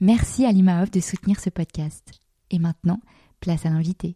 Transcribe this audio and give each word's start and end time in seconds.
Merci 0.00 0.44
à 0.44 0.52
l'IMAOF 0.52 0.92
de 0.92 1.00
soutenir 1.00 1.40
ce 1.40 1.50
podcast. 1.50 2.12
Et 2.52 2.60
maintenant, 2.60 3.00
place 3.40 3.66
à 3.66 3.70
l'invité. 3.70 4.14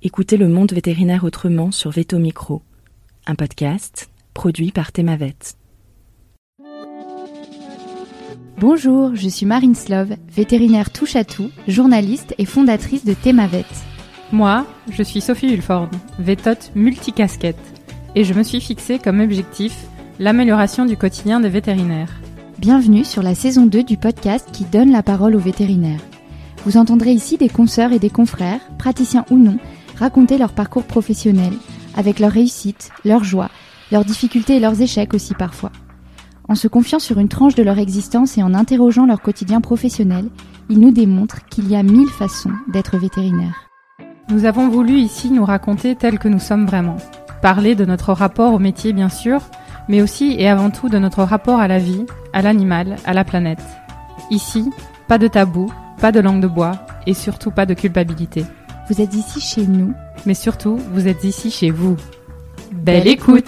Écoutez 0.00 0.38
le 0.38 0.48
monde 0.48 0.72
vétérinaire 0.72 1.24
autrement 1.24 1.70
sur 1.70 1.90
Veto 1.90 2.18
Micro, 2.18 2.62
un 3.26 3.34
podcast 3.34 4.08
produit 4.32 4.72
par 4.72 4.90
Thémavet. 4.90 5.36
Bonjour, 8.56 9.14
je 9.14 9.28
suis 9.28 9.44
Marine 9.44 9.74
Slove, 9.74 10.16
vétérinaire 10.30 10.90
touche 10.90 11.16
à 11.16 11.24
tout, 11.24 11.50
journaliste 11.68 12.34
et 12.38 12.46
fondatrice 12.46 13.04
de 13.04 13.12
Thémavet. 13.12 13.66
Moi, 14.32 14.66
je 14.90 15.02
suis 15.02 15.20
Sophie 15.20 15.52
Hulford, 15.52 15.90
vétote 16.18 16.72
multicasquette, 16.74 17.82
et 18.14 18.24
je 18.24 18.32
me 18.32 18.42
suis 18.42 18.62
fixée 18.62 18.98
comme 18.98 19.20
objectif 19.20 19.84
l'amélioration 20.18 20.86
du 20.86 20.96
quotidien 20.96 21.40
des 21.40 21.50
vétérinaires. 21.50 22.22
Bienvenue 22.62 23.04
sur 23.04 23.24
la 23.24 23.34
saison 23.34 23.66
2 23.66 23.82
du 23.82 23.96
podcast 23.96 24.48
qui 24.52 24.64
donne 24.64 24.92
la 24.92 25.02
parole 25.02 25.34
aux 25.34 25.40
vétérinaires. 25.40 25.98
Vous 26.64 26.76
entendrez 26.76 27.10
ici 27.10 27.36
des 27.36 27.48
consoeurs 27.48 27.90
et 27.90 27.98
des 27.98 28.08
confrères, 28.08 28.60
praticiens 28.78 29.24
ou 29.32 29.36
non, 29.36 29.56
raconter 29.98 30.38
leur 30.38 30.52
parcours 30.52 30.84
professionnel, 30.84 31.52
avec 31.96 32.20
leurs 32.20 32.30
réussites, 32.30 32.92
leurs 33.04 33.24
joies, 33.24 33.50
leurs 33.90 34.04
difficultés 34.04 34.58
et 34.58 34.60
leurs 34.60 34.80
échecs 34.80 35.12
aussi 35.12 35.34
parfois. 35.34 35.72
En 36.48 36.54
se 36.54 36.68
confiant 36.68 37.00
sur 37.00 37.18
une 37.18 37.26
tranche 37.26 37.56
de 37.56 37.64
leur 37.64 37.80
existence 37.80 38.38
et 38.38 38.44
en 38.44 38.54
interrogeant 38.54 39.06
leur 39.06 39.22
quotidien 39.22 39.60
professionnel, 39.60 40.26
ils 40.70 40.78
nous 40.78 40.92
démontrent 40.92 41.44
qu'il 41.46 41.68
y 41.68 41.74
a 41.74 41.82
mille 41.82 42.10
façons 42.10 42.52
d'être 42.72 42.96
vétérinaire. 42.96 43.68
Nous 44.28 44.44
avons 44.44 44.68
voulu 44.68 44.98
ici 44.98 45.32
nous 45.32 45.44
raconter 45.44 45.96
tel 45.96 46.20
que 46.20 46.28
nous 46.28 46.38
sommes 46.38 46.66
vraiment. 46.66 46.98
Parler 47.42 47.74
de 47.74 47.84
notre 47.84 48.12
rapport 48.12 48.54
au 48.54 48.60
métier 48.60 48.92
bien 48.92 49.08
sûr, 49.08 49.40
mais 49.92 50.00
aussi 50.00 50.36
et 50.38 50.48
avant 50.48 50.70
tout 50.70 50.88
de 50.88 50.96
notre 50.96 51.22
rapport 51.22 51.60
à 51.60 51.68
la 51.68 51.78
vie, 51.78 52.06
à 52.32 52.40
l'animal, 52.40 52.96
à 53.04 53.12
la 53.12 53.24
planète. 53.24 53.60
Ici, 54.30 54.70
pas 55.06 55.18
de 55.18 55.28
tabou, 55.28 55.70
pas 56.00 56.12
de 56.12 56.18
langue 56.18 56.40
de 56.40 56.46
bois 56.46 56.72
et 57.06 57.12
surtout 57.12 57.50
pas 57.50 57.66
de 57.66 57.74
culpabilité. 57.74 58.46
Vous 58.88 59.02
êtes 59.02 59.12
ici 59.12 59.38
chez 59.38 59.66
nous, 59.66 59.92
mais 60.24 60.32
surtout, 60.32 60.76
vous 60.94 61.08
êtes 61.08 61.24
ici 61.24 61.50
chez 61.50 61.70
vous. 61.70 61.98
Belle, 62.72 63.06
écoute 63.06 63.44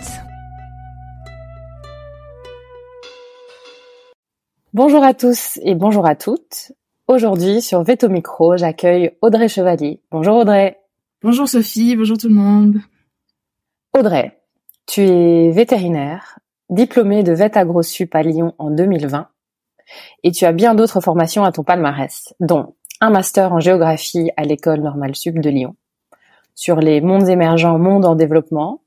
Bonjour 4.75 5.03
à 5.03 5.15
tous 5.15 5.59
et 5.63 5.75
bonjour 5.75 6.07
à 6.07 6.15
toutes. 6.15 6.73
Aujourd'hui, 7.09 7.63
sur 7.63 7.83
Veto 7.85 8.11
Micro, 8.11 8.59
j'accueille 8.59 9.13
Audrey 9.23 9.49
Chevalier. 9.49 10.03
Bonjour 10.11 10.37
Audrey. 10.37 10.79
Bonjour 11.23 11.49
Sophie, 11.49 11.97
bonjour 11.97 12.19
tout 12.19 12.29
le 12.29 12.35
monde. 12.35 12.81
Audrey, 13.99 14.44
tu 14.87 15.03
es 15.03 15.51
vétérinaire, 15.51 16.39
diplômée 16.71 17.23
de 17.23 17.33
Vet 17.33 17.57
AgroSup 17.57 18.15
à 18.15 18.23
Lyon 18.23 18.55
en 18.59 18.71
2020, 18.71 19.29
et 20.23 20.33
tu 20.33 20.45
as 20.45 20.53
bien 20.53 20.75
d'autres 20.75 21.01
formations 21.01 21.45
à 21.45 21.53
ton 21.53 21.63
palmarès, 21.63 22.35
dont 22.41 22.75
un 23.01 23.11
master 23.11 23.53
en 23.53 23.61
géographie 23.61 24.31
à 24.37 24.45
l'école 24.45 24.81
normale 24.81 25.15
sup 25.15 25.39
de 25.39 25.51
Lyon, 25.51 25.77
sur 26.55 26.77
les 26.77 27.01
mondes 27.01 27.29
émergents, 27.29 27.79
mondes 27.79 28.07
en 28.07 28.15
développement, 28.15 28.83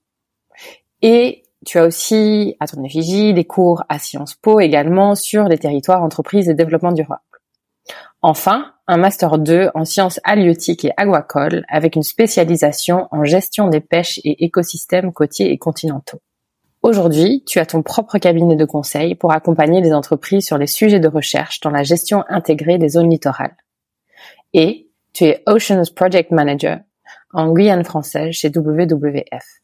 et 1.01 1.43
tu 1.65 1.79
as 1.79 1.85
aussi, 1.85 2.55
à 2.59 2.67
ton 2.67 2.83
effigie, 2.83 3.33
des 3.33 3.43
cours 3.43 3.83
à 3.89 3.99
Sciences 3.99 4.35
Po 4.35 4.59
également 4.59 5.15
sur 5.15 5.45
les 5.45 5.57
territoires, 5.57 6.03
entreprises 6.03 6.49
et 6.49 6.53
développement 6.53 6.91
durable. 6.91 7.21
Enfin, 8.21 8.73
un 8.87 8.97
master 8.97 9.37
2 9.37 9.69
en 9.75 9.85
sciences 9.85 10.19
halieutiques 10.23 10.85
et 10.85 10.93
aquacoles 10.97 11.65
avec 11.69 11.95
une 11.95 12.03
spécialisation 12.03 13.07
en 13.11 13.23
gestion 13.23 13.67
des 13.67 13.79
pêches 13.79 14.19
et 14.23 14.43
écosystèmes 14.43 15.13
côtiers 15.13 15.51
et 15.51 15.57
continentaux. 15.57 16.19
Aujourd'hui, 16.81 17.43
tu 17.45 17.59
as 17.59 17.65
ton 17.65 17.83
propre 17.83 18.17
cabinet 18.17 18.55
de 18.55 18.65
conseil 18.65 19.15
pour 19.15 19.33
accompagner 19.33 19.81
les 19.81 19.93
entreprises 19.93 20.45
sur 20.45 20.57
les 20.57 20.67
sujets 20.67 20.99
de 20.99 21.07
recherche 21.07 21.59
dans 21.59 21.69
la 21.69 21.83
gestion 21.83 22.23
intégrée 22.27 22.77
des 22.77 22.89
zones 22.89 23.09
littorales. 23.09 23.57
Et 24.53 24.89
tu 25.13 25.25
es 25.25 25.43
Oceans 25.45 25.91
Project 25.95 26.31
Manager 26.31 26.79
en 27.33 27.51
Guyane 27.51 27.83
française 27.83 28.31
chez 28.31 28.49
WWF. 28.49 29.61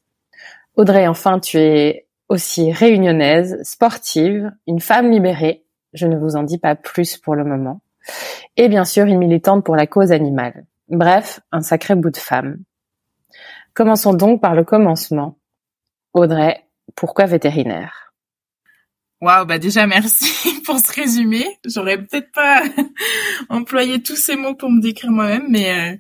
Audrey, 0.76 1.08
enfin, 1.08 1.40
tu 1.40 1.58
es 1.58 2.08
aussi 2.30 2.72
réunionnaise, 2.72 3.62
sportive, 3.64 4.52
une 4.68 4.80
femme 4.80 5.12
libérée. 5.12 5.66
Je 5.94 6.08
ne 6.08 6.18
vous 6.18 6.36
en 6.36 6.44
dis 6.44 6.58
pas 6.58 6.76
plus 6.76 7.18
pour 7.18 7.36
le 7.36 7.46
moment. 7.46 7.82
Et 8.58 8.70
bien 8.70 8.86
sûr, 8.86 9.06
une 9.06 9.18
militante 9.18 9.64
pour 9.64 9.76
la 9.76 9.88
cause 9.88 10.12
animale. 10.12 10.66
Bref, 10.90 11.40
un 11.52 11.62
sacré 11.62 11.96
bout 11.96 12.12
de 12.12 12.18
femme. 12.18 12.58
Commençons 13.74 14.14
donc 14.14 14.42
par 14.42 14.56
le 14.56 14.64
commencement. 14.64 15.38
Audrey, 16.14 16.64
pourquoi 16.96 17.26
vétérinaire? 17.26 18.14
Waouh, 19.22 19.46
bah 19.46 19.58
déjà 19.58 19.88
merci 19.88 20.62
pour 20.66 20.80
ce 20.80 20.92
résumé. 20.92 21.46
J'aurais 21.66 21.98
peut-être 21.98 22.32
pas 22.34 22.62
employé 23.50 24.04
tous 24.04 24.18
ces 24.18 24.36
mots 24.36 24.54
pour 24.54 24.70
me 24.70 24.82
décrire 24.82 25.12
moi-même, 25.12 25.46
mais 25.50 25.72
euh, 25.72 25.96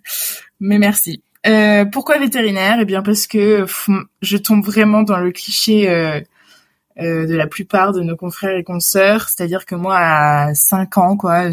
mais 0.59 0.77
merci. 0.77 1.23
Euh, 1.47 1.85
pourquoi 1.85 2.19
vétérinaire? 2.19 2.77
Eh 2.81 2.85
bien 2.85 3.01
parce 3.01 3.25
que 3.25 3.65
je 4.21 4.37
tombe 4.37 4.63
vraiment 4.63 5.03
dans 5.03 5.19
le 5.19 5.31
cliché 5.31 5.89
euh, 5.89 6.19
euh, 6.99 7.25
de 7.25 7.35
la 7.35 7.47
plupart 7.47 7.91
de 7.91 8.01
nos 8.01 8.15
confrères 8.15 8.55
et 8.55 8.63
consoeurs, 8.63 9.29
c'est-à-dire 9.29 9.65
que 9.65 9.73
moi 9.73 9.97
à 9.97 10.53
5 10.53 10.97
ans 10.97 11.17
quoi, 11.17 11.49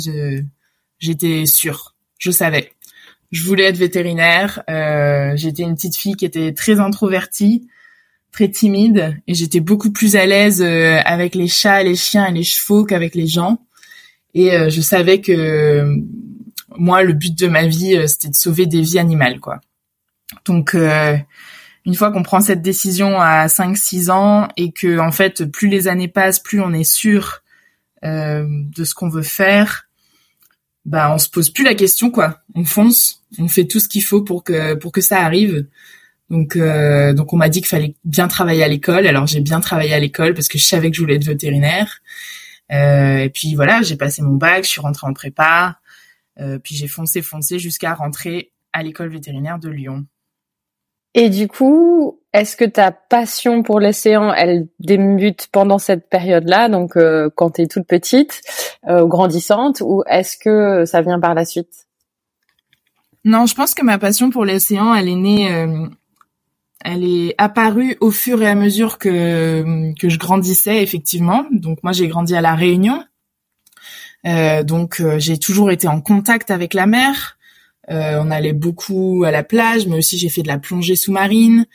j'étais 0.98 1.46
sûre, 1.46 1.94
je 2.18 2.30
savais. 2.30 2.72
Je 3.32 3.44
voulais 3.44 3.64
être 3.64 3.76
vétérinaire, 3.76 4.62
euh, 4.68 5.32
j'étais 5.36 5.62
une 5.62 5.76
petite 5.76 5.96
fille 5.96 6.14
qui 6.14 6.24
était 6.24 6.52
très 6.52 6.80
introvertie, 6.80 7.68
très 8.32 8.48
timide 8.48 9.16
et 9.26 9.34
j'étais 9.34 9.60
beaucoup 9.60 9.92
plus 9.92 10.16
à 10.16 10.26
l'aise 10.26 10.60
euh, 10.62 10.98
avec 11.04 11.34
les 11.34 11.48
chats, 11.48 11.82
les 11.84 11.96
chiens 11.96 12.26
et 12.26 12.32
les 12.32 12.42
chevaux 12.42 12.84
qu'avec 12.84 13.14
les 13.14 13.28
gens. 13.28 13.64
Et 14.34 14.52
euh, 14.52 14.68
je 14.68 14.80
savais 14.80 15.20
que 15.20 15.96
moi 16.76 17.02
le 17.02 17.12
but 17.12 17.38
de 17.38 17.46
ma 17.46 17.66
vie 17.66 18.06
c'était 18.08 18.28
de 18.28 18.36
sauver 18.36 18.66
des 18.66 18.82
vies 18.82 18.98
animales 18.98 19.40
quoi. 19.40 19.60
Donc 20.44 20.76
une 21.86 21.94
fois 21.94 22.10
qu'on 22.10 22.22
prend 22.22 22.40
cette 22.40 22.62
décision 22.62 23.20
à 23.20 23.46
5-6 23.46 24.10
ans 24.10 24.48
et 24.56 24.72
que 24.72 24.98
en 24.98 25.12
fait 25.12 25.44
plus 25.44 25.68
les 25.68 25.88
années 25.88 26.08
passent, 26.08 26.40
plus 26.40 26.60
on 26.60 26.72
est 26.72 26.84
sûr 26.84 27.42
euh, 28.04 28.46
de 28.48 28.84
ce 28.84 28.94
qu'on 28.94 29.08
veut 29.08 29.22
faire, 29.22 29.88
bah 30.84 31.12
on 31.14 31.18
se 31.18 31.28
pose 31.28 31.50
plus 31.50 31.64
la 31.64 31.74
question 31.74 32.10
quoi. 32.10 32.40
On 32.54 32.64
fonce, 32.64 33.22
on 33.38 33.48
fait 33.48 33.64
tout 33.64 33.80
ce 33.80 33.88
qu'il 33.88 34.04
faut 34.04 34.22
pour 34.22 34.44
que 34.44 34.74
pour 34.74 34.92
que 34.92 35.00
ça 35.00 35.22
arrive. 35.22 35.66
Donc 36.28 36.56
euh, 36.56 37.12
donc 37.14 37.32
on 37.32 37.36
m'a 37.36 37.48
dit 37.48 37.60
qu'il 37.60 37.68
fallait 37.68 37.94
bien 38.04 38.28
travailler 38.28 38.62
à 38.62 38.68
l'école. 38.68 39.06
Alors 39.06 39.26
j'ai 39.26 39.40
bien 39.40 39.60
travaillé 39.60 39.94
à 39.94 40.00
l'école 40.00 40.34
parce 40.34 40.48
que 40.48 40.58
je 40.58 40.64
savais 40.64 40.90
que 40.90 40.96
je 40.96 41.02
voulais 41.02 41.16
être 41.16 41.24
vétérinaire. 41.24 42.00
Euh, 42.72 43.18
et 43.18 43.30
puis 43.30 43.54
voilà, 43.54 43.82
j'ai 43.82 43.96
passé 43.96 44.22
mon 44.22 44.34
bac, 44.34 44.64
je 44.64 44.68
suis 44.68 44.80
rentrée 44.80 45.06
en 45.06 45.14
prépa. 45.14 45.78
Puis 46.64 46.74
j'ai 46.74 46.88
foncé 46.88 47.20
foncé 47.20 47.58
jusqu'à 47.58 47.92
rentrer 47.92 48.50
à 48.72 48.82
l'école 48.82 49.10
vétérinaire 49.10 49.58
de 49.58 49.68
Lyon. 49.68 50.06
Et 51.14 51.28
du 51.28 51.48
coup, 51.48 52.20
est-ce 52.32 52.56
que 52.56 52.64
ta 52.64 52.92
passion 52.92 53.62
pour 53.62 53.80
l'océan, 53.80 54.32
elle 54.32 54.68
débute 54.78 55.48
pendant 55.50 55.78
cette 55.78 56.08
période-là, 56.08 56.68
donc 56.68 56.96
euh, 56.96 57.28
quand 57.34 57.52
tu 57.52 57.62
es 57.62 57.66
toute 57.66 57.86
petite, 57.86 58.42
euh, 58.88 59.04
grandissante, 59.04 59.82
ou 59.84 60.04
est-ce 60.06 60.36
que 60.36 60.84
ça 60.84 61.02
vient 61.02 61.18
par 61.18 61.34
la 61.34 61.44
suite? 61.44 61.88
Non, 63.24 63.46
je 63.46 63.54
pense 63.54 63.74
que 63.74 63.84
ma 63.84 63.98
passion 63.98 64.30
pour 64.30 64.44
l'océan, 64.44 64.94
elle 64.94 65.08
est 65.08 65.16
née, 65.16 65.52
euh, 65.52 65.88
elle 66.84 67.04
est 67.04 67.34
apparue 67.36 67.96
au 68.00 68.12
fur 68.12 68.40
et 68.42 68.46
à 68.46 68.54
mesure 68.54 68.98
que 68.98 69.92
que 70.00 70.08
je 70.08 70.18
grandissais 70.18 70.82
effectivement. 70.82 71.44
Donc 71.50 71.82
moi, 71.82 71.92
j'ai 71.92 72.06
grandi 72.06 72.34
à 72.36 72.40
la 72.40 72.54
Réunion. 72.54 73.04
donc 74.64 75.02
j'ai 75.18 75.38
toujours 75.38 75.70
été 75.70 75.88
en 75.88 76.00
contact 76.00 76.50
avec 76.50 76.72
la 76.72 76.86
mer. 76.86 77.36
On 77.90 78.30
allait 78.30 78.52
beaucoup 78.52 79.24
à 79.26 79.30
la 79.30 79.42
plage, 79.42 79.86
mais 79.86 79.96
aussi 79.96 80.16
j'ai 80.16 80.28
fait 80.28 80.42
de 80.42 80.48
la 80.48 80.58
plongée 80.58 80.96
sous-marine, 80.96 81.66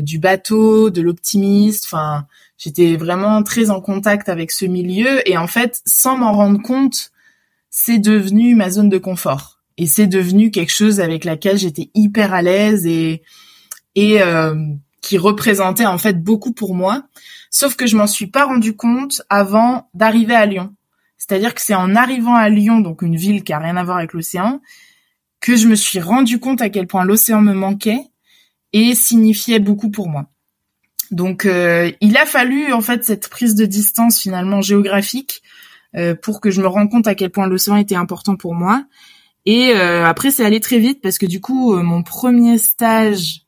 du 0.00 0.18
bateau, 0.18 0.90
de 0.90 1.02
l'optimiste. 1.02 1.84
Enfin, 1.86 2.26
j'étais 2.56 2.96
vraiment 2.96 3.42
très 3.42 3.70
en 3.70 3.80
contact 3.80 4.28
avec 4.28 4.52
ce 4.52 4.66
milieu 4.66 5.28
et 5.28 5.36
en 5.36 5.48
fait, 5.48 5.80
sans 5.84 6.16
m'en 6.16 6.32
rendre 6.32 6.62
compte, 6.62 7.10
c'est 7.70 7.98
devenu 7.98 8.54
ma 8.54 8.70
zone 8.70 8.88
de 8.88 8.98
confort 8.98 9.58
et 9.78 9.86
c'est 9.86 10.06
devenu 10.06 10.50
quelque 10.50 10.72
chose 10.72 11.00
avec 11.00 11.24
laquelle 11.24 11.58
j'étais 11.58 11.90
hyper 11.94 12.34
à 12.34 12.42
l'aise 12.42 12.86
et 12.86 13.22
et 13.94 14.20
euh, 14.20 14.54
qui 15.00 15.18
représentait 15.18 15.86
en 15.86 15.98
fait 15.98 16.22
beaucoup 16.22 16.52
pour 16.52 16.74
moi. 16.74 17.04
Sauf 17.50 17.76
que 17.76 17.86
je 17.86 17.96
m'en 17.96 18.06
suis 18.06 18.26
pas 18.26 18.44
rendu 18.44 18.76
compte 18.76 19.22
avant 19.30 19.88
d'arriver 19.94 20.34
à 20.34 20.46
Lyon. 20.46 20.74
C'est-à-dire 21.16 21.54
que 21.54 21.60
c'est 21.60 21.74
en 21.74 21.96
arrivant 21.96 22.34
à 22.34 22.48
Lyon, 22.48 22.80
donc 22.80 23.02
une 23.02 23.16
ville 23.16 23.42
qui 23.42 23.52
a 23.52 23.58
rien 23.58 23.76
à 23.76 23.84
voir 23.84 23.96
avec 23.96 24.12
l'océan, 24.12 24.60
que 25.40 25.56
je 25.56 25.66
me 25.66 25.74
suis 25.74 26.00
rendu 26.00 26.38
compte 26.40 26.60
à 26.60 26.68
quel 26.68 26.86
point 26.86 27.04
l'océan 27.04 27.40
me 27.40 27.54
manquait 27.54 28.00
et 28.72 28.94
signifiait 28.94 29.60
beaucoup 29.60 29.90
pour 29.90 30.08
moi. 30.08 30.26
Donc 31.10 31.46
euh, 31.46 31.90
il 32.00 32.16
a 32.16 32.26
fallu 32.26 32.72
en 32.72 32.80
fait 32.80 33.04
cette 33.04 33.28
prise 33.28 33.54
de 33.54 33.64
distance 33.64 34.20
finalement 34.20 34.60
géographique 34.60 35.42
euh, 35.96 36.14
pour 36.14 36.40
que 36.40 36.50
je 36.50 36.60
me 36.60 36.66
rende 36.66 36.90
compte 36.90 37.06
à 37.06 37.14
quel 37.14 37.30
point 37.30 37.46
l'océan 37.46 37.76
était 37.76 37.94
important 37.94 38.36
pour 38.36 38.54
moi. 38.54 38.84
Et 39.46 39.72
euh, 39.72 40.04
après 40.04 40.30
c'est 40.30 40.44
allé 40.44 40.60
très 40.60 40.78
vite 40.78 41.00
parce 41.00 41.16
que 41.16 41.26
du 41.26 41.40
coup 41.40 41.74
mon 41.76 42.02
premier 42.02 42.58
stage 42.58 43.42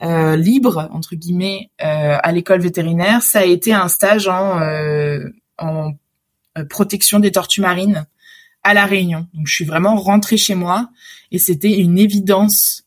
libre 0.00 0.88
entre 0.92 1.14
guillemets 1.14 1.70
à 1.78 2.32
l'école 2.32 2.60
vétérinaire, 2.60 3.22
ça 3.22 3.40
a 3.40 3.44
été 3.44 3.72
un 3.72 3.86
stage 3.86 4.26
en 4.28 5.92
protection 6.68 7.20
des 7.20 7.30
tortues 7.30 7.60
marines 7.60 8.04
à 8.62 8.74
la 8.74 8.86
Réunion. 8.86 9.26
Donc 9.34 9.46
je 9.46 9.54
suis 9.54 9.64
vraiment 9.64 9.96
rentrée 9.96 10.36
chez 10.36 10.54
moi 10.54 10.90
et 11.30 11.38
c'était 11.38 11.78
une 11.78 11.98
évidence 11.98 12.84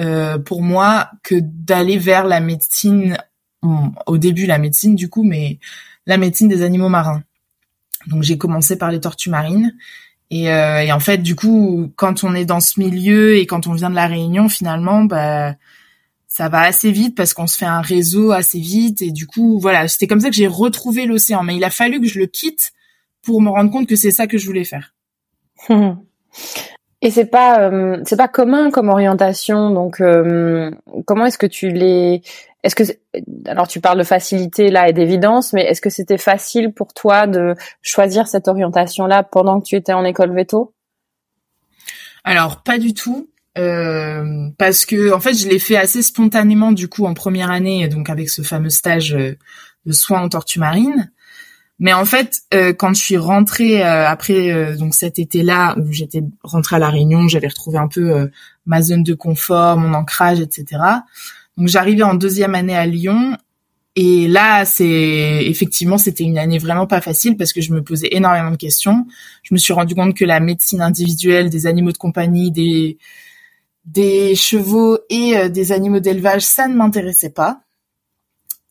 euh, 0.00 0.38
pour 0.38 0.62
moi 0.62 1.10
que 1.22 1.36
d'aller 1.40 1.98
vers 1.98 2.24
la 2.24 2.40
médecine 2.40 3.16
au 4.06 4.18
début 4.18 4.46
la 4.46 4.58
médecine 4.58 4.94
du 4.94 5.08
coup, 5.08 5.22
mais 5.22 5.58
la 6.06 6.18
médecine 6.18 6.48
des 6.48 6.62
animaux 6.62 6.88
marins. 6.88 7.22
Donc 8.06 8.22
j'ai 8.22 8.36
commencé 8.36 8.76
par 8.76 8.90
les 8.90 9.00
tortues 9.00 9.30
marines. 9.30 9.74
Et, 10.30 10.50
euh, 10.50 10.80
et, 10.80 10.90
en 10.90 11.00
fait, 11.00 11.18
du 11.18 11.36
coup, 11.36 11.92
quand 11.96 12.24
on 12.24 12.34
est 12.34 12.44
dans 12.44 12.60
ce 12.60 12.80
milieu 12.80 13.36
et 13.36 13.46
quand 13.46 13.66
on 13.66 13.72
vient 13.72 13.90
de 13.90 13.94
la 13.94 14.06
Réunion, 14.06 14.48
finalement, 14.48 15.04
bah, 15.04 15.54
ça 16.26 16.48
va 16.48 16.62
assez 16.62 16.90
vite 16.90 17.14
parce 17.14 17.34
qu'on 17.34 17.46
se 17.46 17.56
fait 17.56 17.66
un 17.66 17.82
réseau 17.82 18.32
assez 18.32 18.58
vite. 18.58 19.00
Et 19.02 19.12
du 19.12 19.26
coup, 19.26 19.60
voilà, 19.60 19.86
c'était 19.86 20.06
comme 20.06 20.20
ça 20.20 20.30
que 20.30 20.36
j'ai 20.36 20.46
retrouvé 20.46 21.06
l'océan. 21.06 21.42
Mais 21.42 21.56
il 21.56 21.64
a 21.64 21.70
fallu 21.70 22.00
que 22.00 22.08
je 22.08 22.18
le 22.18 22.26
quitte 22.26 22.72
pour 23.22 23.40
me 23.40 23.50
rendre 23.50 23.70
compte 23.70 23.86
que 23.86 23.96
c'est 23.96 24.10
ça 24.10 24.26
que 24.26 24.38
je 24.38 24.46
voulais 24.46 24.64
faire. 24.64 24.93
Et 27.04 27.10
c'est 27.10 27.26
pas 27.26 27.60
euh, 27.60 28.00
c'est 28.06 28.16
pas 28.16 28.28
commun 28.28 28.70
comme 28.70 28.88
orientation. 28.88 29.70
Donc 29.70 30.00
euh, 30.00 30.70
comment 31.06 31.26
est-ce 31.26 31.36
que 31.36 31.46
tu 31.46 31.68
les 31.68 32.22
est-ce 32.62 32.74
que 32.74 32.82
alors 33.46 33.68
tu 33.68 33.78
parles 33.80 33.98
de 33.98 34.04
facilité 34.04 34.70
là 34.70 34.88
et 34.88 34.94
d'évidence, 34.94 35.52
mais 35.52 35.64
est-ce 35.66 35.82
que 35.82 35.90
c'était 35.90 36.16
facile 36.16 36.72
pour 36.72 36.94
toi 36.94 37.26
de 37.26 37.54
choisir 37.82 38.26
cette 38.26 38.48
orientation 38.48 39.06
là 39.06 39.22
pendant 39.22 39.60
que 39.60 39.66
tu 39.66 39.76
étais 39.76 39.92
en 39.92 40.02
école 40.02 40.34
veto? 40.34 40.72
Alors 42.24 42.62
pas 42.62 42.78
du 42.78 42.94
tout. 42.94 43.28
Euh, 43.56 44.48
parce 44.58 44.84
que 44.84 45.12
en 45.12 45.20
fait 45.20 45.34
je 45.34 45.46
l'ai 45.46 45.60
fait 45.60 45.76
assez 45.76 46.02
spontanément 46.02 46.72
du 46.72 46.88
coup 46.88 47.06
en 47.06 47.14
première 47.14 47.52
année 47.52 47.86
donc 47.86 48.10
avec 48.10 48.28
ce 48.28 48.42
fameux 48.42 48.68
stage 48.68 49.10
de 49.12 49.92
soins 49.92 50.22
en 50.22 50.28
tortue 50.28 50.58
marine 50.58 51.12
mais 51.80 51.92
en 51.92 52.04
fait, 52.04 52.42
euh, 52.52 52.72
quand 52.72 52.94
je 52.94 53.02
suis 53.02 53.16
rentrée 53.16 53.82
euh, 53.82 54.08
après 54.08 54.52
euh, 54.52 54.76
donc 54.76 54.94
cet 54.94 55.18
été-là 55.18 55.76
où 55.78 55.92
j'étais 55.92 56.22
rentrée 56.42 56.76
à 56.76 56.78
la 56.78 56.88
Réunion, 56.88 57.26
j'avais 57.26 57.48
retrouvé 57.48 57.78
un 57.78 57.88
peu 57.88 58.30
ma 58.66 58.80
zone 58.80 59.02
de 59.02 59.14
confort, 59.14 59.76
mon 59.76 59.92
ancrage, 59.94 60.40
etc. 60.40 60.80
Donc 61.56 61.68
j'arrivais 61.68 62.04
en 62.04 62.14
deuxième 62.14 62.54
année 62.54 62.76
à 62.76 62.86
Lyon 62.86 63.36
et 63.96 64.26
là 64.28 64.64
c'est 64.64 65.44
effectivement 65.46 65.98
c'était 65.98 66.24
une 66.24 66.38
année 66.38 66.58
vraiment 66.58 66.86
pas 66.86 67.00
facile 67.00 67.36
parce 67.36 67.52
que 67.52 67.60
je 67.60 67.72
me 67.72 67.82
posais 67.82 68.08
énormément 68.12 68.52
de 68.52 68.56
questions. 68.56 69.06
Je 69.42 69.54
me 69.54 69.58
suis 69.58 69.72
rendu 69.72 69.94
compte 69.96 70.14
que 70.14 70.24
la 70.24 70.38
médecine 70.40 70.80
individuelle 70.80 71.50
des 71.50 71.66
animaux 71.66 71.92
de 71.92 71.98
compagnie, 71.98 72.52
des 72.52 72.98
des 73.84 74.34
chevaux 74.36 74.98
et 75.10 75.50
des 75.50 75.72
animaux 75.72 76.00
d'élevage, 76.00 76.42
ça 76.42 76.68
ne 76.68 76.74
m'intéressait 76.74 77.30
pas 77.30 77.63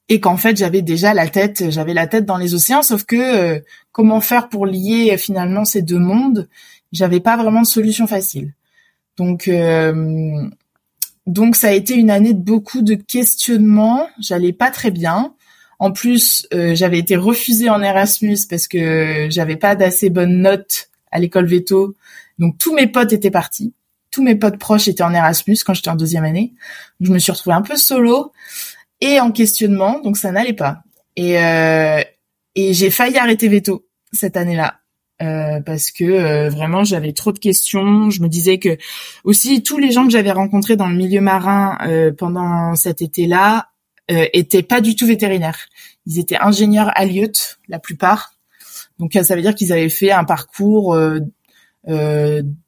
et 0.09 0.19
qu'en 0.19 0.37
fait 0.37 0.57
j'avais 0.57 0.81
déjà 0.81 1.13
la 1.13 1.27
tête 1.27 1.69
j'avais 1.69 1.93
la 1.93 2.07
tête 2.07 2.25
dans 2.25 2.37
les 2.37 2.53
océans. 2.53 2.83
Sauf 2.83 3.03
que 3.03 3.15
euh, 3.15 3.59
comment 3.91 4.21
faire 4.21 4.49
pour 4.49 4.65
lier 4.65 5.11
euh, 5.13 5.17
finalement 5.17 5.65
ces 5.65 5.81
deux 5.81 5.99
mondes? 5.99 6.49
J'avais 6.91 7.19
pas 7.19 7.37
vraiment 7.37 7.61
de 7.61 7.67
solution 7.67 8.07
facile. 8.07 8.53
Donc 9.17 9.47
euh, 9.47 10.47
donc 11.25 11.55
ça 11.55 11.69
a 11.69 11.71
été 11.71 11.95
une 11.95 12.09
année 12.09 12.33
de 12.33 12.41
beaucoup 12.41 12.81
de 12.81 12.95
questionnements. 12.95 14.07
J'allais 14.19 14.53
pas 14.53 14.71
très 14.71 14.91
bien. 14.91 15.33
En 15.79 15.91
plus 15.91 16.47
j'avais 16.51 16.99
été 16.99 17.15
refusée 17.15 17.69
en 17.69 17.81
Erasmus 17.81 18.37
parce 18.49 18.67
que 18.67 19.27
j'avais 19.29 19.57
pas 19.57 19.75
d'assez 19.75 20.09
bonnes 20.09 20.41
notes 20.41 20.89
à 21.11 21.19
l'école 21.19 21.45
veto. 21.45 21.95
Donc 22.39 22.57
tous 22.57 22.73
mes 22.73 22.87
potes 22.87 23.11
étaient 23.11 23.31
partis. 23.31 23.73
Tous 24.11 24.23
mes 24.23 24.35
potes 24.35 24.59
proches 24.59 24.87
étaient 24.87 25.03
en 25.03 25.13
Erasmus 25.13 25.57
quand 25.65 25.73
j'étais 25.73 25.89
en 25.89 25.95
deuxième 25.95 26.23
année. 26.23 26.53
Je 27.01 27.11
me 27.11 27.19
suis 27.19 27.31
retrouvée 27.31 27.55
un 27.55 27.63
peu 27.63 27.75
solo 27.75 28.31
et 29.03 29.19
en 29.19 29.31
questionnement, 29.31 29.99
donc 29.99 30.17
ça 30.17 30.31
n'allait 30.31 30.53
pas. 30.53 30.83
Et, 31.17 31.37
euh, 31.37 32.01
et 32.55 32.73
j'ai 32.73 32.89
failli 32.89 33.17
arrêter 33.17 33.49
veto 33.49 33.85
cette 34.13 34.37
année-là. 34.37 34.79
Euh, 35.21 35.61
parce 35.61 35.91
que 35.91 36.03
euh, 36.03 36.49
vraiment 36.49 36.83
j'avais 36.83 37.13
trop 37.13 37.31
de 37.31 37.39
questions. 37.39 38.09
Je 38.09 38.21
me 38.21 38.27
disais 38.27 38.57
que 38.57 38.77
aussi 39.23 39.61
tous 39.61 39.77
les 39.77 39.91
gens 39.91 40.05
que 40.05 40.11
j'avais 40.11 40.31
rencontrés 40.31 40.75
dans 40.75 40.87
le 40.87 40.95
milieu 40.95 41.21
marin 41.21 41.77
euh, 41.85 42.11
pendant 42.11 42.75
cet 42.75 43.01
été-là 43.01 43.69
euh, 44.11 44.25
étaient 44.33 44.63
pas 44.63 44.81
du 44.81 44.95
tout 44.95 45.05
vétérinaires. 45.05 45.67
Ils 46.07 46.19
étaient 46.19 46.37
ingénieurs 46.37 46.91
à 46.95 47.05
la 47.67 47.79
plupart. 47.79 48.33
Donc 48.97 49.13
ça 49.13 49.35
veut 49.35 49.41
dire 49.41 49.55
qu'ils 49.55 49.71
avaient 49.71 49.89
fait 49.89 50.11
un 50.11 50.23
parcours 50.23 50.97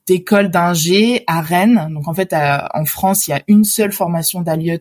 d'école 0.07 0.49
d'ingé 0.49 1.23
à 1.27 1.41
Rennes. 1.41 1.89
Donc 1.91 2.07
en 2.07 2.13
fait 2.13 2.33
en 2.33 2.85
France 2.85 3.27
il 3.27 3.31
y 3.31 3.33
a 3.33 3.41
une 3.47 3.63
seule 3.63 3.91
formation 3.91 4.41
d'Alliot 4.41 4.79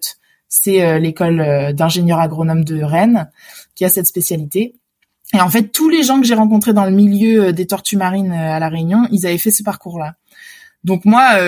c'est 0.57 0.83
euh, 0.83 1.01
l'école 1.01 1.41
euh, 1.41 1.73
d'ingénieur 1.73 2.21
agronome 2.21 2.65
de 2.65 2.81
Rennes 2.81 3.29
qui 3.75 3.85
a 3.85 3.89
cette 3.89 4.07
spécialité. 4.07 4.77
Et 5.33 5.41
en 5.41 5.51
fait, 5.51 5.73
tous 5.73 5.89
les 5.89 6.05
gens 6.05 6.21
que 6.21 6.27
j'ai 6.27 6.37
rencontrés 6.37 6.73
dans 6.73 6.85
le 6.85 6.93
milieu 6.93 7.47
euh, 7.47 7.53
des 7.53 7.67
tortues 7.67 7.97
marines 7.97 8.31
à 8.31 8.61
la 8.61 8.69
Réunion, 8.69 9.09
ils 9.11 9.27
avaient 9.27 9.39
fait 9.39 9.51
ce 9.51 9.65
parcours-là. 9.65 10.15
Donc 10.85 11.07
moi, 11.07 11.39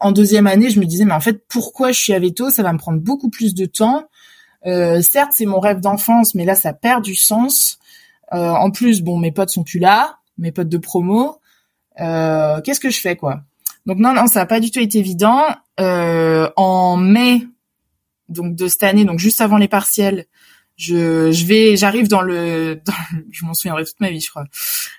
en 0.00 0.10
deuxième 0.10 0.46
année, 0.46 0.70
je 0.70 0.80
me 0.80 0.86
disais, 0.86 1.04
mais 1.04 1.12
en 1.12 1.20
fait, 1.20 1.46
pourquoi 1.48 1.92
je 1.92 2.00
suis 2.00 2.14
à 2.14 2.18
Veto? 2.18 2.48
Ça 2.48 2.62
va 2.62 2.72
me 2.72 2.78
prendre 2.78 2.98
beaucoup 2.98 3.28
plus 3.28 3.54
de 3.54 3.66
temps. 3.66 4.04
certes, 4.64 5.32
c'est 5.32 5.44
mon 5.44 5.60
rêve 5.60 5.80
d'enfance, 5.80 6.34
mais 6.34 6.46
là, 6.46 6.54
ça 6.54 6.72
perd 6.72 7.04
du 7.04 7.14
sens. 7.14 7.78
en 8.32 8.70
plus, 8.70 9.02
bon, 9.02 9.18
mes 9.18 9.32
potes 9.32 9.50
sont 9.50 9.64
plus 9.64 9.80
là, 9.80 10.16
mes 10.38 10.50
potes 10.50 10.70
de 10.70 10.78
promo. 10.78 11.42
Qu'est-ce 11.98 12.80
que 12.80 12.88
je 12.88 12.98
fais, 12.98 13.16
quoi? 13.16 13.42
Donc 13.84 13.98
non, 13.98 14.14
non, 14.14 14.28
ça 14.28 14.40
n'a 14.40 14.46
pas 14.46 14.60
du 14.60 14.70
tout 14.70 14.80
été 14.80 14.98
évident. 14.98 15.44
en 15.78 16.96
mai 16.96 17.46
donc 18.28 18.54
de 18.54 18.68
cette 18.68 18.82
année, 18.82 19.04
donc 19.04 19.18
juste 19.18 19.40
avant 19.40 19.56
les 19.56 19.68
partiels, 19.68 20.26
je, 20.76 21.32
je 21.32 21.46
vais, 21.46 21.76
j'arrive 21.76 22.08
dans 22.08 22.22
le, 22.22 22.80
je 23.30 23.44
m'en 23.44 23.54
souviendrai 23.54 23.84
toute 23.84 24.00
ma 24.00 24.10
vie, 24.10 24.20
je 24.20 24.30
crois. 24.30 24.44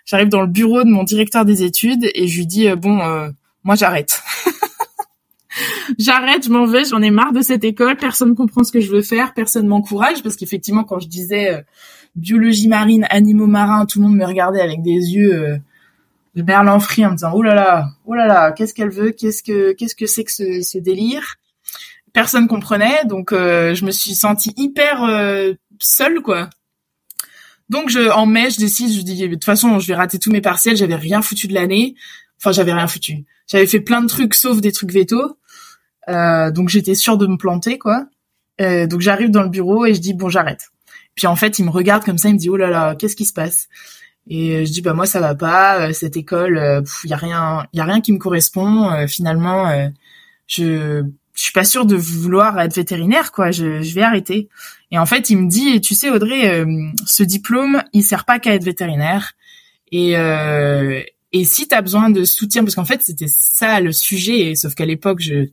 J'arrive 0.05 0.29
dans 0.29 0.41
le 0.41 0.47
bureau 0.47 0.83
de 0.83 0.89
mon 0.89 1.03
directeur 1.03 1.45
des 1.45 1.63
études 1.63 2.09
et 2.15 2.27
je 2.27 2.37
lui 2.37 2.47
dis 2.47 2.67
euh, 2.67 2.75
bon, 2.75 2.99
euh, 2.99 3.29
moi 3.63 3.75
j'arrête. 3.75 4.21
j'arrête, 5.99 6.45
je 6.45 6.49
m'en 6.49 6.65
vais, 6.65 6.85
j'en 6.85 7.01
ai 7.01 7.11
marre 7.11 7.31
de 7.31 7.41
cette 7.41 7.63
école, 7.63 7.95
personne 7.97 8.29
ne 8.29 8.33
comprend 8.33 8.63
ce 8.63 8.71
que 8.71 8.81
je 8.81 8.91
veux 8.91 9.03
faire, 9.03 9.33
personne 9.33 9.67
m'encourage 9.67 10.23
parce 10.23 10.35
qu'effectivement 10.35 10.83
quand 10.83 10.99
je 10.99 11.07
disais 11.07 11.53
euh, 11.53 11.61
biologie 12.15 12.67
marine, 12.67 13.05
animaux 13.09 13.47
marins, 13.47 13.85
tout 13.85 13.99
le 13.99 14.07
monde 14.07 14.17
me 14.17 14.25
regardait 14.25 14.61
avec 14.61 14.81
des 14.81 14.91
yeux 14.91 15.59
de 16.35 16.41
berlan 16.41 16.79
frit 16.79 17.05
en 17.05 17.11
me 17.11 17.15
disant 17.15 17.31
oh 17.35 17.43
là 17.43 17.53
là, 17.53 17.89
oh 18.05 18.15
là 18.15 18.25
là, 18.25 18.51
qu'est-ce 18.51 18.73
qu'elle 18.73 18.89
veut, 18.89 19.11
qu'est-ce 19.11 19.43
que 19.43 19.73
qu'est-ce 19.73 19.95
que 19.95 20.07
c'est 20.07 20.23
que 20.23 20.31
ce 20.31 20.77
délire? 20.79 21.37
Personne 22.17 22.47
comprenait, 22.47 23.05
donc 23.05 23.31
euh, 23.31 23.75
je 23.75 23.85
me 23.85 23.91
suis 23.91 24.15
sentie 24.15 24.51
hyper 24.57 25.03
euh, 25.03 25.53
seule, 25.77 26.21
quoi. 26.21 26.49
Donc 27.69 27.89
je, 27.89 28.09
en 28.09 28.25
mai, 28.25 28.49
je 28.49 28.57
décide, 28.57 28.91
je 28.91 29.01
dis 29.01 29.21
de 29.21 29.35
toute 29.35 29.43
façon, 29.43 29.77
je 29.77 29.85
vais 29.85 29.93
rater 29.93 30.17
tous 30.17 30.31
mes 30.31 30.41
partiels. 30.41 30.75
J'avais 30.75 30.95
rien 30.95 31.21
foutu 31.21 31.47
de 31.47 31.53
l'année. 31.53 31.93
Enfin, 32.39 32.51
j'avais 32.51 32.73
rien 32.73 32.87
foutu. 32.87 33.25
J'avais 33.45 33.67
fait 33.67 33.81
plein 33.81 34.01
de 34.01 34.07
trucs 34.07 34.33
sauf 34.33 34.61
des 34.61 34.71
trucs 34.71 34.91
veto. 34.91 35.37
Euh, 36.09 36.49
donc 36.49 36.69
j'étais 36.69 36.95
sûre 36.95 37.19
de 37.19 37.27
me 37.27 37.37
planter, 37.37 37.77
quoi. 37.77 38.05
donc 38.59 38.99
j'arrive 38.99 39.29
dans 39.29 39.43
le 39.43 39.49
bureau 39.49 39.85
et 39.85 39.93
je 39.93 40.01
dis 40.01 40.15
bon, 40.15 40.27
j'arrête. 40.27 40.71
Puis 41.13 41.27
en 41.27 41.35
fait, 41.35 41.59
il 41.59 41.65
me 41.65 41.69
regarde 41.69 42.03
comme 42.03 42.17
ça, 42.17 42.29
il 42.29 42.33
me 42.33 42.39
dit 42.39 42.49
oh 42.49 42.57
là 42.57 42.71
là, 42.71 42.95
qu'est-ce 42.95 43.15
qui 43.15 43.25
se 43.25 43.33
passe? 43.33 43.67
Et 44.27 44.65
je 44.65 44.71
dis 44.71 44.81
bah 44.81 44.93
moi 44.93 45.05
ça 45.05 45.19
va 45.19 45.35
pas. 45.35 45.93
Cette 45.93 46.17
école, 46.17 46.83
il 47.03 47.09
y 47.11 47.13
a 47.13 47.17
rien, 47.17 47.67
y 47.73 47.79
a 47.79 47.85
rien 47.85 48.01
qui 48.01 48.11
me 48.11 48.17
correspond. 48.17 49.05
finalement, 49.07 49.91
je 50.47 51.03
je 51.37 51.43
suis 51.43 51.53
pas 51.53 51.63
sûre 51.63 51.85
de 51.85 51.95
vouloir 51.95 52.59
être 52.59 52.75
vétérinaire, 52.75 53.31
quoi. 53.31 53.51
Je, 53.51 53.81
je 53.81 53.95
vais 53.95 54.01
arrêter. 54.01 54.49
Et 54.91 54.97
en 54.97 55.05
fait, 55.05 55.29
il 55.29 55.37
me 55.37 55.49
dit, 55.49 55.79
tu 55.81 55.93
sais, 55.95 56.09
Audrey, 56.09 56.49
euh, 56.49 56.65
ce 57.05 57.23
diplôme, 57.23 57.83
il 57.93 58.03
sert 58.03 58.25
pas 58.25 58.39
qu'à 58.39 58.55
être 58.55 58.63
vétérinaire. 58.63 59.33
Et, 59.91 60.17
euh, 60.17 61.01
Et 61.33 61.43
si 61.45 61.67
tu 61.67 61.75
as 61.75 61.81
besoin 61.81 62.09
de 62.09 62.23
soutien, 62.25 62.63
parce 62.63 62.75
qu'en 62.75 62.85
fait 62.85 63.01
c'était 63.01 63.27
ça 63.27 63.79
le 63.79 63.91
sujet, 63.91 64.55
sauf 64.55 64.73
qu'à 64.75 64.85
l'époque 64.85 65.19
je 65.21 65.47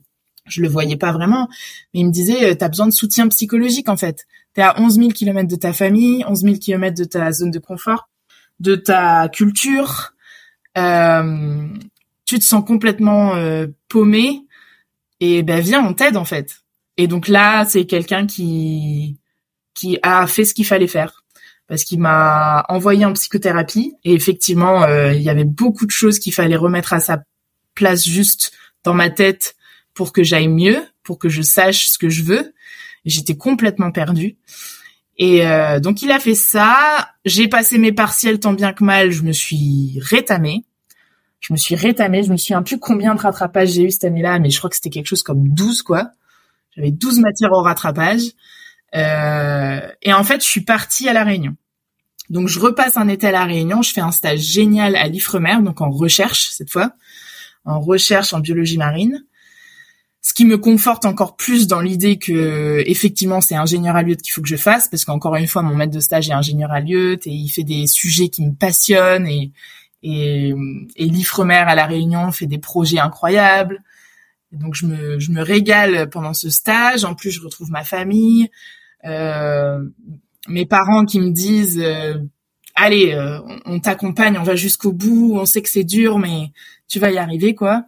je 0.47 0.61
le 0.61 0.67
voyais 0.67 0.95
pas 0.95 1.11
vraiment, 1.11 1.49
mais 1.93 2.01
il 2.01 2.05
me 2.05 2.11
disait 2.11 2.51
euh, 2.51 2.55
tu 2.55 2.63
as 2.63 2.69
besoin 2.69 2.87
de 2.87 2.93
soutien 2.93 3.27
psychologique 3.29 3.89
en 3.89 3.97
fait. 3.97 4.25
Tu 4.53 4.61
es 4.61 4.63
à 4.63 4.79
11 4.79 4.95
000 4.95 5.09
kilomètres 5.09 5.49
de 5.49 5.55
ta 5.55 5.73
famille, 5.73 6.23
11 6.27 6.41
000 6.41 6.55
kilomètres 6.57 6.97
de 6.97 7.03
ta 7.05 7.31
zone 7.31 7.51
de 7.51 7.59
confort, 7.59 8.09
de 8.59 8.75
ta 8.75 9.27
culture. 9.29 10.13
Euh, 10.77 11.67
tu 12.25 12.39
te 12.39 12.43
sens 12.43 12.63
complètement 12.65 13.35
euh, 13.35 13.67
paumé 13.89 14.44
et 15.19 15.43
ben 15.43 15.59
viens 15.59 15.85
on 15.85 15.93
t'aide 15.93 16.17
en 16.17 16.25
fait. 16.25 16.61
Et 16.97 17.07
donc 17.07 17.27
là 17.27 17.65
c'est 17.65 17.85
quelqu'un 17.85 18.25
qui 18.27 19.19
qui 19.73 19.99
a 20.03 20.25
fait 20.27 20.45
ce 20.45 20.53
qu'il 20.53 20.65
fallait 20.65 20.87
faire 20.87 21.23
parce 21.67 21.83
qu'il 21.83 21.99
m'a 21.99 22.63
envoyé 22.69 23.05
en 23.05 23.13
psychothérapie 23.13 23.95
et 24.03 24.13
effectivement 24.13 24.83
euh, 24.83 25.13
il 25.13 25.21
y 25.21 25.29
avait 25.29 25.43
beaucoup 25.43 25.85
de 25.85 25.91
choses 25.91 26.19
qu'il 26.19 26.33
fallait 26.33 26.55
remettre 26.55 26.93
à 26.93 26.99
sa 26.99 27.23
place 27.73 28.05
juste 28.05 28.51
dans 28.83 28.93
ma 28.93 29.09
tête 29.09 29.55
pour 29.93 30.13
que 30.13 30.23
j'aille 30.23 30.47
mieux, 30.47 30.83
pour 31.03 31.17
que 31.17 31.29
je 31.29 31.41
sache 31.41 31.87
ce 31.87 31.97
que 31.97 32.09
je 32.09 32.23
veux. 32.23 32.53
J'étais 33.05 33.35
complètement 33.35 33.91
perdue. 33.91 34.37
Et 35.17 35.47
euh, 35.47 35.79
donc 35.79 36.01
il 36.01 36.11
a 36.11 36.19
fait 36.19 36.35
ça. 36.35 37.09
J'ai 37.23 37.47
passé 37.47 37.77
mes 37.77 37.93
partiels 37.93 38.39
tant 38.39 38.53
bien 38.53 38.73
que 38.73 38.83
mal. 38.83 39.11
Je 39.11 39.23
me 39.23 39.31
suis 39.31 39.99
rétamée. 40.01 40.65
Je 41.45 41.53
me 41.53 41.57
suis 41.57 41.75
rétamée. 41.75 42.23
Je 42.23 42.31
me 42.31 42.37
souviens 42.37 42.63
plus 42.63 42.79
combien 42.79 43.13
de 43.13 43.19
rattrapages 43.19 43.69
j'ai 43.69 43.83
eu 43.83 43.91
cette 43.91 44.05
année-là, 44.05 44.39
mais 44.39 44.49
je 44.49 44.57
crois 44.57 44.69
que 44.69 44.75
c'était 44.75 44.89
quelque 44.89 45.07
chose 45.07 45.21
comme 45.21 45.47
12 45.49 45.83
quoi. 45.83 46.09
J'avais 46.75 46.91
12 46.91 47.19
matières 47.19 47.51
au 47.51 47.61
rattrapage. 47.61 48.21
Euh, 48.95 49.79
et 50.01 50.13
en 50.13 50.23
fait, 50.23 50.41
je 50.41 50.47
suis 50.47 50.61
partie 50.61 51.07
à 51.07 51.13
la 51.13 51.23
Réunion. 51.23 51.55
Donc 52.29 52.47
je 52.47 52.59
repasse 52.59 52.97
un 52.97 53.07
été 53.07 53.27
à 53.27 53.31
la 53.31 53.45
Réunion. 53.45 53.83
Je 53.83 53.91
fais 53.91 54.01
un 54.01 54.11
stage 54.11 54.39
génial 54.39 54.95
à 54.95 55.07
l'Ifremer, 55.07 55.57
donc 55.61 55.81
en 55.81 55.91
recherche 55.91 56.49
cette 56.49 56.71
fois, 56.71 56.93
en 57.63 57.79
recherche 57.79 58.33
en 58.33 58.39
biologie 58.39 58.77
marine 58.77 59.23
ce 60.25 60.33
qui 60.33 60.43
me 60.43 60.57
conforte 60.57 61.05
encore 61.05 61.35
plus 61.35 61.67
dans 61.67 61.81
l'idée 61.81 62.17
que 62.17 62.81
effectivement 62.87 63.41
c'est 63.41 63.53
ingénieur 63.53 63.95
à 63.95 64.01
lieu 64.01 64.15
qu'il 64.15 64.33
faut 64.33 64.41
que 64.41 64.47
je 64.47 64.55
fasse 64.55 64.87
parce 64.87 65.05
qu'encore 65.05 65.35
une 65.35 65.45
fois 65.45 65.61
mon 65.61 65.75
maître 65.75 65.93
de 65.93 65.99
stage 65.99 66.29
est 66.29 66.33
ingénieur 66.33 66.71
à 66.71 66.79
lieu 66.79 67.13
et 67.13 67.29
il 67.29 67.47
fait 67.47 67.63
des 67.63 67.85
sujets 67.85 68.29
qui 68.29 68.41
me 68.43 68.51
passionnent 68.51 69.27
et 69.27 69.51
et, 70.05 70.53
et 70.95 71.05
l'Ifremer 71.05 71.63
à 71.67 71.75
la 71.75 71.85
Réunion 71.85 72.31
fait 72.31 72.45
des 72.45 72.59
projets 72.59 72.99
incroyables. 72.99 73.81
donc 74.51 74.75
je 74.75 74.85
me 74.85 75.19
je 75.19 75.31
me 75.31 75.41
régale 75.41 76.09
pendant 76.09 76.33
ce 76.33 76.49
stage. 76.49 77.03
En 77.03 77.15
plus 77.15 77.31
je 77.31 77.41
retrouve 77.41 77.71
ma 77.71 77.83
famille, 77.83 78.49
euh, 79.05 79.79
mes 80.47 80.65
parents 80.65 81.05
qui 81.05 81.19
me 81.19 81.31
disent 81.31 81.81
euh, 81.83 82.17
allez 82.75 83.13
euh, 83.13 83.39
on 83.65 83.79
t'accompagne, 83.79 84.37
on 84.37 84.43
va 84.43 84.55
jusqu'au 84.55 84.91
bout. 84.91 85.33
On 85.35 85.45
sait 85.45 85.61
que 85.61 85.69
c'est 85.69 85.83
dur 85.83 86.19
mais 86.19 86.51
tu 86.87 86.99
vas 86.99 87.11
y 87.11 87.17
arriver 87.17 87.55
quoi. 87.55 87.85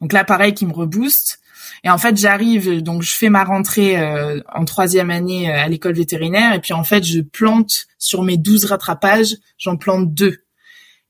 Donc 0.00 0.12
là, 0.12 0.24
pareil, 0.24 0.54
qui 0.54 0.66
me 0.66 0.72
rebooste. 0.72 1.40
Et 1.84 1.90
en 1.90 1.98
fait, 1.98 2.16
j'arrive, 2.16 2.82
donc 2.82 3.02
je 3.02 3.12
fais 3.14 3.28
ma 3.28 3.44
rentrée 3.44 3.98
euh, 3.98 4.40
en 4.52 4.64
troisième 4.64 5.10
année 5.10 5.50
euh, 5.50 5.64
à 5.64 5.68
l'école 5.68 5.94
vétérinaire, 5.94 6.54
et 6.54 6.60
puis 6.60 6.72
en 6.72 6.84
fait, 6.84 7.04
je 7.04 7.20
plante 7.20 7.86
sur 7.98 8.22
mes 8.22 8.36
douze 8.36 8.64
rattrapages, 8.64 9.36
j'en 9.58 9.76
plante 9.76 10.12
deux. 10.12 10.38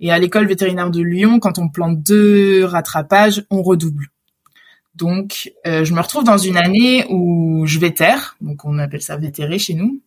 Et 0.00 0.12
à 0.12 0.18
l'école 0.18 0.46
vétérinaire 0.46 0.90
de 0.90 1.02
Lyon, 1.02 1.38
quand 1.38 1.58
on 1.58 1.68
plante 1.68 2.02
deux 2.02 2.64
rattrapages, 2.64 3.44
on 3.50 3.62
redouble. 3.62 4.08
Donc, 4.94 5.52
euh, 5.66 5.84
je 5.84 5.92
me 5.92 6.00
retrouve 6.00 6.24
dans 6.24 6.38
une 6.38 6.56
année 6.56 7.06
où 7.10 7.66
je 7.66 7.78
vétère, 7.78 8.36
donc 8.40 8.64
on 8.64 8.78
appelle 8.78 9.02
ça 9.02 9.16
vétérer 9.16 9.58
chez 9.58 9.74
nous. 9.74 10.00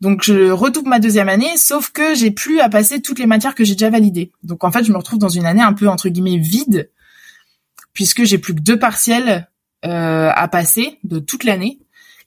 Donc 0.00 0.22
je 0.22 0.50
redouble 0.50 0.88
ma 0.88 1.00
deuxième 1.00 1.28
année, 1.28 1.56
sauf 1.56 1.90
que 1.90 2.14
j'ai 2.14 2.30
plus 2.30 2.60
à 2.60 2.68
passer 2.68 3.02
toutes 3.02 3.18
les 3.18 3.26
matières 3.26 3.54
que 3.56 3.64
j'ai 3.64 3.74
déjà 3.74 3.90
validées. 3.90 4.30
Donc 4.44 4.62
en 4.62 4.70
fait, 4.70 4.84
je 4.84 4.92
me 4.92 4.96
retrouve 4.96 5.18
dans 5.18 5.28
une 5.28 5.44
année 5.44 5.62
un 5.62 5.72
peu 5.72 5.88
entre 5.88 6.08
guillemets 6.08 6.38
vide, 6.38 6.90
puisque 7.92 8.22
j'ai 8.22 8.38
plus 8.38 8.54
que 8.54 8.60
deux 8.60 8.78
partiels 8.78 9.48
euh, 9.84 10.30
à 10.32 10.48
passer 10.48 10.98
de 11.02 11.18
toute 11.18 11.42
l'année. 11.42 11.80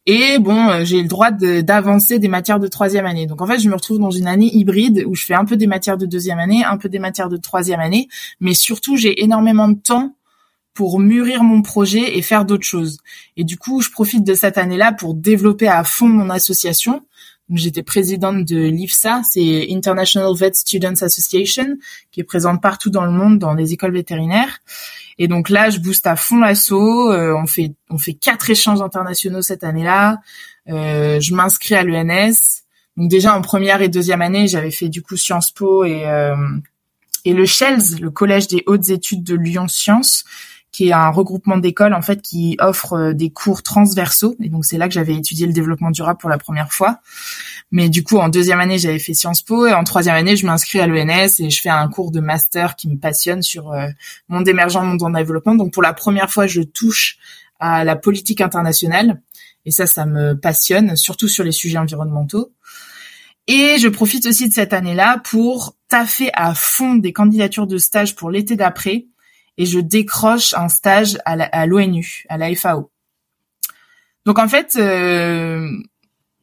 Et 0.08 0.40
bon, 0.40 0.70
euh, 0.70 0.84
j'ai 0.84 1.02
le 1.02 1.08
droit 1.08 1.30
d'avancer 1.32 2.18
des 2.18 2.28
matières 2.28 2.60
de 2.60 2.68
troisième 2.68 3.06
année. 3.06 3.28
Donc 3.28 3.42
en 3.42 3.48
fait, 3.48 3.60
je 3.60 3.70
me 3.70 3.76
retrouve 3.76 4.00
dans 4.00 4.12
une 4.12 4.28
année 4.28 4.50
hybride 4.52 5.04
où 5.06 5.16
je 5.16 5.26
fais 5.26 5.36
un 5.36 5.46
peu 5.46 5.58
des 5.58 5.68
matières 5.68 5.98
de 5.98 6.08
deuxième 6.08 6.40
année, 6.40 6.64
un 6.64 6.78
peu 6.78 6.90
des 6.90 7.00
matières 7.00 7.30
de 7.30 7.38
troisième 7.38 7.80
année, 7.80 8.08
mais 8.40 8.54
surtout 8.54 8.98
j'ai 8.98 9.24
énormément 9.24 9.68
de 9.68 9.78
temps 9.80 10.16
pour 10.74 11.00
mûrir 11.00 11.44
mon 11.44 11.62
projet 11.62 12.18
et 12.18 12.22
faire 12.22 12.46
d'autres 12.46 12.66
choses. 12.66 13.00
Et 13.38 13.44
du 13.44 13.58
coup, 13.58 13.82
je 13.82 13.92
profite 13.92 14.24
de 14.24 14.34
cette 14.34 14.58
année-là 14.58 14.94
pour 14.94 15.14
développer 15.14 15.68
à 15.68 15.84
fond 15.84 16.08
mon 16.08 16.30
association. 16.30 17.02
J'étais 17.54 17.84
présidente 17.84 18.46
de 18.46 18.58
l'IFSA, 18.58 19.22
c'est 19.30 19.68
International 19.70 20.34
Vet 20.34 20.54
Students 20.54 21.02
Association, 21.02 21.78
qui 22.12 22.22
est 22.22 22.24
présente 22.24 22.62
partout 22.62 22.90
dans 22.90 23.06
le 23.06 23.12
monde 23.12 23.40
dans 23.40 23.54
les 23.54 23.74
écoles 23.74 23.92
vétérinaires. 23.92 24.60
Et 25.18 25.28
donc 25.28 25.50
là, 25.50 25.70
je 25.70 25.80
booste 25.80 26.08
à 26.08 26.16
fond 26.16 26.40
l'assaut. 26.40 27.12
Euh, 27.12 27.34
on 27.36 27.48
fait 27.48 27.74
on 27.90 27.98
fait 27.98 28.14
quatre 28.14 28.50
échanges 28.50 28.82
internationaux 28.82 29.42
cette 29.42 29.64
année-là. 29.64 30.20
Euh, 30.70 31.20
je 31.20 31.34
m'inscris 31.34 31.76
à 31.76 31.84
l'ENS. 31.84 32.64
Donc 32.98 33.10
déjà 33.10 33.36
en 33.36 33.42
première 33.42 33.82
et 33.82 33.90
deuxième 33.90 34.22
année, 34.22 34.48
j'avais 34.48 34.72
fait 34.72 34.90
du 34.90 35.02
coup 35.02 35.18
Sciences 35.18 35.52
Po 35.52 35.84
et 35.86 36.08
euh, 36.08 36.36
et 37.24 37.34
le 37.34 37.46
Shells, 37.46 38.00
le 38.02 38.10
collège 38.10 38.48
des 38.48 38.64
hautes 38.66 38.90
études 38.90 39.24
de 39.24 39.36
Lyon 39.36 39.68
Sciences, 39.68 40.24
qui 40.72 40.88
est 40.88 40.94
un 40.94 41.10
regroupement 41.10 41.58
d'écoles 41.58 41.94
en 41.94 42.02
fait 42.02 42.22
qui 42.22 42.56
offre 42.60 42.94
euh, 42.94 43.14
des 43.14 43.30
cours 43.30 43.62
transversaux. 43.62 44.36
Et 44.42 44.50
donc 44.50 44.66
c'est 44.66 44.78
là 44.78 44.88
que 44.88 44.94
j'avais 44.94 45.16
étudié 45.16 45.46
le 45.46 45.54
développement 45.54 45.92
durable 45.92 46.20
pour 46.20 46.30
la 46.30 46.38
première 46.38 46.72
fois. 46.72 47.00
Mais 47.72 47.90
du 47.90 48.04
coup, 48.04 48.18
en 48.18 48.30
deuxième 48.30 48.60
année, 48.60 48.78
j'avais 48.78 49.00
fait 49.00 49.14
Sciences 49.14 49.42
Po 49.42 49.66
et 49.66 49.74
en 49.74 49.84
troisième 49.84 50.16
année, 50.16 50.36
je 50.36 50.46
m'inscris 50.46 50.80
à 50.80 50.88
l'ENS 50.88 51.40
et 51.40 51.50
je 51.50 51.62
fais 51.62 51.70
un 51.70 51.88
cours 51.90 52.12
de 52.12 52.20
master 52.20 52.76
qui 52.76 52.90
me 52.90 52.98
passionne 52.98 53.42
sur 53.42 53.72
euh, 53.72 53.88
monde 54.30 54.48
émergent, 54.48 54.78
monde 54.78 55.04
en 55.04 55.10
développement. 55.10 55.56
Donc 55.56 55.74
pour 55.74 55.84
la 55.84 55.94
première 55.94 56.32
fois, 56.32 56.48
je 56.48 56.62
touche 56.62 57.18
à 57.60 57.84
la 57.84 57.96
politique 57.96 58.42
internationale 58.42 59.22
et 59.66 59.72
ça, 59.72 59.88
ça 59.88 60.06
me 60.06 60.34
passionne, 60.34 60.96
surtout 60.96 61.28
sur 61.28 61.44
les 61.44 61.52
sujets 61.52 61.78
environnementaux. 61.78 62.52
Et 63.48 63.78
je 63.80 63.88
profite 63.88 64.26
aussi 64.26 64.48
de 64.48 64.54
cette 64.54 64.74
année-là 64.74 65.22
pour 65.24 65.76
taffer 65.90 66.30
à 66.34 66.54
fond 66.56 66.96
des 66.96 67.12
candidatures 67.12 67.68
de 67.68 67.78
stage 67.78 68.16
pour 68.16 68.32
l'été 68.32 68.56
d'après 68.56 69.08
et 69.58 69.66
je 69.66 69.80
décroche 69.80 70.54
un 70.54 70.70
stage 70.70 71.18
à 71.26 71.66
l'ONU, 71.66 72.26
à, 72.30 72.38
la 72.38 72.54
FAO. 72.56 72.92
Donc 74.26 74.40
en 74.40 74.48
fait, 74.48 74.76
euh, 74.76 75.68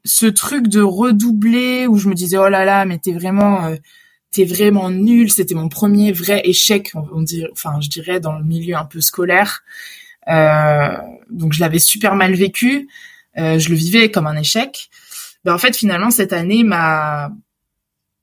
ce 0.05 0.27
truc 0.27 0.69
de 0.69 0.81
redoubler 0.81 1.87
où 1.87 1.99
je 1.99 2.09
me 2.09 2.15
disais 2.15 2.39
oh 2.39 2.49
là 2.49 2.65
là 2.65 2.85
mais 2.85 2.99
t'es 2.99 3.13
vraiment 3.13 3.67
euh, 3.67 3.77
t'es 4.31 4.45
vraiment 4.45 4.91
nul 4.91 5.31
c'était 5.31 5.55
mon 5.55 5.69
premier 5.69 6.13
vrai 6.13 6.41
échec 6.45 6.93
on, 6.95 7.25
enfin 7.53 7.81
je 7.81 7.89
dirais 7.89 8.21
dans 8.21 8.37
le 8.37 8.45
milieu 8.45 8.77
un 8.77 8.85
peu 8.85 9.01
scolaire. 9.01 9.63
Euh, 10.29 10.97
donc 11.31 11.53
je 11.53 11.61
l'avais 11.61 11.79
super 11.79 12.15
mal 12.15 12.35
vécu. 12.35 12.89
Euh, 13.39 13.59
je 13.59 13.71
le 13.71 13.77
vivais 13.77 14.11
comme 14.11 14.27
un 14.27 14.37
échec. 14.37 14.91
Ben 15.45 15.55
en 15.55 15.59
fait 15.59 15.77
finalement 15.77 16.11
cette 16.11 16.33
année 16.33 16.65
m'a 16.65 17.31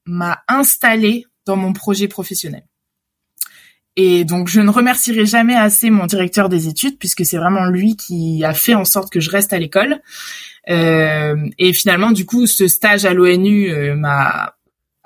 m'a 0.05 0.43
installé 0.47 1.25
dans 1.45 1.55
mon 1.55 1.73
projet 1.73 2.07
professionnel 2.07 2.63
et 3.97 4.25
donc 4.25 4.49
je 4.49 4.59
ne 4.59 4.69
remercierai 4.69 5.25
jamais 5.25 5.55
assez 5.55 5.89
mon 5.89 6.05
directeur 6.05 6.49
des 6.49 6.67
études 6.67 6.97
puisque 6.97 7.25
c'est 7.25 7.37
vraiment 7.37 7.67
lui 7.67 7.95
qui 7.95 8.43
a 8.43 8.53
fait 8.53 8.75
en 8.75 8.85
sorte 8.85 9.11
que 9.11 9.19
je 9.19 9.29
reste 9.29 9.53
à 9.53 9.59
l'école. 9.59 10.01
Euh, 10.69 11.35
et 11.57 11.73
finalement, 11.73 12.11
du 12.11 12.25
coup, 12.25 12.47
ce 12.47 12.67
stage 12.67 13.05
à 13.05 13.13
l'ONU 13.13 13.71
euh, 13.71 13.95
m'a 13.95 14.53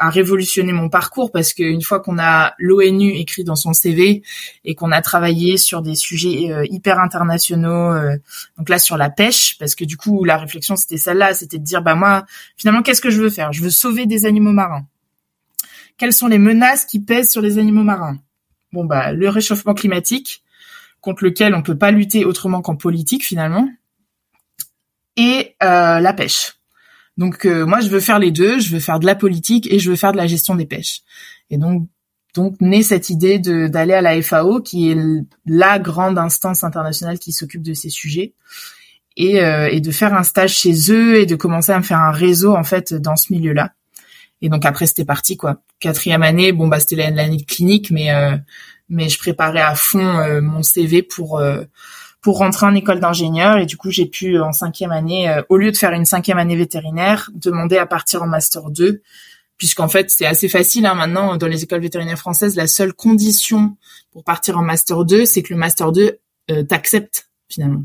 a 0.01 0.09
révolutionné 0.09 0.71
mon 0.71 0.87
parcours 0.87 1.29
parce 1.29 1.51
qu'une 1.51 1.81
fois 1.81 1.99
qu'on 1.99 2.17
a 2.19 2.53
l'ONU 2.57 3.09
écrit 3.15 3.43
dans 3.43 3.57
son 3.57 3.73
CV 3.73 4.23
et 4.63 4.73
qu'on 4.73 4.93
a 4.93 5.01
travaillé 5.01 5.57
sur 5.57 5.81
des 5.81 5.95
sujets 5.95 6.53
euh, 6.53 6.65
hyper 6.69 7.01
internationaux, 7.01 7.93
donc 8.57 8.69
là 8.69 8.79
sur 8.79 8.95
la 8.95 9.09
pêche, 9.09 9.57
parce 9.59 9.75
que 9.75 9.83
du 9.83 9.97
coup 9.97 10.23
la 10.23 10.37
réflexion 10.37 10.77
c'était 10.77 10.95
celle-là, 10.95 11.33
c'était 11.33 11.57
de 11.57 11.65
dire 11.65 11.81
bah 11.81 11.95
moi 11.95 12.25
finalement 12.55 12.81
qu'est-ce 12.81 13.01
que 13.01 13.09
je 13.09 13.21
veux 13.21 13.29
faire? 13.29 13.51
Je 13.51 13.61
veux 13.61 13.69
sauver 13.69 14.05
des 14.05 14.25
animaux 14.25 14.53
marins. 14.53 14.87
Quelles 15.97 16.13
sont 16.13 16.27
les 16.27 16.37
menaces 16.37 16.85
qui 16.85 17.01
pèsent 17.01 17.29
sur 17.29 17.41
les 17.41 17.57
animaux 17.57 17.83
marins? 17.83 18.19
Bon 18.71 18.85
bah 18.85 19.13
le 19.13 19.29
réchauffement 19.29 19.73
climatique 19.73 20.43
contre 21.01 21.23
lequel 21.23 21.55
on 21.55 21.63
peut 21.63 21.77
pas 21.77 21.91
lutter 21.91 22.25
autrement 22.25 22.61
qu'en 22.61 22.75
politique 22.75 23.25
finalement 23.25 23.69
et 25.15 25.55
euh, 25.63 25.99
la 25.99 26.13
pêche. 26.13 26.55
Donc 27.17 27.45
euh, 27.45 27.65
moi 27.65 27.81
je 27.81 27.89
veux 27.89 27.99
faire 27.99 28.19
les 28.19 28.31
deux, 28.31 28.59
je 28.59 28.71
veux 28.71 28.79
faire 28.79 28.99
de 28.99 29.05
la 29.05 29.15
politique 29.15 29.71
et 29.71 29.79
je 29.79 29.89
veux 29.89 29.95
faire 29.95 30.11
de 30.11 30.17
la 30.17 30.27
gestion 30.27 30.55
des 30.55 30.65
pêches. 30.65 31.01
Et 31.49 31.57
donc 31.57 31.87
donc 32.35 32.61
naît 32.61 32.83
cette 32.83 33.09
idée 33.09 33.39
d'aller 33.39 33.93
à 33.93 34.01
la 34.01 34.21
FAO 34.21 34.61
qui 34.61 34.91
est 34.91 34.97
la 35.45 35.79
grande 35.79 36.17
instance 36.17 36.63
internationale 36.63 37.17
qui 37.17 37.31
s'occupe 37.31 37.63
de 37.63 37.73
ces 37.73 37.89
sujets 37.89 38.33
et, 39.17 39.41
euh, 39.41 39.67
et 39.69 39.81
de 39.81 39.91
faire 39.91 40.13
un 40.13 40.23
stage 40.23 40.53
chez 40.53 40.91
eux 40.91 41.17
et 41.17 41.25
de 41.25 41.35
commencer 41.35 41.71
à 41.71 41.79
me 41.79 41.83
faire 41.83 41.99
un 41.99 42.11
réseau 42.11 42.55
en 42.55 42.63
fait 42.63 42.93
dans 42.93 43.15
ce 43.15 43.33
milieu-là. 43.33 43.73
Et 44.41 44.49
donc 44.49 44.65
après 44.65 44.85
c'était 44.85 45.05
parti 45.05 45.37
quoi. 45.37 45.61
Quatrième 45.79 46.23
année, 46.23 46.51
bon 46.51 46.67
bah 46.67 46.79
c'était 46.79 46.95
l'année 46.95 47.37
de 47.37 47.45
clinique, 47.45 47.91
mais 47.91 48.09
mais 48.87 49.09
je 49.09 49.17
préparais 49.19 49.61
à 49.61 49.75
fond 49.75 50.41
mon 50.41 50.63
CV 50.63 51.03
pour 51.03 51.41
pour 52.21 52.37
rentrer 52.37 52.65
en 52.65 52.75
école 52.75 52.99
d'ingénieur 52.99 53.57
et 53.57 53.65
du 53.65 53.77
coup 53.77 53.91
j'ai 53.91 54.05
pu 54.05 54.39
en 54.39 54.51
cinquième 54.51 54.91
année, 54.91 55.29
euh, 55.29 55.41
au 55.49 55.57
lieu 55.57 55.71
de 55.71 55.77
faire 55.77 55.91
une 55.91 56.05
cinquième 56.05 56.37
année 56.37 56.55
vétérinaire, 56.55 57.31
demander 57.33 57.77
à 57.77 57.85
partir 57.85 58.23
en 58.23 58.27
master 58.27 58.69
2 58.69 59.01
puisqu'en 59.57 59.87
fait 59.87 60.09
c'est 60.09 60.25
assez 60.25 60.49
facile 60.49 60.85
hein, 60.85 60.95
maintenant 60.95 61.37
dans 61.37 61.47
les 61.47 61.63
écoles 61.63 61.81
vétérinaires 61.81 62.17
françaises. 62.17 62.55
La 62.55 62.67
seule 62.67 62.93
condition 62.93 63.77
pour 64.11 64.23
partir 64.23 64.57
en 64.57 64.63
master 64.63 65.05
2, 65.05 65.25
c'est 65.25 65.43
que 65.43 65.53
le 65.53 65.59
master 65.59 65.91
2 65.91 66.19
euh, 66.51 66.63
t'accepte 66.63 67.29
finalement. 67.49 67.83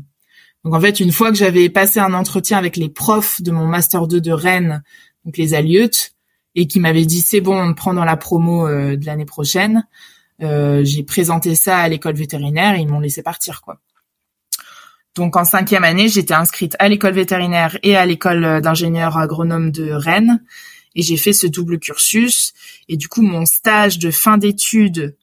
Donc 0.63 0.73
en 0.73 0.81
fait, 0.81 0.99
une 0.99 1.11
fois 1.11 1.29
que 1.29 1.37
j'avais 1.37 1.69
passé 1.69 1.99
un 1.99 2.13
entretien 2.13 2.57
avec 2.57 2.75
les 2.75 2.89
profs 2.89 3.41
de 3.41 3.51
mon 3.51 3.67
master 3.67 4.07
2 4.07 4.19
de 4.19 4.31
Rennes, 4.31 4.83
donc 5.23 5.37
les 5.37 5.53
Alieutes, 5.53 6.14
et 6.55 6.67
qui 6.67 6.79
m'avaient 6.79 7.05
dit 7.05 7.21
c'est 7.21 7.41
bon, 7.41 7.57
on 7.57 7.67
me 7.67 7.73
prend 7.73 7.93
dans 7.93 8.05
la 8.05 8.17
promo 8.17 8.67
euh, 8.67 8.95
de 8.95 9.05
l'année 9.05 9.25
prochaine, 9.25 9.85
euh, 10.41 10.83
j'ai 10.83 11.03
présenté 11.03 11.55
ça 11.55 11.77
à 11.77 11.87
l'école 11.87 12.15
vétérinaire 12.15 12.75
et 12.75 12.81
ils 12.81 12.87
m'ont 12.87 12.99
laissé 12.99 13.21
partir 13.21 13.61
quoi. 13.61 13.79
Donc 15.15 15.37
en 15.37 15.45
cinquième 15.45 15.85
année, 15.85 16.09
j'étais 16.09 16.33
inscrite 16.33 16.75
à 16.77 16.89
l'école 16.89 17.13
vétérinaire 17.13 17.77
et 17.83 17.95
à 17.95 18.05
l'école 18.05 18.59
d'ingénieur 18.61 19.17
agronome 19.17 19.71
de 19.71 19.91
Rennes 19.91 20.41
et 20.95 21.01
j'ai 21.01 21.17
fait 21.17 21.33
ce 21.33 21.47
double 21.47 21.79
cursus 21.79 22.53
et 22.87 22.97
du 22.97 23.07
coup 23.07 23.21
mon 23.21 23.45
stage 23.45 23.99
de 23.99 24.11
fin 24.11 24.37
d'études 24.37 25.15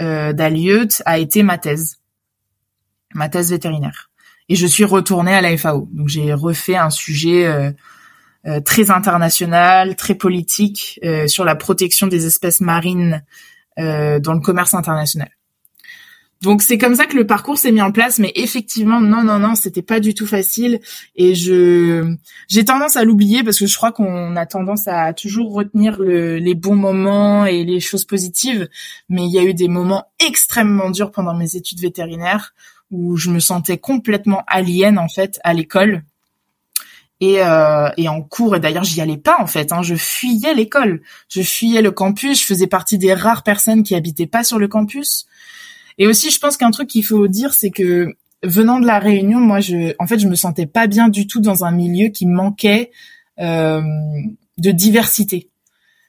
euh, 0.00 0.32
a 1.04 1.18
été 1.18 1.42
ma 1.42 1.58
thèse, 1.58 1.98
ma 3.14 3.28
thèse 3.28 3.50
vétérinaire. 3.50 4.10
Et 4.48 4.54
je 4.54 4.66
suis 4.66 4.84
retournée 4.84 5.34
à 5.34 5.40
la 5.40 5.56
FAO. 5.56 5.88
Donc 5.92 6.08
j'ai 6.08 6.32
refait 6.32 6.76
un 6.76 6.90
sujet 6.90 7.46
euh, 7.46 7.70
euh, 7.70 7.72
très 8.64 8.90
international, 8.90 9.96
très 9.96 10.14
politique 10.14 11.00
euh, 11.04 11.26
sur 11.26 11.44
la 11.44 11.56
protection 11.56 12.06
des 12.06 12.26
espèces 12.26 12.60
marines 12.60 13.24
dans 13.78 14.32
le 14.32 14.40
commerce 14.40 14.72
international. 14.72 15.28
Donc 16.42 16.60
c'est 16.62 16.76
comme 16.76 16.94
ça 16.94 17.06
que 17.06 17.16
le 17.16 17.26
parcours 17.26 17.56
s'est 17.56 17.72
mis 17.72 17.80
en 17.80 17.92
place, 17.92 18.18
mais 18.18 18.30
effectivement 18.34 19.00
non 19.00 19.24
non 19.24 19.38
non 19.38 19.54
c'était 19.54 19.82
pas 19.82 20.00
du 20.00 20.12
tout 20.12 20.26
facile. 20.26 20.80
Et 21.14 21.34
je 21.34 22.14
j'ai 22.48 22.64
tendance 22.64 22.96
à 22.96 23.04
l'oublier 23.04 23.42
parce 23.42 23.58
que 23.58 23.66
je 23.66 23.76
crois 23.76 23.92
qu'on 23.92 24.36
a 24.36 24.44
tendance 24.44 24.86
à 24.86 25.14
toujours 25.14 25.54
retenir 25.54 25.98
le, 25.98 26.36
les 26.36 26.54
bons 26.54 26.76
moments 26.76 27.46
et 27.46 27.64
les 27.64 27.80
choses 27.80 28.04
positives, 28.04 28.68
mais 29.08 29.24
il 29.24 29.32
y 29.32 29.38
a 29.38 29.44
eu 29.44 29.54
des 29.54 29.68
moments 29.68 30.04
extrêmement 30.24 30.90
durs 30.90 31.10
pendant 31.10 31.34
mes 31.34 31.56
études 31.56 31.80
vétérinaires 31.80 32.54
où 32.90 33.16
je 33.16 33.30
me 33.30 33.40
sentais 33.40 33.78
complètement 33.78 34.42
alien 34.46 34.98
en 34.98 35.08
fait 35.08 35.40
à 35.42 35.54
l'école 35.54 36.02
et, 37.20 37.42
euh, 37.42 37.88
et 37.96 38.08
en 38.08 38.20
cours 38.20 38.56
et 38.56 38.60
d'ailleurs 38.60 38.84
j'y 38.84 39.00
allais 39.00 39.16
pas 39.16 39.36
en 39.40 39.46
fait 39.46 39.72
hein, 39.72 39.82
je 39.82 39.94
fuyais 39.94 40.54
l'école. 40.54 41.02
Je 41.28 41.42
fuyais 41.42 41.82
le 41.82 41.90
campus. 41.90 42.40
Je 42.40 42.46
faisais 42.46 42.66
partie 42.66 42.98
des 42.98 43.14
rares 43.14 43.42
personnes 43.42 43.82
qui 43.82 43.94
habitaient 43.94 44.26
pas 44.26 44.44
sur 44.44 44.58
le 44.58 44.68
campus. 44.68 45.26
Et 45.98 46.06
aussi, 46.06 46.30
je 46.30 46.38
pense 46.38 46.56
qu'un 46.56 46.70
truc 46.70 46.88
qu'il 46.88 47.04
faut 47.04 47.26
dire, 47.28 47.54
c'est 47.54 47.70
que 47.70 48.16
venant 48.42 48.80
de 48.80 48.86
la 48.86 48.98
Réunion, 48.98 49.40
moi, 49.40 49.60
je, 49.60 49.94
en 49.98 50.06
fait, 50.06 50.18
je 50.18 50.28
me 50.28 50.34
sentais 50.34 50.66
pas 50.66 50.86
bien 50.86 51.08
du 51.08 51.26
tout 51.26 51.40
dans 51.40 51.64
un 51.64 51.70
milieu 51.70 52.08
qui 52.08 52.26
manquait 52.26 52.90
euh, 53.38 53.80
de 54.58 54.70
diversité. 54.70 55.48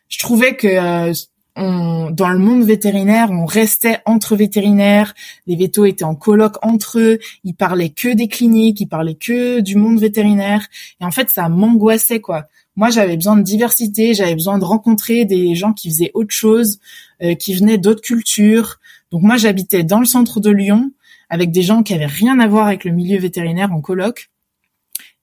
Je 0.09 0.19
trouvais 0.19 0.55
que 0.55 0.67
euh, 0.67 1.13
on, 1.57 2.09
dans 2.11 2.29
le 2.29 2.39
monde 2.39 2.63
vétérinaire, 2.63 3.29
on 3.31 3.45
restait 3.45 3.99
entre 4.05 4.35
vétérinaires, 4.35 5.13
les 5.47 5.55
vétos 5.55 5.85
étaient 5.85 6.05
en 6.05 6.15
colloque 6.15 6.57
entre 6.61 6.99
eux, 6.99 7.19
ils 7.43 7.55
parlaient 7.55 7.89
que 7.89 8.13
des 8.13 8.27
cliniques, 8.27 8.79
ils 8.79 8.87
parlaient 8.87 9.15
que 9.15 9.59
du 9.59 9.75
monde 9.75 9.99
vétérinaire, 9.99 10.65
et 11.01 11.05
en 11.05 11.11
fait, 11.11 11.29
ça 11.29 11.49
m'angoissait 11.49 12.21
quoi. 12.21 12.45
Moi, 12.75 12.91
j'avais 12.91 13.15
besoin 13.15 13.35
de 13.35 13.41
diversité, 13.41 14.13
j'avais 14.13 14.35
besoin 14.35 14.59
de 14.59 14.63
rencontrer 14.63 15.25
des 15.25 15.55
gens 15.55 15.73
qui 15.73 15.89
faisaient 15.89 16.11
autre 16.13 16.33
chose, 16.33 16.79
euh, 17.23 17.33
qui 17.33 17.55
venaient 17.55 17.79
d'autres 17.79 18.01
cultures, 18.03 18.79
donc 19.11 19.23
moi, 19.23 19.37
j'habitais 19.37 19.83
dans 19.83 19.99
le 19.99 20.05
centre 20.05 20.39
de 20.39 20.49
Lyon 20.49 20.91
avec 21.29 21.51
des 21.51 21.61
gens 21.61 21.83
qui 21.83 21.93
avaient 21.93 22.05
rien 22.05 22.39
à 22.39 22.47
voir 22.47 22.67
avec 22.67 22.85
le 22.85 22.91
milieu 22.91 23.17
vétérinaire 23.17 23.71
en 23.73 23.81
coloc. 23.81 24.29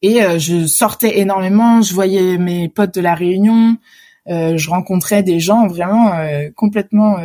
Et 0.03 0.23
euh, 0.23 0.39
je 0.39 0.67
sortais 0.67 1.19
énormément, 1.21 1.81
je 1.81 1.95
voyais 1.95 2.37
mes 2.37 2.69
potes 2.69 2.95
de 2.95 3.01
la 3.01 3.15
Réunion, 3.15 3.79
je 4.27 4.71
rencontrais 4.71 5.23
des 5.23 5.41
gens 5.41 5.67
vraiment 5.67 6.15
euh, 6.15 6.49
complètement 6.55 7.19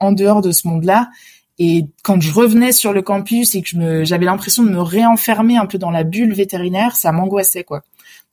en 0.00 0.12
dehors 0.12 0.42
de 0.42 0.52
ce 0.52 0.66
monde-là. 0.68 1.10
Et 1.58 1.86
quand 2.02 2.20
je 2.20 2.32
revenais 2.32 2.72
sur 2.72 2.92
le 2.92 3.02
campus 3.02 3.54
et 3.54 3.62
que 3.62 3.68
je 3.68 3.76
me, 3.76 4.04
j'avais 4.04 4.24
l'impression 4.24 4.64
de 4.64 4.70
me 4.70 4.80
réenfermer 4.80 5.56
un 5.56 5.66
peu 5.66 5.78
dans 5.78 5.90
la 5.90 6.02
bulle 6.02 6.32
vétérinaire, 6.32 6.96
ça 6.96 7.12
m'angoissait 7.12 7.62
quoi. 7.62 7.82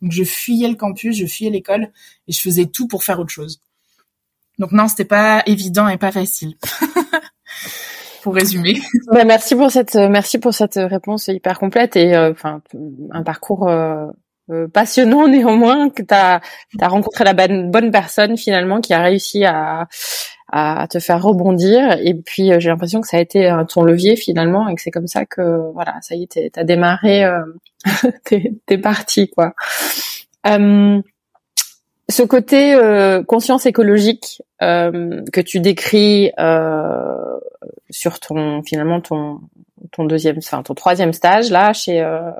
Donc 0.02 0.12
je 0.12 0.24
fuyais 0.24 0.68
le 0.68 0.76
campus, 0.76 1.16
je 1.16 1.28
fuyais 1.28 1.52
l'école 1.52 1.92
et 2.28 2.32
je 2.32 2.42
faisais 2.42 2.66
tout 2.66 2.88
pour 2.88 3.04
faire 3.04 3.20
autre 3.20 3.30
chose. 3.30 3.62
Donc 4.58 4.72
non, 4.72 4.88
c'était 4.88 5.06
pas 5.06 5.44
évident 5.46 5.88
et 5.88 5.98
pas 5.98 6.12
facile. 6.12 6.56
pour 8.24 8.36
résumer. 8.36 8.80
Ben, 9.12 9.26
merci 9.26 9.56
pour 9.56 9.72
cette 9.72 9.96
merci 9.96 10.38
pour 10.39 10.54
cette 10.54 10.76
réponse 10.76 11.28
hyper 11.28 11.60
complète 11.60 11.96
et 11.96 12.16
euh, 12.16 12.32
enfin 12.32 12.62
un 13.12 13.24
parcours 13.24 13.68
euh, 13.68 14.08
euh, 14.52 14.68
passionnant 14.68 15.28
néanmoins 15.30 15.90
que 15.90 16.04
tu 16.04 16.14
as, 16.14 16.42
rencontré 16.82 17.24
la 17.24 17.34
bonne, 17.34 17.92
personne 17.92 18.38
finalement 18.38 18.82
qui 18.82 18.94
a 18.94 19.02
réussi 19.02 19.46
à 19.46 19.88
te 20.90 21.00
faire 21.00 21.22
rebondir. 21.22 21.98
Et 22.04 22.14
puis 22.14 22.52
j'ai 22.60 22.70
l'impression 22.70 23.02
que 23.02 23.08
ça 23.08 23.18
a 23.18 23.22
été 23.22 23.52
ton 23.70 23.84
levier 23.84 24.16
finalement 24.16 24.68
et 24.68 24.76
que 24.76 24.82
c'est 24.82 24.92
comme 24.92 25.08
ça 25.08 25.26
que 25.26 25.72
voilà 25.74 25.96
ça 26.02 26.16
y 26.16 26.24
est 26.24 26.52
t'as 26.52 26.64
démarré 26.66 27.26
t'es 28.26 28.52
es 28.70 28.78
parti 28.78 29.30
quoi. 29.30 29.54
Ce 30.46 32.24
côté 32.24 32.78
conscience 33.28 33.66
écologique 33.66 34.42
que 34.60 35.42
tu 35.42 35.62
décris 35.62 36.32
sur 37.90 38.20
ton 38.20 38.62
finalement 38.64 39.00
ton 39.00 39.40
ton 39.91 40.06
deuxième, 40.06 40.38
enfin 40.38 40.63
ton 40.63 40.74
troisième 40.74 41.13
stage 41.13 41.50
là 41.50 41.74
chez 41.74 42.02
euh, 42.02 42.32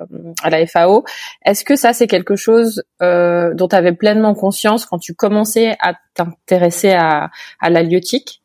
à 0.42 0.50
la 0.50 0.66
FAO. 0.66 1.04
Est-ce 1.44 1.64
que 1.64 1.76
ça 1.76 1.92
c'est 1.92 2.06
quelque 2.06 2.36
chose 2.36 2.82
euh, 3.02 3.54
dont 3.54 3.68
tu 3.68 3.76
avais 3.76 3.92
pleinement 3.92 4.34
conscience 4.34 4.86
quand 4.86 4.98
tu 4.98 5.14
commençais 5.14 5.76
à 5.80 5.94
t'intéresser 6.14 6.92
à, 6.92 7.30
à 7.60 7.70
l'halieutique 7.70 8.42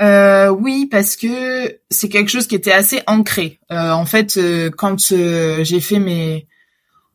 euh, 0.00 0.48
Oui, 0.48 0.88
parce 0.90 1.16
que 1.16 1.78
c'est 1.90 2.08
quelque 2.08 2.30
chose 2.30 2.46
qui 2.46 2.54
était 2.54 2.72
assez 2.72 3.02
ancré. 3.06 3.60
Euh, 3.70 3.90
en 3.90 4.06
fait, 4.06 4.36
euh, 4.36 4.70
quand 4.70 4.98
j'ai 5.08 5.80
fait 5.80 5.98
mes 5.98 6.46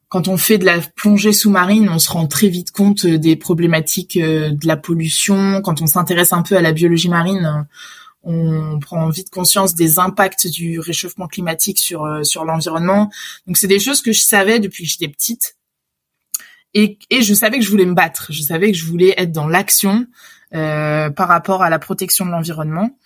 quand 0.09 0.29
on 0.29 0.37
fait 0.37 0.57
de 0.57 0.63
la 0.63 0.77
plongée 0.95 1.33
sous-marine, 1.33 1.89
on 1.89 1.99
se 1.99 2.09
rend 2.09 2.27
très 2.27 2.47
vite 2.47 2.71
compte 2.71 3.05
des 3.05 3.35
problématiques 3.35 4.17
de 4.17 4.65
la 4.65 4.77
pollution. 4.77 5.61
Quand 5.61 5.81
on 5.81 5.85
s'intéresse 5.85 6.31
un 6.31 6.43
peu 6.43 6.55
à 6.55 6.61
la 6.61 6.71
biologie 6.71 7.09
marine, 7.09 7.67
on 8.29 8.79
prend 8.79 9.09
vite 9.09 9.29
conscience 9.29 9.73
des 9.73 9.99
impacts 9.99 10.47
du 10.47 10.79
réchauffement 10.79 11.27
climatique 11.27 11.79
sur 11.79 12.03
euh, 12.05 12.23
sur 12.23 12.43
l'environnement. 12.43 13.09
Donc 13.47 13.57
c'est 13.57 13.67
des 13.67 13.79
choses 13.79 14.01
que 14.01 14.11
je 14.11 14.21
savais 14.21 14.59
depuis 14.59 14.83
que 14.83 14.89
j'étais 14.89 15.07
petite. 15.07 15.55
Et, 16.73 16.99
et 17.09 17.21
je 17.21 17.33
savais 17.33 17.57
que 17.57 17.63
je 17.63 17.69
voulais 17.71 17.85
me 17.85 17.93
battre, 17.93 18.27
je 18.31 18.41
savais 18.41 18.71
que 18.71 18.77
je 18.77 18.85
voulais 18.85 19.13
être 19.17 19.31
dans 19.31 19.47
l'action 19.47 20.05
euh, 20.53 21.09
par 21.09 21.29
rapport 21.29 21.63
à 21.63 21.69
la 21.69 21.79
protection 21.79 22.25
de 22.25 22.31
l'environnement. 22.31 22.97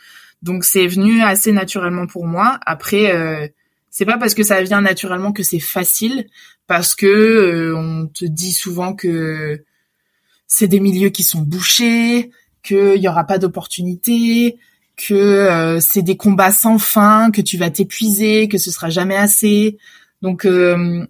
Donc 0.41 0.63
c'est 0.63 0.87
venu 0.87 1.21
assez 1.21 1.51
naturellement 1.51 2.07
pour 2.07 2.25
moi. 2.25 2.59
Après, 2.65 3.15
euh, 3.15 3.47
c'est 3.91 4.05
pas 4.05 4.17
parce 4.17 4.33
que 4.33 4.43
ça 4.43 4.61
vient 4.63 4.81
naturellement 4.81 5.31
que 5.31 5.43
c'est 5.43 5.59
facile, 5.59 6.27
parce 6.65 6.95
que 6.95 7.05
euh, 7.05 7.75
on 7.75 8.07
te 8.07 8.25
dit 8.25 8.53
souvent 8.53 8.93
que 8.93 9.63
c'est 10.47 10.67
des 10.67 10.79
milieux 10.79 11.09
qui 11.09 11.23
sont 11.23 11.41
bouchés, 11.41 12.31
qu'il 12.63 12.97
y 12.97 13.07
aura 13.07 13.25
pas 13.25 13.37
d'opportunités, 13.37 14.57
que 15.07 15.13
euh, 15.13 15.79
c'est 15.79 16.01
des 16.01 16.17
combats 16.17 16.51
sans 16.51 16.77
fin, 16.77 17.31
que 17.31 17.41
tu 17.41 17.57
vas 17.57 17.69
t'épuiser, 17.69 18.47
que 18.47 18.57
ce 18.57 18.71
sera 18.71 18.89
jamais 18.89 19.15
assez. 19.15 19.77
Donc 20.21 20.45
euh, 20.45 21.05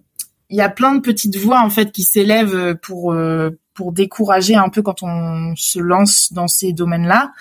il 0.48 0.56
y 0.56 0.60
a 0.60 0.68
plein 0.68 0.94
de 0.94 1.00
petites 1.00 1.36
voix 1.36 1.60
en 1.62 1.70
fait 1.70 1.92
qui 1.92 2.02
s'élèvent 2.02 2.76
pour 2.82 3.12
euh, 3.12 3.50
pour 3.74 3.92
décourager 3.92 4.54
un 4.54 4.68
peu 4.68 4.82
quand 4.82 5.02
on 5.02 5.54
se 5.56 5.78
lance 5.78 6.32
dans 6.32 6.48
ces 6.48 6.72
domaines-là. 6.72 7.32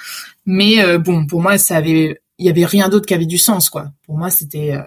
Mais 0.45 0.97
bon, 0.97 1.25
pour 1.25 1.41
moi, 1.41 1.57
ça 1.57 1.75
avait 1.77 2.21
il 2.37 2.45
y 2.45 2.49
avait 2.49 2.65
rien 2.65 2.89
d'autre 2.89 3.05
qui 3.05 3.13
avait 3.13 3.25
du 3.25 3.37
sens 3.37 3.69
quoi. 3.69 3.91
Pour 4.05 4.17
moi, 4.17 4.29
c'était 4.29 4.77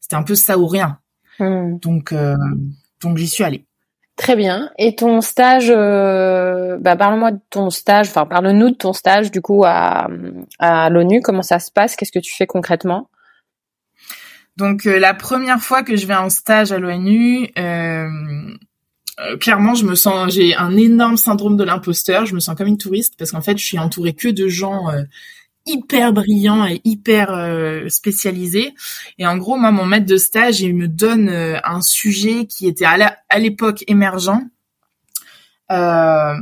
c'était 0.00 0.16
un 0.16 0.22
peu 0.22 0.34
ça 0.34 0.58
ou 0.58 0.66
rien. 0.66 0.98
Hmm. 1.38 1.78
Donc 1.78 2.14
donc 3.02 3.18
j'y 3.18 3.28
suis 3.28 3.44
allée. 3.44 3.64
Très 4.18 4.34
bien. 4.34 4.70
Et 4.78 4.96
ton 4.96 5.20
stage, 5.20 5.70
euh, 5.70 6.76
bah 6.80 6.96
parle-moi 6.96 7.30
de 7.30 7.38
ton 7.50 7.70
stage, 7.70 8.08
enfin 8.08 8.26
parle-nous 8.26 8.70
de 8.70 8.74
ton 8.74 8.92
stage 8.92 9.30
du 9.30 9.40
coup 9.40 9.62
à, 9.64 10.08
à 10.58 10.90
l'ONU. 10.90 11.20
Comment 11.22 11.42
ça 11.42 11.60
se 11.60 11.70
passe? 11.70 11.94
Qu'est-ce 11.94 12.10
que 12.10 12.18
tu 12.18 12.34
fais 12.34 12.46
concrètement? 12.46 13.08
Donc 14.56 14.86
euh, 14.86 14.98
la 14.98 15.14
première 15.14 15.60
fois 15.60 15.84
que 15.84 15.94
je 15.94 16.04
vais 16.04 16.16
en 16.16 16.30
stage 16.30 16.72
à 16.72 16.78
l'ONU, 16.78 17.48
euh, 17.56 18.08
clairement 19.40 19.76
je 19.76 19.84
me 19.84 19.94
sens, 19.94 20.34
j'ai 20.34 20.52
un 20.56 20.76
énorme 20.76 21.16
syndrome 21.16 21.56
de 21.56 21.62
l'imposteur. 21.62 22.26
Je 22.26 22.34
me 22.34 22.40
sens 22.40 22.56
comme 22.56 22.66
une 22.66 22.76
touriste 22.76 23.14
parce 23.16 23.30
qu'en 23.30 23.40
fait 23.40 23.56
je 23.56 23.64
suis 23.64 23.78
entourée 23.78 24.14
que 24.14 24.28
de 24.28 24.48
gens 24.48 24.86
hyper 25.68 26.12
brillant 26.12 26.66
et 26.66 26.80
hyper 26.84 27.32
euh, 27.32 27.88
spécialisé. 27.88 28.74
Et 29.18 29.26
en 29.26 29.36
gros, 29.36 29.56
moi, 29.56 29.70
mon 29.70 29.86
maître 29.86 30.06
de 30.06 30.16
stage, 30.16 30.60
il 30.60 30.74
me 30.74 30.88
donne 30.88 31.28
euh, 31.28 31.58
un 31.64 31.82
sujet 31.82 32.46
qui 32.46 32.66
était 32.66 32.84
à 32.84 33.38
l'époque 33.38 33.84
émergent. 33.86 34.40
Euh, 35.70 36.34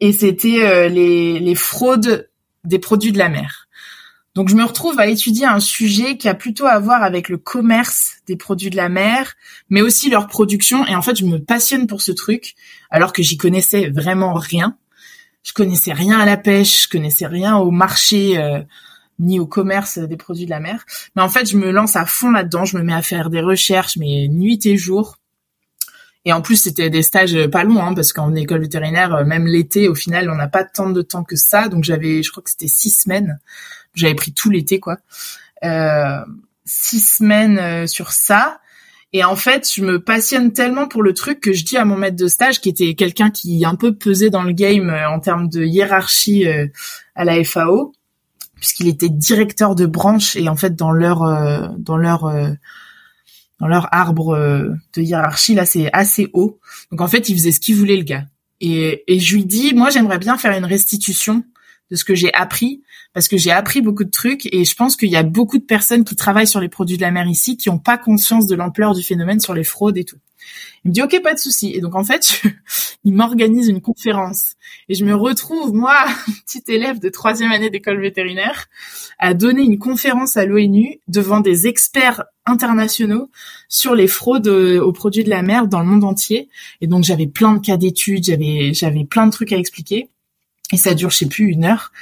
et 0.00 0.12
c'était 0.12 0.88
les, 0.88 1.38
les 1.38 1.54
fraudes 1.54 2.28
des 2.64 2.78
produits 2.78 3.12
de 3.12 3.18
la 3.18 3.28
mer. 3.28 3.68
Donc 4.34 4.48
je 4.48 4.56
me 4.56 4.64
retrouve 4.64 4.98
à 4.98 5.06
étudier 5.06 5.44
un 5.44 5.60
sujet 5.60 6.16
qui 6.16 6.28
a 6.28 6.34
plutôt 6.34 6.64
à 6.64 6.78
voir 6.78 7.02
avec 7.02 7.28
le 7.28 7.36
commerce 7.36 8.16
des 8.26 8.36
produits 8.36 8.70
de 8.70 8.76
la 8.76 8.88
mer, 8.88 9.34
mais 9.68 9.82
aussi 9.82 10.08
leur 10.08 10.26
production. 10.26 10.86
Et 10.86 10.94
en 10.94 11.02
fait, 11.02 11.16
je 11.16 11.26
me 11.26 11.38
passionne 11.38 11.86
pour 11.86 12.00
ce 12.00 12.12
truc, 12.12 12.54
alors 12.90 13.12
que 13.12 13.22
j'y 13.22 13.36
connaissais 13.36 13.90
vraiment 13.90 14.32
rien. 14.32 14.76
Je 15.42 15.52
connaissais 15.52 15.92
rien 15.92 16.18
à 16.18 16.24
la 16.26 16.36
pêche, 16.36 16.84
je 16.84 16.88
connaissais 16.88 17.26
rien 17.26 17.56
au 17.56 17.70
marché 17.70 18.38
ni 19.18 19.38
au 19.38 19.46
commerce 19.46 19.98
des 19.98 20.16
produits 20.16 20.46
de 20.46 20.50
la 20.50 20.60
mer. 20.60 20.84
Mais 21.14 21.22
en 21.22 21.28
fait, 21.28 21.48
je 21.48 21.56
me 21.56 21.70
lance 21.70 21.96
à 21.96 22.06
fond 22.06 22.30
là-dedans, 22.30 22.64
je 22.64 22.76
me 22.76 22.82
mets 22.82 22.94
à 22.94 23.02
faire 23.02 23.30
des 23.30 23.40
recherches, 23.40 23.96
mais 23.96 24.28
nuit 24.28 24.64
et 24.66 24.76
jour. 24.76 25.18
Et 26.24 26.32
en 26.32 26.40
plus, 26.40 26.56
c'était 26.56 26.90
des 26.90 27.02
stages 27.02 27.46
pas 27.48 27.64
longs, 27.64 27.82
hein, 27.82 27.94
parce 27.94 28.12
qu'en 28.12 28.34
école 28.34 28.60
vétérinaire, 28.60 29.24
même 29.26 29.46
l'été, 29.46 29.88
au 29.88 29.94
final, 29.94 30.30
on 30.30 30.36
n'a 30.36 30.48
pas 30.48 30.64
tant 30.64 30.90
de 30.90 31.02
temps 31.02 31.24
que 31.24 31.36
ça. 31.36 31.68
Donc 31.68 31.82
j'avais, 31.84 32.22
je 32.22 32.30
crois 32.30 32.42
que 32.42 32.50
c'était 32.50 32.68
six 32.68 32.90
semaines. 32.90 33.40
J'avais 33.94 34.14
pris 34.14 34.32
tout 34.32 34.48
l'été, 34.48 34.78
quoi. 34.78 34.98
Euh, 35.64 36.20
six 36.64 37.00
semaines 37.00 37.58
euh, 37.58 37.86
sur 37.86 38.12
ça. 38.12 38.60
Et 39.12 39.24
en 39.24 39.36
fait, 39.36 39.70
je 39.74 39.82
me 39.82 40.02
passionne 40.02 40.52
tellement 40.52 40.88
pour 40.88 41.02
le 41.02 41.12
truc 41.12 41.40
que 41.40 41.52
je 41.52 41.64
dis 41.64 41.76
à 41.76 41.84
mon 41.84 41.96
maître 41.96 42.16
de 42.16 42.28
stage, 42.28 42.60
qui 42.60 42.70
était 42.70 42.94
quelqu'un 42.94 43.30
qui 43.30 43.64
un 43.64 43.74
peu 43.74 43.94
pesait 43.94 44.30
dans 44.30 44.42
le 44.42 44.52
game 44.52 44.88
euh, 44.88 45.08
en 45.08 45.20
termes 45.20 45.48
de 45.48 45.64
hiérarchie 45.64 46.46
euh, 46.46 46.66
à 47.14 47.24
la 47.24 47.42
FAO, 47.44 47.92
puisqu'il 48.56 48.88
était 48.88 49.10
directeur 49.10 49.74
de 49.74 49.86
branche 49.86 50.36
et 50.36 50.48
en 50.48 50.56
fait 50.56 50.74
dans 50.74 50.92
leur 50.92 51.20
dans 51.78 51.96
leur 51.96 52.32
dans 53.58 53.66
leur 53.66 53.92
arbre 53.92 54.36
de 54.94 55.02
hiérarchie 55.02 55.54
là 55.54 55.66
c'est 55.66 55.90
assez 55.92 56.30
haut. 56.32 56.60
Donc 56.92 57.00
en 57.00 57.08
fait, 57.08 57.28
il 57.28 57.34
faisait 57.34 57.50
ce 57.50 57.58
qu'il 57.58 57.74
voulait 57.74 57.96
le 57.96 58.04
gars. 58.04 58.24
Et, 58.60 59.02
et 59.12 59.18
je 59.18 59.34
lui 59.34 59.44
dis, 59.44 59.74
moi 59.74 59.90
j'aimerais 59.90 60.20
bien 60.20 60.38
faire 60.38 60.56
une 60.56 60.64
restitution 60.64 61.44
de 61.90 61.96
ce 61.96 62.04
que 62.04 62.14
j'ai 62.14 62.32
appris 62.32 62.82
parce 63.14 63.28
que 63.28 63.36
j'ai 63.36 63.50
appris 63.50 63.82
beaucoup 63.82 64.04
de 64.04 64.10
trucs 64.10 64.46
et 64.52 64.64
je 64.64 64.74
pense 64.74 64.96
qu'il 64.96 65.10
y 65.10 65.16
a 65.16 65.22
beaucoup 65.22 65.58
de 65.58 65.64
personnes 65.64 66.04
qui 66.04 66.16
travaillent 66.16 66.46
sur 66.46 66.60
les 66.60 66.68
produits 66.68 66.96
de 66.96 67.02
la 67.02 67.10
mer 67.10 67.26
ici 67.26 67.56
qui 67.56 67.68
n'ont 67.68 67.78
pas 67.78 67.98
conscience 67.98 68.46
de 68.46 68.54
l'ampleur 68.54 68.94
du 68.94 69.02
phénomène 69.02 69.40
sur 69.40 69.54
les 69.54 69.64
fraudes 69.64 69.98
et 69.98 70.04
tout. 70.04 70.18
Il 70.84 70.88
me 70.88 70.94
dit 70.94 71.02
ok 71.02 71.22
pas 71.22 71.34
de 71.34 71.38
souci. 71.38 71.72
Et 71.74 71.80
donc 71.80 71.94
en 71.94 72.04
fait 72.04 72.42
il 73.04 73.14
m'organise 73.14 73.68
une 73.68 73.80
conférence 73.80 74.54
et 74.88 74.94
je 74.94 75.04
me 75.04 75.14
retrouve 75.14 75.72
moi 75.72 75.94
petite 76.46 76.68
élève 76.68 76.98
de 77.00 77.08
troisième 77.08 77.52
année 77.52 77.70
d'école 77.70 78.00
vétérinaire 78.00 78.66
à 79.18 79.34
donner 79.34 79.62
une 79.62 79.78
conférence 79.78 80.36
à 80.36 80.46
l'ONU 80.46 80.98
devant 81.08 81.40
des 81.40 81.66
experts 81.66 82.24
internationaux 82.46 83.30
sur 83.68 83.94
les 83.94 84.08
fraudes 84.08 84.48
euh, 84.48 84.80
aux 84.80 84.92
produits 84.92 85.22
de 85.22 85.30
la 85.30 85.42
mer 85.42 85.68
dans 85.68 85.80
le 85.80 85.86
monde 85.86 86.02
entier. 86.02 86.48
Et 86.80 86.86
donc 86.86 87.04
j'avais 87.04 87.26
plein 87.26 87.54
de 87.54 87.60
cas 87.60 87.76
d'études 87.76 88.24
j'avais 88.24 88.72
j'avais 88.72 89.04
plein 89.04 89.26
de 89.26 89.32
trucs 89.32 89.52
à 89.52 89.58
expliquer. 89.58 90.08
Et 90.72 90.78
ça 90.78 90.94
dure 90.94 91.10
je 91.10 91.18
sais 91.18 91.28
plus 91.28 91.48
une 91.48 91.64
heure 91.66 91.92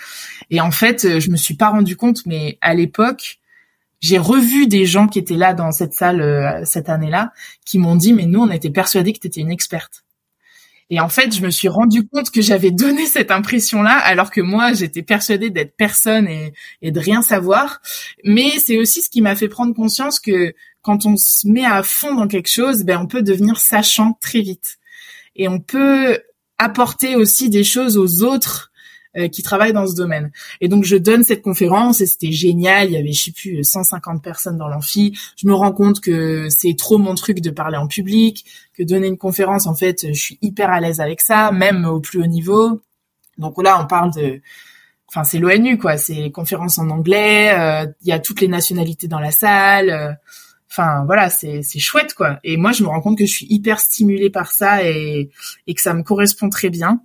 et 0.51 0.61
en 0.61 0.71
fait 0.71 1.05
euh, 1.05 1.21
je 1.21 1.31
me 1.31 1.37
suis 1.37 1.55
pas 1.55 1.71
rendu 1.71 1.97
compte 1.97 2.27
mais 2.27 2.59
à 2.61 2.75
l'époque 2.75 3.39
j'ai 4.01 4.19
revu 4.19 4.67
des 4.67 4.87
gens 4.87 5.07
qui 5.07 5.19
étaient 5.19 5.37
là 5.37 5.55
dans 5.55 5.73
cette 5.73 5.95
salle 5.95 6.21
euh, 6.21 6.65
cette 6.65 6.89
année-là 6.89 7.33
qui 7.65 7.79
m'ont 7.79 7.97
dit 7.97 8.13
mais 8.13 8.27
nous 8.27 8.41
on 8.41 8.51
était 8.51 8.71
persuadés 8.71 9.13
que 9.13 9.21
tu 9.21 9.27
étais 9.27 9.41
une 9.41 9.51
experte 9.51 10.05
et 10.93 10.99
en 10.99 11.09
fait, 11.09 11.33
je 11.35 11.41
me 11.43 11.51
suis 11.51 11.69
rendu 11.69 12.07
compte 12.09 12.31
que 12.31 12.43
j'avais 12.43 12.73
donné 12.73 13.07
cette 13.07 13.31
impression-là, 13.31 13.97
alors 13.97 14.33
que 14.33 14.41
moi, 14.41 14.73
j'étais 14.73 15.03
persuadée 15.03 15.49
d'être 15.49 15.77
personne 15.77 16.27
et, 16.27 16.53
et, 16.83 16.91
de 16.91 16.99
rien 16.99 17.23
savoir. 17.23 17.81
Mais 18.25 18.59
c'est 18.59 18.77
aussi 18.77 19.01
ce 19.01 19.09
qui 19.09 19.23
m'a 19.23 19.37
fait 19.37 19.47
prendre 19.47 19.73
conscience 19.73 20.19
que 20.19 20.53
quand 20.83 21.07
on 21.07 21.17
se 21.17 21.47
met 21.47 21.65
à 21.65 21.85
fond 21.85 22.15
dans 22.15 22.27
quelque 22.27 22.51
chose, 22.51 22.83
ben 22.85 22.99
on 22.99 23.07
peut 23.07 23.23
devenir 23.23 23.61
sachant 23.61 24.19
très 24.21 24.41
vite. 24.41 24.79
Et 25.37 25.47
on 25.47 25.61
peut 25.61 26.19
apporter 26.59 27.15
aussi 27.15 27.51
des 27.51 27.65
choses 27.65 27.97
aux 27.97 28.25
autres 28.25 28.70
euh, 29.17 29.29
qui 29.29 29.43
travaillent 29.43 29.73
dans 29.73 29.87
ce 29.87 29.95
domaine. 29.95 30.31
Et 30.61 30.69
donc 30.69 30.85
je 30.85 30.97
donne 30.97 31.25
cette 31.25 31.43
conférence 31.43 32.01
et 32.01 32.07
c'était 32.07 32.33
génial. 32.33 32.89
Il 32.89 32.93
y 32.93 32.97
avait 32.97 33.13
je 33.13 33.25
sais 33.25 33.33
plus 33.33 33.65
150 33.65 34.23
personnes 34.23 34.57
dans 34.57 34.69
l'amphi. 34.69 35.19
Je 35.37 35.47
me 35.47 35.55
rends 35.55 35.73
compte 35.73 36.01
que 36.01 36.49
c'est 36.49 36.77
trop 36.77 36.99
mon 36.99 37.15
truc 37.15 37.41
de 37.41 37.51
parler 37.51 37.77
en 37.77 37.87
public, 37.87 38.45
que 38.75 38.83
donner 38.83 39.09
une 39.09 39.19
conférence 39.19 39.67
en 39.67 39.75
fait, 39.75 40.07
je 40.09 40.21
suis 40.21 40.39
hyper 40.43 40.71
à 40.71 40.81
l'aise 40.81 41.01
avec 41.01 41.21
ça, 41.21 41.53
même 41.53 41.85
au 41.85 42.01
plus 42.01 42.23
haut 42.23 42.27
niveau. 42.27 42.81
Donc 43.39 43.63
là 43.63 43.81
on 43.83 43.87
parle 43.87 44.13
de 44.15 44.41
Enfin, 45.13 45.25
c'est 45.25 45.41
l'ONU, 45.41 45.77
quoi. 45.77 45.97
C'est 45.97 46.31
conférence 46.31 46.79
en 46.79 46.89
anglais. 46.89 47.53
Euh, 47.59 47.85
il 48.03 48.09
y 48.09 48.13
a 48.13 48.21
toutes 48.21 48.41
les 48.41 48.47
nationalités 48.47 49.09
dans 49.09 49.19
la 49.19 49.33
salle. 49.33 49.91
Euh, 49.91 50.13
Enfin 50.71 51.05
voilà, 51.05 51.31
c'est 51.31 51.63
c'est 51.63 51.81
chouette 51.81 52.15
quoi. 52.15 52.39
Et 52.45 52.57
moi 52.57 52.71
je 52.71 52.85
me 52.85 52.89
rends 52.89 53.01
compte 53.01 53.19
que 53.19 53.27
je 53.27 53.33
suis 53.33 53.47
hyper 53.51 53.81
stimulée 53.81 54.31
par 54.31 54.53
ça 54.53 54.85
et 54.85 55.31
et 55.67 55.75
que 55.75 55.81
ça 55.81 55.95
me 55.95 56.03
correspond 56.05 56.49
très 56.49 56.71
bien 56.71 57.03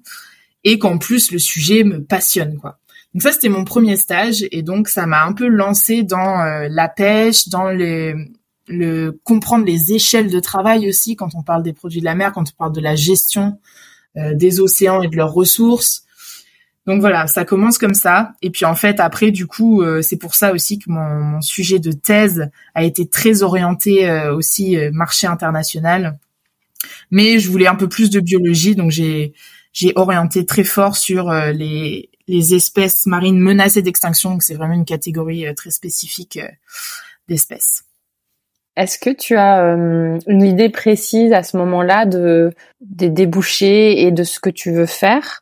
et 0.65 0.77
qu'en 0.77 0.97
plus 0.97 1.31
le 1.31 1.39
sujet 1.39 1.85
me 1.85 2.03
passionne 2.03 2.57
quoi. 2.57 2.79
Donc 3.13 3.21
ça 3.21 3.31
c'était 3.31 3.47
mon 3.47 3.63
premier 3.63 3.95
stage 3.95 4.45
et 4.51 4.61
donc 4.61 4.89
ça 4.89 5.05
m'a 5.05 5.23
un 5.23 5.31
peu 5.31 5.47
lancé 5.47 6.03
dans 6.03 6.41
euh, 6.41 6.67
la 6.69 6.89
pêche, 6.89 7.47
dans 7.47 7.71
le 7.71 8.25
comprendre 9.23 9.63
les 9.63 9.93
échelles 9.93 10.29
de 10.29 10.39
travail 10.41 10.89
aussi 10.89 11.15
quand 11.15 11.35
on 11.35 11.43
parle 11.43 11.63
des 11.63 11.71
produits 11.71 12.01
de 12.01 12.05
la 12.05 12.15
mer, 12.15 12.33
quand 12.33 12.41
on 12.49 12.57
parle 12.57 12.73
de 12.73 12.81
la 12.81 12.95
gestion 12.95 13.59
euh, 14.17 14.33
des 14.33 14.59
océans 14.59 15.01
et 15.01 15.07
de 15.07 15.15
leurs 15.15 15.33
ressources, 15.33 16.05
donc 16.85 17.01
voilà, 17.01 17.25
ça 17.25 17.45
commence 17.45 17.77
comme 17.77 17.95
ça. 17.95 18.33
Et 18.41 18.51
puis 18.51 18.65
en 18.65 18.75
fait, 18.75 18.99
après, 18.99 19.31
du 19.31 19.47
coup, 19.47 19.81
euh, 19.81 20.01
c'est 20.01 20.17
pour 20.17 20.35
ça 20.35 20.53
aussi 20.53 20.77
que 20.77 20.89
mon, 20.89 21.41
sujet 21.41 21.79
de 21.79 21.91
thèse 21.91 22.49
a 22.75 22.83
été 22.83 23.07
très 23.07 23.41
orienté 23.41 24.07
euh, 24.07 24.35
aussi 24.35 24.77
euh, 24.77 24.91
marché 24.93 25.25
international. 25.25 26.19
Mais 27.09 27.39
je 27.39 27.49
voulais 27.49 27.67
un 27.67 27.75
peu 27.75 27.89
plus 27.89 28.11
de 28.11 28.19
biologie, 28.19 28.75
donc 28.75 28.91
j'ai 28.91 29.33
j'ai 29.75 29.93
orienté 29.95 30.47
très 30.47 30.63
fort 30.63 30.95
sur 30.95 31.31
les 31.31 32.09
les 32.27 32.55
espèces 32.55 33.05
marines 33.05 33.37
menacées 33.37 33.83
d'extinction. 33.83 34.31
Donc 34.31 34.41
c'est 34.41 34.55
vraiment 34.55 34.73
une 34.73 34.85
catégorie 34.85 35.45
très 35.53 35.69
spécifique 35.69 36.39
d'espèces. 37.27 37.83
Est-ce 38.75 38.97
que 38.97 39.11
tu 39.11 39.37
as 39.37 39.61
une 40.27 40.43
idée 40.43 40.69
précise 40.69 41.31
à 41.33 41.43
ce 41.43 41.55
moment-là 41.57 42.05
de 42.05 42.51
des 42.81 43.09
débouchés 43.09 44.01
et 44.01 44.11
de 44.11 44.23
ce 44.23 44.39
que 44.39 44.49
tu 44.49 44.71
veux 44.71 44.87
faire? 44.87 45.41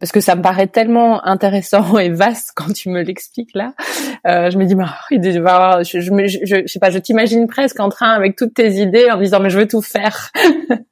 Parce 0.00 0.10
que 0.10 0.18
ça 0.18 0.34
me 0.34 0.42
paraît 0.42 0.66
tellement 0.66 1.24
intéressant 1.24 1.96
et 2.00 2.08
vaste 2.08 2.50
quand 2.56 2.72
tu 2.72 2.88
me 2.88 3.02
l'expliques 3.02 3.54
là. 3.54 3.72
Euh, 4.26 4.50
je 4.50 4.58
me 4.58 4.64
dis, 4.64 4.74
bah, 4.74 4.96
je, 5.82 6.00
je, 6.00 6.10
je, 6.26 6.38
je, 6.44 6.66
sais 6.66 6.80
pas, 6.80 6.90
je 6.90 6.98
t'imagine 6.98 7.46
presque 7.46 7.78
en 7.78 7.88
train 7.88 8.10
avec 8.10 8.34
toutes 8.34 8.54
tes 8.54 8.80
idées 8.80 9.08
en 9.12 9.20
disant, 9.20 9.38
mais 9.38 9.48
je 9.48 9.60
veux 9.60 9.68
tout 9.68 9.80
faire. 9.80 10.32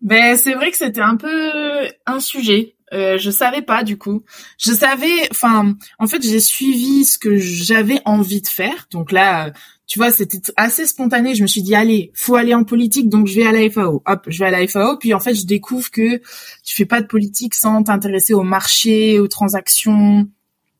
ben 0.00 0.36
c'est 0.36 0.54
vrai 0.54 0.70
que 0.70 0.76
c'était 0.76 1.00
un 1.00 1.16
peu 1.16 1.88
un 2.06 2.20
sujet. 2.20 2.74
Euh, 2.92 3.18
je 3.18 3.30
savais 3.30 3.62
pas 3.62 3.82
du 3.82 3.98
coup. 3.98 4.22
Je 4.58 4.72
savais, 4.72 5.28
enfin, 5.30 5.74
en 5.98 6.06
fait, 6.06 6.22
j'ai 6.22 6.40
suivi 6.40 7.04
ce 7.04 7.18
que 7.18 7.36
j'avais 7.36 8.00
envie 8.04 8.40
de 8.40 8.46
faire. 8.46 8.86
Donc 8.90 9.12
là, 9.12 9.52
tu 9.86 9.98
vois, 9.98 10.10
c'était 10.10 10.40
assez 10.56 10.86
spontané. 10.86 11.34
Je 11.34 11.42
me 11.42 11.46
suis 11.46 11.62
dit, 11.62 11.74
allez, 11.74 12.12
faut 12.14 12.36
aller 12.36 12.54
en 12.54 12.64
politique, 12.64 13.08
donc 13.08 13.26
je 13.26 13.34
vais 13.34 13.46
à 13.46 13.52
la 13.52 13.68
FAO. 13.70 14.02
Hop, 14.06 14.24
je 14.28 14.38
vais 14.38 14.46
à 14.46 14.50
la 14.50 14.66
FAO. 14.66 14.98
Puis 14.98 15.14
en 15.14 15.20
fait, 15.20 15.34
je 15.34 15.46
découvre 15.46 15.90
que 15.90 16.18
tu 16.64 16.74
fais 16.74 16.86
pas 16.86 17.00
de 17.00 17.06
politique 17.06 17.54
sans 17.54 17.82
t'intéresser 17.82 18.34
au 18.34 18.42
marché, 18.42 19.18
aux 19.18 19.28
transactions, 19.28 20.26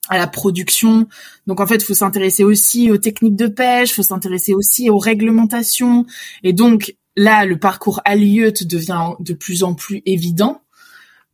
à 0.08 0.18
la 0.18 0.26
production. 0.26 1.08
Donc 1.46 1.60
en 1.60 1.66
fait, 1.66 1.82
faut 1.82 1.94
s'intéresser 1.94 2.44
aussi 2.44 2.90
aux 2.90 2.98
techniques 2.98 3.36
de 3.36 3.46
pêche, 3.46 3.92
faut 3.94 4.02
s'intéresser 4.02 4.54
aussi 4.54 4.90
aux 4.90 4.98
réglementations. 4.98 6.06
Et 6.42 6.52
donc 6.52 6.94
là, 7.18 7.44
le 7.44 7.58
parcours 7.58 8.00
halieutique 8.04 8.68
devient 8.68 9.12
de 9.18 9.34
plus 9.34 9.64
en 9.64 9.74
plus 9.74 10.02
évident. 10.06 10.62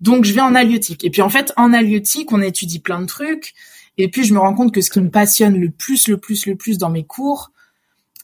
Donc 0.01 0.25
je 0.25 0.33
vais 0.33 0.41
en 0.41 0.55
halieutique. 0.55 1.05
Et 1.05 1.11
puis 1.11 1.23
en 1.23 1.29
fait, 1.29 1.53
en 1.57 1.73
halieutique, 1.73 2.33
on 2.33 2.41
étudie 2.41 2.81
plein 2.81 3.01
de 3.01 3.07
trucs. 3.07 3.55
Et 3.99 4.09
puis 4.09 4.25
je 4.25 4.35
me 4.35 4.39
rends 4.39 4.55
compte 4.55 4.75
que 4.75 4.81
ce 4.81 4.91
qui 4.91 5.01
me 5.01 5.11
passionne 5.11 5.59
le 5.59 5.71
plus, 5.71 6.09
le 6.09 6.17
plus, 6.17 6.47
le 6.47 6.57
plus 6.57 6.79
dans 6.79 6.91
mes 6.91 7.05
cours, 7.05 7.53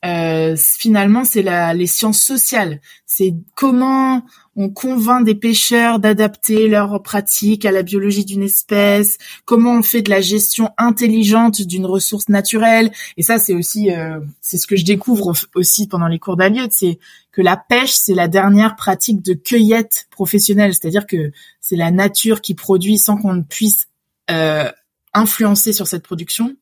euh, 0.04 0.56
finalement, 0.56 1.24
c'est 1.24 1.44
les 1.74 1.86
sciences 1.86 2.22
sociales. 2.22 2.80
C'est 3.04 3.34
comment 3.54 4.24
on 4.60 4.68
convainc 4.68 5.24
des 5.24 5.34
pêcheurs 5.34 6.00
d'adapter 6.00 6.68
leurs 6.68 7.02
pratiques 7.02 7.64
à 7.64 7.72
la 7.72 7.82
biologie 7.82 8.26
d'une 8.26 8.42
espèce, 8.42 9.16
comment 9.46 9.78
on 9.78 9.82
fait 9.82 10.02
de 10.02 10.10
la 10.10 10.20
gestion 10.20 10.70
intelligente 10.76 11.62
d'une 11.62 11.86
ressource 11.86 12.28
naturelle. 12.28 12.92
Et 13.16 13.22
ça, 13.22 13.38
c'est 13.38 13.54
aussi, 13.54 13.90
euh, 13.90 14.20
c'est 14.42 14.58
ce 14.58 14.66
que 14.66 14.76
je 14.76 14.84
découvre 14.84 15.32
aussi 15.54 15.88
pendant 15.88 16.08
les 16.08 16.18
cours 16.18 16.36
d'Aliot, 16.36 16.66
c'est 16.70 16.98
que 17.32 17.40
la 17.40 17.56
pêche, 17.56 17.92
c'est 17.92 18.14
la 18.14 18.28
dernière 18.28 18.76
pratique 18.76 19.22
de 19.22 19.32
cueillette 19.32 20.08
professionnelle. 20.10 20.74
C'est-à-dire 20.74 21.06
que 21.06 21.32
c'est 21.62 21.76
la 21.76 21.90
nature 21.90 22.42
qui 22.42 22.54
produit 22.54 22.98
sans 22.98 23.16
qu'on 23.16 23.32
ne 23.32 23.42
puisse 23.42 23.88
euh, 24.30 24.70
influencer 25.14 25.72
sur 25.72 25.86
cette 25.86 26.02
production. 26.02 26.54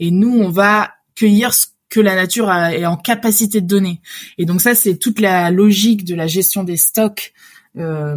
Et 0.00 0.10
nous, 0.10 0.36
on 0.36 0.50
va 0.50 0.90
cueillir 1.14 1.54
ce 1.54 1.66
que 1.88 2.00
la 2.00 2.14
nature 2.14 2.52
est 2.52 2.86
en 2.86 2.96
capacité 2.96 3.60
de 3.60 3.66
donner. 3.66 4.00
Et 4.38 4.44
donc 4.44 4.60
ça, 4.60 4.74
c'est 4.74 4.96
toute 4.96 5.20
la 5.20 5.50
logique 5.50 6.04
de 6.04 6.14
la 6.14 6.26
gestion 6.26 6.64
des 6.64 6.76
stocks 6.76 7.32
euh, 7.78 8.16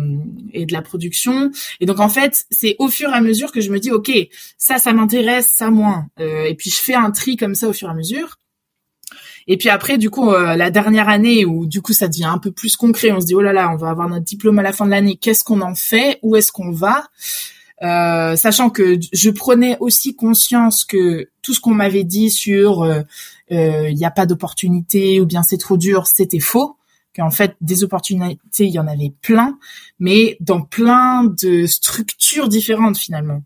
et 0.53 0.65
de 0.65 0.73
la 0.73 0.81
production. 0.81 1.51
Et 1.79 1.85
donc 1.85 1.99
en 1.99 2.09
fait, 2.09 2.45
c'est 2.49 2.75
au 2.79 2.87
fur 2.87 3.09
et 3.09 3.13
à 3.13 3.21
mesure 3.21 3.51
que 3.51 3.61
je 3.61 3.71
me 3.71 3.79
dis, 3.79 3.91
ok, 3.91 4.11
ça, 4.57 4.77
ça 4.77 4.93
m'intéresse, 4.93 5.47
ça 5.53 5.69
moins. 5.69 6.07
Euh, 6.19 6.45
et 6.45 6.55
puis 6.55 6.69
je 6.69 6.77
fais 6.77 6.95
un 6.95 7.11
tri 7.11 7.35
comme 7.35 7.55
ça 7.55 7.67
au 7.67 7.73
fur 7.73 7.89
et 7.89 7.91
à 7.91 7.93
mesure. 7.93 8.39
Et 9.47 9.57
puis 9.57 9.69
après, 9.69 9.97
du 9.97 10.09
coup, 10.09 10.31
euh, 10.31 10.55
la 10.55 10.69
dernière 10.71 11.09
année 11.09 11.43
où 11.43 11.65
du 11.65 11.81
coup 11.81 11.91
ça 11.91 12.07
devient 12.07 12.25
un 12.25 12.37
peu 12.37 12.51
plus 12.51 12.75
concret, 12.75 13.11
on 13.11 13.19
se 13.19 13.25
dit 13.25 13.35
oh 13.35 13.41
là 13.41 13.51
là, 13.51 13.69
on 13.71 13.77
va 13.77 13.89
avoir 13.89 14.07
notre 14.07 14.25
diplôme 14.25 14.59
à 14.59 14.63
la 14.63 14.71
fin 14.71 14.85
de 14.85 14.91
l'année. 14.91 15.17
Qu'est-ce 15.17 15.43
qu'on 15.43 15.61
en 15.61 15.75
fait? 15.75 16.19
Où 16.21 16.35
est-ce 16.35 16.51
qu'on 16.51 16.71
va? 16.71 17.07
Euh, 17.81 18.35
sachant 18.35 18.69
que 18.69 18.99
je 19.11 19.29
prenais 19.29 19.77
aussi 19.79 20.15
conscience 20.15 20.85
que 20.85 21.29
tout 21.41 21.53
ce 21.53 21.59
qu'on 21.59 21.73
m'avait 21.73 22.03
dit 22.03 22.29
sur 22.29 22.83
il 23.49 23.57
euh, 23.57 23.93
n'y 23.93 24.05
a 24.05 24.11
pas 24.11 24.25
d'opportunité 24.25 25.19
ou 25.19 25.25
bien 25.25 25.43
c'est 25.43 25.57
trop 25.57 25.77
dur, 25.77 26.07
c'était 26.07 26.39
faux 26.39 26.77
qu'en 27.15 27.31
fait 27.31 27.55
des 27.61 27.83
opportunités, 27.83 28.37
il 28.59 28.69
y 28.69 28.79
en 28.79 28.87
avait 28.87 29.13
plein, 29.21 29.57
mais 29.99 30.37
dans 30.39 30.61
plein 30.61 31.23
de 31.23 31.65
structures 31.65 32.49
différentes 32.49 32.97
finalement. 32.97 33.41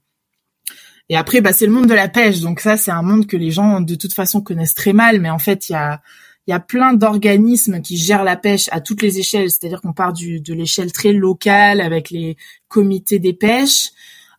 Et 1.09 1.17
après, 1.17 1.41
bah, 1.41 1.53
c'est 1.53 1.65
le 1.65 1.71
monde 1.71 1.87
de 1.87 1.93
la 1.93 2.07
pêche. 2.07 2.39
Donc 2.39 2.59
ça, 2.59 2.77
c'est 2.77 2.91
un 2.91 3.01
monde 3.01 3.27
que 3.27 3.37
les 3.37 3.51
gens, 3.51 3.81
de 3.81 3.95
toute 3.95 4.13
façon, 4.13 4.41
connaissent 4.41 4.73
très 4.73 4.93
mal. 4.93 5.19
Mais 5.19 5.29
en 5.29 5.39
fait, 5.39 5.69
il 5.69 5.73
y 5.73 5.75
a, 5.75 6.01
y 6.47 6.53
a 6.53 6.59
plein 6.59 6.93
d'organismes 6.93 7.81
qui 7.81 7.97
gèrent 7.97 8.23
la 8.23 8.37
pêche 8.37 8.69
à 8.71 8.79
toutes 8.81 9.01
les 9.01 9.19
échelles. 9.19 9.51
C'est-à-dire 9.51 9.81
qu'on 9.81 9.93
part 9.93 10.13
du, 10.13 10.39
de 10.39 10.53
l'échelle 10.53 10.91
très 10.91 11.11
locale 11.11 11.81
avec 11.81 12.09
les 12.09 12.37
comités 12.67 13.19
des 13.19 13.33
pêches, 13.33 13.89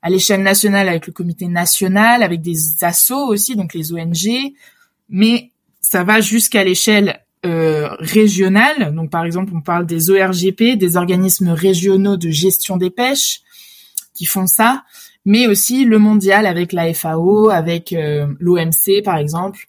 à 0.02 0.10
l'échelle 0.10 0.42
nationale 0.42 0.88
avec 0.88 1.06
le 1.06 1.12
comité 1.12 1.48
national, 1.48 2.22
avec 2.22 2.40
des 2.40 2.82
assos 2.82 3.28
aussi, 3.28 3.56
donc 3.56 3.74
les 3.74 3.92
ONG. 3.92 4.54
Mais 5.10 5.52
ça 5.84 6.04
va 6.04 6.20
jusqu'à 6.20 6.64
l'échelle 6.64 7.20
euh, 7.44 7.88
régionale. 7.98 8.94
Donc 8.94 9.10
par 9.10 9.24
exemple, 9.24 9.52
on 9.54 9.60
parle 9.60 9.86
des 9.86 10.10
ORGP, 10.10 10.76
des 10.76 10.96
organismes 10.96 11.50
régionaux 11.50 12.16
de 12.16 12.30
gestion 12.30 12.76
des 12.76 12.90
pêches, 12.90 13.40
qui 14.14 14.26
font 14.26 14.46
ça 14.46 14.84
mais 15.24 15.46
aussi 15.46 15.84
le 15.84 15.98
mondial 15.98 16.46
avec 16.46 16.72
la 16.72 16.92
FAO, 16.92 17.48
avec 17.48 17.92
euh, 17.92 18.26
l'OMC 18.40 19.02
par 19.04 19.16
exemple, 19.16 19.68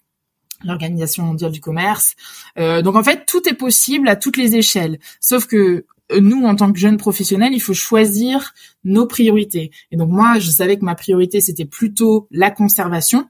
l'Organisation 0.64 1.24
mondiale 1.24 1.52
du 1.52 1.60
commerce. 1.60 2.14
Euh, 2.58 2.82
donc 2.82 2.96
en 2.96 3.02
fait, 3.02 3.24
tout 3.26 3.48
est 3.48 3.54
possible 3.54 4.08
à 4.08 4.16
toutes 4.16 4.36
les 4.36 4.56
échelles, 4.56 4.98
sauf 5.20 5.46
que 5.46 5.86
euh, 6.12 6.20
nous, 6.20 6.44
en 6.44 6.54
tant 6.54 6.72
que 6.72 6.78
jeunes 6.78 6.98
professionnels, 6.98 7.52
il 7.52 7.60
faut 7.60 7.74
choisir 7.74 8.52
nos 8.84 9.06
priorités. 9.06 9.70
Et 9.90 9.96
donc 9.96 10.10
moi, 10.10 10.38
je 10.38 10.50
savais 10.50 10.78
que 10.78 10.84
ma 10.84 10.94
priorité, 10.94 11.40
c'était 11.40 11.64
plutôt 11.64 12.28
la 12.30 12.50
conservation. 12.50 13.28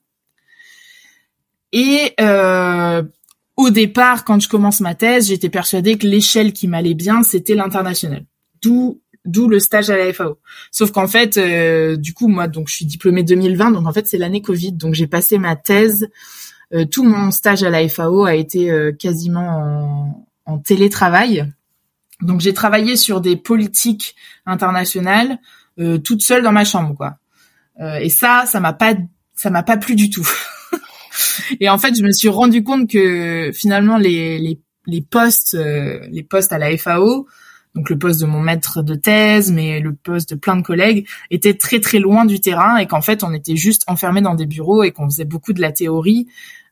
Et 1.72 2.14
euh, 2.20 3.02
au 3.56 3.70
départ, 3.70 4.24
quand 4.24 4.40
je 4.40 4.48
commence 4.48 4.80
ma 4.80 4.94
thèse, 4.94 5.28
j'étais 5.28 5.48
persuadée 5.48 5.98
que 5.98 6.06
l'échelle 6.06 6.52
qui 6.52 6.68
m'allait 6.68 6.94
bien, 6.94 7.22
c'était 7.22 7.54
l'international. 7.54 8.24
D'où 8.62 9.00
d'où 9.26 9.48
le 9.48 9.58
stage 9.58 9.90
à 9.90 9.96
la 9.96 10.12
FAO. 10.12 10.38
Sauf 10.70 10.92
qu'en 10.92 11.08
fait, 11.08 11.36
euh, 11.36 11.96
du 11.96 12.14
coup, 12.14 12.28
moi, 12.28 12.48
donc 12.48 12.68
je 12.68 12.74
suis 12.74 12.86
diplômée 12.86 13.22
2020, 13.22 13.72
donc 13.72 13.86
en 13.86 13.92
fait 13.92 14.06
c'est 14.06 14.18
l'année 14.18 14.40
Covid, 14.40 14.72
donc 14.72 14.94
j'ai 14.94 15.06
passé 15.06 15.36
ma 15.38 15.56
thèse. 15.56 16.08
Euh, 16.72 16.84
tout 16.84 17.04
mon 17.04 17.30
stage 17.30 17.62
à 17.62 17.70
la 17.70 17.86
FAO 17.88 18.24
a 18.24 18.34
été 18.34 18.70
euh, 18.70 18.92
quasiment 18.92 20.24
en, 20.46 20.52
en, 20.52 20.58
télétravail. 20.58 21.52
Donc 22.22 22.40
j'ai 22.40 22.54
travaillé 22.54 22.96
sur 22.96 23.20
des 23.20 23.36
politiques 23.36 24.16
internationales 24.46 25.38
toute 26.04 26.22
seule 26.22 26.42
dans 26.42 26.52
ma 26.52 26.64
chambre, 26.64 26.94
quoi. 26.94 27.18
et 28.00 28.08
ça, 28.08 28.44
ça 28.46 28.60
m'a 28.60 28.72
pas, 28.72 28.94
ça 29.34 29.50
m'a 29.50 29.62
pas 29.62 29.76
plu 29.76 29.94
du 29.94 30.08
tout. 30.08 30.26
et 31.60 31.68
en 31.68 31.78
fait, 31.78 31.96
je 31.96 32.02
me 32.02 32.12
suis 32.12 32.28
rendu 32.28 32.62
compte 32.62 32.90
que 32.90 33.50
finalement 33.52 33.98
les 33.98 34.38
les, 34.38 34.60
les 34.86 35.00
postes, 35.00 35.56
les 35.56 36.22
postes 36.22 36.52
à 36.52 36.58
la 36.58 36.76
FAO 36.76 37.26
donc 37.76 37.90
le 37.90 37.98
poste 37.98 38.20
de 38.22 38.26
mon 38.26 38.40
maître 38.40 38.82
de 38.82 38.94
thèse, 38.94 39.52
mais 39.52 39.80
le 39.80 39.94
poste 39.94 40.30
de 40.30 40.34
plein 40.34 40.56
de 40.56 40.62
collègues, 40.62 41.06
était 41.30 41.54
très 41.54 41.78
très 41.78 41.98
loin 41.98 42.24
du 42.24 42.40
terrain 42.40 42.78
et 42.78 42.86
qu'en 42.86 43.02
fait 43.02 43.22
on 43.22 43.34
était 43.34 43.56
juste 43.56 43.84
enfermés 43.86 44.22
dans 44.22 44.34
des 44.34 44.46
bureaux 44.46 44.82
et 44.82 44.92
qu'on 44.92 45.04
faisait 45.04 45.26
beaucoup 45.26 45.52
de 45.52 45.60
la 45.60 45.72
théorie. 45.72 46.26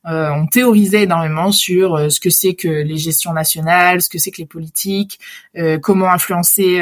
Euh, 0.06 0.30
on 0.30 0.46
théorisait 0.46 1.04
énormément 1.04 1.52
sur 1.52 1.94
euh, 1.94 2.08
ce 2.08 2.20
que 2.20 2.30
c'est 2.30 2.54
que 2.54 2.68
les 2.68 2.96
gestions 2.96 3.32
nationales, 3.32 4.02
ce 4.02 4.08
que 4.08 4.18
c'est 4.18 4.30
que 4.30 4.38
les 4.38 4.46
politiques, 4.46 5.18
euh, 5.56 5.78
comment 5.78 6.10
influencer 6.10 6.80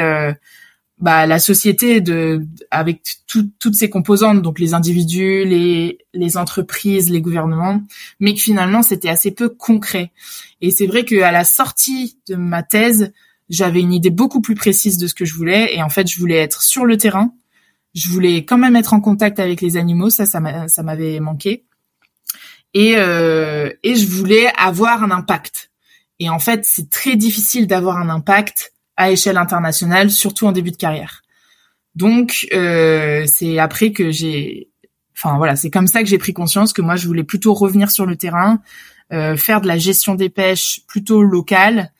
bah, 0.99 1.25
la 1.25 1.39
société 1.39 2.01
de 2.01 2.45
avec 2.71 3.01
toutes 3.27 3.75
ses 3.75 3.89
composantes, 3.89 4.41
donc 4.41 4.59
les 4.59 4.73
individus, 4.73 5.43
les, 5.43 5.97
les 6.13 6.37
entreprises, 6.37 7.09
les 7.09 7.19
gouvernements, 7.19 7.81
mais 8.19 8.33
que 8.33 8.39
finalement 8.39 8.83
c'était 8.83 9.09
assez 9.09 9.31
peu 9.31 9.49
concret. 9.49 10.11
Et 10.61 10.71
c'est 10.71 10.85
vrai 10.87 11.03
qu'à 11.03 11.31
la 11.31 11.43
sortie 11.43 12.17
de 12.29 12.35
ma 12.35 12.63
thèse, 12.63 13.11
j'avais 13.49 13.81
une 13.81 13.91
idée 13.91 14.11
beaucoup 14.11 14.39
plus 14.39 14.55
précise 14.55 14.97
de 14.97 15.07
ce 15.07 15.13
que 15.13 15.25
je 15.25 15.33
voulais. 15.33 15.75
Et 15.75 15.81
en 15.81 15.89
fait 15.89 16.07
je 16.07 16.19
voulais 16.19 16.37
être 16.37 16.61
sur 16.61 16.85
le 16.85 16.95
terrain. 16.95 17.33
Je 17.95 18.07
voulais 18.09 18.45
quand 18.45 18.57
même 18.57 18.75
être 18.75 18.93
en 18.93 19.01
contact 19.01 19.39
avec 19.39 19.61
les 19.61 19.77
animaux. 19.77 20.09
Ça 20.09 20.25
ça 20.25 20.83
m'avait 20.83 21.19
manqué. 21.19 21.65
Et 22.73 22.93
euh, 22.97 23.71
et 23.83 23.95
je 23.95 24.07
voulais 24.07 24.47
avoir 24.57 25.03
un 25.03 25.11
impact. 25.11 25.71
Et 26.19 26.29
en 26.29 26.39
fait 26.39 26.65
c'est 26.65 26.89
très 26.89 27.15
difficile 27.15 27.67
d'avoir 27.67 27.97
un 27.97 28.09
impact 28.09 28.72
à 28.97 29.11
échelle 29.11 29.37
internationale 29.37 30.09
surtout 30.09 30.47
en 30.47 30.51
début 30.51 30.71
de 30.71 30.77
carrière 30.77 31.21
donc 31.95 32.47
euh, 32.53 33.25
c'est 33.27 33.59
après 33.59 33.91
que 33.91 34.11
j'ai 34.11 34.69
enfin 35.15 35.37
voilà 35.37 35.55
c'est 35.55 35.69
comme 35.69 35.87
ça 35.87 36.01
que 36.01 36.09
j'ai 36.09 36.17
pris 36.17 36.33
conscience 36.33 36.73
que 36.73 36.81
moi 36.81 36.95
je 36.95 37.07
voulais 37.07 37.23
plutôt 37.23 37.53
revenir 37.53 37.91
sur 37.91 38.05
le 38.05 38.15
terrain 38.15 38.61
euh, 39.11 39.35
faire 39.37 39.61
de 39.61 39.67
la 39.67 39.77
gestion 39.77 40.15
des 40.15 40.29
pêches 40.29 40.81
plutôt 40.87 41.23
locale 41.23 41.91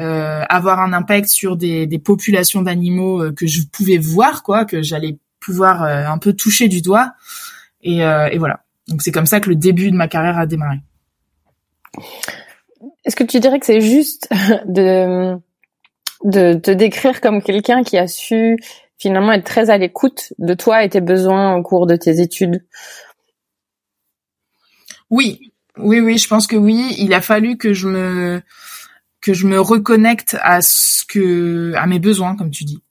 euh, 0.00 0.44
avoir 0.48 0.80
un 0.80 0.94
impact 0.94 1.28
sur 1.28 1.58
des, 1.58 1.86
des 1.86 1.98
populations 1.98 2.62
d'animaux 2.62 3.22
euh, 3.22 3.32
que 3.32 3.46
je 3.46 3.60
pouvais 3.70 3.98
voir, 3.98 4.42
quoi, 4.42 4.64
que 4.64 4.80
j'allais 4.80 5.18
pouvoir 5.40 5.82
euh, 5.82 6.06
un 6.06 6.16
peu 6.16 6.32
toucher 6.32 6.68
du 6.68 6.80
doigt. 6.80 7.12
Et, 7.82 7.98
et 7.98 8.38
voilà. 8.38 8.64
Donc 8.88 9.00
c'est 9.00 9.12
comme 9.12 9.26
ça 9.26 9.40
que 9.40 9.48
le 9.48 9.56
début 9.56 9.90
de 9.90 9.96
ma 9.96 10.06
carrière 10.06 10.36
a 10.36 10.44
démarré. 10.44 10.76
Est-ce 13.04 13.16
que 13.16 13.24
tu 13.24 13.40
dirais 13.40 13.58
que 13.58 13.64
c'est 13.64 13.80
juste 13.80 14.28
de 14.66 15.36
de 16.24 16.54
te 16.54 16.70
décrire 16.70 17.20
comme 17.20 17.42
quelqu'un 17.42 17.82
qui 17.82 17.96
a 17.96 18.06
su 18.06 18.56
finalement 18.98 19.32
être 19.32 19.44
très 19.44 19.70
à 19.70 19.78
l'écoute 19.78 20.32
de 20.38 20.54
toi 20.54 20.84
et 20.84 20.88
tes 20.88 21.00
besoins 21.00 21.54
au 21.54 21.62
cours 21.62 21.86
de 21.86 21.96
tes 21.96 22.20
études. 22.20 22.64
Oui, 25.08 25.52
oui, 25.78 26.00
oui, 26.00 26.18
je 26.18 26.28
pense 26.28 26.46
que 26.46 26.56
oui. 26.56 26.94
Il 26.98 27.14
a 27.14 27.20
fallu 27.20 27.56
que 27.56 27.72
je 27.72 27.88
me 27.88 28.42
que 29.20 29.34
je 29.34 29.46
me 29.46 29.60
reconnecte 29.60 30.36
à 30.42 30.60
ce 30.62 31.04
que 31.04 31.72
à 31.76 31.86
mes 31.86 31.98
besoins 31.98 32.36
comme 32.36 32.50
tu 32.50 32.64
dis 32.64 32.82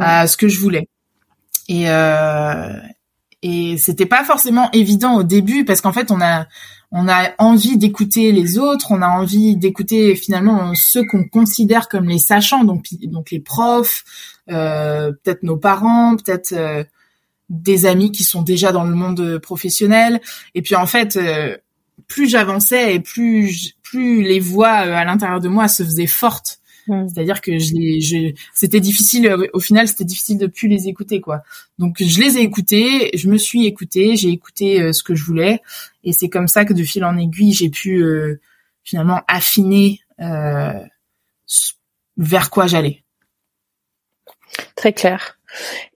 à 0.00 0.26
ce 0.26 0.36
que 0.36 0.48
je 0.48 0.60
voulais. 0.60 0.88
Et 1.68 1.90
euh, 1.90 2.74
et 3.42 3.76
c'était 3.78 4.06
pas 4.06 4.24
forcément 4.24 4.70
évident 4.72 5.16
au 5.16 5.22
début 5.22 5.64
parce 5.64 5.80
qu'en 5.80 5.92
fait 5.92 6.10
on 6.10 6.20
a 6.20 6.46
on 6.90 7.08
a 7.08 7.32
envie 7.38 7.76
d'écouter 7.76 8.32
les 8.32 8.58
autres 8.58 8.92
on 8.92 9.02
a 9.02 9.08
envie 9.08 9.56
d'écouter 9.56 10.16
finalement 10.16 10.74
ceux 10.74 11.04
qu'on 11.04 11.24
considère 11.24 11.88
comme 11.88 12.08
les 12.08 12.18
sachants 12.18 12.64
donc 12.64 13.30
les 13.30 13.40
profs 13.40 14.04
euh, 14.50 15.12
peut-être 15.12 15.42
nos 15.42 15.56
parents 15.56 16.16
peut-être 16.16 16.52
euh, 16.52 16.84
des 17.50 17.86
amis 17.86 18.12
qui 18.12 18.24
sont 18.24 18.42
déjà 18.42 18.72
dans 18.72 18.84
le 18.84 18.94
monde 18.94 19.38
professionnel 19.38 20.20
et 20.54 20.62
puis 20.62 20.76
en 20.76 20.86
fait 20.86 21.16
euh, 21.16 21.56
plus 22.06 22.28
j'avançais 22.28 22.94
et 22.94 23.00
plus 23.00 23.74
plus 23.82 24.22
les 24.22 24.40
voix 24.40 24.86
euh, 24.86 24.94
à 24.94 25.04
l'intérieur 25.04 25.40
de 25.40 25.48
moi 25.48 25.68
se 25.68 25.82
faisaient 25.82 26.06
fortes. 26.06 26.57
C'est-à-dire 26.88 27.40
que 27.40 27.58
je 27.58 27.74
les, 27.74 28.00
je, 28.00 28.32
c'était 28.54 28.80
difficile. 28.80 29.26
Euh, 29.26 29.46
au 29.52 29.60
final, 29.60 29.88
c'était 29.88 30.04
difficile 30.04 30.38
de 30.38 30.46
plus 30.46 30.68
les 30.68 30.88
écouter, 30.88 31.20
quoi. 31.20 31.42
Donc, 31.78 31.96
je 32.00 32.20
les 32.20 32.38
ai 32.38 32.42
écoutés, 32.42 33.10
je 33.14 33.28
me 33.28 33.38
suis 33.38 33.66
écoutée, 33.66 34.16
j'ai 34.16 34.30
écouté 34.30 34.80
euh, 34.80 34.92
ce 34.92 35.02
que 35.02 35.14
je 35.14 35.24
voulais, 35.24 35.60
et 36.04 36.12
c'est 36.12 36.28
comme 36.28 36.48
ça 36.48 36.64
que 36.64 36.72
de 36.72 36.82
fil 36.82 37.04
en 37.04 37.16
aiguille, 37.16 37.52
j'ai 37.52 37.70
pu 37.70 38.02
finalement 38.84 39.20
affiner 39.28 40.00
vers 42.16 42.50
quoi 42.50 42.66
j'allais. 42.66 43.04
Très 44.74 44.92
clair. 44.92 45.38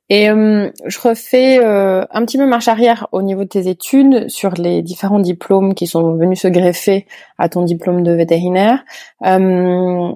Et 0.08 0.28
euh, 0.28 0.70
je 0.84 0.98
refais 1.00 1.58
euh, 1.58 2.04
un 2.10 2.24
petit 2.26 2.36
peu 2.36 2.46
marche 2.46 2.68
arrière 2.68 3.08
au 3.12 3.22
niveau 3.22 3.44
de 3.44 3.48
tes 3.48 3.68
études 3.68 4.28
sur 4.28 4.52
les 4.52 4.82
différents 4.82 5.20
diplômes 5.20 5.74
qui 5.74 5.86
sont 5.86 6.16
venus 6.16 6.42
se 6.42 6.48
greffer 6.48 7.06
à 7.38 7.48
ton 7.48 7.62
diplôme 7.62 8.02
de 8.02 8.12
vétérinaire. 8.12 8.84
Euh, 9.24 10.12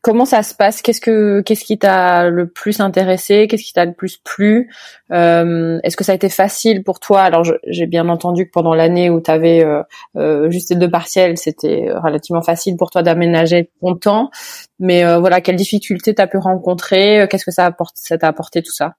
comment 0.00 0.24
ça 0.24 0.42
se 0.42 0.54
passe? 0.54 0.82
Qu'est-ce 0.82 1.00
que 1.00 1.40
qu'est-ce 1.42 1.64
qui 1.64 1.78
t'a 1.78 2.28
le 2.28 2.48
plus 2.48 2.80
intéressé? 2.80 3.46
Qu'est-ce 3.48 3.64
qui 3.64 3.72
t'a 3.72 3.84
le 3.84 3.92
plus 3.92 4.18
plu? 4.18 4.70
Euh, 5.12 5.78
Est-ce 5.82 5.96
que 5.96 6.04
ça 6.04 6.12
a 6.12 6.14
été 6.14 6.28
facile 6.28 6.82
pour 6.84 7.00
toi? 7.00 7.22
Alors 7.22 7.44
j'ai 7.66 7.86
bien 7.86 8.08
entendu 8.08 8.46
que 8.46 8.50
pendant 8.52 8.74
l'année 8.74 9.10
où 9.10 9.20
tu 9.20 9.30
avais 9.30 9.64
euh, 9.64 9.82
euh, 10.16 10.50
juste 10.50 10.70
les 10.70 10.76
deux 10.76 10.90
partiels, 10.90 11.38
c'était 11.38 11.88
relativement 11.94 12.42
facile 12.42 12.76
pour 12.76 12.90
toi 12.90 13.02
d'aménager 13.02 13.70
ton 13.80 13.94
temps. 13.94 14.30
Mais 14.78 15.04
euh, 15.04 15.18
voilà, 15.18 15.40
quelles 15.40 15.56
difficultés 15.56 16.14
t'as 16.14 16.26
pu 16.26 16.38
rencontrer? 16.38 17.26
Qu'est-ce 17.30 17.44
que 17.44 17.50
ça 17.50 17.66
apporte 17.66 17.96
Ça 17.96 18.18
t'a 18.18 18.28
apporté 18.28 18.62
tout 18.62 18.72
ça? 18.72 18.94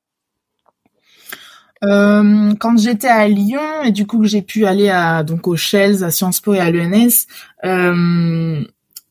Euh, 1.83 2.53
quand 2.59 2.77
j'étais 2.77 3.09
à 3.09 3.27
Lyon 3.27 3.83
et 3.83 3.91
du 3.91 4.07
coup 4.07 4.19
que 4.19 4.27
j'ai 4.27 4.41
pu 4.41 4.65
aller 4.65 4.89
à 4.89 5.23
donc 5.23 5.47
aux 5.47 5.57
Shells, 5.57 6.03
à 6.03 6.09
Sciences 6.09 6.39
Po 6.39 6.53
et 6.53 6.59
à 6.59 6.71
l'ENS, 6.71 7.27
euh, 7.65 8.63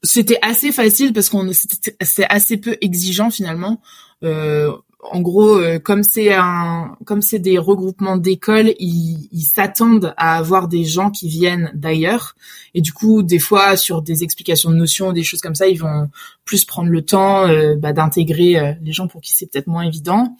c'était 0.04 0.38
assez 0.42 0.70
facile 0.70 1.12
parce 1.12 1.28
qu'on 1.28 1.50
c'est 1.52 2.26
assez 2.28 2.56
peu 2.56 2.76
exigeant 2.80 3.30
finalement. 3.30 3.80
Euh, 4.22 4.70
en 5.10 5.20
gros, 5.20 5.58
euh, 5.58 5.78
comme 5.78 6.02
c'est 6.02 6.32
un, 6.32 6.96
comme 7.04 7.22
c'est 7.22 7.38
des 7.38 7.58
regroupements 7.58 8.16
d'écoles, 8.16 8.74
ils, 8.78 9.42
s'attendent 9.42 10.14
à 10.16 10.36
avoir 10.36 10.68
des 10.68 10.84
gens 10.84 11.10
qui 11.10 11.28
viennent 11.28 11.70
d'ailleurs. 11.74 12.34
Et 12.74 12.80
du 12.80 12.92
coup, 12.92 13.22
des 13.22 13.38
fois, 13.38 13.76
sur 13.76 14.02
des 14.02 14.24
explications 14.24 14.70
de 14.70 14.76
notions, 14.76 15.12
des 15.12 15.22
choses 15.22 15.40
comme 15.40 15.54
ça, 15.54 15.68
ils 15.68 15.78
vont 15.78 16.08
plus 16.44 16.64
prendre 16.64 16.88
le 16.88 17.02
temps 17.02 17.46
euh, 17.46 17.76
bah, 17.76 17.92
d'intégrer 17.92 18.58
euh, 18.58 18.72
les 18.82 18.92
gens 18.92 19.06
pour 19.06 19.20
qui 19.20 19.32
c'est 19.32 19.50
peut-être 19.50 19.66
moins 19.66 19.82
évident 19.82 20.36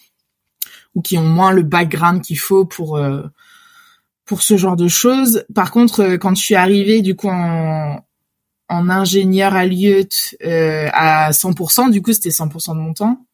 ou 0.95 1.03
qui 1.03 1.19
ont 1.19 1.25
moins 1.25 1.53
le 1.53 1.63
background 1.63 2.23
qu'il 2.23 2.39
faut 2.39 2.65
pour 2.65 3.01
pour 4.25 4.43
ce 4.43 4.57
genre 4.57 4.77
de 4.77 4.87
choses. 4.87 5.45
Par 5.53 5.73
contre, 5.73 6.17
quand 6.17 6.37
je 6.37 6.43
suis 6.43 6.55
arrivée 6.55 7.03
du 7.03 7.17
coup 7.17 7.29
en, 7.29 7.99
en 8.69 8.89
ingénieur 8.89 9.55
à 9.55 9.67
Lieu 9.67 10.07
à 10.43 11.31
100%. 11.31 11.91
Du 11.91 12.03
coup, 12.03 12.13
c'était 12.13 12.31
100% 12.31 12.75
de 12.75 12.81
mon 12.81 12.95
temps 12.95 13.25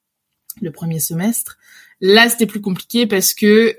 le 0.60 0.70
premier 0.70 1.00
semestre. 1.00 1.58
Là, 2.00 2.28
c'était 2.28 2.46
plus 2.46 2.60
compliqué 2.60 3.06
parce 3.06 3.34
que 3.34 3.76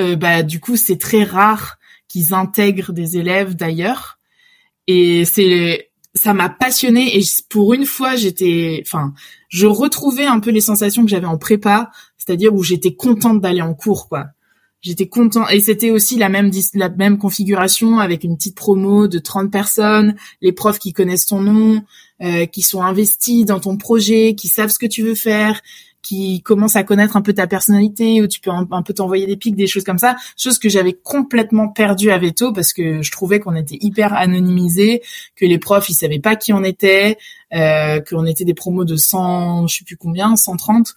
euh, 0.00 0.16
bah 0.16 0.42
du 0.42 0.60
coup, 0.60 0.76
c'est 0.76 0.98
très 0.98 1.24
rare 1.24 1.78
qu'ils 2.08 2.34
intègrent 2.34 2.92
des 2.92 3.16
élèves 3.16 3.54
d'ailleurs. 3.54 4.18
Et 4.86 5.24
c'est 5.24 5.90
ça 6.14 6.34
m'a 6.34 6.50
passionné 6.50 7.16
et 7.18 7.22
pour 7.48 7.72
une 7.72 7.86
fois, 7.86 8.16
j'étais 8.16 8.82
enfin, 8.84 9.14
je 9.48 9.66
retrouvais 9.66 10.26
un 10.26 10.40
peu 10.40 10.50
les 10.50 10.60
sensations 10.60 11.04
que 11.04 11.10
j'avais 11.10 11.26
en 11.26 11.38
prépa, 11.38 11.90
c'est-à-dire 12.18 12.54
où 12.54 12.62
j'étais 12.62 12.94
contente 12.94 13.40
d'aller 13.40 13.62
en 13.62 13.74
cours 13.74 14.08
quoi 14.08 14.26
j'étais 14.82 15.06
content 15.06 15.48
et 15.48 15.60
c'était 15.60 15.90
aussi 15.90 16.18
la 16.18 16.28
même 16.28 16.50
la 16.74 16.88
même 16.90 17.16
configuration 17.16 17.98
avec 17.98 18.24
une 18.24 18.36
petite 18.36 18.56
promo 18.56 19.08
de 19.08 19.18
30 19.18 19.50
personnes, 19.50 20.16
les 20.40 20.52
profs 20.52 20.78
qui 20.78 20.92
connaissent 20.92 21.26
ton 21.26 21.40
nom, 21.40 21.82
euh, 22.20 22.46
qui 22.46 22.62
sont 22.62 22.82
investis 22.82 23.44
dans 23.44 23.60
ton 23.60 23.76
projet, 23.76 24.34
qui 24.34 24.48
savent 24.48 24.70
ce 24.70 24.78
que 24.78 24.86
tu 24.86 25.02
veux 25.02 25.14
faire, 25.14 25.60
qui 26.02 26.42
commencent 26.42 26.76
à 26.76 26.82
connaître 26.82 27.16
un 27.16 27.22
peu 27.22 27.32
ta 27.32 27.46
personnalité 27.46 28.20
où 28.20 28.26
tu 28.26 28.40
peux 28.40 28.50
un, 28.50 28.82
peu 28.82 28.92
t'envoyer 28.92 29.26
des 29.26 29.36
pics, 29.36 29.54
des 29.54 29.68
choses 29.68 29.84
comme 29.84 29.98
ça, 29.98 30.16
chose 30.36 30.58
que 30.58 30.68
j'avais 30.68 30.92
complètement 30.92 31.68
perdu 31.68 32.10
à 32.10 32.18
Veto 32.18 32.52
parce 32.52 32.72
que 32.72 33.02
je 33.02 33.10
trouvais 33.12 33.38
qu'on 33.38 33.54
était 33.54 33.78
hyper 33.80 34.12
anonymisé, 34.12 35.02
que 35.36 35.46
les 35.46 35.58
profs 35.58 35.88
ils 35.88 35.94
savaient 35.94 36.18
pas 36.18 36.34
qui 36.34 36.52
on 36.52 36.64
était, 36.64 37.16
euh, 37.54 38.00
qu'on 38.00 38.26
était 38.26 38.44
des 38.44 38.54
promos 38.54 38.84
de 38.84 38.96
100, 38.96 39.68
je 39.68 39.78
sais 39.78 39.84
plus 39.84 39.96
combien, 39.96 40.34
130 40.34 40.96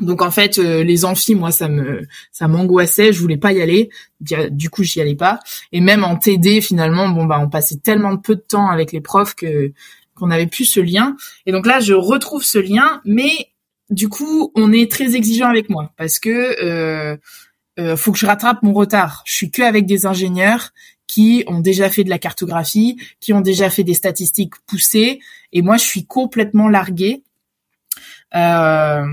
donc 0.00 0.20
en 0.22 0.30
fait, 0.30 0.58
euh, 0.58 0.84
les 0.84 1.04
amphis, 1.04 1.34
moi, 1.34 1.50
ça 1.50 1.68
me, 1.68 2.06
ça 2.32 2.48
m'angoissait. 2.48 3.12
Je 3.12 3.20
voulais 3.20 3.38
pas 3.38 3.52
y 3.52 3.62
aller. 3.62 3.90
Du 4.20 4.68
coup, 4.70 4.82
j'y 4.82 5.00
allais 5.00 5.14
pas. 5.14 5.40
Et 5.72 5.80
même 5.80 6.04
en 6.04 6.16
TD, 6.16 6.60
finalement, 6.60 7.08
bon 7.08 7.24
bah, 7.24 7.38
on 7.40 7.48
passait 7.48 7.78
tellement 7.78 8.16
peu 8.16 8.34
de 8.36 8.40
temps 8.40 8.68
avec 8.68 8.92
les 8.92 9.00
profs 9.00 9.34
que 9.34 9.72
qu'on 10.14 10.28
n'avait 10.28 10.46
plus 10.46 10.64
ce 10.64 10.80
lien. 10.80 11.16
Et 11.44 11.52
donc 11.52 11.66
là, 11.66 11.78
je 11.80 11.92
retrouve 11.92 12.42
ce 12.42 12.58
lien, 12.58 13.00
mais 13.04 13.50
du 13.90 14.08
coup, 14.08 14.50
on 14.54 14.72
est 14.72 14.90
très 14.90 15.14
exigeant 15.14 15.48
avec 15.48 15.70
moi 15.70 15.92
parce 15.96 16.18
que 16.18 16.56
euh, 16.62 17.16
euh, 17.78 17.96
faut 17.96 18.12
que 18.12 18.18
je 18.18 18.26
rattrape 18.26 18.62
mon 18.62 18.72
retard. 18.72 19.22
Je 19.26 19.34
suis 19.34 19.50
que 19.50 19.62
avec 19.62 19.86
des 19.86 20.06
ingénieurs 20.06 20.72
qui 21.06 21.44
ont 21.46 21.60
déjà 21.60 21.88
fait 21.88 22.02
de 22.02 22.10
la 22.10 22.18
cartographie, 22.18 22.96
qui 23.20 23.32
ont 23.32 23.40
déjà 23.40 23.70
fait 23.70 23.84
des 23.84 23.94
statistiques 23.94 24.54
poussées, 24.66 25.20
et 25.52 25.62
moi, 25.62 25.76
je 25.76 25.84
suis 25.84 26.04
complètement 26.04 26.68
larguée. 26.68 27.22
Euh, 28.34 29.06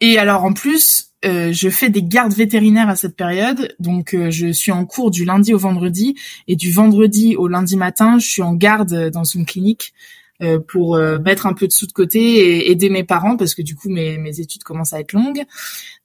et 0.00 0.18
alors 0.18 0.44
en 0.44 0.52
plus, 0.52 1.08
euh, 1.24 1.52
je 1.52 1.68
fais 1.68 1.90
des 1.90 2.02
gardes 2.02 2.32
vétérinaires 2.32 2.88
à 2.88 2.94
cette 2.94 3.16
période, 3.16 3.74
donc 3.80 4.14
euh, 4.14 4.30
je 4.30 4.52
suis 4.52 4.70
en 4.70 4.86
cours 4.86 5.10
du 5.10 5.24
lundi 5.24 5.52
au 5.52 5.58
vendredi 5.58 6.14
et 6.46 6.54
du 6.54 6.70
vendredi 6.70 7.34
au 7.34 7.48
lundi 7.48 7.76
matin, 7.76 8.20
je 8.20 8.26
suis 8.26 8.42
en 8.42 8.54
garde 8.54 9.10
dans 9.10 9.24
une 9.24 9.44
clinique 9.44 9.94
euh, 10.42 10.60
pour 10.60 10.96
mettre 10.96 11.46
un 11.46 11.54
peu 11.54 11.66
de 11.66 11.72
sous 11.72 11.88
de 11.88 11.92
côté 11.92 12.20
et 12.20 12.70
aider 12.70 12.88
mes 12.88 13.02
parents 13.02 13.36
parce 13.36 13.54
que 13.56 13.62
du 13.62 13.74
coup 13.74 13.88
mes, 13.88 14.16
mes 14.16 14.38
études 14.38 14.62
commencent 14.62 14.92
à 14.92 15.00
être 15.00 15.12
longues. 15.12 15.42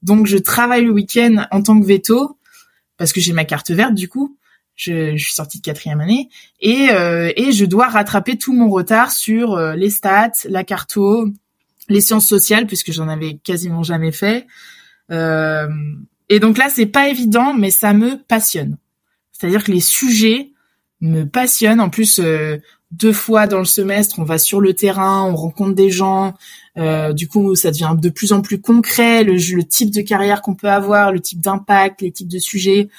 Donc 0.02 0.26
je 0.26 0.38
travaille 0.38 0.84
le 0.84 0.92
week-end 0.92 1.46
en 1.52 1.62
tant 1.62 1.80
que 1.80 1.86
veto 1.86 2.40
parce 2.98 3.14
que 3.14 3.22
j'ai 3.22 3.34
ma 3.34 3.46
carte 3.46 3.70
verte 3.70 3.94
du 3.94 4.10
coup. 4.10 4.36
Je, 4.76 5.16
je 5.16 5.24
suis 5.24 5.36
sortie 5.36 5.60
de 5.60 5.64
quatrième 5.64 6.02
année 6.02 6.30
et, 6.60 6.88
et 7.36 7.52
je 7.52 7.66
dois 7.66 7.88
rattraper 7.90 8.40
tout 8.40 8.54
mon 8.54 8.72
retard 8.72 9.12
sur 9.12 9.56
les 9.76 9.92
stats, 9.92 10.32
la 10.50 10.64
carto, 10.64 11.28
les 11.94 12.02
sciences 12.02 12.28
sociales 12.28 12.66
puisque 12.66 12.92
j'en 12.92 13.08
avais 13.08 13.36
quasiment 13.36 13.84
jamais 13.84 14.12
fait. 14.12 14.48
Euh, 15.12 15.68
et 16.28 16.40
donc 16.40 16.58
là, 16.58 16.68
c'est 16.70 16.88
pas 16.88 17.08
évident, 17.08 17.54
mais 17.54 17.70
ça 17.70 17.94
me 17.94 18.18
passionne. 18.18 18.78
C'est-à-dire 19.32 19.64
que 19.64 19.72
les 19.72 19.80
sujets 19.80 20.50
me 21.02 21.26
passionnent. 21.26 21.80
En 21.80 21.90
plus, 21.90 22.20
euh, 22.20 22.58
deux 22.92 23.14
fois 23.14 23.46
dans 23.46 23.60
le 23.60 23.66
semestre, 23.66 24.20
on 24.20 24.24
va 24.24 24.38
sur 24.40 24.60
le 24.60 24.74
terrain, 24.74 25.24
on 25.24 25.36
rencontre 25.36 25.76
des 25.76 25.92
gens. 25.92 26.34
Euh, 26.78 27.14
du 27.14 27.28
coup, 27.28 27.56
ça 27.56 27.70
devient 27.70 27.96
de 27.96 28.10
plus 28.10 28.34
en 28.34 28.42
plus 28.42 28.60
concret, 28.60 29.24
le, 29.24 29.34
le 29.34 29.64
type 29.64 29.92
de 29.92 30.02
carrière 30.02 30.42
qu'on 30.42 30.56
peut 30.56 30.70
avoir, 30.70 31.12
le 31.12 31.20
type 31.20 31.42
d'impact, 31.42 32.02
les 32.02 32.12
types 32.12 32.28
de 32.28 32.40
sujets. 32.40 32.90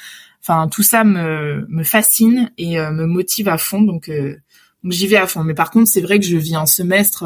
Enfin, 0.40 0.68
tout 0.68 0.82
ça 0.82 1.02
me, 1.02 1.66
me 1.68 1.82
fascine 1.82 2.52
et 2.58 2.76
me 2.78 3.06
motive 3.06 3.48
à 3.48 3.56
fond. 3.56 3.80
Donc, 3.80 4.10
donc 4.10 4.92
j'y 4.92 5.06
vais 5.06 5.16
à 5.16 5.26
fond. 5.26 5.42
Mais 5.42 5.54
par 5.54 5.70
contre, 5.70 5.88
c'est 5.88 6.02
vrai 6.02 6.20
que 6.20 6.26
je 6.26 6.36
vis 6.36 6.54
un 6.54 6.66
semestre 6.66 7.24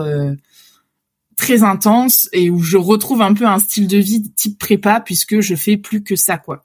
très 1.39 1.63
intense 1.63 2.29
et 2.33 2.51
où 2.51 2.59
je 2.59 2.77
retrouve 2.77 3.23
un 3.23 3.33
peu 3.33 3.47
un 3.47 3.59
style 3.59 3.87
de 3.87 3.97
vie 3.97 4.31
type 4.33 4.59
prépa 4.59 5.01
puisque 5.01 5.41
je 5.41 5.55
fais 5.55 5.79
plus 5.79 6.03
que 6.03 6.17
ça 6.17 6.37
quoi. 6.37 6.65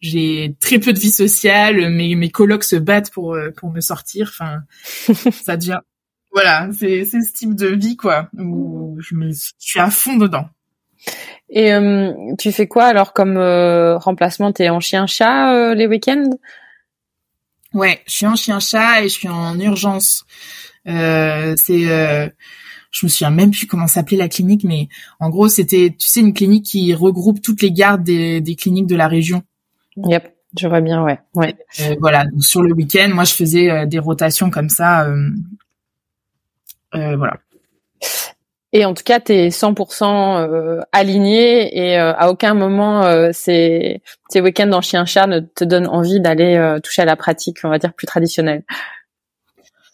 J'ai 0.00 0.56
très 0.60 0.78
peu 0.78 0.92
de 0.92 0.98
vie 0.98 1.10
sociale, 1.10 1.88
mes 1.90 2.14
mes 2.14 2.30
colocs 2.30 2.64
se 2.64 2.76
battent 2.76 3.10
pour 3.10 3.34
euh, 3.34 3.50
pour 3.56 3.72
me 3.72 3.80
sortir, 3.80 4.30
enfin 4.30 4.60
ça 5.32 5.56
devient 5.56 5.80
voilà, 6.30 6.68
c'est 6.78 7.04
c'est 7.04 7.22
ce 7.22 7.32
type 7.32 7.54
de 7.54 7.68
vie 7.68 7.96
quoi 7.96 8.28
où 8.38 8.98
je 9.00 9.14
me 9.14 9.32
je 9.32 9.50
suis 9.58 9.80
à 9.80 9.90
fond 9.90 10.16
dedans. 10.16 10.46
Et 11.48 11.72
euh, 11.72 12.12
tu 12.38 12.52
fais 12.52 12.68
quoi 12.68 12.84
alors 12.84 13.14
comme 13.14 13.36
euh, 13.38 13.96
remplacement? 13.96 14.52
T'es 14.52 14.68
en 14.68 14.80
chien-chat 14.80 15.74
les 15.74 15.86
week-ends? 15.86 16.30
Ouais, 17.72 18.02
je 18.06 18.12
suis 18.12 18.26
en 18.26 18.36
chien-chat 18.36 19.02
et 19.02 19.04
je 19.04 19.14
suis 19.14 19.28
en 19.28 19.58
urgence. 19.58 20.26
c'est 20.84 22.32
je 22.92 23.06
me 23.06 23.08
souviens 23.08 23.30
même 23.30 23.50
plus 23.50 23.66
comment 23.66 23.86
s'appelait 23.86 24.18
la 24.18 24.28
clinique, 24.28 24.64
mais 24.64 24.88
en 25.18 25.30
gros, 25.30 25.48
c'était, 25.48 25.94
tu 25.98 26.06
sais, 26.06 26.20
une 26.20 26.34
clinique 26.34 26.66
qui 26.66 26.94
regroupe 26.94 27.40
toutes 27.40 27.62
les 27.62 27.72
gardes 27.72 28.04
des, 28.04 28.40
des 28.40 28.54
cliniques 28.54 28.86
de 28.86 28.96
la 28.96 29.08
région. 29.08 29.42
Yep, 29.96 30.32
je 30.58 30.68
vois 30.68 30.82
bien, 30.82 31.02
ouais. 31.02 31.18
ouais. 31.34 31.56
Euh, 31.80 31.96
voilà, 31.98 32.26
donc 32.26 32.44
sur 32.44 32.62
le 32.62 32.74
week-end, 32.74 33.10
moi, 33.12 33.24
je 33.24 33.32
faisais 33.32 33.70
euh, 33.70 33.86
des 33.86 33.98
rotations 33.98 34.50
comme 34.50 34.68
ça. 34.68 35.06
Euh, 35.06 35.30
euh 36.94 37.16
voilà. 37.16 37.38
Et 38.74 38.84
en 38.84 38.92
tout 38.92 39.04
cas, 39.04 39.20
tu 39.20 39.32
es 39.32 39.48
100% 39.48 40.82
aligné 40.92 41.76
et 41.76 41.98
à 41.98 42.30
aucun 42.30 42.54
moment 42.54 43.02
ces, 43.34 44.00
ces 44.30 44.40
week-ends 44.40 44.72
en 44.72 44.80
chien-chat 44.80 45.26
ne 45.26 45.40
te 45.40 45.62
donnent 45.62 45.86
envie 45.86 46.20
d'aller 46.20 46.78
toucher 46.82 47.02
à 47.02 47.04
la 47.04 47.16
pratique, 47.16 47.58
on 47.64 47.68
va 47.68 47.78
dire, 47.78 47.92
plus 47.92 48.06
traditionnelle. 48.06 48.64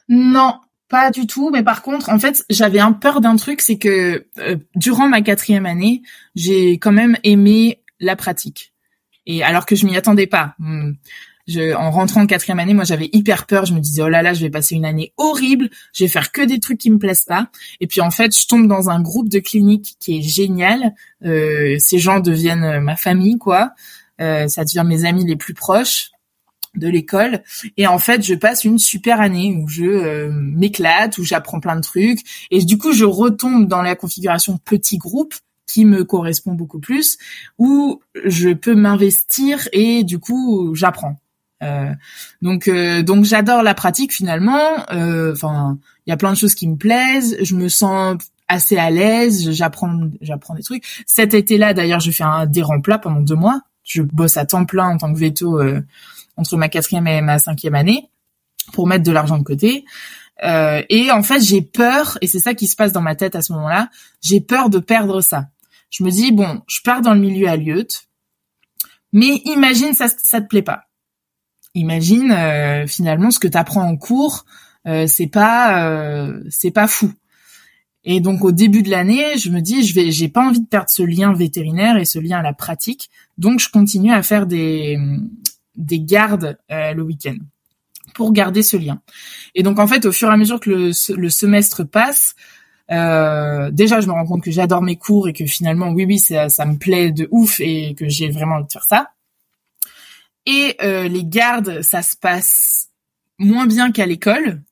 Non, 0.09 0.61
pas 0.89 1.11
du 1.11 1.27
tout, 1.27 1.51
mais 1.51 1.63
par 1.63 1.83
contre, 1.83 2.09
en 2.09 2.19
fait, 2.19 2.45
j'avais 2.51 2.81
un 2.81 2.93
peur 2.93 3.21
d'un 3.21 3.37
truc, 3.37 3.61
c'est 3.61 3.79
que 3.79 4.27
euh, 4.39 4.57
durant 4.75 5.09
ma 5.09 5.21
quatrième 5.21 5.67
année, 5.67 6.03
j'ai 6.35 6.79
quand 6.79 6.93
même 6.93 7.17
aimé 7.25 7.83
la 8.01 8.17
pratique. 8.17 8.73
Et 9.27 9.43
alors 9.43 9.67
que 9.67 9.77
je 9.77 9.87
m'y 9.87 9.97
attendais 9.97 10.27
pas. 10.27 10.55
Hmm. 10.59 10.93
En 11.79 11.91
rentrant 11.91 12.23
en 12.23 12.27
quatrième 12.27 12.59
année, 12.59 12.75
moi 12.75 12.85
j'avais 12.85 13.09
hyper 13.13 13.47
peur. 13.47 13.65
Je 13.65 13.73
me 13.73 13.81
disais 13.81 14.03
oh 14.03 14.09
là 14.09 14.23
là, 14.23 14.35
je 14.35 14.43
vais 14.43 14.51
passer 14.51 14.75
une 14.75 14.85
année 14.85 15.15
horrible. 15.17 15.71
Je 15.95 16.05
vais 16.05 16.09
faire 16.09 16.31
que 16.31 16.43
des 16.43 16.61
trucs 16.61 16.79
qui 16.79 16.91
me 16.91 16.99
plaisent 16.99 17.25
pas. 17.25 17.49
Et 17.81 17.87
puis 17.87 18.03
en 18.03 18.11
fait, 18.11 18.39
je 18.39 18.47
tombe 18.47 18.69
dans 18.69 18.91
un 18.91 19.01
groupe 19.01 19.31
de 19.31 19.39
clinique 19.39 19.97
qui 19.99 20.19
est 20.19 20.23
génial. 20.23 20.95
Euh, 21.25 21.77
ces 21.79 21.99
gens 21.99 22.21
deviennent 22.21 22.81
ma 22.81 22.97
famille, 22.97 23.39
quoi. 23.39 23.73
Euh, 24.21 24.47
ça 24.49 24.65
devient 24.65 24.85
mes 24.85 25.07
amis 25.07 25.25
les 25.25 25.37
plus 25.37 25.55
proches 25.55 26.11
de 26.77 26.89
l'école. 26.89 27.43
Et 27.77 27.87
en 27.87 27.99
fait 27.99 28.23
je 28.23 28.35
passe 28.35 28.65
une 28.65 28.79
super 28.79 29.21
année 29.21 29.57
où 29.57 29.69
je 29.69 29.85
euh, 29.85 30.31
m'éclate 30.33 31.19
où 31.19 31.25
j'apprends 31.25 31.61
plein 31.61 31.77
de 31.77 31.83
trucs. 31.83 32.21
Et 32.51 32.65
du 32.65 32.79
coup 32.79 32.93
je 32.93 33.05
retombe 33.05 33.67
dans 33.67 33.83
la 33.83 33.97
configuration 33.97 34.59
petit 34.59 34.99
groupe 34.99 35.35
qui 35.67 35.85
me 35.85 36.05
correspond 36.05 36.55
beaucoup 36.55 36.81
plus 36.81 37.19
où 37.59 38.01
je 38.25 38.51
peux 38.51 38.75
m'investir 38.75 39.69
et 39.73 40.05
du 40.05 40.19
coup 40.19 40.75
j'apprends. 40.75 41.19
Euh, 41.63 41.93
donc 42.41 42.69
euh, 42.69 43.03
donc 43.03 43.25
j'adore 43.25 43.63
la 43.63 43.75
pratique 43.75 44.13
finalement. 44.13 44.77
Enfin 44.91 45.79
il 46.07 46.11
y 46.11 46.13
a 46.13 46.17
plein 46.17 46.33
de 46.33 46.39
choses 46.39 46.55
qui 46.55 46.69
me 46.69 46.77
plaisent. 46.77 47.37
Je 47.43 47.55
me 47.55 47.69
sens 47.69 48.17
assez 48.49 48.79
à 48.79 48.91
l'aise. 48.91 49.51
J'apprends 49.51 50.11
j'apprends 50.21 50.55
des 50.55 50.63
trucs. 50.63 50.85
Cet 51.07 51.35
été 51.35 51.59
là 51.59 51.75
d'ailleurs 51.75 52.01
je 52.01 52.11
fais 52.11 52.25
un 52.25 52.47
des 52.47 52.63
remplats 52.63 52.99
pendant 52.99 53.21
deux 53.21 53.35
mois. 53.35 53.61
Je 53.85 54.03
bosse 54.03 54.37
à 54.37 54.45
temps 54.45 54.67
plein 54.67 54.89
en 54.89 54.99
tant 54.99 55.13
que 55.13 55.19
veto 55.19 55.59
entre 56.39 56.57
ma 56.57 56.71
quatrième 56.71 57.07
et 57.07 57.21
ma 57.21 57.39
cinquième 57.39 57.75
année 57.75 58.09
pour 58.73 58.87
mettre 58.87 59.05
de 59.05 59.13
l'argent 59.13 59.37
de 59.37 59.43
côté. 59.45 59.85
Euh, 60.45 60.83
et 60.89 61.11
en 61.11 61.23
fait, 61.23 61.41
j'ai 61.41 61.61
peur, 61.61 62.17
et 62.23 62.27
c'est 62.27 62.39
ça 62.39 62.55
qui 62.55 62.67
se 62.67 62.77
passe 62.77 62.93
dans 62.93 63.03
ma 63.03 63.17
tête 63.17 63.35
à 63.35 63.43
ce 63.43 63.53
moment-là, 63.53 63.91
j'ai 64.23 64.41
peur 64.41 64.71
de 64.71 64.79
perdre 64.79 65.21
ça. 65.21 65.49
Je 65.91 66.05
me 66.05 66.11
dis, 66.11 66.33
bon, 66.33 66.63
je 66.67 66.81
pars 66.83 67.03
dans 67.03 67.15
le 67.15 67.21
milieu 67.21 67.49
à 67.49 67.57
Lyout, 67.57 68.09
mais 69.13 69.43
imagine 69.45 69.95
ça, 69.95 70.09
ça 70.09 70.41
te 70.41 70.47
plaît 70.47 70.63
pas. 70.63 70.85
Imagine 71.75 72.33
euh, 72.33 72.87
finalement 72.87 73.31
ce 73.31 73.39
que 73.39 73.49
tu 73.49 73.57
apprends 73.57 73.83
en 73.83 73.97
cours, 73.97 74.45
euh, 74.87 75.07
c'est 75.07 75.27
pas 75.27 75.89
euh, 75.89 76.43
c'est 76.51 76.71
pas 76.71 76.87
fou. 76.87 77.13
Et 78.05 78.21
donc 78.21 78.45
au 78.45 78.53
début 78.53 78.83
de 78.83 78.91
l'année, 78.91 79.39
je 79.39 79.51
me 79.51 79.61
dis 79.61 79.85
je 79.85 79.95
vais 79.95 80.11
j'ai 80.11 80.29
pas 80.29 80.47
envie 80.47 80.61
de 80.61 80.67
perdre 80.67 80.91
ce 80.91 81.03
lien 81.03 81.33
vétérinaire 81.33 81.97
et 81.97 82.05
ce 82.05 82.19
lien 82.19 82.39
à 82.39 82.43
la 82.43 82.53
pratique. 82.53 83.11
Donc 83.37 83.61
je 83.61 83.71
continue 83.71 84.13
à 84.13 84.23
faire 84.23 84.47
des 84.47 84.99
des 85.79 86.01
gardes 86.01 86.59
euh, 86.71 86.93
le 86.93 87.03
week-end 87.03 87.37
pour 88.15 88.33
garder 88.33 88.63
ce 88.63 88.77
lien. 88.77 89.01
Et 89.55 89.63
donc 89.63 89.79
en 89.79 89.87
fait, 89.87 90.05
au 90.05 90.13
fur 90.13 90.29
et 90.29 90.33
à 90.33 90.37
mesure 90.37 90.61
que 90.61 90.71
le, 90.71 91.17
le 91.17 91.31
semestre 91.31 91.85
passe, 91.85 92.35
euh, 92.91 93.71
déjà 93.71 94.01
je 94.01 94.07
me 94.07 94.13
rends 94.13 94.27
compte 94.27 94.43
que 94.43 94.51
j'adore 94.51 94.83
mes 94.83 94.97
cours 94.97 95.29
et 95.29 95.33
que 95.33 95.47
finalement 95.47 95.91
oui 95.91 96.05
oui 96.07 96.19
ça, 96.19 96.49
ça 96.49 96.65
me 96.67 96.79
plaît 96.79 97.11
de 97.13 97.29
ouf 97.31 97.61
et 97.61 97.95
que 97.95 98.09
j'ai 98.09 98.31
vraiment 98.31 98.57
envie 98.57 98.67
de 98.67 98.73
faire 98.73 98.85
ça. 98.85 99.11
Et 100.47 100.77
euh, 100.83 101.09
les 101.09 101.25
gardes, 101.25 101.83
ça 101.83 102.03
se 102.03 102.17
passe 102.17 102.89
moins 103.39 103.67
bien 103.67 103.93
qu'à 103.93 104.07
l'école. 104.07 104.63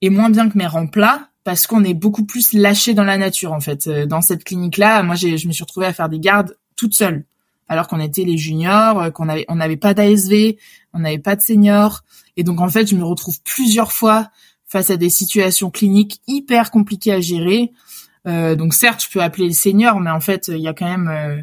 et 0.00 0.10
moins 0.10 0.30
bien 0.30 0.48
que 0.48 0.56
mes 0.58 0.66
remplats 0.66 1.28
parce 1.44 1.66
qu'on 1.66 1.82
est 1.84 1.94
beaucoup 1.94 2.24
plus 2.26 2.52
lâché 2.52 2.94
dans 2.94 3.04
la 3.04 3.16
nature 3.16 3.52
en 3.52 3.60
fait. 3.60 3.86
Euh, 3.86 4.06
dans 4.06 4.20
cette 4.20 4.44
clinique-là, 4.44 5.02
moi 5.02 5.14
je 5.14 5.46
me 5.46 5.52
suis 5.52 5.64
retrouvée 5.64 5.86
à 5.86 5.92
faire 5.92 6.08
des 6.08 6.20
gardes 6.20 6.56
toute 6.76 6.94
seule, 6.94 7.24
alors 7.68 7.86
qu'on 7.86 8.00
était 8.00 8.24
les 8.24 8.38
juniors, 8.38 9.00
euh, 9.00 9.10
qu'on 9.10 9.28
avait, 9.28 9.44
on 9.48 9.56
n'avait 9.56 9.76
pas 9.76 9.94
d'ASV, 9.94 10.56
on 10.92 11.00
n'avait 11.00 11.18
pas 11.18 11.36
de 11.36 11.42
seniors, 11.42 12.02
et 12.36 12.42
donc 12.42 12.60
en 12.60 12.68
fait 12.68 12.88
je 12.88 12.96
me 12.96 13.04
retrouve 13.04 13.40
plusieurs 13.42 13.92
fois 13.92 14.30
face 14.66 14.90
à 14.90 14.96
des 14.96 15.10
situations 15.10 15.70
cliniques 15.70 16.20
hyper 16.26 16.70
compliquées 16.70 17.12
à 17.12 17.20
gérer. 17.20 17.72
Euh, 18.26 18.54
donc 18.56 18.74
certes, 18.74 19.02
je 19.04 19.10
peux 19.10 19.22
appeler 19.22 19.48
les 19.48 19.54
seniors, 19.54 20.00
mais 20.00 20.10
en 20.10 20.20
fait 20.20 20.48
il 20.48 20.60
y 20.60 20.68
a 20.68 20.74
quand 20.74 20.88
même 20.88 21.08
euh, 21.08 21.42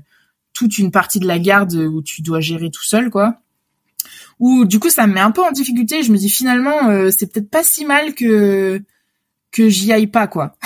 toute 0.54 0.78
une 0.78 0.92
partie 0.92 1.20
de 1.20 1.28
la 1.28 1.40
garde 1.40 1.74
où 1.74 2.02
tu 2.02 2.22
dois 2.22 2.40
gérer 2.40 2.70
tout 2.70 2.84
seul, 2.84 3.10
quoi. 3.10 3.42
Ou 4.40 4.66
du 4.66 4.80
coup 4.80 4.90
ça 4.90 5.08
me 5.08 5.14
met 5.14 5.22
un 5.22 5.32
peu 5.32 5.44
en 5.44 5.52
difficulté. 5.52 6.04
Je 6.04 6.12
me 6.12 6.18
dis 6.18 6.30
finalement 6.30 7.10
c'est 7.10 7.32
peut-être 7.32 7.50
pas 7.50 7.64
si 7.64 7.86
mal 7.86 8.14
que 8.14 8.84
que 9.52 9.70
j'y 9.70 9.94
aille 9.94 10.08
pas 10.08 10.28
quoi, 10.28 10.58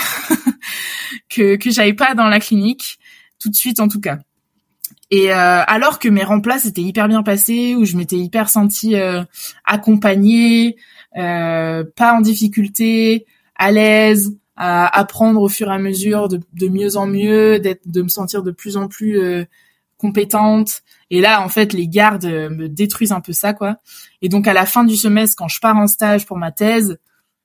que 1.30 1.56
que 1.56 1.70
j'aille 1.70 1.94
pas 1.94 2.16
dans 2.16 2.28
la 2.28 2.40
clinique 2.40 3.00
tout 3.40 3.50
de 3.50 3.56
suite 3.56 3.80
en 3.80 3.88
tout 3.88 4.02
cas. 4.02 4.20
Et 5.12 5.32
euh, 5.32 5.64
alors 5.66 6.00
que 6.00 6.08
mes 6.08 6.24
remplats 6.24 6.66
étaient 6.66 6.82
hyper 6.82 7.08
bien 7.08 7.24
passés, 7.24 7.76
où 7.76 7.86
je 7.86 7.98
m'étais 7.98 8.18
hyper 8.18 8.50
sentie 8.50 8.96
euh, 8.96 9.24
accompagnée, 9.66 10.78
euh, 11.18 11.84
pas 11.96 12.14
en 12.14 12.22
difficulté, 12.22 13.26
à 13.56 13.72
l'aise, 13.72 14.38
à 14.56 15.00
apprendre 15.00 15.42
au 15.42 15.50
fur 15.50 15.70
et 15.70 15.74
à 15.74 15.80
mesure 15.80 16.28
de, 16.28 16.40
de 16.54 16.68
mieux 16.68 16.98
en 16.98 17.08
mieux, 17.08 17.60
d'être, 17.60 17.82
de 17.88 18.02
me 18.02 18.10
sentir 18.10 18.44
de 18.44 18.52
plus 18.52 18.78
en 18.78 18.88
plus 18.88 19.20
euh, 19.20 19.46
compétente. 19.98 20.82
Et 21.10 21.22
là, 21.22 21.42
en 21.42 21.50
fait, 21.50 21.74
les 21.74 21.88
gardes 21.88 22.26
me 22.26 22.70
détruisent 22.70 23.12
un 23.12 23.22
peu 23.22 23.34
ça, 23.34 23.54
quoi. 23.54 23.78
Et 24.22 24.30
donc, 24.30 24.48
à 24.48 24.54
la 24.54 24.66
fin 24.66 24.84
du 24.84 24.96
semestre, 24.96 25.36
quand 25.38 25.48
je 25.48 25.60
pars 25.60 25.76
en 25.76 25.88
stage 25.88 26.26
pour 26.28 26.38
ma 26.38 26.52
thèse, 26.52 27.00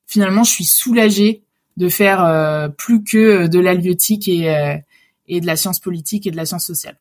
finalement, 0.07 0.45
je 0.45 0.51
suis 0.51 0.65
soulagée 0.65 1.45
de 1.77 1.89
faire 1.89 2.25
euh, 2.25 2.69
plus 2.69 3.03
que 3.03 3.47
de 3.47 3.59
l'alliotique 3.59 4.29
et, 4.29 4.55
euh, 4.55 4.77
et 5.27 5.41
de 5.41 5.47
la 5.47 5.57
science 5.57 5.81
politique 5.81 6.27
et 6.27 6.31
de 6.31 6.37
la 6.37 6.47
science 6.47 6.67
sociale. 6.67 6.99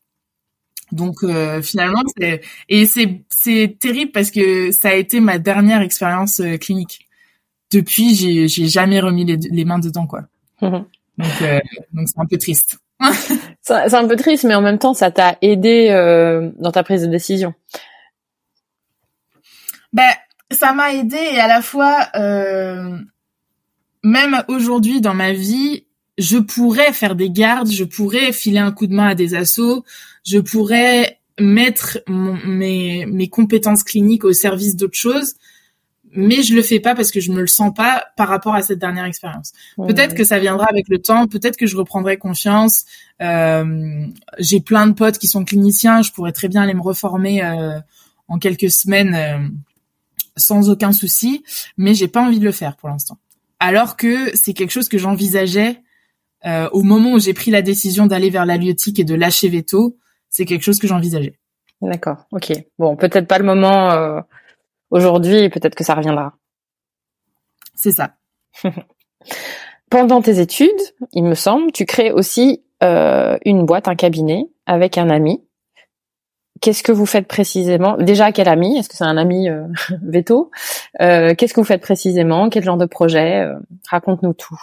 Donc 0.94 1.22
euh, 1.22 1.60
finalement, 1.62 2.02
c'est 2.16 2.40
et 2.68 2.86
c'est 2.86 3.22
c'est 3.28 3.76
terrible 3.78 4.12
parce 4.12 4.30
que 4.30 4.72
ça 4.72 4.90
a 4.90 4.94
été 4.94 5.20
ma 5.20 5.38
dernière 5.38 5.82
expérience 5.82 6.40
clinique. 6.60 7.08
Depuis, 7.72 8.14
j'ai 8.14 8.48
j'ai 8.48 8.66
jamais 8.68 9.00
remis 9.00 9.24
les, 9.24 9.36
les 9.36 9.64
mains 9.64 9.78
dedans 9.78 10.06
quoi. 10.06 10.22
Mhm. 10.62 10.84
Donc 11.18 11.28
donc 11.92 12.08
c'est 12.08 12.18
un 12.18 12.26
peu 12.26 12.38
triste. 12.38 12.78
c'est 13.60 13.94
un 13.94 14.08
peu 14.08 14.16
triste, 14.16 14.44
mais 14.44 14.54
en 14.54 14.62
même 14.62 14.78
temps, 14.78 14.94
ça 14.94 15.10
t'a 15.10 15.36
aidé 15.42 15.88
dans 16.58 16.72
ta 16.72 16.82
prise 16.82 17.02
de 17.02 17.08
décision. 17.08 17.54
Ben 19.92 20.10
ça 20.50 20.72
m'a 20.72 20.94
aidé 20.94 21.16
et 21.16 21.40
à 21.40 21.48
la 21.48 21.62
fois, 21.62 22.08
euh, 22.16 22.98
même 24.02 24.42
aujourd'hui 24.48 25.00
dans 25.00 25.14
ma 25.14 25.32
vie, 25.32 25.86
je 26.18 26.38
pourrais 26.38 26.92
faire 26.92 27.14
des 27.14 27.30
gardes, 27.30 27.70
je 27.70 27.84
pourrais 27.84 28.32
filer 28.32 28.58
un 28.58 28.72
coup 28.72 28.86
de 28.86 28.94
main 28.94 29.08
à 29.08 29.14
des 29.14 29.34
assos, 29.34 29.84
je 30.24 30.38
pourrais 30.38 31.20
mettre 31.38 31.98
mes, 32.06 33.06
mes 33.06 33.28
compétences 33.28 33.82
cliniques 33.82 34.24
au 34.24 34.32
service 34.32 34.76
d'autres 34.76 34.98
choses, 34.98 35.34
mais 36.16 36.42
je 36.42 36.54
le 36.54 36.62
fais 36.62 36.78
pas 36.78 36.94
parce 36.94 37.10
que 37.10 37.20
je 37.20 37.32
me 37.32 37.40
le 37.40 37.48
sens 37.48 37.74
pas 37.74 38.04
par 38.16 38.28
rapport 38.28 38.54
à 38.54 38.62
cette 38.62 38.78
dernière 38.78 39.04
expérience. 39.04 39.52
Peut-être 39.76 40.14
que 40.14 40.22
ça 40.22 40.38
viendra 40.38 40.66
avec 40.66 40.88
le 40.88 40.98
temps, 40.98 41.26
peut-être 41.26 41.56
que 41.56 41.66
je 41.66 41.76
reprendrai 41.76 42.18
confiance. 42.18 42.84
Euh, 43.20 44.06
J'ai 44.38 44.60
plein 44.60 44.86
de 44.86 44.92
potes 44.92 45.18
qui 45.18 45.26
sont 45.26 45.44
cliniciens, 45.44 46.02
je 46.02 46.12
pourrais 46.12 46.32
très 46.32 46.48
bien 46.48 46.62
aller 46.62 46.74
me 46.74 46.82
reformer 46.82 47.44
euh, 47.44 47.80
en 48.28 48.38
quelques 48.38 48.70
semaines 48.70 49.14
euh, 49.14 49.48
sans 50.36 50.70
aucun 50.70 50.92
souci, 50.92 51.42
mais 51.76 51.94
j'ai 51.94 52.08
pas 52.08 52.22
envie 52.22 52.38
de 52.38 52.44
le 52.44 52.52
faire 52.52 52.76
pour 52.76 52.88
l'instant. 52.88 53.18
Alors 53.58 53.96
que 53.96 54.36
c'est 54.36 54.52
quelque 54.52 54.70
chose 54.70 54.88
que 54.88 54.98
j'envisageais 54.98 55.82
euh, 56.46 56.68
au 56.72 56.82
moment 56.82 57.14
où 57.14 57.18
j'ai 57.18 57.34
pris 57.34 57.50
la 57.50 57.62
décision 57.62 58.06
d'aller 58.06 58.30
vers 58.30 58.46
l'alliotique 58.46 58.98
et 59.00 59.04
de 59.04 59.14
lâcher 59.14 59.48
veto, 59.48 59.96
c'est 60.34 60.46
quelque 60.46 60.62
chose 60.62 60.80
que 60.80 60.88
j'envisageais. 60.88 61.38
D'accord, 61.80 62.26
ok. 62.32 62.52
Bon, 62.76 62.96
peut-être 62.96 63.28
pas 63.28 63.38
le 63.38 63.44
moment 63.44 63.92
euh, 63.92 64.20
aujourd'hui, 64.90 65.48
peut-être 65.48 65.76
que 65.76 65.84
ça 65.84 65.94
reviendra. 65.94 66.34
C'est 67.74 67.92
ça. 67.92 68.16
Pendant 69.90 70.22
tes 70.22 70.40
études, 70.40 70.70
il 71.12 71.22
me 71.22 71.36
semble, 71.36 71.70
tu 71.70 71.86
crées 71.86 72.10
aussi 72.10 72.64
euh, 72.82 73.38
une 73.44 73.64
boîte, 73.64 73.86
un 73.86 73.94
cabinet 73.94 74.46
avec 74.66 74.98
un 74.98 75.08
ami 75.08 75.40
Qu'est-ce 76.60 76.82
que 76.82 76.92
vous 76.92 77.06
faites 77.06 77.28
précisément? 77.28 77.96
Déjà, 77.96 78.32
quel 78.32 78.48
ami? 78.48 78.78
Est-ce 78.78 78.88
que 78.88 78.96
c'est 78.96 79.04
un 79.04 79.16
ami 79.16 79.48
euh, 79.48 79.66
veto? 80.02 80.50
Euh, 81.00 81.34
Qu'est-ce 81.34 81.52
que 81.52 81.60
vous 81.60 81.66
faites 81.66 81.82
précisément? 81.82 82.48
Quel 82.48 82.64
genre 82.64 82.76
de 82.76 82.86
projet? 82.86 83.46
Raconte-nous 83.88 84.32
tout. 84.32 84.58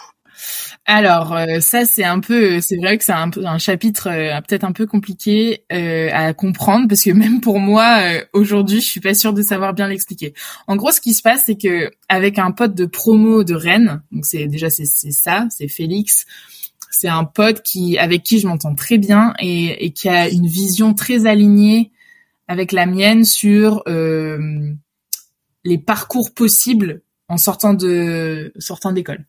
Alors 0.86 1.38
ça 1.60 1.86
c'est 1.86 2.04
un 2.04 2.20
peu 2.20 2.60
c'est 2.62 2.78
vrai 2.78 2.98
que 2.98 3.04
c'est 3.04 3.14
un 3.14 3.58
chapitre 3.58 4.10
peut-être 4.42 4.64
un 4.64 4.72
peu 4.72 4.86
compliqué 4.86 5.64
à 5.70 6.34
comprendre 6.34 6.88
parce 6.88 7.04
que 7.04 7.12
même 7.12 7.42
pour 7.42 7.60
moi 7.60 8.02
aujourd'hui 8.34 8.82
je 8.82 8.86
suis 8.86 9.00
pas 9.00 9.14
sûre 9.14 9.34
de 9.34 9.42
savoir 9.42 9.74
bien 9.74 9.88
l'expliquer. 9.88 10.34
En 10.68 10.76
gros 10.76 10.92
ce 10.92 11.02
qui 11.02 11.14
se 11.14 11.22
passe 11.22 11.44
c'est 11.46 11.58
que 11.58 11.92
avec 12.10 12.40
un 12.40 12.52
pote 12.52 12.76
de 12.76 12.86
promo 12.86 13.44
de 13.44 13.54
Rennes 13.54 14.02
donc 14.12 14.26
c'est 14.26 14.48
déjà 14.48 14.70
c'est 14.70 14.86
ça 14.86 15.48
c'est 15.50 15.68
Félix 15.68 16.26
c'est 16.92 17.08
un 17.08 17.24
pote 17.24 17.64
qui, 17.64 17.98
avec 17.98 18.22
qui 18.22 18.40
je 18.40 18.48
m'entends 18.48 18.76
très 18.76 18.98
bien 18.98 19.34
et, 19.40 19.92
qui 19.94 20.10
a 20.10 20.30
une 20.30 20.46
vision 20.46 20.94
très 20.94 21.26
alignée 21.26 21.92
avec 22.48 22.74
la 22.74 22.86
mienne 22.86 23.24
sur 23.24 23.82
euh, 23.88 24.74
les 25.64 25.78
parcours 25.78 26.34
possibles 26.34 27.02
en 27.30 27.38
sortant 27.38 27.74
de 27.74 28.52
sortant 28.60 28.92
d'école. 28.92 29.26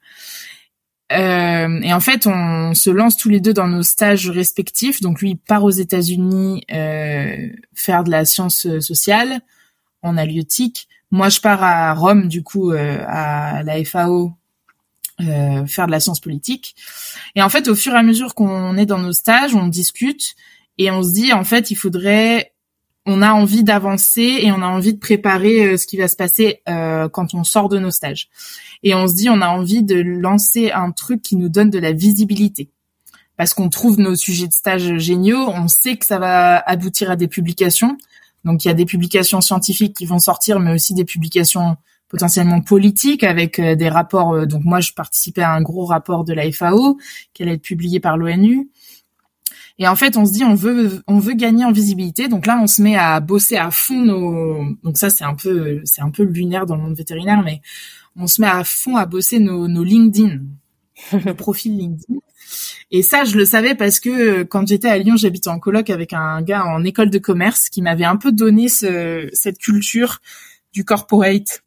Euh, 1.13 1.81
et 1.83 1.93
en 1.93 2.01
fait, 2.01 2.27
on 2.27 2.75
se 2.75 2.91
lance 2.91 3.17
tous 3.17 3.29
les 3.29 3.41
deux 3.41 3.53
dans 3.53 3.69
nos 3.69 3.83
stages 3.83 4.31
respectifs. 4.31 5.01
Donc 5.01 5.21
lui 5.21 5.35
part 5.35 5.65
aux 5.65 5.71
États-Unis 5.71 6.65
euh, 6.73 7.49
faire 7.75 8.05
de 8.05 8.11
la 8.11 8.25
science 8.25 8.67
sociale 8.81 9.41
en 10.03 10.17
halieutique. 10.17 10.89
Moi, 11.11 11.29
je 11.29 11.41
pars 11.41 11.63
à 11.63 11.93
Rome, 11.95 12.29
du 12.29 12.43
coup, 12.43 12.73
euh, 12.73 13.05
à 13.07 13.63
la 13.63 13.85
FAO 13.85 14.33
euh, 15.21 15.67
faire 15.67 15.87
de 15.87 15.93
la 15.93 16.01
science 16.01 16.21
politique. 16.21 16.75
Et 17.35 17.43
en 17.43 17.49
fait, 17.49 17.69
au 17.69 17.75
fur 17.75 17.93
et 17.93 17.99
à 17.99 18.03
mesure 18.03 18.35
qu'on 18.35 18.77
est 18.77 18.87
dans 18.87 18.99
nos 18.99 19.13
stages, 19.13 19.55
on 19.55 19.67
discute 19.67 20.35
et 20.79 20.91
on 20.91 21.03
se 21.03 21.13
dit 21.13 21.33
en 21.33 21.45
fait, 21.45 21.71
il 21.71 21.77
faudrait, 21.77 22.52
on 23.07 23.23
a 23.23 23.33
envie 23.33 23.65
d'avancer 23.65 24.39
et 24.43 24.53
on 24.53 24.63
a 24.63 24.67
envie 24.67 24.95
de 24.95 24.99
préparer 24.99 25.65
euh, 25.67 25.77
ce 25.77 25.87
qui 25.87 25.97
va 25.97 26.09
se 26.09 26.17
passer 26.17 26.63
euh, 26.69 27.09
quand 27.09 27.35
on 27.35 27.45
sort 27.45 27.69
de 27.69 27.79
nos 27.79 27.91
stages. 27.91 28.29
Et 28.83 28.95
on 28.95 29.09
se 29.09 29.15
dit, 29.15 29.29
on 29.29 29.41
a 29.41 29.49
envie 29.49 29.83
de 29.83 30.01
lancer 30.01 30.71
un 30.71 30.93
truc 30.93 31.23
qui 31.23 31.37
nous 31.37 31.49
donne 31.49 31.71
de 31.71 31.79
la 31.79 31.93
visibilité. 31.93 32.71
Parce 33.37 33.55
qu'on 33.55 33.71
trouve 33.71 33.99
nos 33.99 34.15
sujets 34.15 34.47
de 34.47 34.53
stage 34.53 34.99
géniaux, 34.99 35.49
on 35.49 35.67
sait 35.67 35.97
que 35.97 36.07
ça 36.07 36.19
va 36.19 36.59
aboutir 36.59 37.11
à 37.11 37.17
des 37.17 37.29
publications. 37.29 37.97
Donc 38.45 38.65
il 38.65 38.69
y 38.69 38.71
a 38.71 38.75
des 38.75 38.85
publications 38.85 39.41
scientifiques 39.41 39.97
qui 39.97 40.07
vont 40.07 40.19
sortir, 40.19 40.61
mais 40.61 40.73
aussi 40.73 40.95
des 40.95 41.05
publications 41.05 41.77
potentiellement 42.09 42.61
politique 42.61 43.25
avec 43.25 43.59
euh, 43.59 43.75
des 43.75 43.89
rapports. 43.89 44.47
Donc 44.47 44.65
moi, 44.65 44.81
je 44.81 44.93
participais 44.93 45.43
à 45.43 45.53
un 45.53 45.63
gros 45.63 45.87
rapport 45.87 46.25
de 46.25 46.35
la 46.35 46.51
FAO 46.53 46.99
qui 47.33 47.43
allait 47.43 47.55
être 47.55 47.63
publié 47.63 48.01
par 48.01 48.17
l'ONU. 48.17 48.69
Et 49.79 49.89
en 49.89 49.97
fait, 49.97 50.17
on 50.17 50.27
se 50.27 50.33
dit 50.33 50.45
on 50.45 50.55
veut 50.55 51.03
on 51.07 51.19
veut 51.19 51.35
gagner 51.35 51.65
en 51.65 51.73
visibilité. 51.73 52.29
Donc 52.29 52.47
là, 52.47 52.59
on 52.63 52.67
se 52.67 52.83
met 52.83 52.97
à 52.97 53.21
bosser 53.21 53.57
à 53.57 53.71
fond 53.71 54.01
nos. 54.01 54.65
Donc 54.83 54.99
ça, 54.99 55.11
c'est 55.11 55.25
un 55.25 55.35
peu 55.35 55.81
c'est 55.85 56.03
un 56.03 56.11
peu 56.11 56.23
lunaire 56.23 56.67
dans 56.67 56.77
le 56.77 56.83
monde 56.83 56.97
vétérinaire, 56.97 57.43
mais 57.43 57.61
on 58.17 58.27
se 58.27 58.41
met 58.41 58.49
à 58.49 58.65
fond 58.65 58.97
à 58.97 59.07
bosser 59.07 59.39
nos, 59.39 59.69
nos 59.69 59.85
LinkedIn, 59.85 60.41
nos 61.27 61.35
profils 61.35 61.77
LinkedIn. 61.77 62.19
Et 62.91 63.03
ça, 63.03 63.25
je 63.25 63.37
le 63.37 63.47
savais 63.47 63.75
parce 63.75 64.01
que 64.01 64.11
euh, 64.11 64.45
quand 64.45 64.69
j'étais 64.69 64.89
à 64.89 64.99
Lyon, 64.99 65.17
j'habitais 65.17 65.49
en 65.49 65.59
coloc 65.59 65.89
avec 65.89 66.13
un 66.13 66.43
gars 66.43 66.65
en 66.67 66.85
école 66.85 67.09
de 67.09 67.19
commerce 67.19 67.71
qui 67.71 67.81
m'avait 67.81 68.05
un 68.05 68.17
peu 68.17 68.33
donné 68.33 68.69
ce, 68.69 69.31
cette 69.33 69.59
culture 69.59 70.21
du 70.75 70.85
corporate 70.85 71.63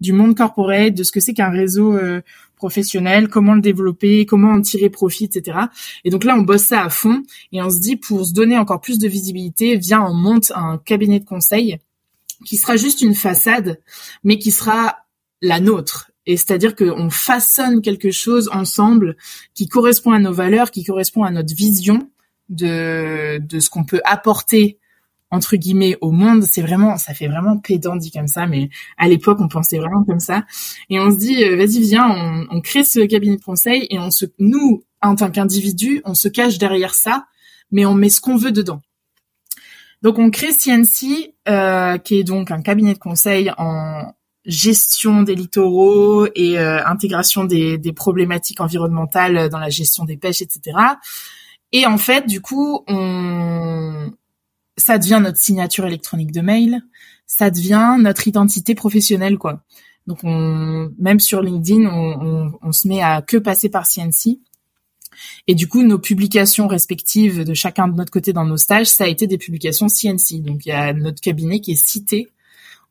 du 0.00 0.12
monde 0.12 0.36
corporate, 0.36 0.94
de 0.94 1.02
ce 1.02 1.12
que 1.12 1.20
c'est 1.20 1.34
qu'un 1.34 1.50
réseau 1.50 1.94
euh, 1.94 2.20
professionnel, 2.58 3.28
comment 3.28 3.54
le 3.54 3.62
développer, 3.62 4.26
comment 4.26 4.52
en 4.52 4.60
tirer 4.60 4.90
profit, 4.90 5.24
etc. 5.24 5.58
Et 6.04 6.10
donc 6.10 6.24
là, 6.24 6.36
on 6.36 6.42
bosse 6.42 6.64
ça 6.64 6.82
à 6.82 6.90
fond 6.90 7.22
et 7.52 7.62
on 7.62 7.70
se 7.70 7.78
dit 7.78 7.96
pour 7.96 8.26
se 8.26 8.32
donner 8.32 8.58
encore 8.58 8.80
plus 8.80 8.98
de 8.98 9.08
visibilité, 9.08 9.76
viens, 9.76 10.02
on 10.02 10.14
monte 10.14 10.52
un 10.54 10.78
cabinet 10.84 11.20
de 11.20 11.24
conseil 11.24 11.78
qui 12.44 12.56
sera 12.56 12.76
juste 12.76 13.00
une 13.00 13.14
façade, 13.14 13.80
mais 14.22 14.38
qui 14.38 14.50
sera 14.50 14.98
la 15.40 15.60
nôtre. 15.60 16.10
Et 16.26 16.36
c'est-à-dire 16.36 16.76
qu'on 16.76 17.08
façonne 17.10 17.80
quelque 17.80 18.10
chose 18.10 18.50
ensemble 18.52 19.16
qui 19.54 19.66
correspond 19.66 20.12
à 20.12 20.18
nos 20.18 20.32
valeurs, 20.32 20.70
qui 20.70 20.84
correspond 20.84 21.22
à 21.24 21.30
notre 21.30 21.54
vision 21.54 22.10
de, 22.50 23.38
de 23.38 23.60
ce 23.60 23.70
qu'on 23.70 23.84
peut 23.84 24.00
apporter 24.04 24.78
entre 25.30 25.56
guillemets 25.56 25.96
au 26.00 26.10
monde, 26.10 26.42
c'est 26.42 26.62
vraiment, 26.62 26.96
ça 26.96 27.14
fait 27.14 27.28
vraiment 27.28 27.58
pédant 27.58 27.96
dit 27.96 28.10
comme 28.10 28.28
ça, 28.28 28.46
mais 28.46 28.70
à 28.96 29.08
l'époque 29.08 29.38
on 29.40 29.48
pensait 29.48 29.78
vraiment 29.78 30.04
comme 30.04 30.20
ça. 30.20 30.44
Et 30.88 30.98
on 31.00 31.10
se 31.10 31.16
dit, 31.16 31.44
euh, 31.44 31.56
vas-y 31.56 31.80
viens, 31.80 32.08
on, 32.08 32.46
on, 32.50 32.60
crée 32.60 32.84
ce 32.84 33.00
cabinet 33.00 33.36
de 33.36 33.42
conseil 33.42 33.86
et 33.90 33.98
on 33.98 34.10
se, 34.10 34.24
nous 34.38 34.82
en 35.02 35.14
tant 35.14 35.30
qu'individu, 35.30 36.00
on 36.04 36.14
se 36.14 36.28
cache 36.28 36.58
derrière 36.58 36.94
ça, 36.94 37.26
mais 37.70 37.84
on 37.86 37.94
met 37.94 38.08
ce 38.08 38.20
qu'on 38.20 38.36
veut 38.36 38.52
dedans. 38.52 38.80
Donc 40.02 40.18
on 40.18 40.30
crée 40.30 40.52
CNC, 40.52 41.34
euh, 41.48 41.98
qui 41.98 42.18
est 42.18 42.24
donc 42.24 42.50
un 42.50 42.62
cabinet 42.62 42.94
de 42.94 42.98
conseil 42.98 43.52
en 43.58 44.14
gestion 44.46 45.22
des 45.22 45.34
littoraux 45.34 46.26
et 46.34 46.56
intégration 46.56 47.44
des, 47.44 47.76
des, 47.76 47.92
problématiques 47.92 48.62
environnementales 48.62 49.50
dans 49.50 49.58
la 49.58 49.68
gestion 49.68 50.04
des 50.04 50.16
pêches, 50.16 50.40
etc. 50.40 50.78
Et 51.72 51.84
en 51.84 51.98
fait, 51.98 52.26
du 52.26 52.40
coup, 52.40 52.82
on, 52.88 54.10
ça 54.78 54.98
devient 54.98 55.20
notre 55.22 55.38
signature 55.38 55.86
électronique 55.86 56.32
de 56.32 56.40
mail, 56.40 56.80
ça 57.26 57.50
devient 57.50 57.96
notre 57.98 58.26
identité 58.26 58.74
professionnelle, 58.74 59.36
quoi. 59.36 59.62
Donc, 60.06 60.20
on, 60.24 60.90
même 60.98 61.20
sur 61.20 61.42
LinkedIn, 61.42 61.84
on, 61.84 62.46
on, 62.46 62.58
on 62.62 62.72
se 62.72 62.88
met 62.88 63.02
à 63.02 63.20
que 63.20 63.36
passer 63.36 63.68
par 63.68 63.86
CNC. 63.86 64.38
Et 65.46 65.54
du 65.54 65.68
coup, 65.68 65.82
nos 65.82 65.98
publications 65.98 66.66
respectives 66.66 67.44
de 67.44 67.54
chacun 67.54 67.88
de 67.88 67.94
notre 67.94 68.10
côté 68.10 68.32
dans 68.32 68.46
nos 68.46 68.56
stages, 68.56 68.86
ça 68.86 69.04
a 69.04 69.08
été 69.08 69.26
des 69.26 69.36
publications 69.36 69.88
CNC. 69.88 70.42
Donc, 70.42 70.64
il 70.64 70.70
y 70.70 70.72
a 70.72 70.94
notre 70.94 71.20
cabinet 71.20 71.60
qui 71.60 71.72
est 71.72 71.86
cité. 71.86 72.28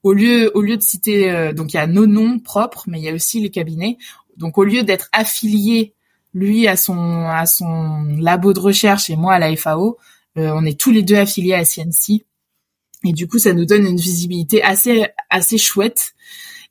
Au 0.04 0.14
lieu, 0.14 0.52
au 0.54 0.62
lieu 0.62 0.78
de 0.78 0.82
citer, 0.84 1.32
euh, 1.32 1.54
donc 1.54 1.74
il 1.74 1.78
y 1.78 1.80
a 1.80 1.88
nos 1.88 2.06
noms 2.06 2.38
propres, 2.38 2.84
mais 2.88 3.00
il 3.00 3.04
y 3.04 3.10
a 3.10 3.14
aussi 3.14 3.40
les 3.40 3.50
cabinets. 3.50 3.98
Donc, 4.38 4.60
au 4.60 4.64
lieu 4.64 4.84
d'être 4.84 5.10
affilié, 5.12 5.96
lui, 6.36 6.68
à 6.68 6.76
son, 6.76 7.26
à 7.26 7.48
son 7.48 8.04
labo 8.20 8.54
de 8.54 8.60
recherche 8.60 9.10
et 9.10 9.16
moi 9.16 9.34
à 9.34 9.40
la 9.40 9.56
FAO, 9.56 9.98
on 10.38 10.66
est 10.66 10.80
tous 10.80 10.92
les 10.92 11.04
deux 11.04 11.16
affiliés 11.16 11.54
à 11.54 11.66
CNC. 11.66 12.26
Et 13.04 13.14
du 13.14 13.28
coup, 13.28 13.40
ça 13.40 13.54
nous 13.54 13.66
donne 13.66 13.86
une 13.86 13.98
visibilité 13.98 14.64
assez, 14.64 15.06
assez 15.30 15.58
chouette 15.58 16.14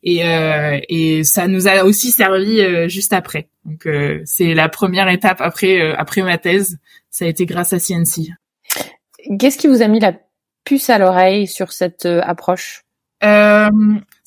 et, 0.03 0.25
euh, 0.25 0.79
et 0.89 1.25
ça 1.25 1.49
nous 1.49 1.67
a 1.67 1.85
aussi 1.85 2.12
servi 2.12 2.61
euh, 2.61 2.89
juste 2.89 3.12
après. 3.12 3.49
Donc 3.64 3.87
euh, 3.87 4.23
c'est 4.25 4.55
la 4.55 4.69
première 4.69 5.09
étape 5.09 5.41
après 5.41 5.81
euh, 5.81 5.95
après 5.97 6.23
ma 6.23 6.39
thèse, 6.39 6.79
ça 7.11 7.25
a 7.25 7.29
été 7.29 7.47
grâce 7.47 7.73
à 7.73 7.79
CNC. 7.79 8.31
Qu'est-ce 9.39 9.59
qui 9.59 9.67
vous 9.67 9.83
a 9.83 9.89
mis 9.89 10.01
la 10.01 10.14
puce 10.64 10.91
à 10.91 10.99
l'oreille 10.99 11.47
sur 11.47 11.73
cette 11.73 12.07
approche? 12.07 12.83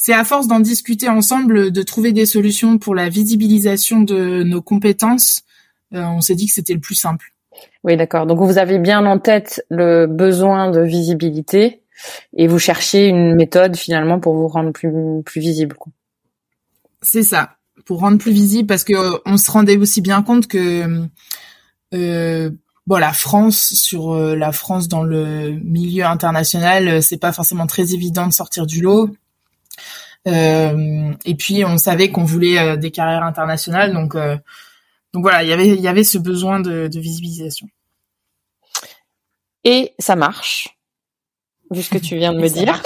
C'est 0.01 0.13
à 0.13 0.25
force 0.25 0.47
d'en 0.47 0.59
discuter 0.59 1.07
ensemble, 1.07 1.71
de 1.71 1.83
trouver 1.83 2.11
des 2.11 2.25
solutions 2.25 2.77
pour 2.77 2.95
la 2.95 3.07
visibilisation 3.07 4.01
de 4.01 4.43
nos 4.43 4.61
compétences. 4.61 5.43
on 5.91 6.19
s'est 6.19 6.35
dit 6.35 6.47
que 6.47 6.53
c'était 6.53 6.73
le 6.73 6.81
plus 6.81 6.95
simple. 6.95 7.31
Oui, 7.83 7.97
d'accord. 7.97 8.25
Donc 8.25 8.39
vous 8.39 8.57
avez 8.57 8.79
bien 8.79 9.05
en 9.05 9.19
tête 9.19 9.63
le 9.69 10.05
besoin 10.05 10.71
de 10.71 10.81
visibilité 10.81 11.81
et 12.35 12.47
vous 12.47 12.59
cherchiez 12.59 13.07
une 13.07 13.35
méthode 13.35 13.75
finalement 13.75 14.19
pour 14.19 14.35
vous 14.35 14.47
rendre 14.47 14.71
plus 14.71 14.91
plus 15.25 15.41
visible. 15.41 15.75
C'est 17.01 17.23
ça, 17.23 17.51
pour 17.85 18.01
rendre 18.01 18.17
plus 18.17 18.31
visible 18.31 18.67
parce 18.67 18.83
que 18.83 18.93
euh, 18.93 19.17
on 19.25 19.37
se 19.37 19.49
rendait 19.49 19.77
aussi 19.77 20.01
bien 20.01 20.21
compte 20.21 20.47
que 20.47 21.07
euh, 21.93 22.49
bon 22.89 22.97
la 22.97 23.13
France 23.13 23.73
sur 23.75 24.13
euh, 24.13 24.35
la 24.35 24.51
France 24.51 24.87
dans 24.87 25.03
le 25.03 25.51
milieu 25.63 26.05
international, 26.05 26.87
euh, 26.87 27.01
c'est 27.01 27.17
pas 27.17 27.31
forcément 27.31 27.67
très 27.67 27.93
évident 27.93 28.27
de 28.27 28.33
sortir 28.33 28.65
du 28.65 28.81
lot. 28.81 29.11
Euh, 30.27 31.13
et 31.23 31.35
puis 31.35 31.63
on 31.63 31.77
savait 31.77 32.09
qu'on 32.11 32.25
voulait 32.25 32.77
des 32.77 32.91
carrières 32.91 33.23
internationales, 33.23 33.93
donc 33.93 34.17
donc 35.13 35.23
voilà, 35.23 35.43
il 35.43 35.49
y 35.49 35.53
avait 35.53 35.67
il 35.67 35.81
y 35.81 35.87
avait 35.87 36.03
ce 36.03 36.17
besoin 36.17 36.59
de, 36.59 36.87
de 36.87 36.99
visibilisation. 36.99 37.67
Et 39.63 39.93
ça 39.99 40.15
marche 40.15 40.69
vu 41.71 41.81
ce 41.83 41.89
que 41.89 41.97
tu 41.97 42.15
viens 42.15 42.33
de 42.33 42.39
me 42.41 42.49
dire. 42.49 42.81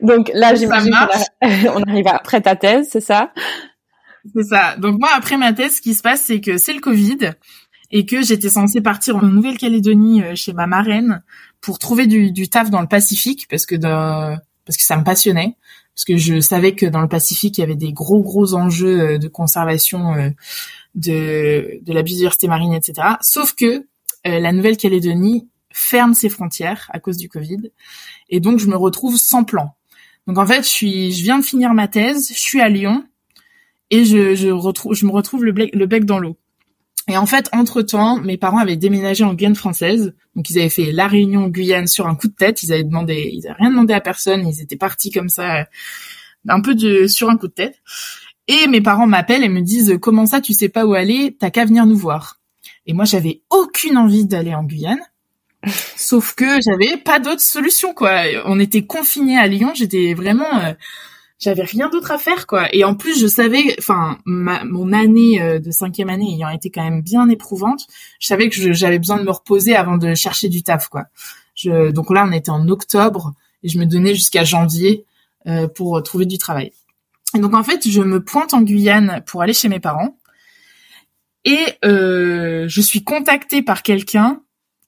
Donc 0.00 0.30
là, 0.34 0.54
j'imagine 0.54 0.92
qu'on 1.40 1.82
arrive 1.88 2.08
après 2.08 2.40
ta 2.40 2.56
thèse, 2.56 2.88
c'est 2.90 3.00
ça? 3.00 3.32
C'est 4.34 4.44
ça. 4.44 4.76
Donc 4.78 4.98
moi, 4.98 5.10
après 5.14 5.36
ma 5.36 5.52
thèse, 5.52 5.76
ce 5.76 5.80
qui 5.80 5.94
se 5.94 6.02
passe, 6.02 6.22
c'est 6.22 6.40
que 6.40 6.56
c'est 6.56 6.72
le 6.72 6.80
Covid 6.80 7.32
et 7.90 8.06
que 8.06 8.22
j'étais 8.22 8.48
censée 8.48 8.80
partir 8.80 9.16
en 9.16 9.22
Nouvelle-Calédonie 9.22 10.22
euh, 10.22 10.34
chez 10.34 10.52
ma 10.52 10.66
marraine 10.66 11.22
pour 11.60 11.78
trouver 11.78 12.06
du, 12.06 12.32
du 12.32 12.48
taf 12.48 12.70
dans 12.70 12.80
le 12.80 12.88
Pacifique 12.88 13.46
parce 13.48 13.66
que 13.66 13.76
parce 13.76 14.78
que 14.78 14.82
ça 14.82 14.96
me 14.96 15.04
passionnait 15.04 15.56
parce 15.94 16.04
que 16.06 16.16
je 16.16 16.40
savais 16.40 16.74
que 16.74 16.86
dans 16.86 17.02
le 17.02 17.08
Pacifique 17.08 17.58
il 17.58 17.60
y 17.60 17.64
avait 17.64 17.76
des 17.76 17.92
gros 17.92 18.22
gros 18.22 18.54
enjeux 18.54 19.00
euh, 19.00 19.18
de 19.18 19.28
conservation 19.28 20.14
euh, 20.14 20.30
de 20.94 21.80
de 21.82 21.92
la 21.92 22.02
biodiversité 22.02 22.48
marine 22.48 22.72
etc. 22.72 23.08
Sauf 23.20 23.54
que 23.54 23.86
la 24.24 24.52
Nouvelle-Calédonie 24.52 25.48
ferme 25.74 26.14
ses 26.14 26.28
frontières 26.30 26.88
à 26.94 27.00
cause 27.00 27.18
du 27.18 27.28
Covid. 27.28 27.70
Et 28.30 28.40
donc, 28.40 28.58
je 28.60 28.68
me 28.68 28.76
retrouve 28.76 29.18
sans 29.18 29.44
plan. 29.44 29.74
Donc, 30.26 30.38
en 30.38 30.46
fait, 30.46 30.62
je 30.62 30.68
suis, 30.68 31.12
je 31.12 31.22
viens 31.22 31.38
de 31.38 31.44
finir 31.44 31.74
ma 31.74 31.88
thèse, 31.88 32.28
je 32.28 32.38
suis 32.38 32.60
à 32.60 32.68
Lyon 32.68 33.04
et 33.90 34.04
je, 34.04 34.34
je 34.34 34.48
retrouve, 34.48 34.94
je 34.94 35.04
me 35.04 35.10
retrouve 35.10 35.44
le, 35.44 35.52
bec, 35.52 35.74
le 35.74 35.86
bec 35.86 36.04
dans 36.06 36.18
l'eau. 36.18 36.38
Et 37.08 37.18
en 37.18 37.26
fait, 37.26 37.50
entre 37.52 37.82
temps, 37.82 38.18
mes 38.20 38.38
parents 38.38 38.58
avaient 38.58 38.76
déménagé 38.76 39.24
en 39.24 39.34
Guyane 39.34 39.56
française. 39.56 40.14
Donc, 40.36 40.48
ils 40.48 40.58
avaient 40.58 40.70
fait 40.70 40.92
la 40.92 41.06
réunion 41.06 41.48
Guyane 41.48 41.88
sur 41.88 42.06
un 42.06 42.14
coup 42.14 42.28
de 42.28 42.34
tête. 42.34 42.62
Ils 42.62 42.72
avaient 42.72 42.84
demandé, 42.84 43.30
ils 43.34 43.46
avaient 43.46 43.56
rien 43.58 43.70
demandé 43.70 43.92
à 43.92 44.00
personne. 44.00 44.48
Ils 44.48 44.62
étaient 44.62 44.76
partis 44.76 45.10
comme 45.10 45.28
ça, 45.28 45.66
un 46.48 46.60
peu 46.62 46.74
de, 46.74 47.06
sur 47.08 47.28
un 47.28 47.36
coup 47.36 47.48
de 47.48 47.52
tête. 47.52 47.82
Et 48.46 48.66
mes 48.66 48.80
parents 48.80 49.06
m'appellent 49.06 49.44
et 49.44 49.48
me 49.48 49.62
disent, 49.62 49.98
comment 50.00 50.26
ça, 50.26 50.40
tu 50.40 50.52
sais 50.52 50.68
pas 50.68 50.84
où 50.84 50.94
aller? 50.94 51.36
T'as 51.38 51.50
qu'à 51.50 51.64
venir 51.64 51.86
nous 51.86 51.96
voir. 51.96 52.40
Et 52.86 52.92
moi, 52.92 53.04
j'avais 53.04 53.42
aucune 53.50 53.96
envie 53.96 54.26
d'aller 54.26 54.54
en 54.54 54.64
Guyane. 54.64 55.00
Sauf 55.96 56.34
que 56.34 56.60
j'avais 56.62 56.96
pas 56.96 57.18
d'autre 57.18 57.40
solution 57.40 57.94
quoi. 57.94 58.22
On 58.44 58.60
était 58.60 58.84
confinés 58.84 59.38
à 59.38 59.46
Lyon, 59.46 59.72
j'étais 59.74 60.14
vraiment 60.14 60.58
euh, 60.58 60.72
j'avais 61.38 61.62
rien 61.62 61.88
d'autre 61.88 62.10
à 62.10 62.18
faire 62.18 62.46
quoi. 62.46 62.68
Et 62.74 62.84
en 62.84 62.94
plus 62.94 63.18
je 63.20 63.26
savais 63.26 63.74
enfin 63.78 64.18
mon 64.26 64.92
année 64.92 65.40
euh, 65.40 65.58
de 65.58 65.70
cinquième 65.70 66.10
année 66.10 66.34
ayant 66.34 66.50
été 66.50 66.70
quand 66.70 66.84
même 66.84 67.02
bien 67.02 67.28
éprouvante, 67.28 67.86
je 68.20 68.26
savais 68.26 68.48
que 68.48 68.72
j'avais 68.72 68.98
besoin 68.98 69.18
de 69.18 69.24
me 69.24 69.30
reposer 69.30 69.74
avant 69.74 69.96
de 69.96 70.14
chercher 70.14 70.48
du 70.48 70.62
taf 70.62 70.88
quoi. 70.88 71.04
Je, 71.54 71.90
donc 71.90 72.10
là 72.10 72.26
on 72.28 72.32
était 72.32 72.50
en 72.50 72.68
octobre 72.68 73.32
et 73.62 73.68
je 73.68 73.78
me 73.78 73.86
donnais 73.86 74.14
jusqu'à 74.14 74.44
janvier 74.44 75.04
euh, 75.46 75.68
pour 75.68 76.02
trouver 76.02 76.26
du 76.26 76.38
travail. 76.38 76.72
Donc 77.34 77.54
en 77.54 77.64
fait 77.64 77.88
je 77.88 78.00
me 78.00 78.22
pointe 78.22 78.54
en 78.54 78.62
Guyane 78.62 79.22
pour 79.26 79.42
aller 79.42 79.52
chez 79.52 79.68
mes 79.68 79.80
parents 79.80 80.16
et 81.44 81.78
je 81.82 82.80
suis 82.80 83.04
contactée 83.04 83.62
par 83.62 83.82
quelqu'un 83.82 84.40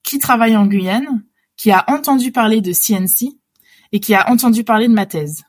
qui 0.06 0.18
travaille 0.18 0.56
en 0.56 0.66
Guyane, 0.66 1.24
qui 1.56 1.70
a 1.70 1.84
entendu 1.88 2.32
parler 2.32 2.62
de 2.62 2.72
CNC 2.72 3.36
et 3.92 4.00
qui 4.00 4.14
a 4.14 4.30
entendu 4.30 4.64
parler 4.64 4.88
de 4.88 4.94
ma 4.94 5.04
thèse. 5.04 5.42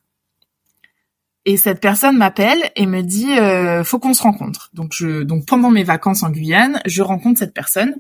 Et 1.46 1.56
cette 1.56 1.80
personne 1.80 2.18
m'appelle 2.18 2.60
et 2.76 2.86
me 2.86 3.02
dit 3.02 3.32
euh, 3.40 3.84
faut 3.86 4.00
qu'on 4.00 4.14
se 4.14 4.24
rencontre. 4.24 4.70
Donc 4.74 4.92
je 4.94 5.24
donc 5.24 5.46
pendant 5.46 5.70
mes 5.70 5.84
vacances 5.84 6.24
en 6.24 6.30
Guyane, 6.30 6.82
je 6.86 7.02
rencontre 7.02 7.40
cette 7.40 7.54
personne 7.54 7.96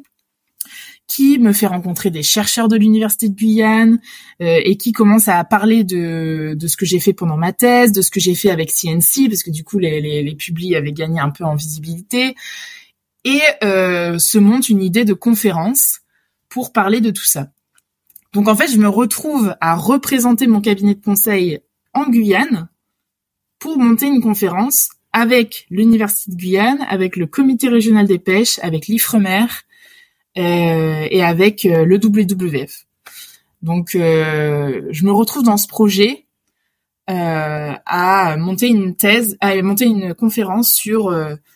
qui 1.07 1.39
me 1.39 1.53
fait 1.53 1.67
rencontrer 1.67 2.11
des 2.11 2.23
chercheurs 2.23 2.67
de 2.67 2.75
l'université 2.75 3.29
de 3.29 3.35
Guyane 3.35 3.99
euh, 4.41 4.59
et 4.63 4.75
qui 4.75 4.91
commence 4.91 5.29
à 5.29 5.41
parler 5.45 5.83
de, 5.83 6.53
de 6.53 6.67
ce 6.67 6.75
que 6.75 6.85
j'ai 6.85 6.99
fait 6.99 7.13
pendant 7.13 7.37
ma 7.37 7.53
thèse, 7.53 7.93
de 7.93 8.01
ce 8.01 8.11
que 8.11 8.19
j'ai 8.19 8.35
fait 8.35 8.49
avec 8.49 8.71
CNC 8.71 9.29
parce 9.29 9.43
que 9.43 9.51
du 9.51 9.63
coup 9.63 9.79
les, 9.79 10.01
les, 10.01 10.21
les 10.21 10.75
avaient 10.75 10.91
gagné 10.91 11.19
un 11.19 11.29
peu 11.29 11.45
en 11.45 11.55
visibilité 11.55 12.35
et 13.23 13.41
euh, 13.63 14.19
se 14.19 14.37
monte 14.37 14.69
une 14.69 14.81
idée 14.81 15.05
de 15.05 15.13
conférence 15.13 16.01
pour 16.49 16.71
parler 16.71 17.01
de 17.01 17.11
tout 17.11 17.25
ça. 17.25 17.47
Donc 18.33 18.47
en 18.47 18.55
fait, 18.55 18.67
je 18.67 18.77
me 18.77 18.87
retrouve 18.87 19.55
à 19.61 19.75
représenter 19.75 20.47
mon 20.47 20.61
cabinet 20.61 20.95
de 20.95 21.03
conseil 21.03 21.59
en 21.93 22.09
Guyane 22.09 22.69
pour 23.59 23.77
monter 23.79 24.07
une 24.07 24.21
conférence 24.21 24.89
avec 25.13 25.65
l'Université 25.69 26.31
de 26.31 26.37
Guyane, 26.37 26.85
avec 26.89 27.15
le 27.15 27.25
Comité 27.25 27.69
régional 27.69 28.05
des 28.05 28.19
pêches, 28.19 28.59
avec 28.59 28.87
l'Ifremer 28.87 29.47
et 30.39 31.23
avec 31.23 31.65
euh, 31.65 31.85
le 31.85 31.97
WWF. 31.97 32.85
Donc 33.61 33.95
euh, 33.95 34.87
je 34.91 35.03
me 35.05 35.11
retrouve 35.11 35.43
dans 35.43 35.57
ce 35.57 35.67
projet 35.67 36.25
à 37.09 38.35
monter 38.37 38.67
une 38.67 38.93
thèse, 38.93 39.37
à 39.39 39.61
monter 39.61 39.85
une 39.85 40.13
conférence 40.13 40.73
sur 40.73 41.09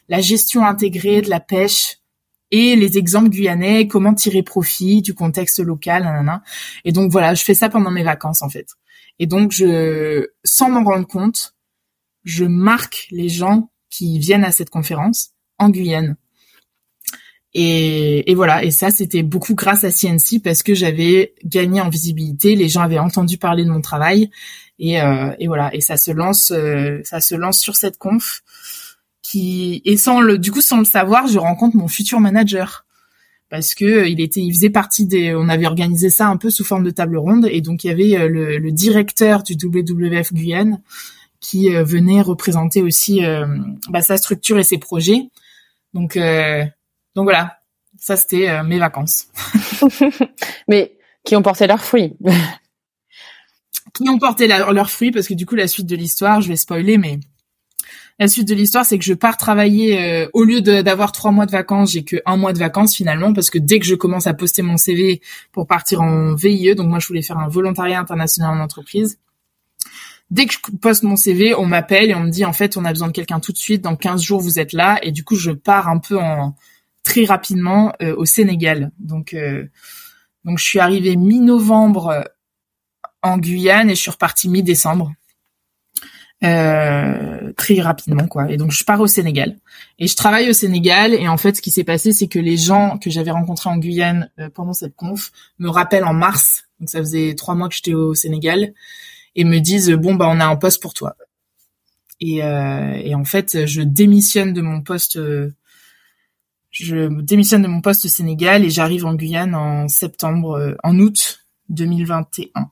la 0.07 0.21
gestion 0.21 0.65
intégrée 0.65 1.21
de 1.21 1.29
la 1.29 1.41
pêche 1.41 1.97
et 2.51 2.77
les 2.77 2.97
exemples 2.97 3.29
guyanais, 3.29 3.85
comment 3.85 4.13
tirer 4.13 4.43
profit 4.43 5.01
du 5.01 5.13
contexte 5.13 5.59
local, 5.59 6.03
nanana. 6.03 6.41
Et 6.85 6.93
donc 6.93 7.11
voilà, 7.11 7.33
je 7.33 7.43
fais 7.43 7.53
ça 7.53 7.67
pendant 7.67 7.91
mes 7.91 8.03
vacances 8.03 8.41
en 8.41 8.49
fait. 8.49 8.67
Et 9.19 9.27
donc 9.27 9.51
je, 9.51 10.27
sans 10.45 10.69
m'en 10.69 10.85
rendre 10.85 11.05
compte, 11.05 11.53
je 12.23 12.45
marque 12.45 13.07
les 13.11 13.27
gens 13.27 13.69
qui 13.89 14.19
viennent 14.19 14.45
à 14.45 14.51
cette 14.51 14.69
conférence 14.69 15.31
en 15.57 15.69
Guyane. 15.69 16.15
Et, 17.53 18.31
et 18.31 18.35
voilà, 18.35 18.63
et 18.63 18.71
ça 18.71 18.91
c'était 18.91 19.23
beaucoup 19.23 19.55
grâce 19.55 19.83
à 19.83 19.91
CNC 19.91 20.41
parce 20.43 20.63
que 20.63 20.73
j'avais 20.73 21.33
gagné 21.43 21.81
en 21.81 21.89
visibilité, 21.89 22.55
les 22.55 22.69
gens 22.69 22.81
avaient 22.81 22.99
entendu 22.99 23.37
parler 23.37 23.65
de 23.65 23.69
mon 23.69 23.81
travail. 23.81 24.29
Et, 24.79 25.01
euh, 25.01 25.31
et 25.37 25.47
voilà, 25.47 25.73
et 25.75 25.81
ça 25.81 25.97
se 25.97 26.11
lance, 26.11 26.51
euh, 26.51 27.01
ça 27.03 27.19
se 27.19 27.35
lance 27.35 27.59
sur 27.59 27.75
cette 27.75 27.97
conf 27.97 28.41
et 29.35 29.97
sans 29.97 30.21
le 30.21 30.37
du 30.37 30.51
coup 30.51 30.61
sans 30.61 30.79
le 30.79 30.85
savoir, 30.85 31.27
je 31.27 31.37
rencontre 31.37 31.77
mon 31.77 31.87
futur 31.87 32.19
manager. 32.19 32.85
Parce 33.49 33.75
que 33.75 33.85
euh, 33.85 34.07
il 34.07 34.21
était 34.21 34.39
il 34.39 34.53
faisait 34.53 34.69
partie 34.69 35.05
des 35.05 35.35
on 35.35 35.49
avait 35.49 35.65
organisé 35.65 36.09
ça 36.09 36.27
un 36.27 36.37
peu 36.37 36.49
sous 36.49 36.63
forme 36.63 36.83
de 36.83 36.91
table 36.91 37.17
ronde. 37.17 37.47
Et 37.51 37.61
donc 37.61 37.83
il 37.83 37.87
y 37.87 37.89
avait 37.91 38.17
euh, 38.17 38.59
le, 38.59 38.71
directeur 38.71 39.43
du 39.43 39.53
WWF 39.53 40.33
Guyane 40.33 40.81
qui 41.39 41.75
euh, 41.75 41.83
venait 41.83 42.21
représenter 42.21 42.81
aussi 42.81 43.21
bah, 43.89 44.01
sa 44.01 44.17
structure 44.17 44.57
et 44.57 44.63
ses 44.63 44.77
projets. 44.77 45.23
Donc 45.93 46.17
donc 47.15 47.25
voilà, 47.25 47.57
ça 47.97 48.15
c'était 48.15 48.63
mes 48.63 48.79
vacances. 48.79 49.27
Mais 50.67 50.97
qui 51.23 51.35
ont 51.35 51.41
porté 51.41 51.67
leurs 51.67 51.83
fruits. 51.83 52.13
qui 53.93 54.09
ont 54.09 54.17
porté 54.17 54.47
leurs 54.47 54.89
fruits 54.89 55.11
parce 55.11 55.27
que 55.27 55.33
du 55.33 55.45
coup 55.45 55.55
la 55.55 55.67
suite 55.67 55.87
de 55.87 55.95
l'histoire, 55.95 56.41
je 56.41 56.47
vais 56.47 56.55
spoiler, 56.55 56.97
mais 56.97 57.19
la 58.19 58.27
suite 58.27 58.47
de 58.47 58.53
l'histoire, 58.53 58.85
c'est 58.85 58.99
que 58.99 59.03
je 59.03 59.13
pars 59.13 59.35
travailler 59.35 59.99
euh, 59.99 60.29
au 60.33 60.43
lieu 60.43 60.61
d'avoir 60.61 61.11
trois 61.11 61.31
mois 61.31 61.45
de 61.45 61.51
vacances, 61.51 61.93
j'ai 61.93 62.03
que 62.03 62.17
un 62.25 62.37
mois 62.37 62.53
de 62.53 62.59
vacances 62.59 62.95
finalement 62.95 63.33
parce 63.33 63.49
que 63.49 63.57
dès 63.57 63.79
que 63.79 63.85
je 63.85 63.95
commence 63.95 64.27
à 64.27 64.33
poster 64.33 64.61
mon 64.61 64.77
CV 64.77 65.21
pour 65.51 65.65
partir 65.65 66.01
en 66.01 66.35
VIE, 66.35 66.75
donc 66.75 66.87
moi 66.87 66.99
je 66.99 67.07
voulais 67.07 67.23
faire 67.23 67.39
un 67.39 67.47
volontariat 67.47 67.99
international 67.99 68.57
en 68.57 68.63
entreprise. 68.63 69.17
Dès 70.29 70.45
que 70.45 70.53
je 70.53 70.59
poste 70.77 71.03
mon 71.03 71.15
CV, 71.15 71.55
on 71.55 71.65
m'appelle 71.65 72.11
et 72.11 72.15
on 72.15 72.21
me 72.21 72.29
dit 72.29 72.45
en 72.45 72.53
fait 72.53 72.77
on 72.77 72.85
a 72.85 72.91
besoin 72.91 73.07
de 73.07 73.13
quelqu'un 73.13 73.39
tout 73.39 73.51
de 73.51 73.57
suite, 73.57 73.81
dans 73.81 73.95
15 73.95 74.21
jours 74.21 74.39
vous 74.39 74.59
êtes 74.59 74.73
là 74.73 74.99
et 75.01 75.11
du 75.11 75.23
coup 75.23 75.35
je 75.35 75.51
pars 75.51 75.87
un 75.87 75.97
peu 75.97 76.19
en 76.19 76.55
très 77.03 77.25
rapidement 77.25 77.93
euh, 78.01 78.15
au 78.15 78.25
Sénégal. 78.25 78.91
Donc 78.99 79.33
euh, 79.33 79.65
donc 80.45 80.57
je 80.57 80.63
suis 80.63 80.79
arrivée 80.79 81.15
mi-novembre 81.15 82.25
en 83.21 83.37
Guyane 83.37 83.89
et 83.89 83.95
je 83.95 84.01
suis 84.01 84.11
repartie 84.11 84.49
mi-décembre. 84.49 85.13
Euh, 86.43 87.53
très 87.53 87.79
rapidement 87.81 88.27
quoi. 88.27 88.51
Et 88.51 88.57
donc 88.57 88.71
je 88.71 88.83
pars 88.83 88.99
au 88.99 89.05
Sénégal 89.05 89.57
et 89.99 90.07
je 90.07 90.15
travaille 90.15 90.49
au 90.49 90.53
Sénégal 90.53 91.13
et 91.13 91.27
en 91.27 91.37
fait 91.37 91.55
ce 91.55 91.61
qui 91.61 91.69
s'est 91.69 91.83
passé 91.83 92.13
c'est 92.13 92.27
que 92.27 92.39
les 92.39 92.57
gens 92.57 92.97
que 92.97 93.11
j'avais 93.11 93.29
rencontrés 93.29 93.69
en 93.69 93.77
Guyane 93.77 94.31
euh, 94.39 94.49
pendant 94.49 94.73
cette 94.73 94.95
conf 94.95 95.31
me 95.59 95.69
rappellent 95.69 96.03
en 96.03 96.15
mars 96.15 96.63
donc 96.79 96.89
ça 96.89 96.97
faisait 96.97 97.35
trois 97.35 97.53
mois 97.53 97.69
que 97.69 97.75
j'étais 97.75 97.93
au 97.93 98.15
Sénégal 98.15 98.73
et 99.35 99.43
me 99.43 99.59
disent 99.59 99.91
bon 99.91 100.15
bah 100.15 100.27
on 100.31 100.39
a 100.39 100.45
un 100.47 100.55
poste 100.55 100.81
pour 100.81 100.95
toi 100.95 101.15
et, 102.19 102.43
euh, 102.43 102.93
et 102.95 103.13
en 103.13 103.23
fait 103.23 103.67
je 103.67 103.83
démissionne 103.83 104.51
de 104.51 104.61
mon 104.61 104.81
poste 104.81 105.19
je 106.71 107.07
démissionne 107.21 107.61
de 107.61 107.67
mon 107.67 107.81
poste 107.81 108.05
au 108.05 108.07
Sénégal 108.07 108.63
et 108.63 108.69
j'arrive 108.69 109.05
en 109.05 109.13
Guyane 109.13 109.55
en 109.55 109.87
septembre 109.87 110.75
en 110.83 110.97
août 110.99 111.45
2021 111.69 112.69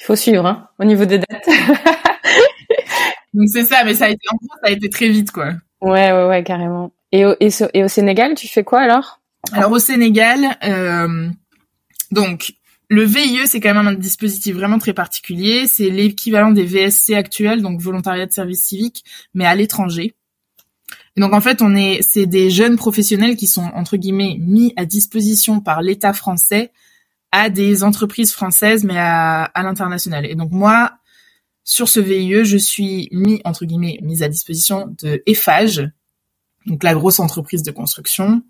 il 0.00 0.04
faut 0.04 0.16
suivre, 0.16 0.46
hein, 0.46 0.68
au 0.78 0.84
niveau 0.84 1.04
des 1.04 1.18
dates. 1.18 1.48
Donc 3.34 3.48
c'est 3.52 3.64
ça, 3.64 3.84
mais 3.84 3.94
ça 3.94 4.06
a 4.06 4.08
été, 4.08 4.26
en 4.32 4.36
gros, 4.36 4.56
ça 4.62 4.68
a 4.68 4.70
été 4.70 4.88
très 4.88 5.08
vite, 5.08 5.30
quoi. 5.30 5.52
Ouais, 5.80 6.12
ouais, 6.12 6.26
ouais, 6.26 6.42
carrément. 6.42 6.92
Et 7.12 7.24
au, 7.24 7.34
et, 7.40 7.50
et 7.74 7.84
au 7.84 7.88
Sénégal, 7.88 8.34
tu 8.34 8.48
fais 8.48 8.64
quoi 8.64 8.80
alors? 8.80 9.20
Alors 9.52 9.70
au 9.70 9.78
Sénégal, 9.78 10.58
euh, 10.64 11.28
donc 12.10 12.54
le 12.90 13.04
VIE, 13.04 13.46
c'est 13.46 13.60
quand 13.60 13.74
même 13.74 13.86
un 13.86 13.94
dispositif 13.94 14.56
vraiment 14.56 14.78
très 14.78 14.92
particulier. 14.92 15.66
C'est 15.66 15.90
l'équivalent 15.90 16.50
des 16.50 16.64
VSC 16.64 17.14
actuels, 17.14 17.62
donc 17.62 17.80
volontariat 17.80 18.26
de 18.26 18.32
service 18.32 18.64
civique, 18.64 19.04
mais 19.34 19.46
à 19.46 19.54
l'étranger. 19.54 20.16
Donc 21.18 21.32
en 21.32 21.40
fait, 21.40 21.62
on 21.62 21.74
est, 21.74 22.00
c'est 22.02 22.26
des 22.26 22.50
jeunes 22.50 22.76
professionnels 22.76 23.36
qui 23.36 23.46
sont 23.46 23.70
entre 23.74 23.96
guillemets 23.96 24.36
mis 24.40 24.72
à 24.76 24.84
disposition 24.84 25.60
par 25.60 25.82
l'État 25.82 26.12
français 26.12 26.72
à 27.32 27.50
des 27.50 27.84
entreprises 27.84 28.32
françaises, 28.32 28.84
mais 28.84 28.98
à, 28.98 29.42
à 29.44 29.62
l'international. 29.62 30.26
Et 30.26 30.34
donc 30.34 30.50
moi, 30.50 30.92
sur 31.64 31.88
ce 31.88 32.00
VIE, 32.00 32.44
je 32.44 32.56
suis 32.56 33.08
mis 33.12 33.42
entre 33.44 33.66
guillemets 33.66 33.98
mise 34.02 34.22
à 34.22 34.28
disposition 34.28 34.94
de 35.02 35.22
Eiffage, 35.26 35.86
donc 36.66 36.82
la 36.82 36.94
grosse 36.94 37.20
entreprise 37.20 37.62
de 37.62 37.70
construction, 37.70 38.42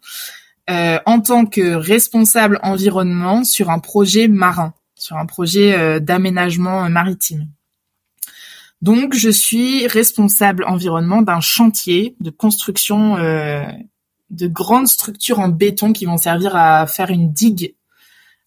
euh, 0.71 0.99
en 1.07 1.21
tant 1.21 1.47
que 1.47 1.75
responsable 1.75 2.61
environnement 2.63 3.43
sur 3.43 3.71
un 3.71 3.79
projet 3.79 4.29
marin, 4.29 4.75
sur 4.95 5.17
un 5.17 5.27
projet 5.27 5.75
euh, 5.75 5.99
d'aménagement 5.99 6.89
maritime. 6.91 7.49
Donc 8.81 9.15
je 9.15 9.31
suis 9.31 9.87
responsable 9.87 10.65
environnement 10.65 11.23
d'un 11.23 11.41
chantier 11.41 12.17
de 12.21 12.31
construction 12.31 13.17
euh, 13.17 13.65
de 14.31 14.47
grandes 14.47 14.89
structures 14.89 15.41
en 15.41 15.49
béton 15.49 15.93
qui 15.93 16.05
vont 16.07 16.17
servir 16.17 16.55
à 16.57 16.87
faire 16.87 17.11
une 17.11 17.33
digue 17.33 17.75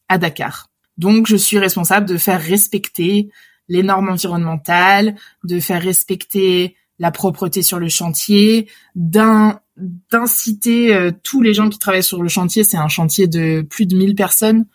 à 0.07 0.17
Dakar. 0.17 0.69
Donc, 0.97 1.27
je 1.27 1.36
suis 1.36 1.57
responsable 1.57 2.05
de 2.05 2.17
faire 2.17 2.41
respecter 2.41 3.29
les 3.69 3.84
normes 3.84 4.09
environnementales, 4.09 5.15
de 5.43 5.59
faire 5.59 5.82
respecter 5.82 6.75
la 6.99 7.11
propreté 7.11 7.63
sur 7.63 7.79
le 7.79 7.89
chantier, 7.89 8.67
d'inciter 8.95 10.93
euh, 10.93 11.11
tous 11.23 11.41
les 11.41 11.53
gens 11.53 11.69
qui 11.69 11.79
travaillent 11.79 12.03
sur 12.03 12.21
le 12.21 12.29
chantier, 12.29 12.63
c'est 12.63 12.77
un 12.77 12.89
chantier 12.89 13.27
de 13.27 13.65
plus 13.67 13.88
de 13.88 13.97
1000 13.97 14.13
personnes, 14.13 14.65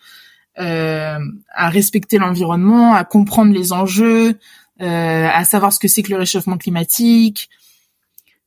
euh, 0.59 1.19
à 1.55 1.69
respecter 1.69 2.19
l'environnement, 2.19 2.95
à 2.95 3.05
comprendre 3.05 3.53
les 3.53 3.73
enjeux, 3.73 4.39
à 4.81 5.45
savoir 5.45 5.73
ce 5.73 5.79
que 5.79 5.89
c'est 5.89 6.03
que 6.03 6.11
le 6.11 6.19
réchauffement 6.19 6.59
climatique, 6.59 7.49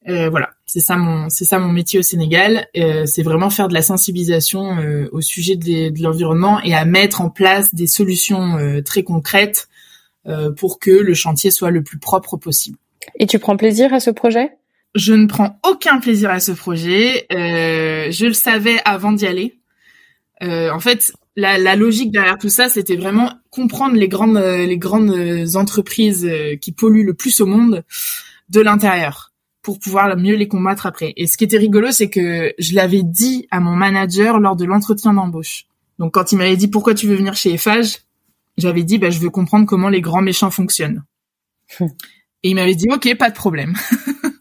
euh, 0.07 0.29
voilà, 0.29 0.49
c'est 0.65 0.79
ça 0.79 0.95
mon 0.95 1.29
c'est 1.29 1.43
ça 1.43 1.59
mon 1.59 1.71
métier 1.71 1.99
au 1.99 2.01
Sénégal. 2.01 2.67
Euh, 2.77 3.05
c'est 3.05 3.21
vraiment 3.21 3.49
faire 3.49 3.67
de 3.67 3.73
la 3.73 3.81
sensibilisation 3.81 4.77
euh, 4.77 5.09
au 5.11 5.21
sujet 5.21 5.55
de, 5.55 6.01
l'environnement 6.01 6.61
et 6.63 6.73
à 6.73 6.85
mettre 6.85 7.21
en 7.21 7.29
place 7.29 7.75
des 7.75 7.87
solutions 7.87 8.57
très 8.85 9.03
concrètes 9.03 9.67
pour 10.57 10.77
que 10.77 10.91
le 10.91 11.13
chantier 11.15 11.49
soit 11.49 11.71
le 11.71 11.81
plus 11.81 11.97
propre 11.97 12.37
possible. 12.37 12.77
Et 13.15 13.25
tu 13.25 13.39
prends 13.39 13.57
plaisir 13.57 13.93
à 13.93 13.99
ce 13.99 14.11
projet? 14.11 14.51
Je 14.93 15.13
ne 15.13 15.25
prends 15.25 15.59
aucun 15.67 15.99
plaisir 15.99 16.29
à 16.29 16.39
ce 16.39 16.51
projet. 16.51 17.25
je 17.31 18.25
le 18.25 18.33
savais 18.33 18.77
avant 18.85 19.11
d'y 19.11 19.25
aller. 19.25 19.57
en 20.41 20.79
fait, 20.79 21.13
la, 21.39 21.57
la, 21.57 21.75
logique 21.75 22.11
derrière 22.11 22.37
tout 22.37 22.49
ça, 22.49 22.69
c'était 22.69 22.95
vraiment 22.95 23.33
comprendre 23.49 23.95
les 23.95 24.07
grandes 24.07 24.37
les 24.37 24.77
grandes 24.77 25.15
entreprises 25.55 26.29
qui 26.61 26.71
polluent 26.71 27.05
le 27.05 27.13
plus 27.13 27.41
au 27.41 27.45
monde 27.45 27.83
de 28.49 28.61
l'intérieur 28.61 29.29
pour 29.61 29.79
pouvoir 29.79 30.15
mieux 30.17 30.35
les 30.35 30.47
combattre 30.47 30.85
après. 30.85 31.13
Et 31.17 31.27
ce 31.27 31.37
qui 31.37 31.43
était 31.43 31.57
rigolo, 31.57 31.91
c'est 31.91 32.09
que 32.09 32.53
je 32.57 32.73
l'avais 32.73 33.03
dit 33.03 33.47
à 33.51 33.59
mon 33.59 33.75
manager 33.75 34.39
lors 34.39 34.55
de 34.55 34.65
l'entretien 34.65 35.13
d'embauche. 35.13 35.65
Donc 35.99 36.13
quand 36.13 36.31
il 36.31 36.37
m'avait 36.37 36.57
dit 36.57 36.69
pourquoi 36.69 36.93
tu 36.93 37.07
veux 37.07 37.15
venir 37.15 37.35
chez 37.35 37.53
Eiffage, 37.53 37.99
j'avais 38.57 38.83
dit 38.83 38.97
bah 38.97 39.09
je 39.09 39.19
veux 39.19 39.29
comprendre 39.29 39.65
comment 39.65 39.89
les 39.89 40.01
grands 40.01 40.21
méchants 40.21 40.51
fonctionnent. 40.51 41.03
Et 42.43 42.51
il 42.51 42.55
m'avait 42.55 42.75
dit 42.75 42.87
ok, 42.89 43.15
pas 43.17 43.29
de 43.29 43.35
problème. 43.35 43.75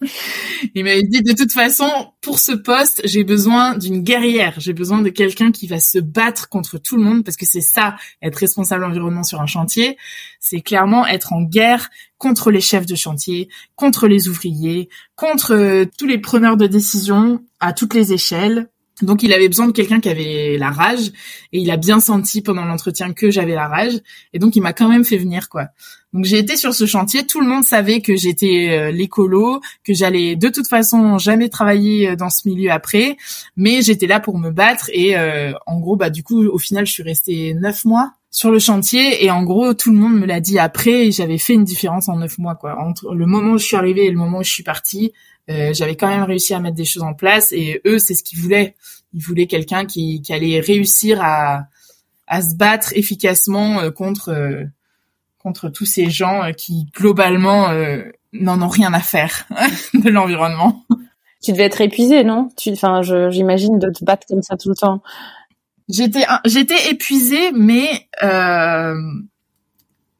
il 0.74 0.84
m'avait 0.84 1.02
dit 1.02 1.22
de 1.22 1.32
toute 1.32 1.52
façon, 1.52 1.90
pour 2.20 2.38
ce 2.38 2.52
poste, 2.52 3.00
j'ai 3.04 3.24
besoin 3.24 3.76
d'une 3.76 4.02
guerrière. 4.02 4.54
J'ai 4.58 4.72
besoin 4.72 5.02
de 5.02 5.08
quelqu'un 5.08 5.50
qui 5.50 5.66
va 5.66 5.80
se 5.80 5.98
battre 5.98 6.48
contre 6.48 6.78
tout 6.78 6.96
le 6.96 7.02
monde 7.02 7.24
parce 7.24 7.36
que 7.36 7.46
c'est 7.46 7.60
ça, 7.60 7.96
être 8.22 8.36
responsable 8.36 8.84
environnement 8.84 9.24
sur 9.24 9.40
un 9.40 9.46
chantier. 9.46 9.96
C'est 10.38 10.60
clairement 10.60 11.06
être 11.06 11.32
en 11.32 11.42
guerre 11.42 11.90
contre 12.18 12.50
les 12.50 12.60
chefs 12.60 12.86
de 12.86 12.94
chantier, 12.94 13.48
contre 13.74 14.06
les 14.08 14.28
ouvriers, 14.28 14.88
contre 15.16 15.54
euh, 15.54 15.84
tous 15.98 16.06
les 16.06 16.18
preneurs 16.18 16.56
de 16.56 16.66
décision 16.66 17.42
à 17.60 17.72
toutes 17.72 17.94
les 17.94 18.12
échelles. 18.12 18.68
Donc 19.02 19.22
il 19.22 19.32
avait 19.32 19.48
besoin 19.48 19.66
de 19.66 19.72
quelqu'un 19.72 20.00
qui 20.00 20.08
avait 20.08 20.56
la 20.58 20.70
rage 20.70 21.12
et 21.52 21.60
il 21.60 21.70
a 21.70 21.76
bien 21.76 22.00
senti 22.00 22.42
pendant 22.42 22.64
l'entretien 22.64 23.12
que 23.12 23.30
j'avais 23.30 23.54
la 23.54 23.68
rage 23.68 23.94
et 24.32 24.38
donc 24.38 24.56
il 24.56 24.60
m'a 24.60 24.72
quand 24.72 24.88
même 24.88 25.04
fait 25.04 25.18
venir 25.18 25.48
quoi. 25.48 25.68
Donc 26.14 26.24
j'ai 26.24 26.38
été 26.38 26.56
sur 26.56 26.74
ce 26.74 26.86
chantier, 26.86 27.26
tout 27.26 27.40
le 27.40 27.46
monde 27.46 27.64
savait 27.64 28.00
que 28.00 28.16
j'étais 28.16 28.70
euh, 28.70 28.90
l'écolo, 28.90 29.60
que 29.84 29.92
j'allais 29.92 30.36
de 30.36 30.48
toute 30.48 30.66
façon 30.66 31.18
jamais 31.18 31.50
travailler 31.50 32.10
euh, 32.10 32.16
dans 32.16 32.30
ce 32.30 32.48
milieu 32.48 32.70
après, 32.70 33.18
mais 33.56 33.82
j'étais 33.82 34.06
là 34.06 34.18
pour 34.18 34.38
me 34.38 34.50
battre 34.50 34.88
et 34.94 35.18
euh, 35.18 35.52
en 35.66 35.78
gros 35.78 35.96
bah 35.96 36.08
du 36.08 36.22
coup 36.22 36.46
au 36.46 36.56
final 36.56 36.86
je 36.86 36.92
suis 36.92 37.02
restée 37.02 37.52
neuf 37.52 37.84
mois 37.84 38.12
sur 38.30 38.50
le 38.50 38.58
chantier. 38.58 39.22
Et 39.22 39.30
en 39.30 39.42
gros 39.42 39.74
tout 39.74 39.90
le 39.90 39.98
monde 39.98 40.18
me 40.18 40.24
l'a 40.24 40.40
dit 40.40 40.58
après. 40.58 41.10
J'avais 41.10 41.36
fait 41.36 41.52
une 41.52 41.64
différence 41.64 42.08
en 42.08 42.16
neuf 42.16 42.38
mois 42.38 42.54
quoi. 42.54 42.80
Entre 42.80 43.14
le 43.14 43.26
moment 43.26 43.52
où 43.52 43.58
je 43.58 43.64
suis 43.64 43.76
arrivée 43.76 44.06
et 44.06 44.10
le 44.10 44.16
moment 44.16 44.38
où 44.38 44.44
je 44.44 44.52
suis 44.52 44.62
partie 44.62 45.12
j'avais 45.48 45.96
quand 45.96 46.08
même 46.08 46.24
réussi 46.24 46.52
à 46.52 46.60
mettre 46.60 46.76
des 46.76 46.84
choses 46.84 47.02
en 47.02 47.14
place. 47.14 47.52
Et 47.52 47.80
eux 47.86 47.98
c'est 47.98 48.14
ce 48.14 48.22
qu'ils 48.22 48.38
voulaient. 48.38 48.76
Ils 49.14 49.22
voulaient 49.22 49.46
quelqu'un 49.46 49.84
qui, 49.86 50.20
qui 50.22 50.32
allait 50.32 50.60
réussir 50.60 51.20
à 51.22 51.64
à 52.26 52.42
se 52.42 52.54
battre 52.54 52.92
efficacement 52.94 53.90
contre 53.92 54.68
contre 55.38 55.68
tous 55.68 55.86
ces 55.86 56.10
gens 56.10 56.44
euh, 56.44 56.52
qui 56.52 56.86
globalement 56.94 57.70
euh, 57.70 58.04
n'en 58.32 58.60
ont 58.62 58.68
rien 58.68 58.92
à 58.92 59.00
faire 59.00 59.46
de 59.94 60.10
l'environnement. 60.10 60.84
Tu 61.42 61.52
devais 61.52 61.64
être 61.64 61.80
épuisé, 61.80 62.24
non? 62.24 62.48
Tu, 62.56 62.72
enfin, 62.72 63.00
j'imagine 63.30 63.78
de 63.78 63.90
te 63.90 64.04
battre 64.04 64.26
comme 64.26 64.42
ça 64.42 64.56
tout 64.56 64.68
le 64.68 64.74
temps. 64.74 65.02
J'étais, 65.88 66.24
j'étais 66.44 66.90
épuisée, 66.90 67.52
mais 67.52 68.08
euh, 68.22 68.94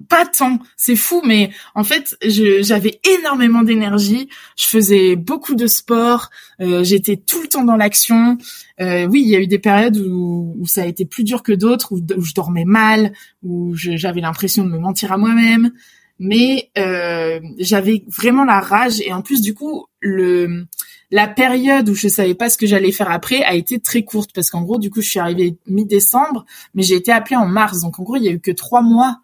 pas 0.09 0.27
tant. 0.27 0.59
C'est 0.77 0.97
fou, 0.97 1.23
mais 1.25 1.51
en 1.75 1.85
fait, 1.85 2.17
j'avais 2.23 3.01
énormément 3.19 3.63
d'énergie. 3.63 4.29
Je 4.57 4.67
faisais 4.67 5.17
beaucoup 5.17 5.55
de 5.55 5.67
sport. 5.67 6.31
Euh, 6.61 6.83
J'étais 6.83 7.17
tout 7.17 7.43
le 7.43 7.49
temps 7.49 7.65
dans 7.65 7.77
l'action. 7.77 8.39
Euh, 8.81 9.07
oui, 9.07 9.23
il 9.23 9.29
y 9.29 9.37
a 9.37 9.41
eu 9.41 9.47
des 9.47 9.59
périodes 9.59 9.99
où, 9.99 10.57
où 10.59 10.67
ça 10.67 10.83
a 10.83 10.87
été 10.87 11.05
plus 11.05 11.25
dur 11.25 11.43
que 11.43 11.53
d'autres, 11.53 11.93
où, 11.93 12.01
où, 12.17 12.23
je 12.23 12.35
dormais 12.35 12.65
mal, 12.65 13.13
où 13.43 13.75
j'avais 13.75 14.21
l'impression 14.21 14.65
de 14.65 14.71
me 14.71 14.79
mentir 14.79 15.13
à 15.13 15.19
moi-même. 15.19 15.73
Mais 16.19 16.71
euh, 16.77 17.39
j'avais 17.59 18.05
vraiment 18.09 18.45
la 18.45 18.61
rage 18.61 19.01
et 19.01 19.13
en 19.13 19.23
plus 19.23 19.41
du 19.41 19.55
coup 19.55 19.87
le 20.01 20.67
la 21.13 21.29
période 21.29 21.89
où 21.89 21.95
je 21.95 22.09
savais 22.09 22.35
pas 22.35 22.51
ce 22.51 22.59
que 22.59 22.67
j'allais 22.67 22.91
faire 22.91 23.11
après 23.11 23.43
a 23.45 23.55
été 23.55 23.79
très 23.79 24.03
courte 24.03 24.33
parce 24.35 24.51
qu'en 24.51 24.63
gros 24.63 24.79
du 24.79 24.91
coup 24.91 25.01
je 25.01 25.09
suis 25.09 25.21
arrivée 25.21 25.57
mi-décembre 25.69 26.45
mais 26.75 26.83
j'ai 26.83 26.97
été 26.97 27.13
appelée 27.13 27.37
en 27.37 27.47
mars 27.47 27.83
donc 27.83 28.01
en 28.01 28.03
gros 28.03 28.17
il 28.17 28.25
y 28.25 28.29
a 28.29 28.33
eu 28.33 28.41
que 28.41 28.51
trois 28.51 28.83
mois 28.83 29.21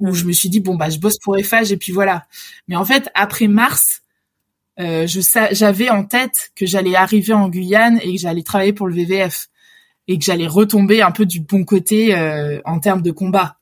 où 0.00 0.12
je 0.14 0.24
me 0.24 0.32
suis 0.32 0.48
dit 0.48 0.60
bon 0.60 0.74
bah 0.74 0.90
je 0.90 0.98
bosse 0.98 1.18
pour 1.18 1.36
Eiffage 1.36 1.72
et 1.72 1.76
puis 1.76 1.92
voilà. 1.92 2.26
Mais 2.68 2.76
en 2.76 2.84
fait 2.84 3.10
après 3.14 3.48
mars, 3.48 4.02
euh, 4.78 5.06
je 5.06 5.20
j'avais 5.52 5.88
en 5.88 6.04
tête 6.04 6.52
que 6.54 6.66
j'allais 6.66 6.94
arriver 6.94 7.32
en 7.32 7.48
Guyane 7.48 7.98
et 8.02 8.14
que 8.14 8.20
j'allais 8.20 8.42
travailler 8.42 8.72
pour 8.72 8.88
le 8.88 8.94
VVF 8.94 9.48
et 10.08 10.18
que 10.18 10.24
j'allais 10.24 10.46
retomber 10.46 11.02
un 11.02 11.10
peu 11.10 11.26
du 11.26 11.40
bon 11.40 11.64
côté 11.64 12.14
euh, 12.14 12.60
en 12.64 12.78
termes 12.78 13.02
de 13.02 13.10
combat. 13.10 13.56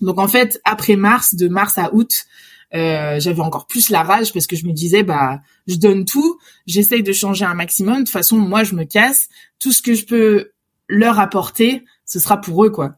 Donc 0.00 0.18
en 0.18 0.28
fait, 0.28 0.60
après 0.64 0.96
mars, 0.96 1.34
de 1.34 1.48
mars 1.48 1.78
à 1.78 1.94
août, 1.94 2.26
euh, 2.74 3.18
j'avais 3.18 3.40
encore 3.40 3.66
plus 3.66 3.90
la 3.90 4.02
rage 4.02 4.32
parce 4.32 4.46
que 4.46 4.54
je 4.54 4.66
me 4.66 4.72
disais 4.72 5.02
bah 5.02 5.40
je 5.66 5.76
donne 5.76 6.04
tout, 6.04 6.38
j'essaye 6.66 7.02
de 7.02 7.12
changer 7.12 7.44
un 7.44 7.54
maximum. 7.54 7.94
De 7.94 8.00
toute 8.00 8.10
façon, 8.10 8.36
moi 8.36 8.62
je 8.62 8.74
me 8.74 8.84
casse. 8.84 9.28
Tout 9.58 9.72
ce 9.72 9.82
que 9.82 9.94
je 9.94 10.04
peux 10.04 10.50
leur 10.88 11.18
apporter, 11.18 11.84
ce 12.04 12.18
sera 12.18 12.40
pour 12.40 12.64
eux 12.64 12.70
quoi. 12.70 12.96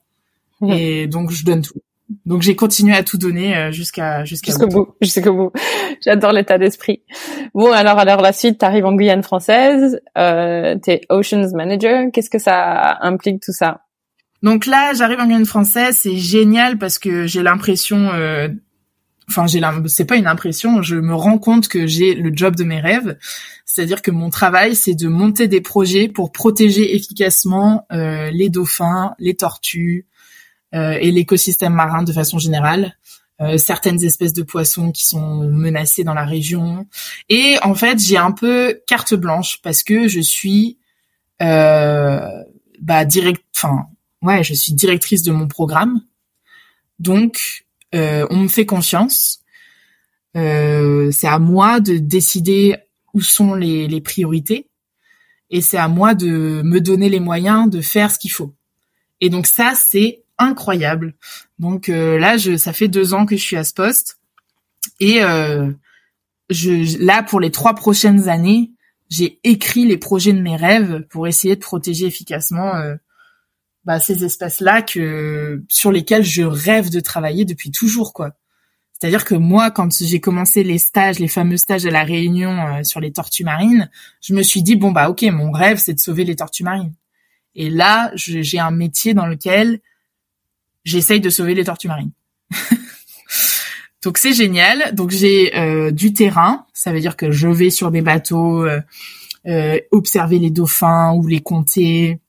Et 0.69 1.07
donc 1.09 1.31
je 1.31 1.45
donne 1.45 1.63
tout. 1.63 1.81
Donc 2.27 2.43
j'ai 2.43 2.57
continué 2.57 2.95
à 2.95 3.03
tout 3.03 3.19
donner 3.19 3.57
euh, 3.57 3.73
jusqu'à 3.73 4.25
jusqu'à 4.25 4.53
jusqu'au 4.53 4.67
bout, 4.67 4.95
jusqu'au 5.01 5.33
bout. 5.33 5.53
J'adore 6.05 6.33
l'état 6.33 6.59
d'esprit. 6.59 7.03
Bon 7.55 7.73
alors 7.73 7.99
alors 7.99 8.21
la 8.21 8.33
suite, 8.33 8.59
t'arrives 8.59 8.87
en 8.87 8.95
Guyane 8.95 9.23
française, 9.23 10.01
euh, 10.19 10.77
t'es 10.83 11.03
Oceans 11.09 11.51
Manager. 11.55 12.07
Qu'est-ce 12.13 12.31
que 12.31 12.39
ça 12.39 12.99
implique 13.03 13.43
tout 13.43 13.53
ça? 13.53 13.83
Donc 14.43 14.67
là, 14.67 14.93
j'arrive 14.95 15.21
en 15.21 15.27
Guyane 15.27 15.47
française, 15.47 15.97
c'est 15.97 16.17
génial 16.17 16.79
parce 16.79 16.99
que 16.99 17.27
j'ai 17.27 17.43
l'impression 17.43 18.11
euh, 18.13 18.49
enfin 19.29 19.47
j'ai 19.47 19.61
c'est 19.87 20.05
pas 20.05 20.17
une 20.17 20.27
impression, 20.27 20.83
je 20.83 20.97
me 20.97 21.15
rends 21.15 21.39
compte 21.39 21.69
que 21.69 21.87
j'ai 21.87 22.15
le 22.15 22.31
job 22.35 22.57
de 22.57 22.65
mes 22.65 22.81
rêves, 22.81 23.17
c'est-à-dire 23.65 24.03
que 24.03 24.11
mon 24.11 24.31
travail 24.31 24.75
c'est 24.75 24.95
de 24.95 25.09
monter 25.09 25.49
des 25.49 25.61
projets 25.61 26.09
pour 26.09 26.33
protéger 26.33 26.95
efficacement 26.95 27.87
euh, 27.93 28.31
les 28.31 28.49
dauphins, 28.49 29.15
les 29.19 29.35
tortues 29.35 30.07
et 30.73 31.11
l'écosystème 31.11 31.75
marin 31.75 32.03
de 32.03 32.13
façon 32.13 32.39
générale. 32.39 32.97
Euh, 33.41 33.59
certaines 33.59 34.03
espèces 34.05 34.33
de 34.33 34.43
poissons 34.43 34.93
qui 34.93 35.05
sont 35.05 35.45
menacées 35.45 36.05
dans 36.05 36.15
la 36.15 36.25
région 36.25 36.87
et 37.29 37.57
en 37.63 37.75
fait 37.75 37.99
j'ai 37.99 38.19
un 38.19 38.31
peu 38.31 38.81
carte 38.87 39.15
blanche 39.15 39.59
parce 39.63 39.83
que 39.83 40.07
je 40.07 40.21
suis 40.21 40.79
bah 41.41 43.05
direct 43.05 43.43
enfin 43.57 43.87
ouais 44.21 44.45
je 44.45 44.55
suis 44.55 44.75
directrice 44.75 45.23
de 45.23 45.33
mon 45.33 45.49
programme 45.49 46.03
donc 47.03 47.65
euh, 47.95 48.27
on 48.31 48.39
me 48.39 48.49
fait 48.49 48.67
confiance. 48.67 49.41
Euh, 50.37 51.11
c'est 51.11 51.27
à 51.27 51.39
moi 51.39 51.81
de 51.81 51.99
décider 51.99 52.77
où 53.13 53.21
sont 53.21 53.55
les 53.55 54.01
priorités 54.01 54.71
et 55.51 55.61
c'est 55.61 55.77
à 55.77 55.89
moi 55.89 56.15
de 56.15 56.63
me 56.65 56.81
donner 56.81 57.11
les 57.11 57.21
moyens 57.21 57.69
de 57.69 57.83
faire 57.83 58.11
ce 58.11 58.19
qu'il 58.19 58.31
faut. 58.31 58.55
Et 59.21 59.29
donc 59.29 59.47
ça, 59.47 59.75
c'est 59.77 60.23
incroyable. 60.39 61.15
Donc 61.59 61.89
euh, 61.89 62.19
là, 62.19 62.37
je, 62.37 62.57
ça 62.57 62.73
fait 62.73 62.89
deux 62.89 63.15
ans 63.15 63.27
que 63.27 63.37
je 63.37 63.43
suis 63.43 63.57
à 63.57 63.65
ce 63.65 63.75
poste 63.75 64.19
et 65.01 65.23
euh, 65.23 65.71
je, 66.51 67.03
là, 67.05 67.23
pour 67.23 67.41
les 67.41 67.51
trois 67.51 67.75
prochaines 67.75 68.29
années, 68.29 68.73
j'ai 69.09 69.39
écrit 69.45 69.85
les 69.85 69.99
projets 69.99 70.33
de 70.33 70.41
mes 70.41 70.57
rêves 70.57 71.07
pour 71.11 71.27
essayer 71.27 71.55
de 71.55 71.61
protéger 71.61 72.07
efficacement 72.07 72.75
euh, 72.77 72.97
bah, 73.85 74.01
ces 74.01 74.25
espaces-là 74.25 74.83
que 74.83 75.63
sur 75.69 75.93
lesquels 75.93 76.25
je 76.25 76.43
rêve 76.43 76.91
de 76.91 77.01
travailler 77.01 77.45
depuis 77.45 77.71
toujours, 77.71 78.13
quoi. 78.13 78.33
C'est-à-dire 78.93 79.25
que 79.25 79.35
moi, 79.35 79.73
quand 79.73 79.93
j'ai 79.93 80.21
commencé 80.21 80.63
les 80.63 80.79
stages, 80.79 81.19
les 81.19 81.27
fameux 81.27 81.57
stages 81.57 81.85
à 81.85 81.91
la 81.91 82.05
Réunion 82.05 82.85
sur 82.85 83.01
les 83.01 83.13
tortues 83.13 83.43
marines, 83.43 83.91
je 84.21 84.33
me 84.33 84.43
suis 84.43 84.63
dit 84.63 84.77
bon 84.77 84.93
bah 84.93 85.11
ok, 85.11 85.23
mon 85.23 85.51
rêve 85.51 85.79
c'est 85.79 85.95
de 85.95 85.99
sauver 85.99 86.23
les 86.23 86.37
tortues 86.37 86.63
marines. 86.63 86.95
Et 87.55 87.69
là, 87.69 88.13
j'ai 88.15 88.59
un 88.59 88.71
métier 88.71 89.15
dans 89.15 89.27
lequel 89.27 89.81
j'essaye 90.85 91.21
de 91.21 91.31
sauver 91.31 91.55
les 91.55 91.65
tortues 91.65 91.89
marines. 91.89 92.13
Donc 94.03 94.19
c'est 94.19 94.33
génial. 94.33 94.95
Donc 94.95 95.11
j'ai 95.11 95.57
euh, 95.57 95.91
du 95.91 96.13
terrain, 96.13 96.67
ça 96.73 96.93
veut 96.93 97.01
dire 97.01 97.17
que 97.17 97.31
je 97.31 97.49
vais 97.49 97.71
sur 97.71 97.91
des 97.91 98.03
bateaux, 98.03 98.65
euh, 99.47 99.79
observer 99.91 100.39
les 100.39 100.51
dauphins 100.51 101.13
ou 101.15 101.27
les 101.27 101.41
compter, 101.41 102.21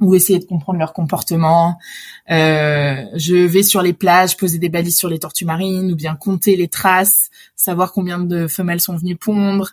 ou 0.00 0.14
essayer 0.14 0.38
de 0.38 0.44
comprendre 0.44 0.78
leur 0.78 0.92
comportement. 0.92 1.78
Euh, 2.30 3.04
je 3.14 3.34
vais 3.34 3.62
sur 3.62 3.82
les 3.82 3.92
plages 3.92 4.36
poser 4.36 4.58
des 4.58 4.68
balises 4.68 4.96
sur 4.96 5.08
les 5.08 5.18
tortues 5.18 5.44
marines 5.44 5.90
ou 5.90 5.96
bien 5.96 6.14
compter 6.14 6.56
les 6.56 6.68
traces, 6.68 7.30
savoir 7.56 7.92
combien 7.92 8.18
de 8.18 8.46
femelles 8.46 8.80
sont 8.80 8.96
venues 8.96 9.16
pondre. 9.16 9.72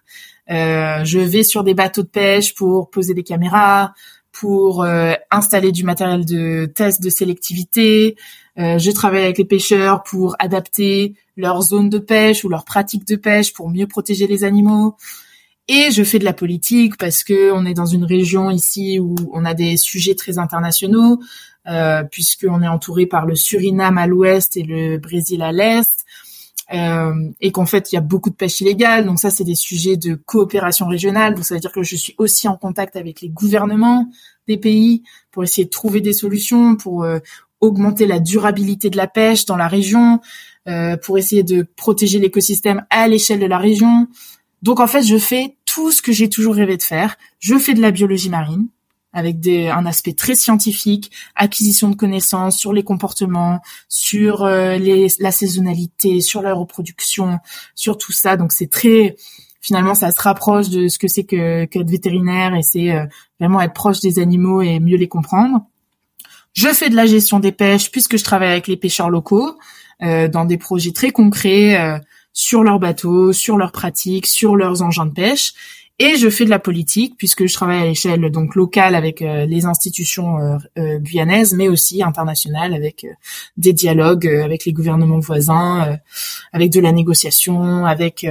Euh, 0.50 1.04
je 1.06 1.20
vais 1.20 1.44
sur 1.44 1.64
des 1.64 1.74
bateaux 1.74 2.04
de 2.04 2.08
pêche 2.08 2.54
pour 2.56 2.90
poser 2.90 3.14
des 3.14 3.24
caméras, 3.24 3.94
pour 4.40 4.84
euh, 4.84 5.14
installer 5.32 5.72
du 5.72 5.84
matériel 5.84 6.26
de 6.26 6.66
test 6.66 7.02
de 7.02 7.10
sélectivité. 7.10 8.18
Euh, 8.58 8.78
je 8.78 8.92
travaille 8.92 9.24
avec 9.24 9.38
les 9.38 9.46
pêcheurs 9.46 10.04
pour 10.04 10.36
adapter 10.40 11.16
leur 11.38 11.62
zone 11.62 11.90
de 11.90 12.00
pêche 12.00 12.44
ou 12.44 12.50
leur 12.50 12.66
pratique 12.66 13.08
de 13.08 13.16
pêche 13.16 13.54
pour 13.54 13.70
mieux 13.70 13.88
protéger 13.88 14.28
les 14.28 14.44
animaux. 14.44 14.98
Et 15.68 15.90
je 15.92 16.04
fais 16.04 16.20
de 16.20 16.26
la 16.26 16.34
politique 16.34 16.98
parce 16.98 17.24
que 17.24 17.52
on 17.54 17.66
est 17.66 17.74
dans 17.74 17.86
une 17.86 18.04
région 18.04 18.52
ici 18.52 19.00
où 19.00 19.16
on 19.32 19.46
a 19.46 19.54
des 19.54 19.78
sujets 19.78 20.16
très 20.16 20.38
internationaux, 20.38 21.20
euh, 21.68 22.04
puisqu'on 22.04 22.62
est 22.62 22.68
entouré 22.68 23.06
par 23.06 23.26
le 23.26 23.36
Suriname 23.36 23.98
à 23.98 24.06
l'ouest 24.06 24.58
et 24.58 24.64
le 24.64 24.98
Brésil 24.98 25.42
à 25.42 25.52
l'est, 25.54 26.06
euh, 26.74 27.13
et 27.41 27.51
qu'en 27.51 27.66
fait 27.66 27.91
il 27.91 27.95
y 27.95 27.97
a 27.97 28.01
beaucoup 28.01 28.30
de 28.30 28.36
pêche 28.36 28.61
illégale. 28.61 29.05
Donc 29.05 29.20
ça, 29.20 29.30
c'est 29.30 29.43
des 29.43 29.55
sujets 29.55 29.97
de 29.97 30.16
coopération 30.16 30.88
régionale. 30.88 31.36
Donc 31.36 31.45
ça 31.45 31.55
veut 31.55 31.59
dire 31.59 31.72
que 31.72 31.84
je 31.84 31.95
suis 31.95 32.16
aussi 32.18 32.47
en 32.47 32.57
contact 32.57 32.95
avec 32.95 33.22
les 33.22 33.30
gouvernements 33.30 34.07
des 34.47 34.57
pays 34.57 35.03
pour 35.32 35.43
essayer 35.43 35.66
de 35.66 35.70
trouver 35.70 36.01
des 36.01 36.13
solutions, 36.13 36.76
pour 36.76 37.03
euh, 37.03 37.20
augmenter 37.61 38.05
la 38.05 38.20
durabilité 38.20 38.89
de 38.89 38.97
la 38.97 39.07
pêche 39.07 39.45
dans 39.45 39.57
la 39.57 39.68
région, 39.68 40.20
euh, 40.68 40.97
pour 40.97 41.18
essayer 41.18 41.43
de 41.43 41.66
protéger 41.76 42.20
l'écosystème 42.20 42.86
à 42.89 43.07
l'échelle 43.07 43.39
de 43.39 43.45
la 43.45 43.57
région. 43.57 44.07
Donc 44.61 44.80
en 44.80 44.88
fait, 44.88 45.03
je 45.03 45.18
fais 45.18 45.57
tout 45.66 45.91
ce 45.91 46.01
que 46.01 46.11
j'ai 46.11 46.30
toujours 46.30 46.55
rêvé 46.55 46.78
de 46.78 46.84
faire. 46.84 47.18
Je 47.39 47.57
fais 47.57 47.74
de 47.74 47.82
la 47.82 47.91
biologie 47.91 48.30
marine 48.30 48.68
avec 49.16 49.39
des, 49.39 49.70
un 49.70 49.86
aspect 49.86 50.11
très 50.11 50.36
scientifique, 50.36 51.09
acquisition 51.36 51.89
de 51.89 51.95
connaissances 51.95 52.57
sur 52.57 52.74
les 52.74 52.84
comportements, 52.84 53.61
sur 53.88 54.43
euh, 54.43 54.76
les, 54.76 55.07
la 55.20 55.32
saisonnalité, 55.32 56.20
sur 56.20 56.41
la 56.41 56.53
reproduction, 56.53 57.39
sur 57.76 57.97
tout 57.97 58.11
ça. 58.11 58.36
Donc 58.36 58.51
c'est 58.51 58.70
très 58.70 59.16
finalement 59.61 59.95
ça 59.95 60.11
se 60.11 60.22
rapproche 60.22 60.70
de 60.70 60.89
ce 60.89 60.99
que 60.99 61.07
c'est 61.07 61.24
que 61.24 61.63
qu'être 61.63 61.89
vétérinaire 61.89 62.53
et 62.55 62.61
c'est 62.61 62.91
euh, 62.91 63.05
vraiment 63.39 63.61
être 63.61 63.74
proche 63.74 64.01
des 64.01 64.20
animaux 64.20 64.61
et 64.61 64.82
mieux 64.82 64.97
les 64.97 65.07
comprendre. 65.07 65.61
Je 66.51 66.68
fais 66.68 66.89
de 66.89 66.95
la 66.95 67.05
gestion 67.05 67.39
des 67.39 67.53
pêches 67.53 67.91
puisque 67.91 68.18
je 68.18 68.24
travaille 68.24 68.51
avec 68.51 68.68
les 68.68 68.78
pêcheurs 68.78 69.09
locaux 69.09 69.57
euh, 70.03 70.28
dans 70.28 70.43
des 70.43 70.57
projets 70.57 70.91
très 70.91 71.11
concrets 71.11 72.01
sur 72.34 72.63
leurs 72.63 72.80
bateaux, 72.80 73.32
sur 73.32 73.57
leurs 73.57 73.72
pratiques, 73.72 74.28
sur 74.28 74.57
leurs 74.57 74.82
engins 74.82 75.05
de 75.05 75.13
pêche. 75.13 75.53
Et 75.98 76.18
je 76.18 76.30
fais 76.30 76.43
de 76.43 76.50
la 76.50 76.60
politique 76.60 77.16
puisque 77.18 77.46
je 77.46 77.54
travaille 77.54 77.82
à 77.82 77.86
l'échelle 77.86 78.30
donc 78.30 78.56
locale 78.56 78.96
avec 78.96 79.22
euh, 79.22 79.46
les 79.46 79.66
institutions 79.66 80.39
euh, 80.39 80.58
euh, 80.78 81.00
guyanaises, 81.00 81.54
mais 81.54 81.70
aussi 81.70 82.04
internationales 82.04 82.74
avec 82.74 83.08
des 83.56 83.72
dialogues 83.72 84.28
avec 84.28 84.66
les 84.66 84.74
gouvernements 84.74 85.20
voisins, 85.20 85.98
avec 86.52 86.72
de 86.72 86.82
la 86.82 86.91
négociation, 86.91 87.86
avec 87.86 88.28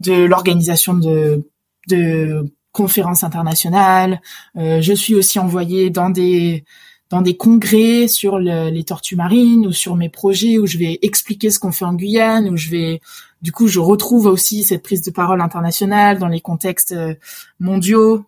de 0.00 0.24
l'organisation 0.24 0.92
de, 0.94 1.48
de 1.88 2.52
conférences 2.72 3.24
internationales. 3.24 4.20
je 4.54 4.92
suis 4.92 5.14
aussi 5.14 5.38
envoyée 5.38 5.90
dans 5.90 6.10
des 6.10 6.64
dans 7.10 7.20
des 7.22 7.36
congrès 7.36 8.08
sur 8.08 8.38
les 8.38 8.84
tortues 8.84 9.16
marines 9.16 9.66
ou 9.66 9.72
sur 9.72 9.96
mes 9.96 10.08
projets 10.08 10.58
où 10.58 10.66
je 10.66 10.78
vais 10.78 10.98
expliquer 11.02 11.50
ce 11.50 11.58
qu'on 11.58 11.72
fait 11.72 11.84
en 11.84 11.94
Guyane, 11.94 12.48
où 12.48 12.56
je 12.56 12.70
vais, 12.70 13.00
du 13.42 13.50
coup, 13.50 13.66
je 13.66 13.80
retrouve 13.80 14.26
aussi 14.26 14.62
cette 14.62 14.82
prise 14.82 15.02
de 15.02 15.10
parole 15.10 15.40
internationale 15.40 16.18
dans 16.18 16.28
les 16.28 16.40
contextes 16.40 16.92
euh, 16.92 17.14
mondiaux 17.58 18.24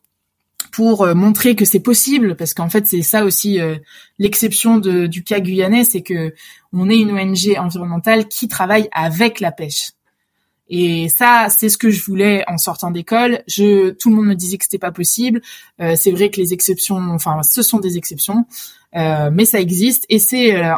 pour 0.72 1.02
euh, 1.02 1.14
montrer 1.14 1.54
que 1.54 1.64
c'est 1.64 1.80
possible, 1.80 2.34
parce 2.34 2.52
qu'en 2.52 2.68
fait 2.68 2.84
c'est 2.86 3.02
ça 3.02 3.24
aussi 3.24 3.60
euh, 3.60 3.76
l'exception 4.18 4.78
du 4.78 5.22
cas 5.22 5.38
guyanais, 5.38 5.84
c'est 5.84 6.02
que 6.02 6.34
on 6.72 6.90
est 6.90 6.98
une 6.98 7.12
ONG 7.12 7.56
environnementale 7.56 8.26
qui 8.26 8.48
travaille 8.48 8.88
avec 8.90 9.38
la 9.38 9.52
pêche. 9.52 9.92
Et 10.68 11.08
ça, 11.08 11.48
c'est 11.50 11.68
ce 11.68 11.76
que 11.76 11.90
je 11.90 12.02
voulais 12.04 12.44
en 12.48 12.56
sortant 12.56 12.90
d'école. 12.90 13.42
Je, 13.46 13.90
tout 13.90 14.10
le 14.10 14.16
monde 14.16 14.26
me 14.26 14.34
disait 14.34 14.56
que 14.56 14.64
c'était 14.64 14.78
pas 14.78 14.92
possible. 14.92 15.42
Euh, 15.80 15.94
c'est 15.96 16.10
vrai 16.10 16.30
que 16.30 16.40
les 16.40 16.52
exceptions, 16.54 16.96
enfin, 16.96 17.40
ce 17.42 17.62
sont 17.62 17.78
des 17.78 17.98
exceptions, 17.98 18.46
euh, 18.96 19.30
mais 19.32 19.44
ça 19.44 19.60
existe. 19.60 20.06
Et 20.08 20.18
c'est, 20.18 20.56
euh, 20.56 20.74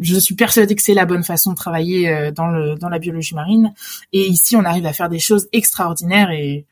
je 0.00 0.18
suis 0.18 0.34
persuadée 0.34 0.74
que 0.74 0.82
c'est 0.82 0.94
la 0.94 1.06
bonne 1.06 1.24
façon 1.24 1.52
de 1.52 1.56
travailler 1.56 2.32
dans 2.32 2.48
le 2.48 2.74
dans 2.74 2.90
la 2.90 2.98
biologie 2.98 3.34
marine. 3.34 3.72
Et 4.12 4.26
ici, 4.26 4.56
on 4.56 4.64
arrive 4.64 4.84
à 4.84 4.92
faire 4.92 5.08
des 5.08 5.20
choses 5.20 5.48
extraordinaires 5.52 6.30
et 6.30 6.66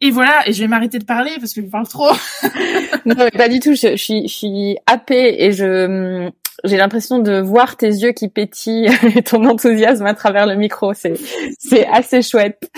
et 0.00 0.12
voilà, 0.12 0.48
et 0.48 0.52
je 0.52 0.60
vais 0.60 0.68
m'arrêter 0.68 1.00
de 1.00 1.04
parler 1.04 1.32
parce 1.40 1.52
que 1.52 1.60
je 1.60 1.66
parle 1.66 1.88
trop. 1.88 2.12
non, 3.04 3.16
pas 3.36 3.48
du 3.48 3.58
tout. 3.58 3.74
Je, 3.74 3.90
je, 3.92 3.96
suis, 3.96 4.28
je 4.28 4.32
suis 4.32 4.76
happée 4.86 5.42
et 5.42 5.52
je, 5.52 6.30
j'ai 6.64 6.76
l'impression 6.76 7.20
de 7.20 7.40
voir 7.40 7.76
tes 7.76 7.88
yeux 7.88 8.12
qui 8.12 8.28
pétillent 8.28 8.90
et 9.16 9.22
ton 9.22 9.44
enthousiasme 9.44 10.06
à 10.06 10.14
travers 10.14 10.46
le 10.46 10.56
micro. 10.56 10.92
C'est, 10.94 11.14
c'est 11.58 11.86
assez 11.86 12.22
chouette. 12.22 12.70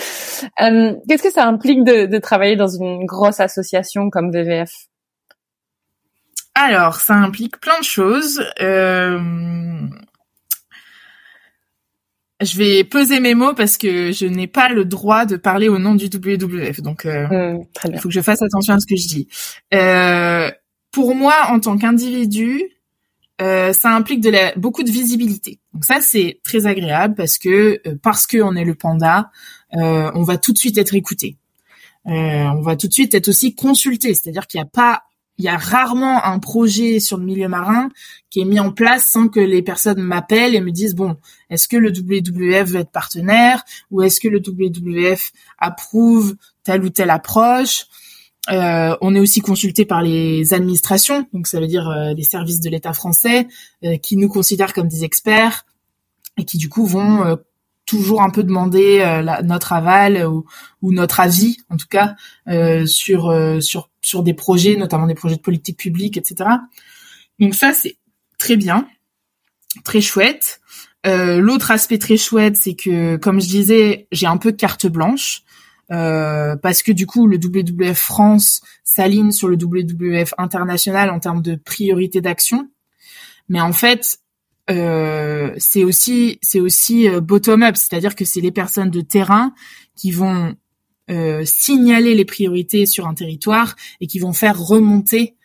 Euh, 0.61 0.93
qu'est-ce 1.07 1.23
que 1.23 1.31
ça 1.31 1.47
implique 1.47 1.83
de, 1.83 2.05
de, 2.05 2.17
travailler 2.19 2.55
dans 2.55 2.67
une 2.67 3.05
grosse 3.05 3.39
association 3.39 4.09
comme 4.09 4.31
VVF 4.31 4.71
Alors, 6.55 6.95
ça 6.95 7.15
implique 7.15 7.59
plein 7.59 7.79
de 7.79 7.85
choses. 7.85 8.43
Euh... 8.61 9.19
Je 12.43 12.57
vais 12.57 12.83
peser 12.83 13.19
mes 13.19 13.35
mots 13.35 13.53
parce 13.53 13.77
que 13.77 14.11
je 14.11 14.25
n'ai 14.25 14.47
pas 14.47 14.69
le 14.69 14.83
droit 14.83 15.25
de 15.25 15.35
parler 15.35 15.69
au 15.69 15.77
nom 15.77 15.93
du 15.93 16.05
WWF. 16.05 16.81
Donc, 16.81 17.05
euh, 17.05 17.27
mmh, 17.27 17.65
il 17.85 17.99
faut 17.99 18.09
que 18.09 18.15
je 18.15 18.21
fasse 18.21 18.41
attention 18.41 18.73
à 18.73 18.79
ce 18.79 18.87
que 18.87 18.95
je 18.95 19.07
dis. 19.07 19.27
Pour 20.91 21.13
moi, 21.15 21.35
en 21.49 21.59
tant 21.59 21.77
qu'individu, 21.77 22.63
euh, 23.41 23.73
ça 23.73 23.89
implique 23.95 24.21
de 24.21 24.29
la, 24.29 24.53
beaucoup 24.55 24.83
de 24.83 24.91
visibilité. 24.91 25.59
Donc 25.73 25.83
ça, 25.83 25.99
c'est 25.99 26.39
très 26.43 26.67
agréable 26.67 27.15
parce 27.15 27.39
que 27.39 27.81
euh, 27.87 27.95
parce 28.01 28.27
que 28.27 28.37
on 28.41 28.55
est 28.55 28.65
le 28.65 28.75
panda, 28.75 29.31
euh, 29.75 30.11
on 30.13 30.21
va 30.21 30.37
tout 30.37 30.53
de 30.53 30.59
suite 30.59 30.77
être 30.77 30.93
écouté. 30.93 31.37
on 32.05 32.61
va 32.61 32.75
tout 32.75 32.87
de 32.87 32.93
suite 32.93 33.15
être 33.15 33.29
aussi 33.29 33.55
consulté. 33.55 34.13
C'est-à-dire 34.13 34.45
qu'il 34.45 34.59
n'y 34.59 34.63
a 34.63 34.69
pas, 34.71 35.03
il 35.39 35.45
y 35.45 35.47
a 35.47 35.57
rarement 35.57 36.23
un 36.23 36.37
projet 36.37 36.99
sur 36.99 37.17
le 37.17 37.23
milieu 37.23 37.47
marin 37.47 37.89
qui 38.29 38.41
est 38.41 38.45
mis 38.45 38.59
en 38.59 38.71
place 38.71 39.05
sans 39.05 39.27
que 39.27 39.39
les 39.39 39.63
personnes 39.63 40.01
m'appellent 40.01 40.53
et 40.53 40.61
me 40.61 40.71
disent 40.71 40.93
bon, 40.93 41.17
est-ce 41.49 41.67
que 41.67 41.77
le 41.77 41.89
WWF 41.89 42.69
veut 42.69 42.81
être 42.81 42.91
partenaire 42.91 43.63
ou 43.89 44.03
est-ce 44.03 44.19
que 44.19 44.27
le 44.27 44.39
WWF 44.39 45.31
approuve 45.57 46.35
telle 46.63 46.83
ou 46.83 46.89
telle 46.89 47.09
approche? 47.09 47.85
Euh, 48.49 48.97
on 49.01 49.13
est 49.13 49.19
aussi 49.19 49.41
consulté 49.41 49.85
par 49.85 50.01
les 50.01 50.53
administrations, 50.53 51.27
donc 51.31 51.47
ça 51.47 51.59
veut 51.59 51.67
dire 51.67 51.87
euh, 51.89 52.13
les 52.13 52.23
services 52.23 52.59
de 52.59 52.69
l'État 52.69 52.93
français, 52.93 53.47
euh, 53.83 53.97
qui 53.97 54.17
nous 54.17 54.29
considèrent 54.29 54.73
comme 54.73 54.87
des 54.87 55.03
experts 55.03 55.65
et 56.37 56.45
qui 56.45 56.57
du 56.57 56.67
coup 56.67 56.87
vont 56.87 57.37
toujours 57.85 58.21
un 58.21 58.29
peu 58.29 58.41
demander 58.43 59.03
notre 59.43 59.73
aval 59.73 60.25
ou, 60.25 60.45
notre 60.93 61.19
avis, 61.19 61.57
en 61.69 61.75
tout 61.75 61.87
cas, 61.89 62.15
sur 62.85 63.35
sur 63.61 63.89
sur 64.01 64.23
des 64.23 64.33
projets, 64.33 64.77
notamment 64.77 65.07
des 65.07 65.13
projets 65.13 65.35
de 65.35 65.41
politique 65.41 65.77
publique, 65.77 66.15
etc. 66.15 66.49
Donc 67.37 67.53
ça 67.53 67.73
c'est 67.73 67.97
très 68.37 68.55
bien, 68.55 68.87
très 69.83 69.99
chouette. 69.99 70.61
L'autre 71.03 71.69
aspect 71.69 71.97
très 71.97 72.17
chouette, 72.17 72.55
c'est 72.55 72.75
que, 72.75 73.17
comme 73.17 73.41
je 73.41 73.47
disais, 73.47 74.07
j'ai 74.13 74.25
un 74.25 74.37
peu 74.37 74.53
carte 74.53 74.87
blanche. 74.87 75.43
Euh, 75.91 76.55
parce 76.55 76.83
que 76.83 76.93
du 76.93 77.05
coup 77.05 77.27
le 77.27 77.37
WWF 77.37 77.97
France 77.97 78.61
s'aligne 78.85 79.31
sur 79.31 79.49
le 79.49 79.57
WWF 79.57 80.33
international 80.37 81.09
en 81.09 81.19
termes 81.19 81.41
de 81.41 81.55
priorité 81.55 82.21
d'action. 82.21 82.69
Mais 83.49 83.59
en 83.59 83.73
fait, 83.73 84.19
euh, 84.69 85.53
c'est 85.57 85.83
aussi 85.83 86.39
c'est 86.41 86.59
aussi 86.59 87.09
euh, 87.09 87.19
bottom 87.19 87.63
up, 87.63 87.75
c'est-à-dire 87.75 88.15
que 88.15 88.23
c'est 88.23 88.41
les 88.41 88.51
personnes 88.51 88.89
de 88.89 89.01
terrain 89.01 89.53
qui 89.95 90.11
vont 90.11 90.55
euh, 91.09 91.43
signaler 91.45 92.15
les 92.15 92.25
priorités 92.25 92.85
sur 92.85 93.07
un 93.07 93.13
territoire 93.13 93.75
et 93.99 94.07
qui 94.07 94.19
vont 94.19 94.33
faire 94.33 94.57
remonter 94.57 95.35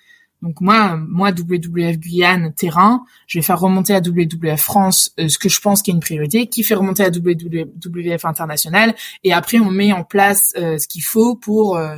donc 0.43 0.61
moi, 0.61 0.97
moi 0.97 1.31
WWF 1.31 1.99
Guyane 1.99 2.53
terrain, 2.55 3.05
je 3.27 3.39
vais 3.39 3.43
faire 3.43 3.59
remonter 3.59 3.95
à 3.95 4.01
WWF 4.01 4.61
France 4.61 5.13
euh, 5.19 5.29
ce 5.29 5.39
que 5.39 5.49
je 5.49 5.61
pense 5.61 5.83
qui 5.83 5.91
est 5.91 5.95
une 5.95 6.01
priorité, 6.01 6.47
qui 6.47 6.63
fait 6.63 6.75
remonter 6.75 7.05
à 7.05 7.11
WWF 7.11 8.25
international, 8.25 8.95
et 9.25 9.33
après 9.33 9.59
on 9.59 9.71
met 9.71 9.93
en 9.93 10.05
place 10.05 10.53
euh, 10.59 10.79
ce 10.79 10.87
qu'il 10.87 11.03
faut 11.03 11.37
pour 11.37 11.77
euh, 11.77 11.97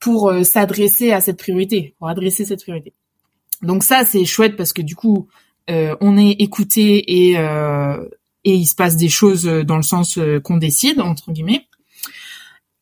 pour 0.00 0.32
s'adresser 0.44 1.10
à 1.10 1.20
cette 1.20 1.38
priorité, 1.38 1.94
pour 1.98 2.08
adresser 2.08 2.44
cette 2.44 2.62
priorité. 2.62 2.92
Donc 3.62 3.82
ça 3.82 4.04
c'est 4.04 4.24
chouette 4.24 4.56
parce 4.56 4.72
que 4.72 4.82
du 4.82 4.94
coup 4.94 5.28
on 5.68 6.16
est 6.16 6.30
écouté 6.38 7.28
et 7.28 7.32
et 7.32 8.54
il 8.54 8.66
se 8.66 8.76
passe 8.76 8.96
des 8.96 9.08
choses 9.08 9.42
dans 9.44 9.76
le 9.76 9.82
sens 9.82 10.16
qu'on 10.44 10.56
décide 10.56 11.00
entre 11.00 11.32
guillemets. 11.32 11.67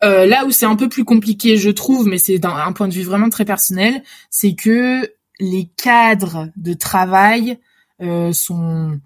Euh, 0.05 0.26
là 0.26 0.44
où 0.44 0.51
c'est 0.51 0.66
un 0.66 0.76
peu 0.76 0.88
plus 0.88 1.05
compliqué, 1.05 1.57
je 1.57 1.70
trouve, 1.70 2.07
mais 2.07 2.18
c'est 2.18 2.38
d'un 2.38 2.72
point 2.72 2.88
de 2.88 2.94
vue 2.94 3.03
vraiment 3.03 3.30
très 3.30 3.44
personnel, 3.44 4.03
c'est 4.30 4.55
que 4.55 5.11
les 5.40 5.70
cadres 5.76 6.49
de 6.57 6.74
travail 6.74 7.59
euh, 8.03 8.32
sont 8.32 9.01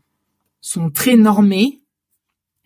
sont 0.60 0.90
très 0.90 1.16
normés. 1.16 1.80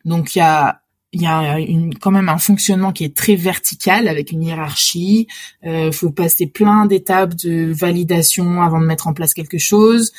Donc 0.04 0.34
il 0.34 0.38
y 0.38 0.42
a 0.42 0.80
il 1.12 1.22
y 1.22 1.26
a 1.26 1.60
une, 1.60 1.96
quand 1.96 2.10
même 2.10 2.28
un 2.28 2.38
fonctionnement 2.38 2.92
qui 2.92 3.04
est 3.04 3.16
très 3.16 3.36
vertical 3.36 4.08
avec 4.08 4.32
une 4.32 4.42
hiérarchie. 4.42 5.28
Il 5.62 5.68
euh, 5.68 5.92
faut 5.92 6.10
passer 6.10 6.48
plein 6.48 6.86
d'étapes 6.86 7.36
de 7.36 7.72
validation 7.72 8.62
avant 8.62 8.80
de 8.80 8.86
mettre 8.86 9.06
en 9.06 9.12
place 9.12 9.32
quelque 9.32 9.58
chose. 9.58 10.12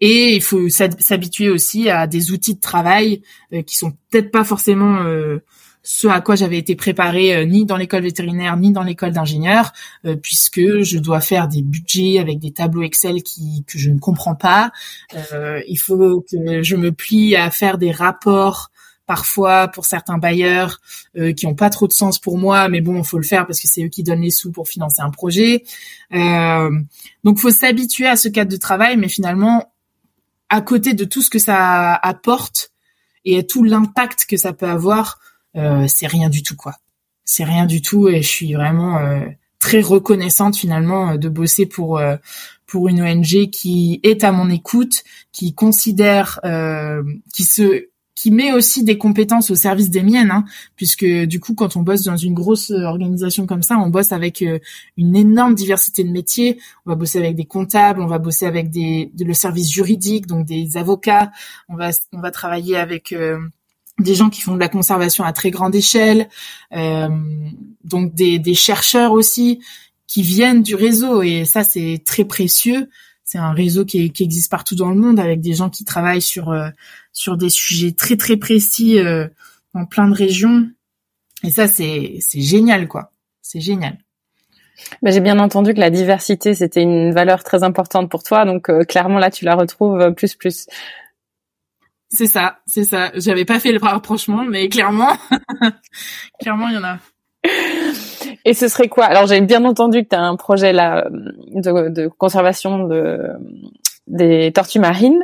Et 0.00 0.34
il 0.34 0.42
faut 0.42 0.68
s'habituer 0.68 1.50
aussi 1.50 1.90
à 1.90 2.06
des 2.06 2.30
outils 2.30 2.54
de 2.54 2.60
travail 2.60 3.22
euh, 3.52 3.62
qui 3.62 3.76
sont 3.76 3.92
peut-être 4.10 4.30
pas 4.30 4.44
forcément 4.44 5.04
ce 5.90 6.06
à 6.06 6.20
quoi 6.20 6.36
j'avais 6.36 6.58
été 6.58 6.76
préparée 6.76 7.34
euh, 7.34 7.44
ni 7.44 7.64
dans 7.64 7.76
l'école 7.76 8.02
vétérinaire 8.02 8.56
ni 8.56 8.72
dans 8.72 8.82
l'école 8.82 9.12
d'ingénieur, 9.12 9.72
puisque 10.22 10.82
je 10.82 10.98
dois 10.98 11.20
faire 11.20 11.48
des 11.48 11.62
budgets 11.62 12.18
avec 12.18 12.38
des 12.38 12.52
tableaux 12.52 12.82
Excel 12.82 13.22
qui 13.22 13.64
que 13.66 13.78
je 13.78 13.90
ne 13.90 13.98
comprends 13.98 14.34
pas. 14.34 14.70
il 15.12 15.78
faut 15.78 16.24
que 16.30 16.62
je 16.62 16.76
me 16.76 16.92
plie 16.92 17.36
à 17.36 17.50
faire 17.50 17.78
des 17.78 17.90
rapports 17.90 18.70
parfois 19.08 19.68
pour 19.68 19.86
certains 19.86 20.18
bailleurs 20.18 20.80
euh, 21.16 21.32
qui 21.32 21.46
ont 21.46 21.54
pas 21.54 21.70
trop 21.70 21.88
de 21.88 21.92
sens 21.92 22.20
pour 22.20 22.38
moi, 22.38 22.68
mais 22.68 22.80
bon, 22.80 22.98
il 22.98 23.04
faut 23.04 23.16
le 23.16 23.24
faire 23.24 23.46
parce 23.46 23.58
que 23.58 23.66
c'est 23.66 23.82
eux 23.82 23.88
qui 23.88 24.04
donnent 24.04 24.20
les 24.20 24.30
sous 24.30 24.52
pour 24.52 24.68
financer 24.68 25.00
un 25.00 25.10
projet. 25.10 25.64
Euh, 26.12 26.70
donc, 27.24 27.38
faut 27.38 27.50
s'habituer 27.50 28.06
à 28.06 28.16
ce 28.16 28.28
cadre 28.28 28.52
de 28.52 28.56
travail, 28.56 28.96
mais 28.98 29.08
finalement, 29.08 29.72
à 30.50 30.60
côté 30.60 30.92
de 30.92 31.04
tout 31.04 31.22
ce 31.22 31.30
que 31.30 31.38
ça 31.38 31.94
apporte 31.94 32.70
et 33.24 33.46
tout 33.46 33.64
l'impact 33.64 34.26
que 34.26 34.36
ça 34.36 34.52
peut 34.52 34.68
avoir, 34.68 35.18
euh, 35.18 35.37
c'est 35.54 36.06
rien 36.06 36.28
du 36.28 36.42
tout 36.42 36.56
quoi. 36.56 36.74
C'est 37.24 37.44
rien 37.44 37.66
du 37.66 37.82
tout 37.82 38.08
et 38.08 38.22
je 38.22 38.28
suis 38.28 38.54
vraiment 38.54 38.98
euh, 38.98 39.26
très 39.58 39.80
reconnaissante 39.80 40.56
finalement 40.56 41.10
euh, 41.10 41.16
de 41.16 41.28
bosser 41.28 41.66
pour 41.66 42.00
pour 42.66 42.88
une 42.88 43.02
ONG 43.02 43.50
qui 43.50 44.00
est 44.02 44.24
à 44.24 44.32
mon 44.32 44.50
écoute, 44.50 45.02
qui 45.32 45.54
considère, 45.54 46.40
qui 47.32 47.44
se 47.44 47.88
qui 48.18 48.32
met 48.32 48.52
aussi 48.52 48.82
des 48.82 48.98
compétences 48.98 49.48
au 49.52 49.54
service 49.54 49.90
des 49.90 50.02
miennes, 50.02 50.32
hein, 50.32 50.44
puisque 50.74 51.06
du 51.06 51.38
coup, 51.38 51.54
quand 51.54 51.76
on 51.76 51.82
bosse 51.82 52.02
dans 52.02 52.16
une 52.16 52.34
grosse 52.34 52.72
euh, 52.72 52.82
organisation 52.82 53.46
comme 53.46 53.62
ça, 53.62 53.78
on 53.78 53.90
bosse 53.90 54.10
avec 54.10 54.42
euh, 54.42 54.58
une 54.96 55.14
énorme 55.14 55.54
diversité 55.54 56.02
de 56.02 56.10
métiers. 56.10 56.58
On 56.84 56.90
va 56.90 56.96
bosser 56.96 57.18
avec 57.18 57.36
des 57.36 57.44
comptables, 57.44 58.00
on 58.00 58.08
va 58.08 58.18
bosser 58.18 58.44
avec 58.46 58.70
des 58.70 59.12
le 59.16 59.34
service 59.34 59.70
juridique, 59.70 60.26
donc 60.26 60.46
des 60.46 60.76
avocats. 60.76 61.30
On 61.68 61.76
va 61.76 61.90
on 62.12 62.20
va 62.20 62.32
travailler 62.32 62.76
avec 62.76 63.12
euh, 63.12 63.38
des 63.98 64.14
gens 64.14 64.30
qui 64.30 64.40
font 64.40 64.54
de 64.54 64.60
la 64.60 64.68
conservation 64.68 65.24
à 65.24 65.32
très 65.32 65.50
grande 65.50 65.74
échelle, 65.74 66.28
donc 67.84 68.14
des, 68.14 68.38
des 68.38 68.54
chercheurs 68.54 69.12
aussi 69.12 69.60
qui 70.06 70.22
viennent 70.22 70.62
du 70.62 70.74
réseau 70.74 71.22
et 71.22 71.44
ça 71.44 71.64
c'est 71.64 72.00
très 72.04 72.24
précieux 72.24 72.88
c'est 73.28 73.38
un 73.38 73.52
réseau 73.52 73.84
qui, 73.84 74.10
qui, 74.10 74.24
existe 74.24 74.50
partout 74.50 74.74
dans 74.74 74.88
le 74.88 74.94
monde 74.94 75.20
avec 75.20 75.42
des 75.42 75.52
gens 75.52 75.68
qui 75.68 75.84
travaillent 75.84 76.22
sur 76.22 76.50
euh, 76.50 76.70
sur 77.12 77.36
des 77.36 77.50
sujets 77.50 77.92
très 77.92 78.16
très 78.16 78.38
précis 78.38 78.98
euh, 78.98 79.28
dans 79.74 79.84
plein 79.84 80.08
de 80.08 80.14
régions. 80.14 80.66
Et 81.44 81.50
ça, 81.50 81.68
c'est 81.68 82.16
c'est 82.20 82.40
génial, 82.40 82.88
quoi. 82.88 83.12
C'est 83.42 83.60
génial. 83.60 83.98
Ben, 85.02 85.12
j'ai 85.12 85.20
bien 85.20 85.38
entendu 85.38 85.74
que 85.74 85.80
la 85.80 85.90
diversité 85.90 86.54
c'était 86.54 86.80
une 86.80 87.12
valeur 87.12 87.44
très 87.44 87.64
importante 87.64 88.10
pour 88.10 88.22
toi, 88.22 88.46
donc 88.46 88.70
euh, 88.70 88.84
clairement 88.84 89.18
là 89.18 89.30
tu 89.30 89.44
la 89.44 89.56
retrouves 89.56 90.14
plus 90.14 90.34
plus. 90.34 90.66
C'est 92.10 92.26
ça, 92.26 92.58
c'est 92.66 92.84
ça. 92.84 93.10
J'avais 93.14 93.44
pas 93.44 93.60
fait 93.60 93.72
le 93.72 93.78
rapprochement, 93.78 94.44
mais 94.44 94.68
clairement, 94.68 95.12
clairement 96.40 96.68
il 96.68 96.74
y 96.74 96.78
en 96.78 96.84
a. 96.84 96.98
Et 98.44 98.54
ce 98.54 98.68
serait 98.68 98.88
quoi? 98.88 99.04
Alors 99.04 99.26
j'ai 99.26 99.40
bien 99.40 99.64
entendu 99.64 100.04
que 100.04 100.08
tu 100.08 100.16
as 100.16 100.22
un 100.22 100.36
projet 100.36 100.72
là 100.72 101.06
de, 101.10 102.08
conservation 102.08 102.84
de 102.84 103.32
des 104.06 104.52
tortues 104.52 104.78
marines. 104.78 105.22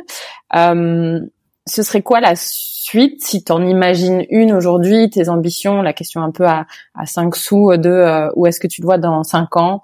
Euh, 0.55 1.19
ce 1.67 1.81
serait 1.81 2.03
quoi 2.03 2.19
la 2.19 2.35
suite? 2.35 3.23
Si 3.23 3.43
tu 3.43 3.51
en 3.51 3.65
imagines 3.65 4.23
une 4.29 4.53
aujourd'hui, 4.53 5.09
tes 5.09 5.29
ambitions, 5.29 5.81
la 5.81 5.93
question 5.93 6.21
un 6.21 6.29
peu 6.29 6.45
à, 6.45 6.67
à 6.93 7.07
5 7.07 7.35
sous 7.35 7.75
de 7.77 7.89
euh, 7.89 8.29
où 8.35 8.45
est-ce 8.45 8.59
que 8.59 8.67
tu 8.67 8.81
te 8.81 8.85
vois 8.85 8.99
dans 8.99 9.23
5 9.23 9.57
ans? 9.57 9.81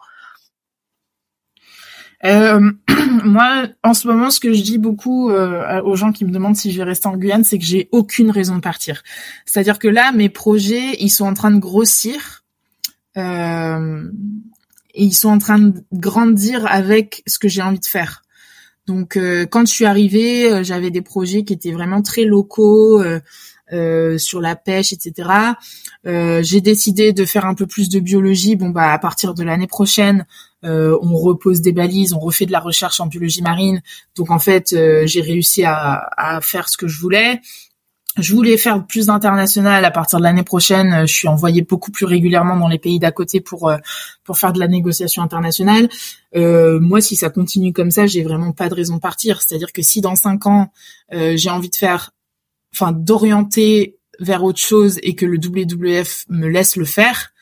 Euh, 2.26 2.72
moi, 3.24 3.68
en 3.84 3.94
ce 3.94 4.08
moment, 4.08 4.30
ce 4.30 4.40
que 4.40 4.54
je 4.54 4.62
dis 4.62 4.78
beaucoup 4.78 5.30
euh, 5.30 5.82
aux 5.84 5.96
gens 5.96 6.12
qui 6.12 6.26
me 6.26 6.32
demandent 6.32 6.56
si 6.56 6.72
je 6.72 6.78
vais 6.78 6.84
rester 6.84 7.08
en 7.08 7.18
Guyane, 7.18 7.44
c'est 7.44 7.58
que 7.58 7.66
j'ai 7.66 7.90
aucune 7.92 8.32
raison 8.32 8.56
de 8.56 8.62
partir. 8.62 9.04
C'est-à-dire 9.46 9.80
que 9.80 9.88
là, 9.88 10.12
mes 10.12 10.30
projets, 10.30 10.96
ils 11.00 11.10
sont 11.10 11.26
en 11.26 11.34
train 11.34 11.52
de 11.52 11.60
grossir. 11.60 12.44
Euh, 13.18 14.10
et 14.94 15.06
ils 15.06 15.14
sont 15.14 15.30
en 15.30 15.38
train 15.38 15.60
de 15.60 15.74
grandir 15.94 16.66
avec 16.68 17.24
ce 17.28 17.40
que 17.40 17.48
j'ai 17.48 17.62
envie 17.62 17.80
de 17.80 17.86
faire. 17.86 18.24
Donc 18.88 19.16
euh, 19.16 19.46
quand 19.46 19.66
je 19.68 19.74
suis 19.74 19.86
arrivée, 19.86 20.52
euh, 20.52 20.64
j'avais 20.64 20.90
des 20.90 21.02
projets 21.02 21.44
qui 21.44 21.54
étaient 21.54 21.72
vraiment 21.72 22.02
très 22.02 22.24
locaux 22.24 23.02
euh, 23.02 24.18
sur 24.18 24.42
la 24.42 24.58
pêche, 24.58 24.92
etc. 24.92 25.30
j'ai 26.04 26.60
décidé 26.60 27.14
de 27.14 27.24
faire 27.24 27.46
un 27.46 27.54
peu 27.54 27.68
plus 27.68 27.88
de 27.88 28.02
biologie. 28.02 28.58
Bon 28.58 28.70
bah 28.70 28.92
à 28.92 29.00
partir 29.00 29.34
de 29.34 29.44
l'année 29.44 29.68
prochaine, 29.68 30.26
on 30.64 31.16
repose 31.16 31.62
des 31.62 31.72
balises, 31.72 32.14
on 32.14 32.20
refait 32.20 32.46
de 32.46 32.52
la 32.52 32.60
recherche 32.60 33.00
en 33.00 33.08
biologie 33.08 33.42
marine. 33.42 33.82
Donc 34.16 34.30
en 34.32 34.40
fait, 34.40 34.76
j'ai 35.06 35.22
réussi 35.22 35.64
à, 35.66 36.40
faire 36.42 36.70
ce 36.70 36.78
que 36.78 36.88
je 36.88 37.00
voulais 37.00 37.42
je 38.18 38.34
voulais 38.34 38.58
faire 38.58 38.86
plus 38.86 39.06
d'international 39.06 39.86
à 39.86 39.92
partir 39.92 40.20
de 40.20 40.24
l'année 40.24 40.44
prochaine. 40.44 40.94
Euh, 40.94 41.06
je 41.06 41.14
suis 41.14 41.28
envoyée 41.28 41.62
beaucoup 41.62 41.92
plus 41.92 42.06
régulièrement 42.06 42.58
dans 42.58 42.68
les 42.68 42.78
pays 42.78 43.00
d'à 43.00 43.12
côté 43.12 43.40
pour 43.40 43.70
euh, 43.70 43.78
pour 44.24 44.38
faire 44.38 44.52
de 44.52 44.60
la 44.60 44.68
négociation 44.68 45.24
internationale. 45.24 45.88
Euh, 46.36 46.80
moi, 46.80 47.00
si 47.00 47.16
ça 47.16 47.30
continue 47.30 47.72
comme 47.72 47.92
ça, 47.92 48.08
j'ai 48.08 48.24
vraiment 48.24 48.52
pas 48.52 48.68
de 48.68 48.74
raison 48.74 48.96
de 48.96 49.02
partir. 49.02 49.42
C'est-à-dire 49.42 49.72
que 49.72 49.82
si 49.82 50.02
dans 50.02 50.16
cinq 50.16 50.46
ans 50.46 50.72
j'ai 51.12 51.50
envie 51.50 51.70
de 51.70 51.76
faire, 51.76 52.12
enfin 52.74 52.94
d'orienter 52.94 53.98
vers 54.20 54.44
autre 54.44 54.60
chose 54.60 54.98
et 55.04 55.14
que 55.14 55.26
le 55.26 55.38
WWF 55.38 56.26
me 56.30 56.48
laisse 56.48 56.78
le 56.78 56.86
faire, 56.86 57.34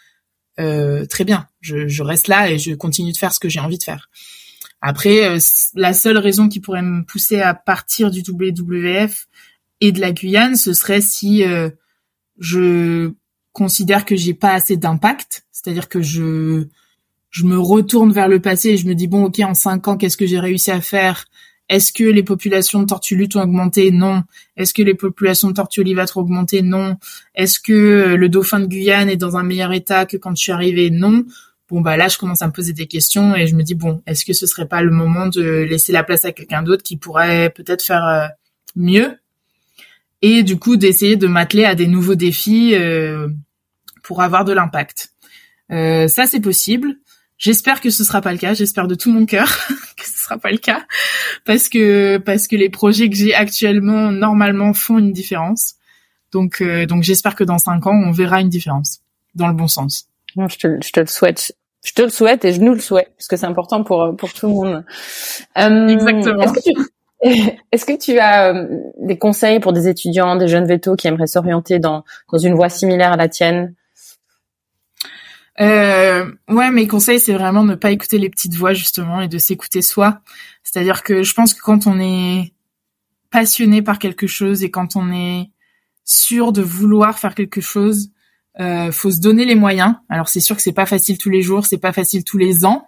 très 0.58 1.24
bien. 1.24 1.49
Je, 1.62 1.88
je, 1.88 2.04
reste 2.04 2.28
là 2.28 2.50
et 2.50 2.58
je 2.58 2.74
continue 2.74 3.12
de 3.12 3.18
faire 3.18 3.34
ce 3.34 3.40
que 3.40 3.50
j'ai 3.50 3.60
envie 3.60 3.78
de 3.78 3.84
faire. 3.84 4.10
Après, 4.82 5.38
la 5.76 5.94
seule 5.94 6.18
raison 6.18 6.48
qui 6.48 6.62
pourrait 6.62 6.82
me 6.82 7.04
pousser 7.04 7.42
à 7.42 7.54
partir 7.54 8.12
du 8.12 8.22
WWF 8.22 9.28
et 9.82 9.92
de 9.92 10.00
la 10.00 10.14
Guyane, 10.14 10.56
ce 10.56 10.72
serait 10.72 11.02
si 11.02 11.44
je 12.40 13.12
considère 13.52 14.06
que 14.06 14.16
j'ai 14.16 14.34
pas 14.34 14.54
assez 14.54 14.78
d'impact, 14.78 15.46
c'est-à-dire 15.52 15.90
que 15.90 16.02
je 16.02 16.66
je 17.30 17.46
me 17.46 17.60
retourne 17.60 18.12
vers 18.12 18.28
le 18.28 18.40
passé 18.40 18.70
et 18.70 18.78
je 18.78 18.88
me 18.88 18.96
dis 18.96 19.08
bon 19.08 19.26
ok 19.26 19.40
en 19.42 19.54
cinq 19.54 19.88
ans 19.88 19.98
qu'est-ce 19.98 20.18
que 20.18 20.26
j'ai 20.26 20.40
réussi 20.40 20.72
à 20.72 20.82
faire? 20.82 21.26
Est-ce 21.68 21.94
que 21.94 22.04
les 22.04 22.24
populations 22.24 22.82
de 22.82 22.88
tortues 22.88 23.16
luttes 23.16 23.36
ont 23.36 23.44
augmenté? 23.44 23.92
Non. 23.92 24.24
Est-ce 24.58 24.74
que 24.74 24.82
les 24.82 24.96
populations 24.96 25.50
de 25.50 25.54
tortues 25.54 25.82
olivâtres 25.82 26.18
ont 26.18 26.22
augmenté? 26.22 26.64
Non. 26.64 26.98
Est-ce 27.36 27.60
que 27.60 28.16
le 28.16 28.30
dauphin 28.30 28.60
de 28.60 28.66
Guyane 28.66 29.08
est 29.08 29.18
dans 29.18 29.38
un 29.38 29.44
meilleur 29.44 29.72
état 29.72 30.08
que 30.08 30.18
quand 30.18 30.36
je 30.36 30.42
suis 30.42 30.52
arrivée? 30.52 30.90
Non. 30.90 31.26
Bon 31.70 31.82
bah 31.82 31.98
là 31.98 32.08
je 32.08 32.18
commence 32.18 32.42
à 32.42 32.48
me 32.48 32.52
poser 32.52 32.74
des 32.74 32.88
questions 32.88 33.36
et 33.36 33.46
je 33.46 33.56
me 33.56 33.62
dis 33.62 33.76
bon 33.76 34.02
est-ce 34.08 34.26
que 34.26 34.34
ce 34.34 34.48
serait 34.48 34.68
pas 34.68 34.82
le 34.82 34.90
moment 34.90 35.28
de 35.28 35.42
laisser 35.42 35.92
la 35.92 36.04
place 36.04 36.26
à 36.26 36.32
quelqu'un 36.32 36.64
d'autre 36.64 36.82
qui 36.82 36.98
pourrait 36.98 37.52
peut-être 37.52 37.84
faire 37.84 38.06
euh, 38.06 38.28
mieux? 38.76 39.20
Et 40.24 40.42
du 40.42 40.58
coup 40.58 40.78
d'essayer 40.78 41.16
de 41.16 41.28
m'atteler 41.28 41.66
à 41.66 41.76
des 41.76 41.86
nouveaux 41.86 42.16
défis 42.16 42.74
euh, 42.74 43.28
pour 44.02 44.24
avoir 44.24 44.46
de 44.46 44.52
l'impact. 44.52 45.12
Euh, 45.72 46.08
ça 46.08 46.26
c'est 46.26 46.40
possible. 46.40 46.96
J'espère 47.38 47.82
que 47.82 47.92
ce 47.92 48.04
sera 48.04 48.20
pas 48.20 48.32
le 48.32 48.40
cas. 48.40 48.56
J'espère 48.56 48.88
de 48.88 48.96
tout 48.96 49.12
mon 49.12 49.28
cœur 49.28 49.48
que 49.98 50.06
ce 50.06 50.24
sera 50.24 50.40
pas 50.40 50.52
le 50.52 50.58
cas 50.58 50.86
parce 51.46 51.70
que 51.70 52.18
parce 52.18 52.48
que 52.48 52.56
les 52.56 52.70
projets 52.70 53.12
que 53.12 53.16
j'ai 53.16 53.36
actuellement 53.36 54.12
normalement 54.12 54.74
font 54.74 54.98
une 54.98 55.14
différence. 55.14 55.76
Donc 56.32 56.62
euh, 56.62 56.88
donc 56.88 57.04
j'espère 57.04 57.36
que 57.36 57.44
dans 57.44 57.60
cinq 57.60 57.86
ans 57.86 57.96
on 57.96 58.12
verra 58.12 58.42
une 58.42 58.50
différence 58.50 59.02
dans 59.36 59.48
le 59.48 59.54
bon 59.54 59.68
sens. 59.68 60.08
je, 60.36 60.58
te, 60.58 60.68
je 60.84 60.92
te 60.92 61.00
le 61.00 61.06
souhaite. 61.06 61.56
Je 61.84 61.94
te 61.94 62.02
le 62.02 62.10
souhaite 62.10 62.44
et 62.46 62.54
je 62.54 62.62
nous 62.62 62.74
le 62.74 62.80
souhaite 62.80 63.14
parce 63.18 63.28
que 63.28 63.38
c'est 63.38 63.46
important 63.46 63.84
pour 63.84 64.16
pour 64.18 64.34
tout 64.34 64.48
le 64.48 64.54
monde. 64.54 64.86
Euh, 65.58 65.88
Exactement. 65.88 66.42
Est-ce 66.42 66.54
que 66.54 66.60
tu, 66.62 66.90
est-ce 67.72 67.86
que 67.86 67.98
tu 67.98 68.20
as 68.20 68.54
euh, 68.54 68.68
des 69.00 69.18
conseils 69.18 69.60
pour 69.60 69.74
des 69.74 69.88
étudiants, 69.88 70.36
des 70.36 70.48
jeunes 70.48 70.68
vétos 70.68 70.96
qui 70.96 71.08
aimeraient 71.08 71.28
s'orienter 71.28 71.80
dans, 71.80 72.04
dans 72.32 72.38
une 72.38 72.56
voie 72.56 72.70
similaire 72.70 73.14
à 73.14 73.18
la 73.18 73.30
tienne? 73.30 73.76
Euh, 75.62 76.32
ouais, 76.48 76.72
mes 76.72 76.88
conseils, 76.88 77.20
c'est 77.20 77.34
vraiment 77.34 77.64
ne 77.64 77.76
pas 77.76 77.92
écouter 77.92 78.18
les 78.18 78.30
petites 78.30 78.56
voix 78.56 78.74
justement 78.74 79.20
et 79.20 79.28
de 79.28 79.38
s'écouter 79.38 79.82
soi. 79.82 80.22
C'est-à-dire 80.64 81.04
que 81.04 81.24
je 81.24 81.34
pense 81.34 81.54
que 81.54 81.62
quand 81.62 81.86
on 81.86 82.00
est 82.00 82.54
passionné 83.30 83.82
par 83.82 84.00
quelque 84.00 84.28
chose 84.28 84.64
et 84.64 84.72
quand 84.72 84.96
on 84.96 85.12
est 85.12 85.52
sûr 86.06 86.54
de 86.54 86.62
vouloir 86.62 87.20
faire 87.20 87.36
quelque 87.36 87.62
chose, 87.62 88.12
euh, 88.60 88.92
faut 88.92 89.12
se 89.12 89.20
donner 89.20 89.46
les 89.46 89.56
moyens. 89.56 89.96
Alors 90.10 90.30
c'est 90.30 90.40
sûr 90.40 90.56
que 90.56 90.62
c'est 90.62 90.74
pas 90.74 90.86
facile 90.86 91.18
tous 91.18 91.30
les 91.30 91.42
jours, 91.42 91.66
c'est 91.66 91.78
pas 91.78 91.94
facile 91.94 92.24
tous 92.24 92.38
les 92.38 92.66
ans. 92.66 92.88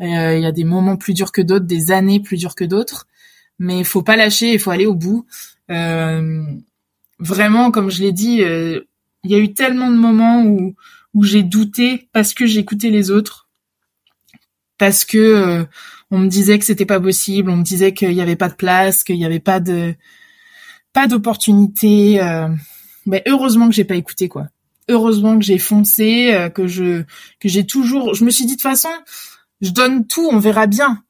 Euh, 0.00 0.36
il 0.36 0.42
y 0.42 0.46
a 0.46 0.52
des 0.52 0.64
moments 0.64 0.96
plus 0.96 1.14
durs 1.14 1.32
que 1.32 1.40
d'autres, 1.40 1.66
des 1.66 1.90
années 1.90 2.20
plus 2.20 2.36
dures 2.36 2.54
que 2.54 2.64
d'autres 2.64 3.06
mais 3.58 3.84
faut 3.84 4.02
pas 4.02 4.16
lâcher, 4.16 4.52
il 4.52 4.58
faut 4.58 4.70
aller 4.70 4.86
au 4.86 4.94
bout. 4.94 5.26
Euh, 5.70 6.44
vraiment, 7.18 7.70
comme 7.70 7.90
je 7.90 8.02
l'ai 8.02 8.12
dit, 8.12 8.42
euh, 8.42 8.80
il 9.24 9.30
y 9.30 9.34
a 9.34 9.38
eu 9.38 9.54
tellement 9.54 9.90
de 9.90 9.96
moments 9.96 10.42
où 10.42 10.74
où 11.14 11.22
j'ai 11.22 11.42
douté 11.42 12.10
parce 12.12 12.34
que 12.34 12.44
j'écoutais 12.44 12.90
les 12.90 13.10
autres, 13.10 13.48
parce 14.76 15.06
que 15.06 15.16
euh, 15.16 15.64
on 16.10 16.18
me 16.18 16.28
disait 16.28 16.58
que 16.58 16.64
c'était 16.66 16.84
pas 16.84 17.00
possible, 17.00 17.50
on 17.50 17.56
me 17.56 17.62
disait 17.62 17.94
qu'il 17.94 18.12
y 18.12 18.20
avait 18.20 18.36
pas 18.36 18.50
de 18.50 18.54
place, 18.54 19.02
qu'il 19.02 19.16
y 19.16 19.24
avait 19.24 19.40
pas 19.40 19.60
de 19.60 19.94
pas 20.92 21.06
d'opportunité. 21.06 22.20
mais 23.06 23.22
heureusement 23.26 23.68
que 23.68 23.74
j'ai 23.74 23.84
pas 23.84 23.96
écouté 23.96 24.28
quoi. 24.28 24.48
Heureusement 24.88 25.38
que 25.38 25.44
j'ai 25.44 25.58
foncé, 25.58 26.48
que 26.54 26.66
je 26.66 27.02
que 27.40 27.48
j'ai 27.48 27.66
toujours. 27.66 28.14
Je 28.14 28.24
me 28.24 28.30
suis 28.30 28.46
dit 28.46 28.52
de 28.52 28.60
toute 28.60 28.62
façon, 28.62 28.90
je 29.60 29.70
donne 29.70 30.06
tout, 30.06 30.28
on 30.30 30.38
verra 30.38 30.66
bien 30.66 31.02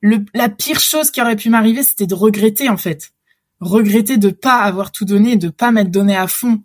le, 0.00 0.24
la 0.34 0.48
pire 0.48 0.80
chose 0.80 1.10
qui 1.10 1.20
aurait 1.20 1.36
pu 1.36 1.50
m'arriver, 1.50 1.82
c'était 1.82 2.06
de 2.06 2.14
regretter 2.14 2.68
en 2.68 2.76
fait, 2.76 3.12
regretter 3.60 4.16
de 4.16 4.30
pas 4.30 4.60
avoir 4.60 4.92
tout 4.92 5.04
donné, 5.04 5.36
de 5.36 5.48
pas 5.48 5.70
m'être 5.70 5.90
donné 5.90 6.16
à 6.16 6.26
fond. 6.26 6.62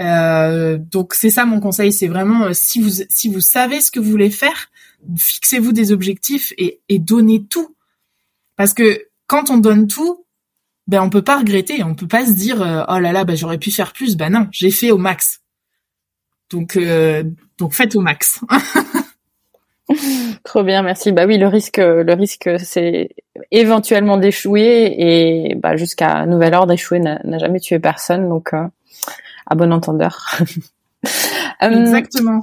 Euh, 0.00 0.76
donc 0.78 1.14
c'est 1.14 1.30
ça 1.30 1.44
mon 1.44 1.60
conseil, 1.60 1.92
c'est 1.92 2.08
vraiment 2.08 2.46
euh, 2.46 2.50
si 2.52 2.80
vous 2.80 3.04
si 3.08 3.28
vous 3.28 3.40
savez 3.40 3.80
ce 3.80 3.90
que 3.90 4.00
vous 4.00 4.10
voulez 4.10 4.30
faire, 4.30 4.70
fixez-vous 5.16 5.72
des 5.72 5.92
objectifs 5.92 6.52
et, 6.58 6.80
et 6.88 6.98
donnez 6.98 7.44
tout. 7.44 7.74
Parce 8.56 8.74
que 8.74 9.06
quand 9.26 9.50
on 9.50 9.58
donne 9.58 9.86
tout, 9.86 10.24
ben 10.86 11.00
on 11.00 11.10
peut 11.10 11.22
pas 11.22 11.38
regretter, 11.38 11.82
on 11.84 11.94
peut 11.94 12.08
pas 12.08 12.26
se 12.26 12.32
dire 12.32 12.60
euh, 12.60 12.82
oh 12.88 12.98
là 12.98 13.12
là 13.12 13.24
ben 13.24 13.36
j'aurais 13.36 13.58
pu 13.58 13.70
faire 13.70 13.92
plus, 13.92 14.16
ben 14.16 14.30
non, 14.30 14.48
j'ai 14.50 14.70
fait 14.70 14.90
au 14.90 14.98
max. 14.98 15.40
Donc 16.50 16.78
donc 17.58 17.72
faites 17.72 17.96
au 17.96 18.00
max. 18.00 18.40
Trop 20.44 20.62
bien, 20.62 20.82
merci. 20.82 21.12
Bah 21.12 21.26
oui, 21.26 21.36
le 21.36 21.46
risque, 21.46 21.76
le 21.78 22.12
risque, 22.14 22.48
c'est 22.58 23.10
éventuellement 23.50 24.16
d'échouer 24.16 24.94
et 24.98 25.54
bah, 25.56 25.76
jusqu'à 25.76 26.26
nouvel 26.26 26.54
ordre, 26.54 26.68
d'échouer 26.68 27.00
n'a 27.00 27.38
jamais 27.38 27.60
tué 27.60 27.78
personne, 27.78 28.28
donc 28.28 28.54
euh, 28.54 28.66
à 29.46 29.54
bon 29.54 29.72
entendeur. 29.72 30.38
Euh, 31.62 31.68
Exactement. 31.70 32.40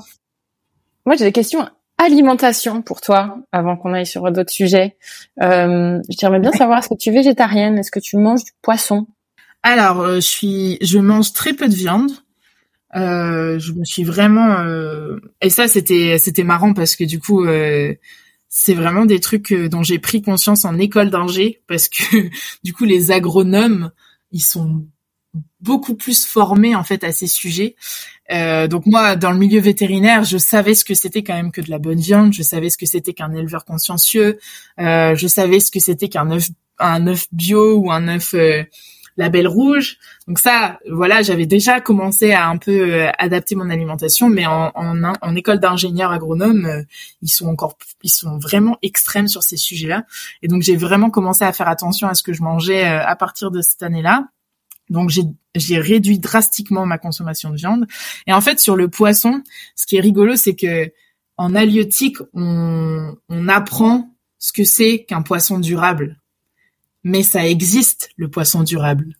moi, 1.05 1.15
j'ai 1.15 1.25
des 1.25 1.31
questions 1.31 1.67
alimentation 1.97 2.81
pour 2.81 3.01
toi 3.01 3.37
avant 3.51 3.75
qu'on 3.75 3.93
aille 3.93 4.05
sur 4.05 4.31
d'autres 4.31 4.51
sujets. 4.51 4.97
Euh, 5.41 5.99
J'aimerais 6.09 6.39
bien 6.39 6.51
savoir 6.51 6.79
est-ce 6.79 6.89
que 6.89 6.95
tu 6.95 7.09
es 7.09 7.11
végétarienne, 7.11 7.77
est-ce 7.77 7.91
que 7.91 7.99
tu 7.99 8.17
manges 8.17 8.43
du 8.43 8.51
poisson? 8.61 9.07
Alors, 9.63 10.01
euh, 10.01 10.15
je 10.15 10.19
suis, 10.21 10.77
je 10.81 10.97
mange 10.99 11.33
très 11.33 11.53
peu 11.53 11.67
de 11.67 11.73
viande. 11.75 12.11
Euh, 12.95 13.57
je 13.59 13.71
me 13.73 13.85
suis 13.85 14.03
vraiment 14.03 14.59
euh, 14.59 15.17
et 15.39 15.49
ça 15.49 15.69
c'était 15.69 16.17
c'était 16.17 16.43
marrant 16.43 16.73
parce 16.73 16.97
que 16.97 17.05
du 17.05 17.19
coup 17.19 17.45
euh, 17.45 17.95
c'est 18.49 18.73
vraiment 18.73 19.05
des 19.05 19.21
trucs 19.21 19.53
dont 19.53 19.81
j'ai 19.81 19.97
pris 19.97 20.21
conscience 20.21 20.65
en 20.65 20.77
école 20.77 21.09
d'ingé 21.09 21.61
parce 21.67 21.87
que 21.87 22.29
du 22.63 22.73
coup 22.73 22.83
les 22.83 23.11
agronomes 23.11 23.91
ils 24.31 24.41
sont 24.41 24.85
beaucoup 25.61 25.95
plus 25.95 26.25
formés 26.25 26.75
en 26.75 26.83
fait 26.83 27.03
à 27.03 27.11
ces 27.11 27.27
sujets. 27.27 27.75
Euh, 28.31 28.67
donc 28.67 28.85
moi, 28.85 29.15
dans 29.15 29.31
le 29.31 29.37
milieu 29.37 29.59
vétérinaire, 29.59 30.23
je 30.23 30.37
savais 30.37 30.73
ce 30.73 30.85
que 30.85 30.93
c'était 30.93 31.23
quand 31.23 31.35
même 31.35 31.51
que 31.51 31.61
de 31.61 31.69
la 31.69 31.79
bonne 31.79 31.99
viande, 31.99 32.33
je 32.33 32.43
savais 32.43 32.69
ce 32.69 32.77
que 32.77 32.85
c'était 32.85 33.13
qu'un 33.13 33.33
éleveur 33.33 33.65
consciencieux, 33.65 34.39
euh, 34.79 35.15
je 35.15 35.27
savais 35.27 35.59
ce 35.59 35.71
que 35.71 35.79
c'était 35.79 36.09
qu'un 36.09 36.31
œuf 36.31 36.49
un 36.79 37.07
œuf 37.07 37.27
bio 37.31 37.75
ou 37.77 37.91
un 37.91 38.07
œuf 38.07 38.33
la 39.18 39.30
belle 39.30 39.47
rouge. 39.47 39.97
Donc 40.28 40.39
ça, 40.39 40.80
voilà, 40.89 41.22
j'avais 41.22 41.45
déjà 41.45 41.82
commencé 41.82 42.32
à 42.32 42.47
un 42.47 42.57
peu 42.57 42.72
euh, 42.72 43.12
adapter 43.18 43.55
mon 43.55 43.70
alimentation, 43.70 44.30
mais 44.30 44.45
en, 44.45 44.72
en, 44.74 45.36
école 45.36 45.59
d'ingénieur 45.59 46.12
agronome, 46.12 46.66
euh, 46.66 46.84
ils 47.22 47.30
sont 47.30 47.47
encore, 47.47 47.78
ils 48.03 48.09
sont 48.09 48.38
vraiment 48.38 48.78
extrêmes 48.82 49.28
sur 49.28 49.43
ces 49.43 49.57
sujets-là. 49.57 50.05
Et 50.41 50.47
donc 50.47 50.62
j'ai 50.62 50.76
vraiment 50.76 51.09
commencé 51.09 51.43
à 51.43 51.53
faire 51.53 51.68
attention 51.68 52.07
à 52.07 52.14
ce 52.14 52.24
que 52.24 52.34
je 52.34 52.41
mangeais 52.41 52.86
euh, 52.86 53.05
à 53.05 53.16
partir 53.16 53.51
de 53.51 53.62
cette 53.62 53.84
année-là. 53.84 54.28
Donc 54.89 55.09
j'ai 55.09 55.24
j'ai 55.55 55.80
réduit 55.80 56.20
drastiquement 56.20 56.86
ma 56.86 56.97
consommation 56.97 57.49
de 57.49 57.57
viande. 57.57 57.88
Et 58.28 58.34
en 58.34 58.41
fait 58.41 58.59
sur 58.59 58.76
le 58.76 58.88
poisson, 58.88 59.41
ce 59.76 59.86
qui 59.86 59.97
est 59.97 60.01
rigolo, 60.01 60.36
c'est 60.36 60.55
que 60.55 60.91
en 61.38 61.55
halieutique, 61.55 62.18
on, 62.34 63.16
on 63.30 63.47
apprend 63.47 64.14
ce 64.38 64.53
que 64.53 64.64
c'est 64.64 65.05
qu'un 65.05 65.22
poisson 65.22 65.59
durable 65.59 66.20
mais 67.03 67.23
ça 67.23 67.47
existe 67.47 68.09
le 68.17 68.29
poisson 68.29 68.63
durable. 68.63 69.15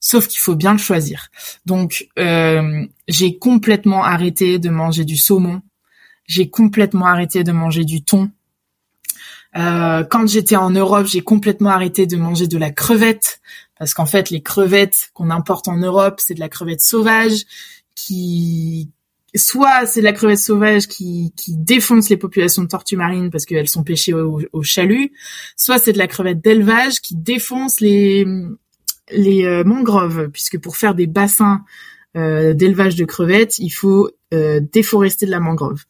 Sauf 0.00 0.28
qu'il 0.28 0.38
faut 0.38 0.54
bien 0.54 0.72
le 0.72 0.78
choisir. 0.78 1.28
Donc 1.66 2.08
euh, 2.18 2.86
j'ai 3.08 3.38
complètement 3.38 4.04
arrêté 4.04 4.58
de 4.58 4.70
manger 4.70 5.04
du 5.04 5.16
saumon. 5.16 5.60
J'ai 6.26 6.50
complètement 6.50 7.06
arrêté 7.06 7.42
de 7.42 7.52
manger 7.52 7.84
du 7.84 8.02
thon. 8.02 8.30
Euh, 9.56 10.04
quand 10.04 10.26
j'étais 10.26 10.56
en 10.56 10.70
Europe, 10.70 11.06
j'ai 11.06 11.22
complètement 11.22 11.70
arrêté 11.70 12.06
de 12.06 12.16
manger 12.16 12.46
de 12.46 12.58
la 12.58 12.70
crevette 12.70 13.40
parce 13.78 13.94
qu'en 13.94 14.06
fait 14.06 14.30
les 14.30 14.42
crevettes 14.42 15.10
qu'on 15.14 15.30
importe 15.30 15.68
en 15.68 15.76
Europe, 15.76 16.20
c'est 16.22 16.34
de 16.34 16.40
la 16.40 16.48
crevette 16.48 16.80
sauvage 16.80 17.44
qui 17.94 18.90
soit 19.34 19.86
c'est 19.86 20.00
la 20.00 20.12
crevette 20.12 20.38
sauvage 20.38 20.86
qui, 20.86 21.32
qui 21.36 21.56
défonce 21.56 22.08
les 22.08 22.16
populations 22.16 22.62
de 22.62 22.68
tortues 22.68 22.96
marines 22.96 23.30
parce 23.30 23.44
qu'elles 23.44 23.68
sont 23.68 23.84
pêchées 23.84 24.14
au, 24.14 24.62
chalut, 24.62 25.12
soit 25.56 25.78
c'est 25.78 25.92
de 25.92 25.98
la 25.98 26.06
crevette 26.06 26.40
d'élevage 26.40 27.00
qui 27.00 27.14
défonce 27.16 27.80
les 27.80 28.26
les 29.10 29.44
euh, 29.44 29.64
mangroves 29.64 30.28
puisque 30.28 30.58
pour 30.58 30.76
faire 30.76 30.94
des 30.94 31.06
bassins 31.06 31.64
euh, 32.16 32.52
d'élevage 32.52 32.96
de 32.96 33.04
crevettes, 33.04 33.58
il 33.58 33.70
faut 33.70 34.10
euh, 34.34 34.60
déforester 34.60 35.26
de 35.26 35.30
la 35.30 35.40
mangrove. 35.40 35.84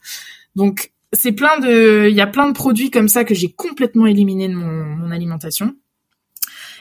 Donc 0.56 0.92
c'est 1.12 1.32
plein 1.32 1.58
de 1.58 2.08
il 2.08 2.14
y 2.14 2.20
a 2.20 2.26
plein 2.26 2.48
de 2.48 2.52
produits 2.52 2.90
comme 2.90 3.08
ça 3.08 3.24
que 3.24 3.34
j'ai 3.34 3.50
complètement 3.50 4.06
éliminés 4.06 4.48
de 4.48 4.54
mon, 4.54 4.84
mon 4.84 5.10
alimentation. 5.10 5.74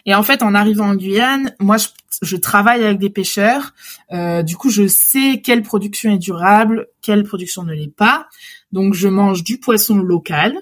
Et 0.07 0.15
en 0.15 0.23
fait, 0.23 0.41
en 0.41 0.55
arrivant 0.55 0.87
en 0.87 0.95
Guyane, 0.95 1.53
moi, 1.59 1.75
je, 2.21 2.35
travaille 2.37 2.83
avec 2.83 2.97
des 2.97 3.09
pêcheurs. 3.09 3.73
Euh, 4.13 4.41
du 4.41 4.55
coup, 4.55 4.69
je 4.69 4.87
sais 4.87 5.41
quelle 5.43 5.61
production 5.61 6.09
est 6.11 6.17
durable, 6.17 6.87
quelle 7.01 7.25
production 7.25 7.63
ne 7.63 7.73
l'est 7.73 7.93
pas. 7.93 8.27
Donc, 8.71 8.93
je 8.93 9.09
mange 9.09 9.43
du 9.43 9.59
poisson 9.59 9.97
local. 9.97 10.57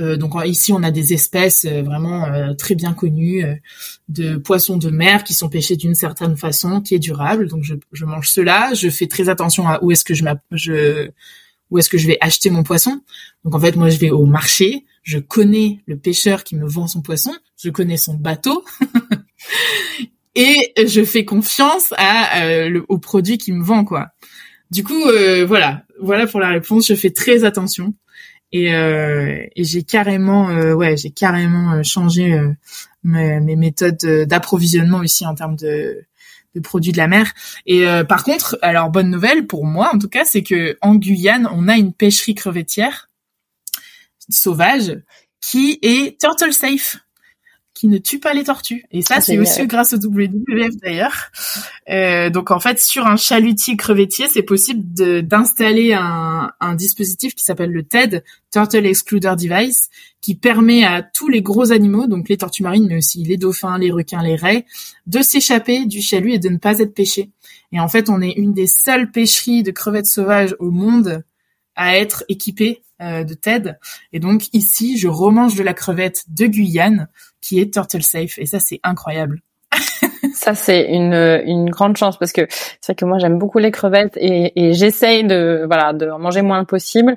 Euh, 0.00 0.16
donc 0.16 0.32
ici, 0.44 0.72
on 0.72 0.82
a 0.82 0.90
des 0.90 1.12
espèces 1.12 1.66
euh, 1.66 1.82
vraiment 1.82 2.54
très 2.56 2.74
bien 2.74 2.94
connues 2.94 3.44
de 4.08 4.36
poissons 4.38 4.76
de 4.76 4.90
mer 4.90 5.22
qui 5.22 5.34
sont 5.34 5.48
pêchés 5.48 5.76
d'une 5.76 5.94
certaine 5.94 6.36
façon, 6.36 6.80
qui 6.80 6.96
est 6.96 6.98
durable. 6.98 7.46
Donc, 7.46 7.62
je, 7.62 7.74
je 7.92 8.04
mange 8.04 8.28
cela. 8.28 8.74
Je 8.74 8.90
fais 8.90 9.06
très 9.06 9.28
attention 9.28 9.68
à 9.68 9.78
où 9.84 9.92
est-ce 9.92 10.04
que 10.04 10.14
je, 10.14 10.24
je 10.50 11.10
où 11.72 11.78
est-ce 11.78 11.88
que 11.88 11.96
je 11.96 12.06
vais 12.06 12.18
acheter 12.20 12.50
mon 12.50 12.62
poisson. 12.62 13.00
Donc 13.44 13.54
en 13.54 13.58
fait, 13.58 13.76
moi, 13.76 13.88
je 13.88 13.98
vais 13.98 14.10
au 14.10 14.26
marché, 14.26 14.84
je 15.02 15.18
connais 15.18 15.80
le 15.86 15.96
pêcheur 15.96 16.44
qui 16.44 16.54
me 16.54 16.68
vend 16.68 16.86
son 16.86 17.00
poisson, 17.00 17.32
je 17.62 17.70
connais 17.70 17.96
son 17.96 18.14
bateau. 18.14 18.64
et 20.34 20.72
je 20.84 21.04
fais 21.04 21.24
confiance 21.24 21.92
euh, 22.00 22.80
au 22.88 22.98
produit 22.98 23.38
qui 23.38 23.52
me 23.52 23.62
vend 23.62 23.84
quoi. 23.84 24.08
Du 24.70 24.84
coup, 24.84 25.04
euh, 25.06 25.44
voilà, 25.46 25.84
voilà 26.00 26.26
pour 26.26 26.40
la 26.40 26.48
réponse. 26.48 26.88
Je 26.88 26.94
fais 26.94 27.10
très 27.10 27.44
attention 27.44 27.94
et, 28.52 28.74
euh, 28.74 29.44
j'ai 29.56 29.82
carrément, 29.82 30.48
ouais, 30.74 30.96
j'ai 30.96 31.10
carrément 31.10 31.82
changé 31.82 32.38
mes, 33.02 33.40
mes, 33.40 33.56
méthodes 33.56 34.26
d'approvisionnement 34.26 34.98
aussi 34.98 35.26
en 35.26 35.34
termes 35.34 35.56
de, 35.56 36.04
de 36.54 36.60
produits 36.60 36.92
de 36.92 36.98
la 36.98 37.08
mer. 37.08 37.32
Et 37.66 37.86
par 38.08 38.24
contre, 38.24 38.58
alors 38.62 38.90
bonne 38.90 39.10
nouvelle 39.10 39.46
pour 39.46 39.66
moi 39.66 39.90
en 39.94 39.98
tout 39.98 40.08
cas, 40.08 40.24
c'est 40.24 40.42
que 40.42 40.76
en 40.80 40.96
Guyane, 40.96 41.48
on 41.52 41.68
a 41.68 41.76
une 41.76 41.92
pêcherie 41.92 42.34
crevettière 42.34 43.08
sauvage 44.30 44.98
qui 45.40 45.78
est 45.82 46.18
turtle 46.20 46.52
safe 46.52 46.98
qui 47.82 47.88
ne 47.88 47.98
tue 47.98 48.20
pas 48.20 48.32
les 48.32 48.44
tortues. 48.44 48.84
Et 48.92 49.02
ça, 49.02 49.14
ah, 49.16 49.20
c'est 49.20 49.40
aussi 49.40 49.66
grâce 49.66 49.92
au 49.92 49.96
WWF 49.96 50.76
d'ailleurs. 50.80 51.32
Euh, 51.90 52.30
donc 52.30 52.52
en 52.52 52.60
fait, 52.60 52.78
sur 52.78 53.08
un 53.08 53.16
chalutier 53.16 53.76
crevettier, 53.76 54.28
c'est 54.30 54.44
possible 54.44 54.84
d'installer 55.24 55.92
un, 55.92 56.52
un, 56.60 56.74
dispositif 56.76 57.34
qui 57.34 57.42
s'appelle 57.42 57.72
le 57.72 57.82
TED, 57.82 58.22
Turtle 58.52 58.86
Excluder 58.86 59.34
Device, 59.36 59.90
qui 60.20 60.36
permet 60.36 60.84
à 60.84 61.02
tous 61.02 61.26
les 61.28 61.42
gros 61.42 61.72
animaux, 61.72 62.06
donc 62.06 62.28
les 62.28 62.36
tortues 62.36 62.62
marines, 62.62 62.86
mais 62.88 62.98
aussi 62.98 63.24
les 63.24 63.36
dauphins, 63.36 63.76
les 63.78 63.90
requins, 63.90 64.22
les 64.22 64.36
raies, 64.36 64.64
de 65.08 65.20
s'échapper 65.20 65.84
du 65.84 66.00
chalut 66.00 66.34
et 66.34 66.38
de 66.38 66.50
ne 66.50 66.58
pas 66.58 66.78
être 66.78 66.94
pêchés. 66.94 67.30
Et 67.72 67.80
en 67.80 67.88
fait, 67.88 68.08
on 68.08 68.22
est 68.22 68.34
une 68.36 68.52
des 68.52 68.68
seules 68.68 69.10
pêcheries 69.10 69.64
de 69.64 69.72
crevettes 69.72 70.06
sauvages 70.06 70.54
au 70.60 70.70
monde 70.70 71.24
à 71.74 71.96
être 71.98 72.22
équipée 72.28 72.84
euh, 73.00 73.24
de 73.24 73.34
TED. 73.34 73.76
Et 74.12 74.20
donc 74.20 74.44
ici, 74.52 74.98
je 74.98 75.08
remange 75.08 75.56
de 75.56 75.64
la 75.64 75.74
crevette 75.74 76.26
de 76.28 76.46
Guyane 76.46 77.08
qui 77.42 77.60
est 77.60 77.74
turtle 77.74 78.02
safe. 78.02 78.38
Et 78.38 78.46
ça, 78.46 78.58
c'est 78.58 78.80
incroyable. 78.82 79.42
ça 80.34 80.54
c'est 80.54 80.84
une 80.92 81.14
une 81.46 81.70
grande 81.70 81.96
chance 81.96 82.18
parce 82.18 82.32
que 82.32 82.46
c'est 82.50 82.88
vrai 82.88 82.94
que 82.94 83.04
moi 83.04 83.18
j'aime 83.18 83.38
beaucoup 83.38 83.58
les 83.58 83.70
crevettes 83.70 84.16
et, 84.16 84.52
et 84.54 84.74
j'essaye 84.74 85.24
de 85.24 85.64
voilà 85.66 85.92
de 85.92 86.08
en 86.10 86.18
manger 86.18 86.42
moins 86.42 86.64
possible 86.64 87.16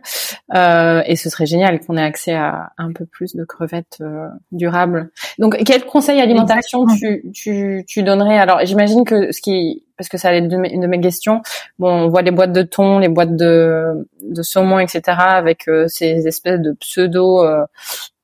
euh, 0.55 1.01
et 1.05 1.15
ce 1.15 1.29
serait 1.29 1.45
génial 1.45 1.79
qu'on 1.79 1.97
ait 1.97 2.03
accès 2.03 2.33
à 2.33 2.71
un 2.77 2.93
peu 2.93 3.05
plus 3.05 3.35
de 3.35 3.43
crevettes 3.43 3.97
euh, 4.01 4.27
durables. 4.51 5.11
Donc 5.37 5.57
quel 5.65 5.85
conseil 5.85 6.21
alimentation 6.21 6.85
tu, 6.87 7.23
tu 7.33 7.83
tu 7.87 8.03
donnerais? 8.03 8.37
Alors 8.37 8.61
j'imagine 8.63 9.03
que 9.03 9.31
ce 9.31 9.41
qui 9.41 9.83
parce 9.97 10.09
que 10.09 10.17
ça 10.17 10.29
allait 10.29 10.39
être 10.39 10.51
une 10.51 10.81
de 10.81 10.87
mes 10.87 10.99
questions. 10.99 11.41
Bon, 11.79 11.89
on 11.89 12.07
voit 12.09 12.21
les 12.21 12.31
boîtes 12.31 12.51
de 12.51 12.63
thon, 12.63 12.99
les 12.99 13.07
boîtes 13.07 13.35
de, 13.35 14.07
de 14.21 14.41
saumon, 14.41 14.79
etc., 14.79 15.01
avec 15.17 15.67
euh, 15.67 15.87
ces 15.87 16.27
espèces 16.27 16.59
de 16.59 16.73
pseudo 16.73 17.43
euh, 17.43 17.65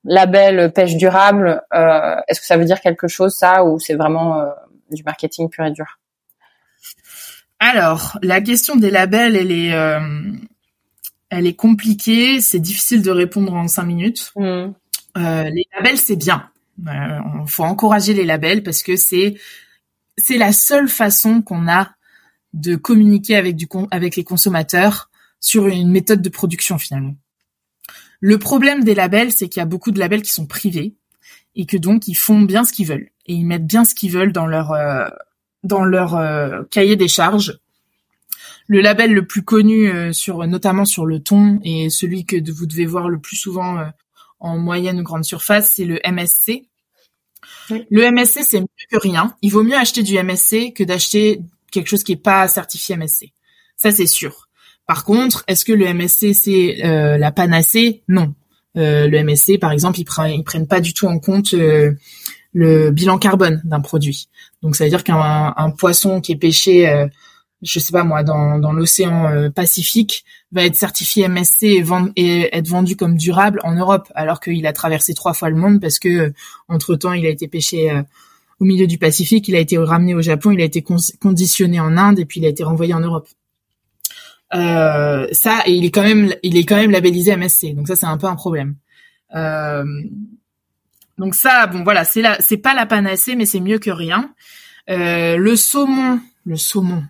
label 0.04 0.72
pêche 0.74 0.96
durable, 0.96 1.62
euh, 1.74 2.16
est-ce 2.28 2.40
que 2.40 2.46
ça 2.46 2.58
veut 2.58 2.66
dire 2.66 2.82
quelque 2.82 3.08
chose 3.08 3.36
ça 3.36 3.64
ou 3.64 3.80
c'est 3.80 3.96
vraiment 3.96 4.40
euh, 4.40 4.50
du 4.92 5.04
marketing 5.04 5.50
pur 5.50 5.66
et 5.66 5.72
dur? 5.72 6.00
Alors, 7.60 8.18
la 8.24 8.42
question 8.42 8.76
des 8.76 8.90
labels, 8.90 9.36
elle 9.36 9.52
est, 9.52 9.74
euh, 9.74 10.00
elle 11.30 11.46
est 11.46 11.56
compliquée. 11.56 12.42
C'est 12.42 12.60
difficile 12.60 13.04
de 13.04 13.12
répondre 13.12 13.54
en 13.54 13.68
cinq 13.68 13.84
minutes. 13.84 14.32
Mmh. 14.36 14.74
les 15.16 15.68
labels, 15.76 15.98
c'est 15.98 16.16
bien. 16.16 16.50
Il 16.84 17.48
faut 17.48 17.64
encourager 17.64 18.14
les 18.14 18.26
labels 18.26 18.64
parce 18.64 18.82
que 18.82 18.96
c'est 18.96 19.36
c'est 20.18 20.38
la 20.38 20.52
seule 20.52 20.88
façon 20.88 21.42
qu'on 21.42 21.68
a 21.68 21.92
de 22.54 22.76
communiquer 22.76 23.36
avec 23.36 23.56
du 23.56 23.68
avec 23.92 24.16
les 24.16 24.24
consommateurs 24.24 25.10
sur 25.40 25.68
une 25.68 25.92
méthode 25.92 26.22
de 26.22 26.30
production 26.30 26.78
finalement. 26.78 27.16
Le 28.22 28.38
problème 28.38 28.84
des 28.84 28.94
labels, 28.94 29.32
c'est 29.32 29.50
qu'il 29.50 29.60
y 29.60 29.64
a 29.64 29.66
beaucoup 29.66 29.92
de 29.92 30.00
labels 30.00 30.22
qui 30.22 30.32
sont 30.32 30.46
privés 30.46 30.94
et 31.56 31.66
que 31.66 31.76
donc 31.76 32.08
ils 32.08 32.16
font 32.16 32.42
bien 32.42 32.64
ce 32.64 32.72
qu'ils 32.72 32.88
veulent 32.88 33.10
et 33.26 33.34
ils 33.34 33.46
mettent 33.46 33.66
bien 33.66 33.84
ce 33.84 33.96
qu'ils 33.96 34.12
veulent 34.12 34.32
dans 34.32 34.46
leur 34.46 34.72
euh, 34.72 35.08
dans 35.64 35.84
leur 35.84 36.16
euh, 36.16 36.62
cahier 36.70 36.96
des 36.96 37.08
charges. 37.08 37.60
Le 38.68 38.80
label 38.80 39.12
le 39.12 39.26
plus 39.26 39.44
connu 39.44 39.90
euh, 39.90 40.14
sur 40.14 40.46
notamment 40.48 40.86
sur 40.86 41.08
le 41.08 41.20
thon 41.20 41.60
et 41.64 41.90
celui 41.90 42.26
que 42.26 42.38
vous 42.52 42.68
devez 42.68 42.86
voir 42.86 43.10
le 43.10 43.20
plus 43.20 43.36
souvent 43.36 43.84
en 44.40 44.58
moyenne 44.60 45.00
ou 45.00 45.04
grande 45.04 45.26
surface, 45.26 45.72
c'est 45.76 45.86
le 45.86 46.00
MSC. 46.06 46.68
Le 47.70 48.12
MSC 48.12 48.44
c'est 48.44 48.62
mieux 48.62 48.68
que 48.92 48.98
rien. 48.98 49.36
Il 49.42 49.52
vaut 49.52 49.64
mieux 49.64 49.78
acheter 49.78 50.04
du 50.04 50.16
MSC 50.22 50.74
que 50.74 50.84
d'acheter 50.84 51.42
quelque 51.72 51.88
chose 51.88 52.04
qui 52.04 52.12
est 52.12 52.24
pas 52.24 52.48
certifié 52.48 52.96
MSC. 52.98 53.34
Ça 53.78 53.92
c'est 53.92 54.06
sûr. 54.06 54.48
Par 54.92 55.06
contre, 55.06 55.46
est-ce 55.48 55.64
que 55.64 55.72
le 55.72 55.86
MSC 55.94 56.34
c'est 56.34 56.84
euh, 56.84 57.18
la 57.18 57.32
panacée? 57.32 58.04
Non. 58.10 58.36
Euh, 58.76 59.08
le 59.08 59.24
MSC, 59.24 59.58
par 59.58 59.72
exemple, 59.72 60.02
ils, 60.02 60.04
prennent, 60.04 60.44
prennent 60.44 60.68
pas 60.68 60.82
du 60.82 60.94
tout 60.94 61.08
en 61.08 61.18
compte 61.18 61.54
euh, 61.54 61.94
le 62.52 62.92
bilan 62.92 63.18
carbone 63.18 63.62
d'un 63.64 63.80
produit. 63.80 64.28
Donc 64.62 64.76
ça 64.76 64.84
veut 64.84 64.90
dire 64.90 65.06
qu'un 65.06 65.54
poisson 65.78 66.20
qui 66.20 66.34
est 66.34 66.36
pêché, 66.36 67.08
je 67.62 67.80
sais 67.80 67.94
pas 67.94 68.04
moi, 68.04 68.24
dans, 68.24 68.74
l'océan 68.74 69.50
Pacifique, 69.56 70.26
va 70.52 70.66
être 70.66 70.76
certifié 70.76 71.30
MSC 71.30 71.64
et, 71.64 71.86
et, 72.18 72.54
être 72.54 72.68
vendu 72.68 72.98
comme 72.98 73.16
durable 73.16 73.62
en 73.64 73.74
Europe, 73.76 74.12
alors 74.14 74.42
qu'il 74.42 74.68
a 74.68 74.74
traversé 74.74 75.14
trois 75.14 75.34
fois 75.34 75.50
le 75.50 75.56
monde 75.56 75.80
parce 75.80 76.00
que 76.00 76.34
entre 76.68 76.98
temps 76.98 77.14
il 77.14 77.26
a 77.26 77.30
été 77.30 77.48
pêché 77.48 77.98
au 78.60 78.66
milieu 78.66 78.88
du 78.88 78.98
Pacifique, 78.98 79.48
il 79.48 79.56
a 79.56 79.60
été 79.60 79.78
ramené 79.78 80.16
au 80.16 80.22
Japon, 80.22 80.52
il 80.52 80.60
a 80.60 80.66
été 80.66 80.84
conditionné 81.22 81.80
en 81.80 81.96
Inde 81.96 82.20
et 82.20 82.26
puis 82.26 82.42
il 82.42 82.46
a 82.46 82.50
été 82.50 82.66
renvoyé 82.66 82.94
en 82.94 83.00
Europe. 83.00 83.30
Euh, 84.54 85.28
ça, 85.32 85.64
il 85.68 85.86
est 85.86 85.92
quand 85.92 86.04
même, 86.04 86.34
il 86.44 86.58
est 86.58 86.66
quand 86.66 86.76
même 86.76 86.92
labellisé 86.92 87.36
MSC. 87.36 87.74
Donc 87.74 87.88
ça, 87.88 87.96
c'est 87.96 88.06
un 88.06 88.18
peu 88.18 88.28
un 88.28 88.36
problème. 88.36 88.76
Euh, 89.36 89.86
donc 91.18 91.36
ça, 91.36 91.68
bon 91.68 91.84
voilà, 91.84 92.04
c'est 92.04 92.22
là, 92.22 92.38
c'est 92.40 92.58
pas 92.58 92.74
la 92.74 92.86
panacée, 92.86 93.36
mais 93.36 93.46
c'est 93.46 93.60
mieux 93.60 93.80
que 93.80 93.92
rien. 93.92 94.34
Euh, 94.90 95.38
le 95.38 95.56
saumon, 95.56 96.20
le 96.46 96.58
saumon. 96.58 97.04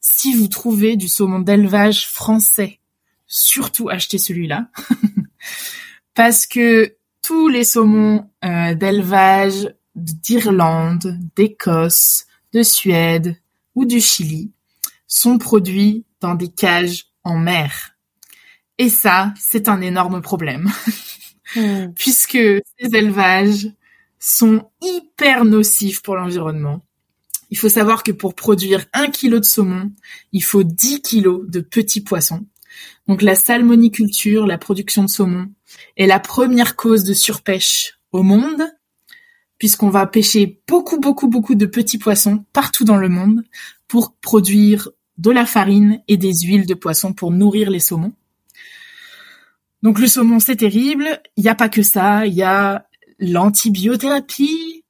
Si 0.00 0.34
vous 0.34 0.48
trouvez 0.48 0.96
du 0.96 1.08
saumon 1.08 1.38
d'élevage 1.38 2.08
français, 2.08 2.80
surtout 3.26 3.88
achetez 3.88 4.18
celui-là, 4.18 4.68
parce 6.14 6.46
que 6.46 6.96
tous 7.22 7.48
les 7.48 7.64
saumons 7.64 8.28
euh, 8.44 8.74
d'élevage 8.74 9.74
d'Irlande, 9.94 11.18
d'Écosse, 11.36 12.26
de 12.52 12.62
Suède 12.62 13.36
ou 13.74 13.84
du 13.84 14.00
Chili 14.00 14.50
sont 15.06 15.38
produits 15.38 16.04
dans 16.20 16.34
des 16.34 16.48
cages 16.48 17.06
en 17.24 17.38
mer. 17.38 17.96
Et 18.78 18.88
ça, 18.88 19.34
c'est 19.38 19.68
un 19.68 19.80
énorme 19.80 20.22
problème. 20.22 20.70
Hmm. 21.56 21.94
Puisque 21.96 22.36
ces 22.36 22.94
élevages 22.94 23.72
sont 24.18 24.70
hyper 24.82 25.46
nocifs 25.46 26.02
pour 26.02 26.14
l'environnement. 26.14 26.82
Il 27.50 27.56
faut 27.56 27.70
savoir 27.70 28.02
que 28.02 28.12
pour 28.12 28.34
produire 28.34 28.84
un 28.92 29.06
kilo 29.06 29.38
de 29.38 29.44
saumon, 29.44 29.90
il 30.32 30.44
faut 30.44 30.62
10 30.62 31.00
kilos 31.00 31.48
de 31.48 31.60
petits 31.60 32.02
poissons. 32.02 32.46
Donc 33.06 33.22
la 33.22 33.34
salmoniculture, 33.34 34.46
la 34.46 34.58
production 34.58 35.04
de 35.04 35.08
saumon, 35.08 35.50
est 35.96 36.06
la 36.06 36.20
première 36.20 36.76
cause 36.76 37.04
de 37.04 37.14
surpêche 37.14 37.98
au 38.12 38.22
monde, 38.22 38.62
puisqu'on 39.56 39.88
va 39.88 40.06
pêcher 40.06 40.60
beaucoup, 40.68 41.00
beaucoup, 41.00 41.28
beaucoup 41.28 41.54
de 41.54 41.66
petits 41.66 41.98
poissons 41.98 42.44
partout 42.52 42.84
dans 42.84 42.96
le 42.96 43.08
monde 43.08 43.42
pour 43.86 44.14
produire 44.16 44.90
de 45.18 45.30
la 45.30 45.46
farine 45.46 46.00
et 46.08 46.16
des 46.16 46.32
huiles 46.32 46.66
de 46.66 46.74
poisson 46.74 47.12
pour 47.12 47.30
nourrir 47.30 47.70
les 47.70 47.80
saumons. 47.80 48.12
Donc 49.82 49.98
le 49.98 50.06
saumon, 50.06 50.40
c'est 50.40 50.56
terrible. 50.56 51.20
Il 51.36 51.44
n'y 51.44 51.50
a 51.50 51.54
pas 51.54 51.68
que 51.68 51.82
ça. 51.82 52.26
Il 52.26 52.34
y 52.34 52.42
a 52.42 52.86
l'antibiothérapie. 53.18 54.84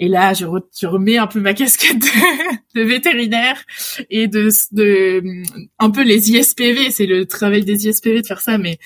Et 0.00 0.08
là, 0.08 0.32
je, 0.32 0.44
remets 0.86 1.18
un 1.18 1.26
peu 1.26 1.40
ma 1.40 1.54
casquette 1.54 1.98
de, 2.74 2.82
vétérinaire 2.82 3.62
et 4.10 4.28
de, 4.28 4.48
de, 4.72 5.22
un 5.78 5.90
peu 5.90 6.02
les 6.02 6.30
ISPV. 6.30 6.90
C'est 6.90 7.06
le 7.06 7.26
travail 7.26 7.64
des 7.64 7.88
ISPV 7.88 8.22
de 8.22 8.26
faire 8.26 8.40
ça, 8.40 8.58
mais 8.58 8.78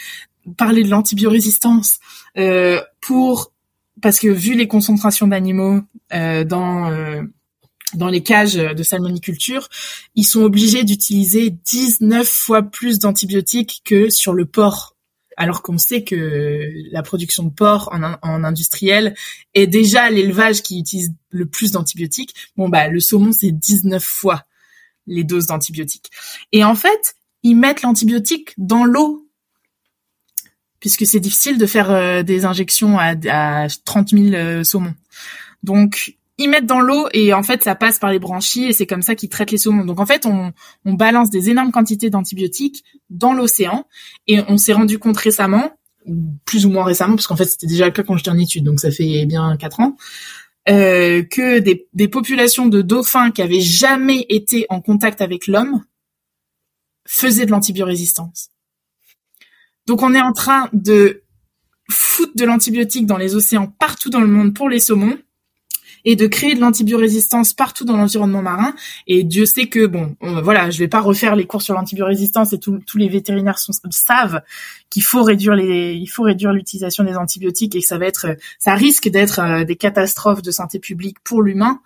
parler 0.57 0.83
de 0.83 0.89
l'antibiorésistance 0.89 1.99
euh, 2.39 2.81
pour 3.01 3.53
parce 4.01 4.19
que 4.19 4.29
vu 4.29 4.55
les 4.55 4.67
concentrations 4.67 5.29
d'animaux 5.29 5.81
euh, 6.13 6.45
dans 6.45 6.91
euh, 6.91 7.23
dans 7.95 8.09
les 8.09 8.23
cages 8.23 8.55
de 8.55 8.83
salmoniculture, 8.83 9.69
ils 10.15 10.25
sont 10.25 10.43
obligés 10.43 10.85
d'utiliser 10.85 11.51
19 11.51 12.27
fois 12.27 12.63
plus 12.63 12.99
d'antibiotiques 12.99 13.83
que 13.85 14.11
sur 14.11 14.33
le 14.33 14.47
porc. 14.47 14.97
Alors 15.37 15.63
qu'on 15.63 15.79
sait 15.79 16.05
que 16.05 16.71
la 16.91 17.03
production 17.03 17.45
de 17.45 17.51
porc 17.51 17.91
en, 17.93 18.45
industriel 18.45 19.15
est 19.55 19.67
déjà 19.67 20.11
l'élevage 20.11 20.63
qui 20.63 20.79
utilise 20.79 21.13
le 21.31 21.47
plus 21.47 21.73
d'antibiotiques. 21.73 22.35
Bon 22.57 22.69
bah 22.69 22.89
le 22.89 23.01
saumon 23.01 23.33
c'est 23.33 23.51
19 23.51 24.03
fois 24.03 24.45
les 25.07 25.25
doses 25.25 25.47
d'antibiotiques. 25.47 26.11
Et 26.53 26.65
en 26.65 26.75
fait, 26.75 27.17
ils 27.43 27.57
mettent 27.57 27.83
l'antibiotique 27.83 28.53
dans 28.59 28.85
l'eau 28.85 29.27
puisque 30.81 31.07
c'est 31.07 31.21
difficile 31.21 31.59
de 31.59 31.67
faire 31.67 31.91
euh, 31.91 32.23
des 32.23 32.45
injections 32.45 32.99
à, 32.99 33.15
à 33.31 33.69
30 33.85 34.11
000 34.11 34.35
euh, 34.35 34.65
saumons. 34.65 34.95
Donc 35.63 36.17
ils 36.39 36.49
mettent 36.49 36.67
dans 36.67 36.81
l'eau 36.81 37.09
et 37.13 37.35
en 37.35 37.43
fait 37.43 37.63
ça 37.63 37.75
passe 37.75 37.99
par 37.99 38.11
les 38.11 38.19
branchies 38.19 38.65
et 38.65 38.73
c'est 38.73 38.87
comme 38.87 39.03
ça 39.03 39.15
qu'ils 39.15 39.29
traitent 39.29 39.51
les 39.51 39.59
saumons. 39.59 39.85
Donc 39.85 40.01
en 40.01 40.07
fait 40.07 40.27
on, 40.27 40.53
on 40.85 40.95
balance 40.95 41.31
des 41.31 41.51
énormes 41.51 41.73
quantités 41.73 42.11
d'antibiotiques 42.11 42.85
dans 43.11 43.33
l'océan 43.33 43.87
et 44.27 44.41
on 44.49 44.57
s'est 44.57 44.73
rendu 44.73 44.99
compte 44.99 45.17
récemment, 45.17 45.73
plus 46.45 46.67
ou 46.67 46.71
moins 46.71 46.85
récemment 46.85 47.17
parce 47.17 47.27
qu'en 47.27 47.37
fait 47.37 47.45
c'était 47.45 47.67
déjà 47.67 47.87
le 47.87 47.93
cas 47.93 48.03
quand 48.03 48.17
j'étais 48.17 48.31
en 48.31 48.39
étude 48.39 48.65
donc 48.65 48.81
ça 48.81 48.91
fait 48.91 49.27
bien 49.27 49.57
quatre 49.57 49.81
ans, 49.81 49.97
euh, 50.69 51.23
que 51.23 51.59
des, 51.59 51.87
des 51.93 52.09
populations 52.09 52.67
de 52.67 52.83
dauphins 52.83 53.31
qui 53.31 53.43
avaient 53.43 53.61
jamais 53.61 54.25
été 54.29 54.67
en 54.71 54.81
contact 54.81 55.21
avec 55.21 55.47
l'homme 55.47 55.85
faisaient 57.07 57.47
de 57.47 57.51
l'antibiorésistance. 57.51 58.51
Donc 59.87 60.03
on 60.03 60.15
est 60.15 60.21
en 60.21 60.33
train 60.33 60.71
de 60.73 61.25
foutre 61.91 62.37
de 62.37 62.45
l'antibiotique 62.45 63.07
dans 63.07 63.17
les 63.19 63.35
océans 63.35 63.67
partout 63.67 64.09
dans 64.09 64.21
le 64.21 64.29
monde 64.29 64.55
pour 64.55 64.69
les 64.69 64.81
saumons 64.81 65.19
et 66.05 66.17
de 66.17 66.27
créer 66.27 66.55
de 66.55 66.61
l'antibiorésistance 66.61 67.53
partout 67.53 67.85
dans 67.85 67.97
l'environnement 67.97 68.43
marin. 68.43 68.75
Et 69.07 69.25
Dieu 69.25 69.47
sait 69.47 69.67
que 69.67 69.87
bon, 69.87 70.17
voilà, 70.21 70.71
je 70.71 70.79
vais 70.79 70.89
pas 70.89 71.01
refaire 71.01 71.37
les 71.37 71.47
cours 71.47 71.63
sur 71.63 71.75
l'antibiorésistance 71.75 72.53
et 72.53 72.59
tous 72.59 72.99
les 72.99 73.09
vétérinaires 73.09 73.59
savent 73.91 74.43
qu'il 74.91 75.03
faut 75.03 75.23
réduire 75.23 75.55
les, 75.55 75.95
il 75.95 76.07
faut 76.07 76.23
réduire 76.23 76.53
l'utilisation 76.53 77.05
des 77.05 77.17
antibiotiques 77.17 77.75
et 77.77 77.81
que 77.81 77.87
ça 77.87 77.99
va 77.99 78.07
être, 78.07 78.37
ça 78.59 78.75
risque 78.75 79.09
d'être 79.09 79.41
euh, 79.41 79.65
des 79.65 79.77
catastrophes 79.77 80.43
de 80.43 80.51
santé 80.51 80.79
publique 80.79 81.19
pour 81.25 81.43
l'humain 81.43 81.81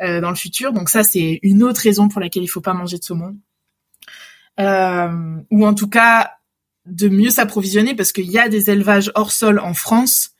euh, 0.00 0.20
dans 0.20 0.30
le 0.30 0.36
futur. 0.36 0.72
Donc 0.72 0.88
ça, 0.88 1.02
c'est 1.02 1.40
une 1.42 1.62
autre 1.62 1.80
raison 1.80 2.08
pour 2.08 2.20
laquelle 2.20 2.42
il 2.42 2.48
faut 2.48 2.60
pas 2.60 2.74
manger 2.74 2.98
de 2.98 3.04
saumon. 3.04 3.36
Euh, 4.60 5.36
ou 5.50 5.66
en 5.66 5.74
tout 5.74 5.88
cas 5.88 6.32
de 6.86 7.08
mieux 7.08 7.30
s'approvisionner 7.30 7.96
parce 7.96 8.12
qu'il 8.12 8.30
y 8.30 8.38
a 8.38 8.48
des 8.48 8.70
élevages 8.70 9.10
hors 9.14 9.32
sol 9.32 9.58
en 9.58 9.74
France 9.74 10.30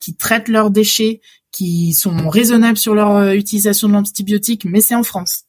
qui 0.00 0.16
traitent 0.16 0.48
leurs 0.48 0.70
déchets, 0.70 1.20
qui 1.52 1.92
sont 1.92 2.28
raisonnables 2.28 2.78
sur 2.78 2.94
leur 2.94 3.16
euh, 3.16 3.32
utilisation 3.32 3.88
de 3.88 3.94
l'antibiotique, 3.94 4.64
mais 4.64 4.80
c'est 4.80 4.94
en 4.94 5.02
France. 5.02 5.44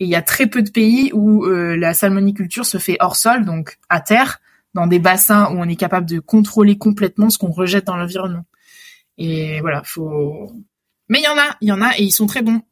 Et 0.00 0.04
il 0.04 0.10
y 0.10 0.16
a 0.16 0.22
très 0.22 0.46
peu 0.46 0.62
de 0.62 0.70
pays 0.70 1.10
où 1.12 1.44
euh, 1.44 1.76
la 1.76 1.94
salmoniculture 1.94 2.66
se 2.66 2.78
fait 2.78 2.96
hors 3.00 3.16
sol, 3.16 3.44
donc 3.44 3.78
à 3.88 4.00
terre, 4.00 4.40
dans 4.74 4.86
des 4.86 4.98
bassins 4.98 5.52
où 5.52 5.60
on 5.60 5.68
est 5.68 5.76
capable 5.76 6.08
de 6.08 6.18
contrôler 6.18 6.76
complètement 6.76 7.30
ce 7.30 7.38
qu'on 7.38 7.52
rejette 7.52 7.84
dans 7.84 7.96
l'environnement. 7.96 8.44
Et 9.18 9.60
voilà, 9.60 9.82
faut. 9.84 10.52
Mais 11.08 11.20
il 11.20 11.24
y 11.24 11.28
en 11.28 11.38
a, 11.38 11.56
il 11.60 11.68
y 11.68 11.72
en 11.72 11.80
a, 11.80 11.96
et 11.96 12.02
ils 12.02 12.10
sont 12.10 12.26
très 12.26 12.42
bons. 12.42 12.62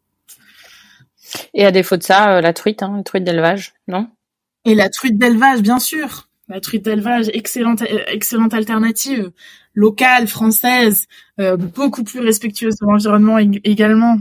Et 1.54 1.64
à 1.64 1.70
défaut 1.70 1.96
de 1.96 2.02
ça, 2.02 2.36
euh, 2.36 2.40
la 2.40 2.52
truite, 2.52 2.82
hein, 2.82 2.96
la 2.96 3.02
truite 3.04 3.24
d'élevage, 3.24 3.74
non? 3.86 4.08
Et 4.64 4.74
la 4.74 4.88
truite 4.88 5.18
d'élevage, 5.18 5.62
bien 5.62 5.78
sûr. 5.78 6.28
La 6.48 6.60
truite 6.60 6.84
d'élevage, 6.84 7.30
excellente, 7.32 7.82
excellente 8.08 8.52
alternative 8.52 9.30
locale, 9.74 10.26
française, 10.26 11.06
euh, 11.40 11.56
beaucoup 11.56 12.04
plus 12.04 12.20
respectueuse 12.20 12.76
de 12.80 12.86
l'environnement 12.86 13.38
également. 13.38 14.18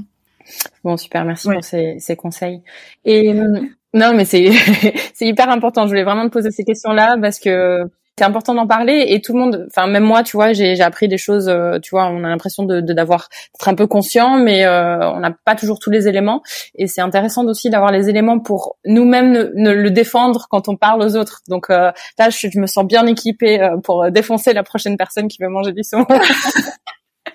Bon, 0.84 0.98
super, 0.98 1.26
merci 1.26 1.50
pour 1.50 1.64
ces, 1.64 1.98
ces, 2.00 2.16
conseils. 2.16 2.62
Et 3.06 3.34
euh, 3.34 3.62
non, 3.94 4.14
mais 4.16 4.26
c'est 4.26 4.52
c'est 5.14 5.28
hyper 5.28 5.50
important. 5.50 5.84
Je 5.84 5.90
voulais 5.90 6.04
vraiment 6.04 6.28
te 6.28 6.34
poser 6.34 6.52
ces 6.52 6.64
questions-là 6.64 7.18
parce 7.22 7.40
que 7.40 7.84
c'est 8.18 8.26
important 8.26 8.54
d'en 8.54 8.68
parler 8.68 9.06
et 9.10 9.22
tout 9.22 9.34
le 9.34 9.40
monde 9.40 9.68
enfin 9.68 9.88
même 9.88 10.04
moi 10.04 10.22
tu 10.24 10.36
vois 10.38 10.54
j'ai 10.54 10.80
appris 10.82 11.08
des 11.08 11.18
choses 11.18 11.48
euh, 11.48 11.80
tu 11.80 11.92
vois 11.92 12.08
on 12.08 12.24
a 12.24 12.30
l'impression 12.30 12.64
de 12.64 12.82
d'avoir 12.82 13.30
d'être 13.54 13.68
un 13.68 13.74
peu 13.74 13.88
conscient 13.88 14.38
mais 14.38 14.66
euh, 14.66 15.10
on 15.12 15.20
n'a 15.20 15.32
pas 15.46 15.56
toujours 15.56 15.80
tous 15.80 15.90
les 15.90 16.08
éléments 16.08 16.44
et 16.76 16.88
c'est 16.88 17.02
intéressant 17.02 17.46
aussi 17.46 17.70
d'avoir 17.70 17.92
les 17.92 18.10
éléments 18.10 18.40
pour 18.40 18.78
nous-mêmes 18.86 19.52
ne, 19.56 19.72
le 19.72 19.92
défendre 19.92 20.48
quand 20.50 20.68
on 20.68 20.76
parle 20.76 21.02
aux 21.02 21.16
autres 21.16 21.42
donc 21.48 21.70
euh, 21.70 21.92
là 22.20 22.30
je, 22.30 22.48
je, 22.50 22.60
me 22.60 22.68
sens 22.68 22.86
bien 22.86 23.06
équipée 23.08 23.70
pour 23.84 24.12
défoncer 24.12 24.54
la 24.54 24.64
prochaine 24.64 24.98
personne 24.98 25.28
qui 25.28 25.38
veut 25.42 25.50
manger 25.50 25.72
du 25.72 25.84
saumon 25.84 26.06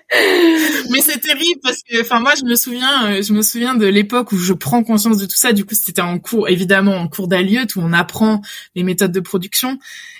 mais 0.89 1.01
c'est 1.01 1.19
terrible 1.19 1.59
parce 1.61 1.83
que, 1.83 2.01
enfin, 2.01 2.19
moi, 2.19 2.33
je 2.37 2.45
me 2.45 2.55
souviens, 2.55 3.11
euh, 3.11 3.21
je 3.21 3.33
me 3.33 3.41
souviens 3.41 3.75
de 3.75 3.85
l'époque 3.85 4.31
où 4.31 4.37
je 4.37 4.53
prends 4.53 4.83
conscience 4.83 5.17
de 5.17 5.25
tout 5.25 5.35
ça. 5.35 5.51
Du 5.51 5.65
coup, 5.65 5.75
c'était 5.75 6.01
en 6.01 6.17
cours, 6.19 6.47
évidemment, 6.47 6.95
en 6.95 7.07
cours 7.07 7.27
d'Aliot 7.27 7.65
où 7.75 7.81
on 7.81 7.93
apprend 7.93 8.41
les 8.75 8.83
méthodes 8.83 9.11
de 9.11 9.19
production. 9.19 9.77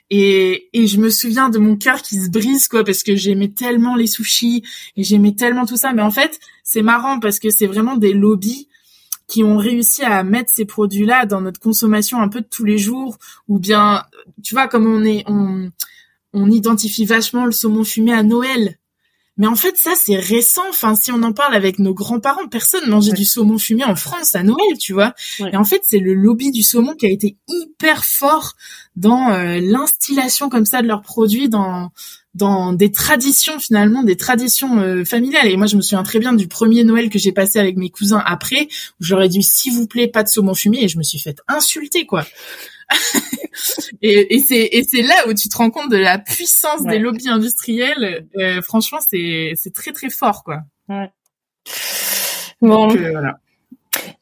Et, 0.10 0.70
et 0.74 0.88
je 0.88 1.00
me 1.00 1.10
souviens 1.10 1.50
de 1.50 1.60
mon 1.60 1.76
cœur 1.76 2.02
qui 2.02 2.16
se 2.22 2.30
brise, 2.30 2.68
quoi, 2.68 2.84
parce 2.84 3.04
que 3.04 3.16
j'aimais 3.16 3.50
tellement 3.50 3.96
les 3.96 4.08
sushis 4.08 4.64
et 4.96 5.04
j'aimais 5.04 5.36
tellement 5.36 5.66
tout 5.66 5.78
ça. 5.78 5.94
Mais 5.94 6.02
en 6.02 6.12
fait, 6.12 6.40
c'est 6.64 6.82
marrant 6.82 7.20
parce 7.20 7.40
que 7.40 7.50
c'est 7.50 7.68
vraiment 7.68 7.98
des 7.98 8.14
lobbies 8.14 8.70
qui 9.28 9.44
ont 9.44 9.58
réussi 9.58 10.04
à 10.04 10.24
mettre 10.24 10.50
ces 10.54 10.64
produits-là 10.64 11.26
dans 11.26 11.42
notre 11.42 11.60
consommation 11.60 12.22
un 12.22 12.30
peu 12.30 12.42
de 12.42 12.48
tous 12.50 12.64
les 12.64 12.78
jours, 12.78 13.18
ou 13.50 13.60
bien, 13.60 14.06
tu 14.42 14.56
vois, 14.56 14.68
comme 14.68 14.86
on 14.86 15.04
est, 15.04 15.24
on, 15.28 15.70
on 16.34 16.50
identifie 16.50 17.06
vachement 17.06 17.46
le 17.46 17.52
saumon 17.52 17.84
fumé 17.84 18.14
à 18.14 18.24
Noël. 18.24 18.78
Mais 19.38 19.48
en 19.48 19.56
fait, 19.56 19.78
ça, 19.78 19.94
c'est 19.96 20.16
récent. 20.16 20.64
Enfin, 20.70 20.96
si 20.96 21.12
on 21.12 21.22
en 21.24 21.34
parle 21.34 21.56
avec 21.56 21.80
nos 21.80 21.94
grands-parents, 21.94 22.48
personne 22.48 22.90
mangeait 22.90 23.12
du 23.12 23.26
saumon 23.26 23.58
fumé 23.58 23.84
en 23.84 23.96
France 23.96 24.36
à 24.36 24.44
Noël, 24.44 24.78
tu 24.80 24.94
vois. 24.94 25.14
Et 25.40 25.56
en 25.56 25.64
fait, 25.64 25.82
c'est 25.84 26.00
le 26.00 26.14
lobby 26.14 26.52
du 26.52 26.64
saumon 26.64 26.96
qui 26.96 27.06
a 27.06 27.10
été 27.10 27.38
hyper 27.48 28.06
fort 28.06 28.54
dans 28.96 29.32
euh, 29.32 29.60
l'instillation 29.62 30.50
comme 30.50 30.66
ça 30.66 30.82
de 30.82 30.88
leurs 30.88 31.04
produits 31.04 31.50
dans 31.50 31.92
dans 32.38 32.72
des 32.72 32.92
traditions 32.92 33.58
finalement, 33.58 34.04
des 34.04 34.16
traditions 34.16 34.80
euh, 34.80 35.04
familiales. 35.04 35.48
Et 35.48 35.58
moi, 35.58 35.66
je 35.66 35.76
me 35.76 35.82
souviens 35.82 36.04
très 36.04 36.20
bien 36.20 36.34
du 36.34 36.48
premier 36.48 36.84
Noël 36.84 37.10
que 37.10 37.18
j'ai 37.18 37.32
passé 37.32 37.58
avec 37.58 37.78
mes 37.78 37.90
cousins 37.90 38.22
après, 38.24 38.68
où 39.00 39.04
j'aurais 39.04 39.28
dû, 39.28 39.42
s'il 39.42 39.74
vous 39.74 39.88
plaît, 39.88 40.08
pas 40.08 40.22
de 40.22 40.28
saumon 40.28 40.54
fumé, 40.54 40.84
et 40.84 40.88
je 40.88 41.00
me 41.00 41.04
suis 41.04 41.20
fait 41.20 41.42
insulter, 41.48 42.06
quoi. 42.06 42.26
et, 44.02 44.36
et 44.36 44.40
c'est 44.40 44.70
et 44.72 44.84
c'est 44.84 45.02
là 45.02 45.28
où 45.28 45.34
tu 45.34 45.50
te 45.50 45.58
rends 45.58 45.70
compte 45.70 45.90
de 45.90 45.98
la 45.98 46.18
puissance 46.20 46.84
des 46.84 47.00
lobbies 47.00 47.30
industriels. 47.30 48.28
Euh, 48.38 48.62
franchement, 48.62 49.00
c'est 49.08 49.54
c'est 49.56 49.74
très 49.74 49.92
très 49.92 50.10
fort 50.10 50.44
quoi. 50.44 50.62
Ouais. 50.90 51.12
Bon. 52.62 52.90
Euh, 52.96 53.12
voilà. 53.12 53.40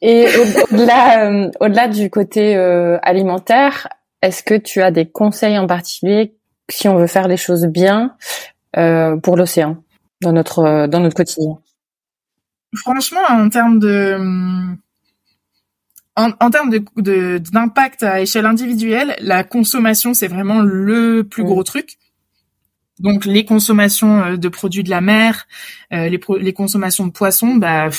Et 0.02 0.26
au-delà 0.72 1.26
euh, 1.26 1.50
au-delà 1.60 1.88
du 1.88 2.10
côté 2.10 2.56
euh, 2.56 2.98
alimentaire, 3.02 3.88
est-ce 4.22 4.42
que 4.42 4.54
tu 4.54 4.82
as 4.82 4.90
des 4.90 5.06
conseils 5.06 5.58
en 5.58 5.66
particulier 5.66 6.34
si 6.68 6.88
on 6.88 6.96
veut 6.96 7.06
faire 7.06 7.28
les 7.28 7.36
choses 7.36 7.66
bien 7.66 8.16
pour 9.22 9.36
l'océan 9.36 9.82
dans 10.20 10.32
notre 10.32 10.86
dans 10.86 11.00
notre 11.00 11.16
quotidien? 11.16 11.58
Franchement, 12.74 13.20
en 13.30 13.48
termes 13.48 13.78
de 13.78 14.14
hum, 14.16 14.76
en, 16.16 16.30
en 16.40 16.50
termes 16.50 16.70
de 16.70 17.38
d'impact 17.38 18.02
à 18.02 18.20
échelle 18.20 18.46
individuelle, 18.46 19.14
la 19.20 19.44
consommation 19.44 20.14
c'est 20.14 20.28
vraiment 20.28 20.60
le 20.60 21.24
plus 21.24 21.44
gros 21.44 21.62
truc. 21.62 21.98
Donc 22.98 23.26
les 23.26 23.44
consommations 23.44 24.22
euh, 24.24 24.36
de 24.36 24.48
produits 24.48 24.82
de 24.82 24.90
la 24.90 25.02
mer, 25.02 25.46
euh, 25.92 26.08
les, 26.08 26.20
les 26.40 26.52
consommations 26.52 27.06
de 27.06 27.12
poissons, 27.12 27.56
bah 27.56 27.90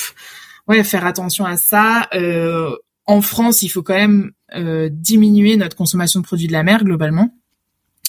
ouais, 0.66 0.82
faire 0.84 1.06
attention 1.06 1.44
à 1.44 1.56
ça. 1.56 2.08
Euh, 2.14 2.70
en 3.06 3.20
France, 3.22 3.62
il 3.62 3.68
faut 3.68 3.82
quand 3.82 3.94
même 3.94 4.32
euh, 4.54 4.88
diminuer 4.92 5.56
notre 5.56 5.76
consommation 5.76 6.20
de 6.20 6.24
produits 6.24 6.48
de 6.48 6.52
la 6.52 6.62
mer 6.62 6.84
globalement. 6.84 7.30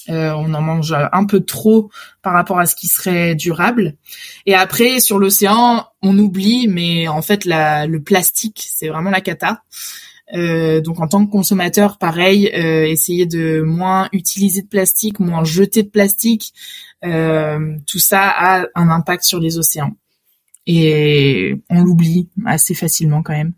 Euh, 0.10 0.31
on 0.31 0.53
en 0.56 0.61
mange 0.61 0.95
un 1.11 1.26
peu 1.26 1.41
trop 1.41 1.91
par 2.23 2.34
rapport 2.34 2.60
à 2.60 2.65
ce 2.65 2.76
qui 2.76 2.88
serait 2.88 3.36
durable. 3.36 3.95
Et 4.48 4.56
après, 4.56 4.99
sur 4.99 5.19
l'océan, 5.19 5.86
on 6.01 6.17
oublie, 6.17 6.67
mais 6.67 7.07
en 7.07 7.21
fait, 7.21 7.45
le 7.45 7.97
plastique, 7.97 8.65
c'est 8.69 8.88
vraiment 8.88 9.09
la 9.09 9.21
cata. 9.21 9.63
Euh, 10.35 10.80
donc 10.80 10.99
en 10.99 11.07
tant 11.07 11.26
que 11.26 11.31
consommateur, 11.31 11.97
pareil, 11.97 12.51
euh, 12.53 12.85
essayer 12.85 13.26
de 13.26 13.61
moins 13.61 14.09
utiliser 14.11 14.61
de 14.61 14.67
plastique, 14.67 15.19
moins 15.19 15.43
jeter 15.43 15.84
de 15.84 15.89
plastique, 15.89 16.53
tout 17.01 17.99
ça 17.99 18.30
a 18.30 18.65
un 18.76 18.89
impact 18.89 19.23
sur 19.23 19.39
les 19.39 19.57
océans. 19.57 19.95
Et 20.67 21.55
on 21.69 21.81
l'oublie 21.81 22.30
assez 22.45 22.76
facilement 22.76 23.23
quand 23.23 23.34
même. 23.34 23.53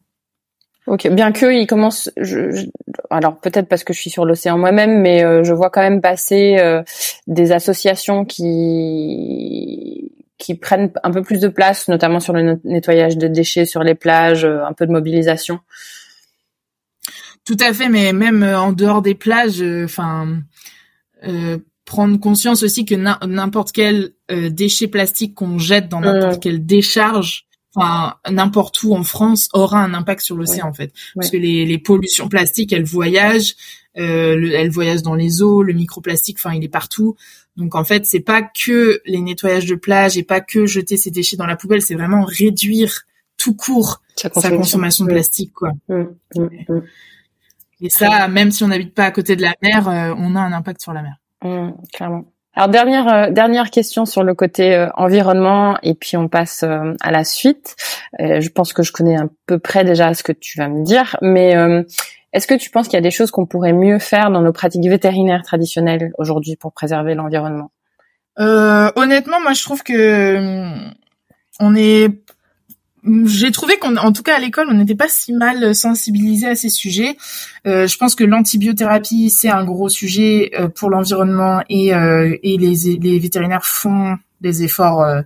Ok, 0.87 1.07
bien 1.09 1.31
que 1.31 1.53
il 1.53 1.67
commence, 1.67 2.11
alors 3.11 3.39
peut-être 3.39 3.67
parce 3.67 3.83
que 3.83 3.93
je 3.93 3.99
suis 3.99 4.09
sur 4.09 4.25
l'océan 4.25 4.57
moi-même, 4.57 4.99
mais 5.01 5.23
euh, 5.23 5.43
je 5.43 5.53
vois 5.53 5.69
quand 5.69 5.81
même 5.81 6.01
passer 6.01 6.57
euh, 6.57 6.81
des 7.27 7.51
associations 7.51 8.25
qui 8.25 10.10
qui 10.41 10.55
prennent 10.55 10.91
un 11.03 11.11
peu 11.11 11.21
plus 11.21 11.39
de 11.39 11.47
place, 11.47 11.87
notamment 11.87 12.19
sur 12.19 12.33
le 12.33 12.59
nettoyage 12.63 13.17
de 13.17 13.27
déchets 13.27 13.65
sur 13.65 13.83
les 13.83 13.95
plages, 13.95 14.43
euh, 14.43 14.65
un 14.65 14.73
peu 14.73 14.87
de 14.87 14.91
mobilisation. 14.91 15.59
Tout 17.45 17.57
à 17.59 17.73
fait, 17.73 17.89
mais 17.89 18.11
même 18.13 18.43
en 18.43 18.71
dehors 18.71 19.01
des 19.01 19.15
plages, 19.15 19.63
enfin, 19.83 20.41
prendre 21.85 22.19
conscience 22.19 22.61
aussi 22.61 22.85
que 22.85 22.93
n'importe 22.93 23.71
quel 23.71 24.11
déchet 24.29 24.87
plastique 24.87 25.33
qu'on 25.33 25.57
jette 25.57 25.89
dans 25.89 26.01
n'importe 26.01 26.41
quelle 26.41 26.63
décharge 26.65 27.47
enfin 27.75 28.15
n'importe 28.29 28.81
où 28.83 28.93
en 28.93 29.03
France 29.03 29.49
aura 29.53 29.83
un 29.83 29.93
impact 29.93 30.21
sur 30.21 30.35
l'océan 30.35 30.67
en 30.67 30.73
fait. 30.73 30.93
Parce 31.15 31.29
que 31.29 31.37
les, 31.37 31.65
les, 31.65 31.77
pollutions 31.77 32.27
plastiques 32.27 32.73
elles 32.73 32.83
voyagent 32.83 33.55
euh, 33.97 34.51
elles 34.53 34.69
voyagent 34.69 35.01
dans 35.01 35.15
les 35.15 35.41
eaux 35.41 35.63
le 35.63 35.73
microplastique 35.73 36.37
enfin 36.39 36.55
il 36.55 36.63
est 36.63 36.69
partout 36.69 37.15
donc 37.57 37.75
en 37.75 37.83
fait 37.83 38.05
c'est 38.05 38.21
pas 38.21 38.41
que 38.41 39.01
les 39.05 39.21
nettoyages 39.21 39.65
de 39.65 39.75
plage 39.75 40.17
et 40.17 40.23
pas 40.23 40.41
que 40.41 40.65
jeter 40.65 40.97
ces 40.97 41.11
déchets 41.11 41.37
dans 41.37 41.45
la 41.45 41.55
poubelle 41.55 41.81
c'est 41.81 41.95
vraiment 41.95 42.23
réduire 42.23 43.01
tout 43.37 43.55
court 43.55 44.01
sa 44.15 44.29
consommation, 44.29 45.05
de 45.05 45.11
plastique 45.11 45.53
quoi. 45.53 45.71
Mmh, 45.87 46.03
mmh, 46.35 46.43
mmh. 46.69 46.81
et 47.81 47.89
ça 47.89 48.27
même 48.27 48.51
si 48.51 48.63
on 48.63 48.67
n'habite 48.67 48.93
pas 48.93 49.05
à 49.05 49.11
côté 49.11 49.35
de 49.35 49.41
la 49.41 49.55
mer 49.61 49.87
euh, 49.87 50.13
on 50.17 50.35
a 50.35 50.39
un 50.39 50.53
impact 50.53 50.81
sur 50.81 50.93
la 50.93 51.01
mer. 51.01 51.15
Clairement. 51.93 52.25
Alors 52.53 52.67
dernière 52.67 53.07
euh, 53.07 53.31
dernière 53.31 53.69
question 53.69 54.05
sur 54.05 54.23
le 54.23 54.33
côté 54.33 54.75
euh, 54.75 54.89
environnement 54.95 55.77
et 55.83 55.93
puis 55.93 56.17
on 56.17 56.27
passe 56.27 56.63
euh, 56.63 56.93
à 56.99 57.11
la 57.11 57.23
suite. 57.23 57.75
je 58.19 58.49
pense 58.49 58.73
que 58.73 58.83
je 58.83 58.91
connais 58.91 59.15
un 59.15 59.29
peu 59.45 59.57
près 59.57 59.85
déjà 59.85 60.13
ce 60.13 60.21
que 60.21 60.33
tu 60.33 60.57
vas 60.57 60.67
me 60.67 60.83
dire, 60.83 61.15
mais 61.21 61.55
est-ce 62.33 62.47
que 62.47 62.55
tu 62.55 62.69
penses 62.69 62.87
qu'il 62.87 62.95
y 62.95 62.97
a 62.97 63.01
des 63.01 63.11
choses 63.11 63.31
qu'on 63.31 63.45
pourrait 63.45 63.73
mieux 63.73 63.99
faire 63.99 64.31
dans 64.31 64.41
nos 64.41 64.53
pratiques 64.53 64.87
vétérinaires 64.87 65.43
traditionnelles 65.43 66.11
aujourd'hui 66.17 66.55
pour 66.55 66.73
préserver 66.73 67.15
l'environnement? 67.15 67.71
Honnêtement, 68.37 69.39
moi 69.41 69.53
je 69.53 69.61
trouve 69.61 69.83
que 69.83 70.73
on 71.59 71.75
est 71.75 72.09
j'ai 73.25 73.51
trouvé 73.51 73.77
qu'on, 73.77 73.97
en 73.97 74.11
tout 74.11 74.21
cas 74.21 74.35
à 74.35 74.39
l'école, 74.39 74.67
on 74.69 74.75
n'était 74.75 74.95
pas 74.95 75.07
si 75.07 75.33
mal 75.33 75.73
sensibilisé 75.73 76.47
à 76.47 76.55
ces 76.55 76.69
sujets. 76.69 77.17
Euh, 77.65 77.87
je 77.87 77.97
pense 77.97 78.13
que 78.13 78.23
l'antibiothérapie 78.23 79.29
c'est 79.29 79.49
un 79.49 79.63
gros 79.65 79.89
sujet 79.89 80.51
euh, 80.59 80.67
pour 80.67 80.89
l'environnement 80.89 81.63
et, 81.67 81.95
euh, 81.95 82.37
et 82.43 82.57
les, 82.57 83.19
vétérinaires 83.19 83.65
font 83.65 84.17
des 84.41 84.63
efforts 84.63 85.01
euh, 85.01 85.21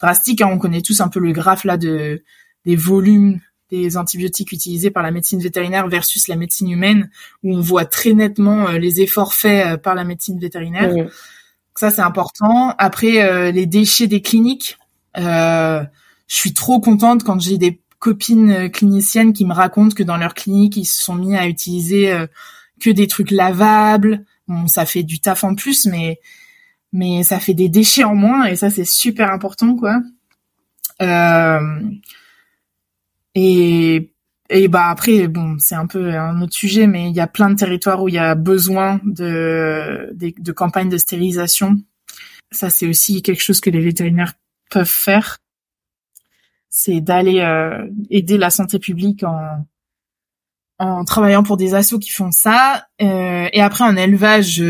drastiques. 0.00 0.40
Hein. 0.40 0.48
On 0.52 0.58
connaît 0.58 0.80
tous 0.80 1.00
un 1.00 1.08
peu 1.08 1.20
le 1.20 1.32
graphe 1.32 1.64
là 1.64 1.76
de 1.76 2.22
des 2.64 2.76
volumes 2.76 3.40
des 3.72 3.96
antibiotiques 3.96 4.52
utilisés 4.52 4.90
par 4.90 5.02
la 5.02 5.10
médecine 5.10 5.40
vétérinaire 5.40 5.88
versus 5.88 6.28
la 6.28 6.36
médecine 6.36 6.70
humaine, 6.70 7.10
où 7.42 7.56
on 7.56 7.60
voit 7.60 7.86
très 7.86 8.12
nettement 8.12 8.68
les 8.68 9.00
efforts 9.00 9.34
faits 9.34 9.82
par 9.82 9.94
la 9.94 10.04
médecine 10.04 10.38
vétérinaire. 10.38 10.92
Ça 11.74 11.90
c'est 11.90 12.02
important. 12.02 12.74
Après 12.78 13.50
les 13.50 13.66
déchets 13.66 14.06
des 14.06 14.20
cliniques. 14.20 14.78
Euh, 15.18 15.82
je 16.32 16.36
suis 16.36 16.54
trop 16.54 16.80
contente 16.80 17.24
quand 17.24 17.40
j'ai 17.40 17.58
des 17.58 17.82
copines 17.98 18.50
euh, 18.50 18.68
cliniciennes 18.68 19.32
qui 19.32 19.44
me 19.44 19.52
racontent 19.52 19.94
que 19.94 20.02
dans 20.02 20.16
leur 20.16 20.34
clinique, 20.34 20.76
ils 20.78 20.86
se 20.86 21.02
sont 21.02 21.14
mis 21.14 21.36
à 21.36 21.46
utiliser 21.46 22.10
euh, 22.10 22.26
que 22.80 22.88
des 22.88 23.06
trucs 23.06 23.30
lavables. 23.30 24.24
Bon, 24.48 24.66
ça 24.66 24.86
fait 24.86 25.02
du 25.02 25.20
taf 25.20 25.44
en 25.44 25.54
plus, 25.54 25.86
mais 25.86 26.20
mais 26.92 27.22
ça 27.22 27.38
fait 27.38 27.54
des 27.54 27.68
déchets 27.68 28.04
en 28.04 28.14
moins 28.14 28.46
et 28.46 28.56
ça 28.56 28.70
c'est 28.70 28.84
super 28.84 29.30
important 29.30 29.76
quoi. 29.76 30.00
Euh, 31.00 31.80
et 33.34 34.12
et 34.50 34.68
bah 34.68 34.88
après 34.88 35.28
bon 35.28 35.56
c'est 35.58 35.74
un 35.74 35.86
peu 35.86 36.14
un 36.14 36.42
autre 36.42 36.52
sujet 36.54 36.86
mais 36.86 37.08
il 37.08 37.16
y 37.16 37.20
a 37.20 37.26
plein 37.26 37.50
de 37.50 37.56
territoires 37.56 38.02
où 38.02 38.08
il 38.08 38.14
y 38.14 38.18
a 38.18 38.34
besoin 38.34 39.00
de 39.04 40.10
de, 40.14 40.32
de 40.38 40.52
campagnes 40.52 40.90
de 40.90 40.98
stérilisation. 40.98 41.76
Ça 42.50 42.70
c'est 42.70 42.86
aussi 42.86 43.22
quelque 43.22 43.42
chose 43.42 43.60
que 43.60 43.70
les 43.70 43.80
vétérinaires 43.80 44.34
peuvent 44.70 44.86
faire 44.86 45.38
c'est 46.68 47.00
d'aller 47.00 47.40
euh, 47.40 47.86
aider 48.10 48.38
la 48.38 48.50
santé 48.50 48.78
publique 48.78 49.22
en 49.24 49.66
en 50.78 51.04
travaillant 51.04 51.44
pour 51.44 51.56
des 51.56 51.74
assos 51.74 52.00
qui 52.00 52.10
font 52.10 52.32
ça. 52.32 52.86
Euh, 53.00 53.48
et 53.52 53.60
après 53.60 53.84
en 53.84 53.96
élevage, 53.96 54.60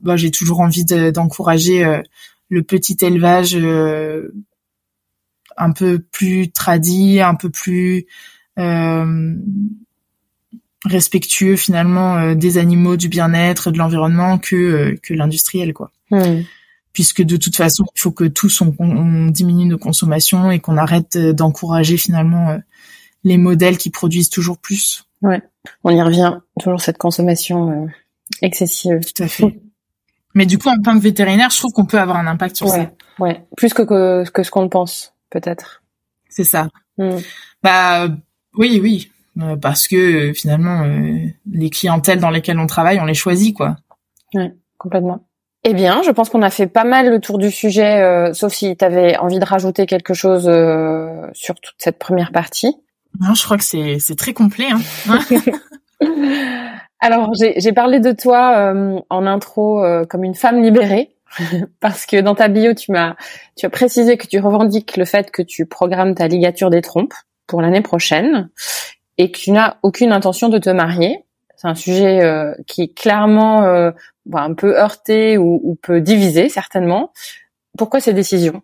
bah, 0.00 0.16
j'ai 0.16 0.30
toujours 0.30 0.60
envie 0.60 0.84
d'encourager 0.84 1.84
euh, 1.84 2.02
le 2.50 2.62
petit 2.62 2.98
élevage 3.00 3.56
un 5.56 5.72
peu 5.72 5.98
plus 5.98 6.50
tradit, 6.50 7.20
un 7.20 7.34
peu 7.34 7.50
plus 7.50 8.06
respectueux 10.84 11.56
finalement 11.56 12.34
des 12.34 12.58
animaux, 12.58 12.96
du 12.96 13.08
bien-être, 13.08 13.70
de 13.70 13.78
l'environnement 13.78 14.38
que 14.38 14.96
que 15.02 15.14
l'industriel 15.14 15.72
quoi. 15.72 15.90
Hmm 16.10 16.42
puisque 16.94 17.22
de 17.22 17.36
toute 17.36 17.56
façon, 17.56 17.84
il 17.94 18.00
faut 18.00 18.12
que 18.12 18.24
tous 18.24 18.62
on, 18.62 19.26
diminue 19.26 19.66
nos 19.66 19.78
consommations 19.78 20.50
et 20.50 20.60
qu'on 20.60 20.78
arrête 20.78 21.18
d'encourager 21.18 21.98
finalement 21.98 22.50
euh, 22.50 22.58
les 23.24 23.36
modèles 23.36 23.76
qui 23.76 23.90
produisent 23.90 24.30
toujours 24.30 24.56
plus. 24.56 25.04
Ouais, 25.20 25.42
on 25.82 25.90
y 25.90 26.00
revient 26.00 26.38
toujours 26.58 26.80
cette 26.80 26.96
consommation 26.96 27.70
euh, 27.70 27.86
excessive. 28.40 29.00
Tout 29.00 29.22
à 29.22 29.28
fait. 29.28 29.60
Mais 30.34 30.46
du 30.46 30.56
coup, 30.56 30.68
en 30.68 30.80
tant 30.80 30.96
que 30.96 31.02
vétérinaire, 31.02 31.50
je 31.50 31.58
trouve 31.58 31.72
qu'on 31.72 31.84
peut 31.84 31.98
avoir 31.98 32.16
un 32.16 32.26
impact 32.26 32.56
sur 32.56 32.68
ça. 32.68 32.90
Ouais, 33.18 33.44
plus 33.56 33.74
que, 33.74 33.82
que, 33.82 34.42
ce 34.42 34.50
qu'on 34.50 34.68
pense, 34.68 35.13
peut-être. 35.34 35.82
C'est 36.30 36.44
ça. 36.44 36.68
Hmm. 36.96 37.18
Bah 37.62 38.08
oui, 38.56 38.80
oui, 38.82 39.10
euh, 39.42 39.56
parce 39.56 39.86
que 39.86 40.32
finalement, 40.32 40.86
les 41.50 41.70
clientèles 41.70 42.20
dans 42.20 42.30
lesquelles 42.30 42.58
on 42.58 42.66
travaille, 42.66 43.00
on 43.00 43.04
les 43.04 43.14
choisit, 43.14 43.54
quoi. 43.54 43.76
Ouais, 44.32 44.54
complètement. 44.78 45.26
Eh 45.66 45.72
bien, 45.72 46.02
je 46.02 46.10
pense 46.10 46.28
qu'on 46.28 46.42
a 46.42 46.50
fait 46.50 46.66
pas 46.66 46.84
mal 46.84 47.08
le 47.08 47.20
tour 47.20 47.38
du 47.38 47.50
sujet, 47.50 48.02
euh, 48.02 48.34
sauf 48.34 48.52
si 48.52 48.76
tu 48.76 48.84
avais 48.84 49.16
envie 49.16 49.38
de 49.38 49.46
rajouter 49.46 49.86
quelque 49.86 50.12
chose 50.12 50.46
euh, 50.46 51.26
sur 51.32 51.54
toute 51.54 51.76
cette 51.78 51.98
première 51.98 52.32
partie? 52.32 52.76
Non, 53.18 53.32
je 53.34 53.42
crois 53.42 53.56
que 53.56 53.64
c'est, 53.64 53.98
c'est 53.98 54.14
très 54.14 54.34
complet. 54.34 54.66
Hein. 54.70 55.18
Alors, 57.00 57.30
j'ai, 57.40 57.58
j'ai 57.58 57.72
parlé 57.72 57.98
de 57.98 58.12
toi 58.12 58.58
euh, 58.58 59.00
en 59.08 59.26
intro 59.26 59.82
comme 60.08 60.22
une 60.22 60.34
femme 60.34 60.62
libérée, 60.62 61.13
parce 61.80 62.06
que 62.06 62.20
dans 62.20 62.34
ta 62.34 62.48
bio, 62.48 62.74
tu 62.74 62.92
m'as, 62.92 63.16
tu 63.56 63.66
as 63.66 63.70
précisé 63.70 64.16
que 64.16 64.26
tu 64.26 64.38
revendiques 64.38 64.96
le 64.96 65.04
fait 65.04 65.30
que 65.30 65.42
tu 65.42 65.66
programmes 65.66 66.14
ta 66.14 66.28
ligature 66.28 66.70
des 66.70 66.82
trompes 66.82 67.14
pour 67.46 67.62
l'année 67.62 67.82
prochaine 67.82 68.50
et 69.18 69.30
que 69.30 69.38
tu 69.38 69.50
n'as 69.50 69.76
aucune 69.82 70.12
intention 70.12 70.48
de 70.48 70.58
te 70.58 70.70
marier. 70.70 71.24
C'est 71.56 71.68
un 71.68 71.74
sujet 71.74 72.20
qui 72.66 72.92
clairement 72.92 73.92
un 74.32 74.54
peu 74.54 74.78
heurté 74.78 75.38
ou, 75.38 75.60
ou 75.62 75.74
peut 75.76 76.00
diviser 76.00 76.48
certainement. 76.48 77.12
Pourquoi 77.76 78.00
ces 78.00 78.12
décisions 78.12 78.62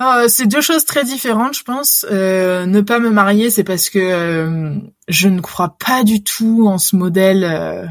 ah, 0.00 0.24
c'est 0.28 0.46
deux 0.46 0.60
choses 0.60 0.84
très 0.84 1.04
différentes, 1.04 1.56
je 1.56 1.62
pense. 1.62 2.04
Euh, 2.10 2.66
ne 2.66 2.80
pas 2.80 2.98
me 2.98 3.10
marier, 3.10 3.50
c'est 3.50 3.62
parce 3.62 3.90
que 3.90 4.00
euh, 4.00 4.74
je 5.06 5.28
ne 5.28 5.40
crois 5.40 5.76
pas 5.78 6.02
du 6.02 6.24
tout 6.24 6.66
en 6.66 6.78
ce 6.78 6.96
modèle 6.96 7.44
euh, 7.44 7.86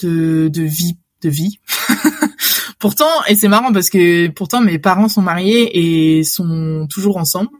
de, 0.00 0.48
de 0.48 0.62
vie, 0.62 0.96
de 1.22 1.28
vie. 1.28 1.58
pourtant, 2.78 3.24
et 3.28 3.34
c'est 3.34 3.48
marrant 3.48 3.72
parce 3.72 3.90
que 3.90 4.28
pourtant 4.28 4.60
mes 4.60 4.78
parents 4.78 5.08
sont 5.08 5.22
mariés 5.22 6.18
et 6.18 6.24
sont 6.24 6.86
toujours 6.90 7.16
ensemble. 7.16 7.50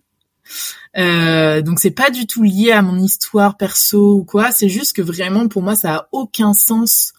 Euh, 0.96 1.60
donc 1.60 1.78
c'est 1.78 1.90
pas 1.90 2.10
du 2.10 2.26
tout 2.26 2.42
lié 2.42 2.72
à 2.72 2.82
mon 2.82 2.98
histoire 2.98 3.56
perso 3.56 4.16
ou 4.16 4.24
quoi. 4.24 4.50
C'est 4.52 4.68
juste 4.68 4.94
que 4.96 5.02
vraiment 5.02 5.48
pour 5.48 5.62
moi 5.62 5.76
ça 5.76 5.94
a 5.94 6.08
aucun 6.12 6.54
sens 6.54 7.12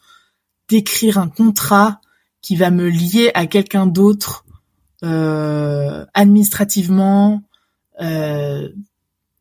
d'écrire 0.67 1.17
un 1.17 1.29
contrat 1.29 2.01
qui 2.41 2.55
va 2.55 2.71
me 2.71 2.89
lier 2.89 3.31
à 3.33 3.45
quelqu'un 3.45 3.85
d'autre 3.85 4.45
euh, 5.03 6.05
administrativement, 6.13 7.43
euh, 8.01 8.69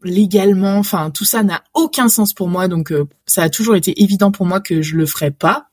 légalement. 0.02 0.76
Enfin 0.76 1.10
tout 1.10 1.24
ça 1.24 1.42
n'a 1.42 1.62
aucun 1.74 2.08
sens 2.08 2.34
pour 2.34 2.48
moi. 2.48 2.68
Donc 2.68 2.92
euh, 2.92 3.06
ça 3.26 3.44
a 3.44 3.50
toujours 3.50 3.76
été 3.76 4.02
évident 4.02 4.30
pour 4.30 4.46
moi 4.46 4.60
que 4.60 4.82
je 4.82 4.96
le 4.96 5.06
ferais 5.06 5.30
pas. 5.30 5.67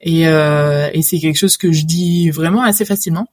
Et, 0.00 0.26
euh, 0.26 0.88
et 0.92 1.02
c'est 1.02 1.18
quelque 1.18 1.36
chose 1.36 1.56
que 1.56 1.72
je 1.72 1.84
dis 1.84 2.30
vraiment 2.30 2.62
assez 2.62 2.84
facilement. 2.84 3.28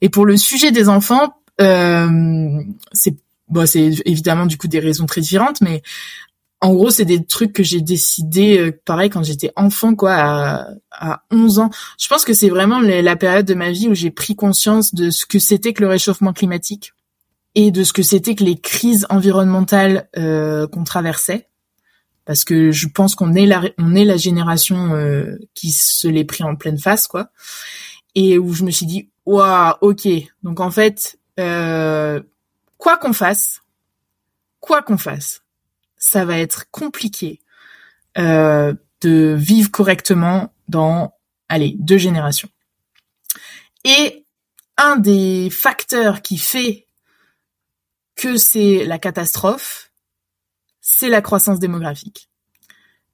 Et 0.00 0.08
pour 0.08 0.26
le 0.26 0.36
sujet 0.36 0.70
des 0.70 0.88
enfants, 0.88 1.34
euh, 1.60 2.62
c'est 2.92 3.16
bon, 3.48 3.66
c'est 3.66 3.90
évidemment 4.04 4.46
du 4.46 4.56
coup 4.56 4.68
des 4.68 4.78
raisons 4.78 5.06
très 5.06 5.20
différentes, 5.20 5.60
mais 5.60 5.82
en 6.60 6.72
gros, 6.72 6.88
c'est 6.88 7.04
des 7.04 7.22
trucs 7.22 7.52
que 7.52 7.62
j'ai 7.62 7.82
décidé, 7.82 8.58
euh, 8.58 8.80
pareil, 8.86 9.10
quand 9.10 9.22
j'étais 9.22 9.52
enfant, 9.54 9.94
quoi, 9.94 10.14
à, 10.14 10.68
à 10.90 11.22
11 11.30 11.58
ans. 11.58 11.70
Je 11.98 12.08
pense 12.08 12.24
que 12.24 12.32
c'est 12.32 12.48
vraiment 12.48 12.80
la 12.80 13.16
période 13.16 13.44
de 13.44 13.52
ma 13.52 13.70
vie 13.70 13.86
où 13.86 13.94
j'ai 13.94 14.10
pris 14.10 14.34
conscience 14.34 14.94
de 14.94 15.10
ce 15.10 15.26
que 15.26 15.38
c'était 15.38 15.74
que 15.74 15.82
le 15.82 15.88
réchauffement 15.88 16.32
climatique 16.32 16.94
et 17.54 17.70
de 17.70 17.84
ce 17.84 17.92
que 17.92 18.02
c'était 18.02 18.34
que 18.34 18.44
les 18.44 18.56
crises 18.56 19.06
environnementales 19.10 20.08
euh, 20.16 20.66
qu'on 20.66 20.84
traversait. 20.84 21.48
Parce 22.24 22.44
que 22.44 22.70
je 22.70 22.88
pense 22.88 23.14
qu'on 23.14 23.34
est 23.34 23.46
la, 23.46 23.62
on 23.78 23.94
est 23.94 24.04
la 24.04 24.16
génération 24.16 24.94
euh, 24.94 25.36
qui 25.54 25.72
se 25.72 26.08
l'est 26.08 26.24
pris 26.24 26.42
en 26.42 26.56
pleine 26.56 26.78
face, 26.78 27.06
quoi. 27.06 27.30
Et 28.14 28.38
où 28.38 28.54
je 28.54 28.64
me 28.64 28.70
suis 28.70 28.86
dit, 28.86 29.10
waouh, 29.26 29.74
ok. 29.80 30.08
Donc 30.42 30.60
en 30.60 30.70
fait, 30.70 31.18
euh, 31.38 32.22
quoi 32.78 32.96
qu'on 32.96 33.12
fasse, 33.12 33.60
quoi 34.60 34.82
qu'on 34.82 34.98
fasse, 34.98 35.42
ça 35.96 36.24
va 36.24 36.38
être 36.38 36.70
compliqué 36.70 37.40
euh, 38.18 38.74
de 39.00 39.34
vivre 39.36 39.70
correctement 39.70 40.54
dans, 40.68 41.14
allez, 41.48 41.76
deux 41.78 41.98
générations. 41.98 42.48
Et 43.84 44.24
un 44.76 44.96
des 44.96 45.50
facteurs 45.50 46.22
qui 46.22 46.38
fait 46.38 46.86
que 48.16 48.36
c'est 48.36 48.84
la 48.86 48.98
catastrophe, 48.98 49.83
c'est 50.86 51.08
la 51.08 51.22
croissance 51.22 51.58
démographique. 51.58 52.28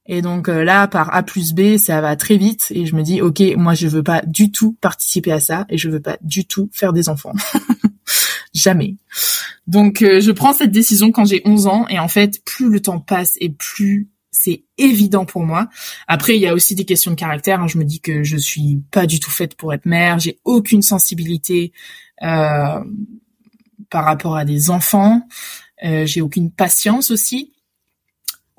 Et 0.05 0.23
donc 0.23 0.49
euh, 0.49 0.65
là, 0.65 0.89
par 0.89 1.15
A 1.15 1.23
plus 1.23 1.53
B, 1.53 1.77
ça 1.77 2.01
va 2.01 2.17
très 2.17 2.37
vite 2.37 2.67
et 2.71 2.85
je 2.85 2.97
me 2.97 3.03
dis, 3.03 3.23
ok, 3.23 3.41
moi 3.57 3.75
je 3.75 3.87
veux 3.87 4.03
pas 4.03 4.23
du 4.27 4.51
tout 4.51 4.77
participer 4.81 5.31
à 5.31 5.39
ça 5.39 5.67
et 5.69 5.79
je 5.79 5.89
veux 5.89 6.01
pas 6.01 6.19
du 6.21 6.47
tout 6.47 6.69
faire 6.73 6.93
des 6.93 7.09
enfants. 7.09 7.33
Jamais. 8.55 8.97
Donc 9.69 10.03
euh, 10.03 10.21
je 10.21 10.33
prends 10.33 10.53
cette 10.53 10.73
décision 10.73 11.13
quand 11.13 11.25
j'ai 11.25 11.43
11 11.45 11.69
ans 11.69 11.87
et 11.89 12.01
en 12.01 12.09
fait, 12.09 12.45
plus 12.45 12.69
le 12.69 12.81
temps 12.81 12.99
passe 12.99 13.35
et 13.41 13.51
plus 13.51 14.11
c'est 14.33 14.65
évident 14.77 15.25
pour 15.25 15.45
moi. 15.45 15.69
Après, 16.09 16.35
il 16.35 16.41
y 16.41 16.49
a 16.49 16.55
aussi 16.55 16.75
des 16.75 16.85
questions 16.85 17.13
de 17.13 17.17
caractère. 17.17 17.69
Je 17.69 17.79
me 17.79 17.85
dis 17.85 18.01
que 18.01 18.25
je 18.25 18.37
suis 18.37 18.83
pas 18.91 19.07
du 19.07 19.21
tout 19.21 19.31
faite 19.31 19.55
pour 19.55 19.73
être 19.73 19.87
mère. 19.87 20.19
J'ai 20.19 20.41
aucune 20.45 20.83
sensibilité 20.83 21.73
euh, 22.23 22.81
par 23.91 24.05
rapport 24.05 24.37
à 24.37 24.45
des 24.45 24.71
enfants. 24.71 25.23
Euh, 25.85 26.07
j'ai 26.07 26.21
aucune 26.21 26.51
patience 26.51 27.11
aussi. 27.11 27.53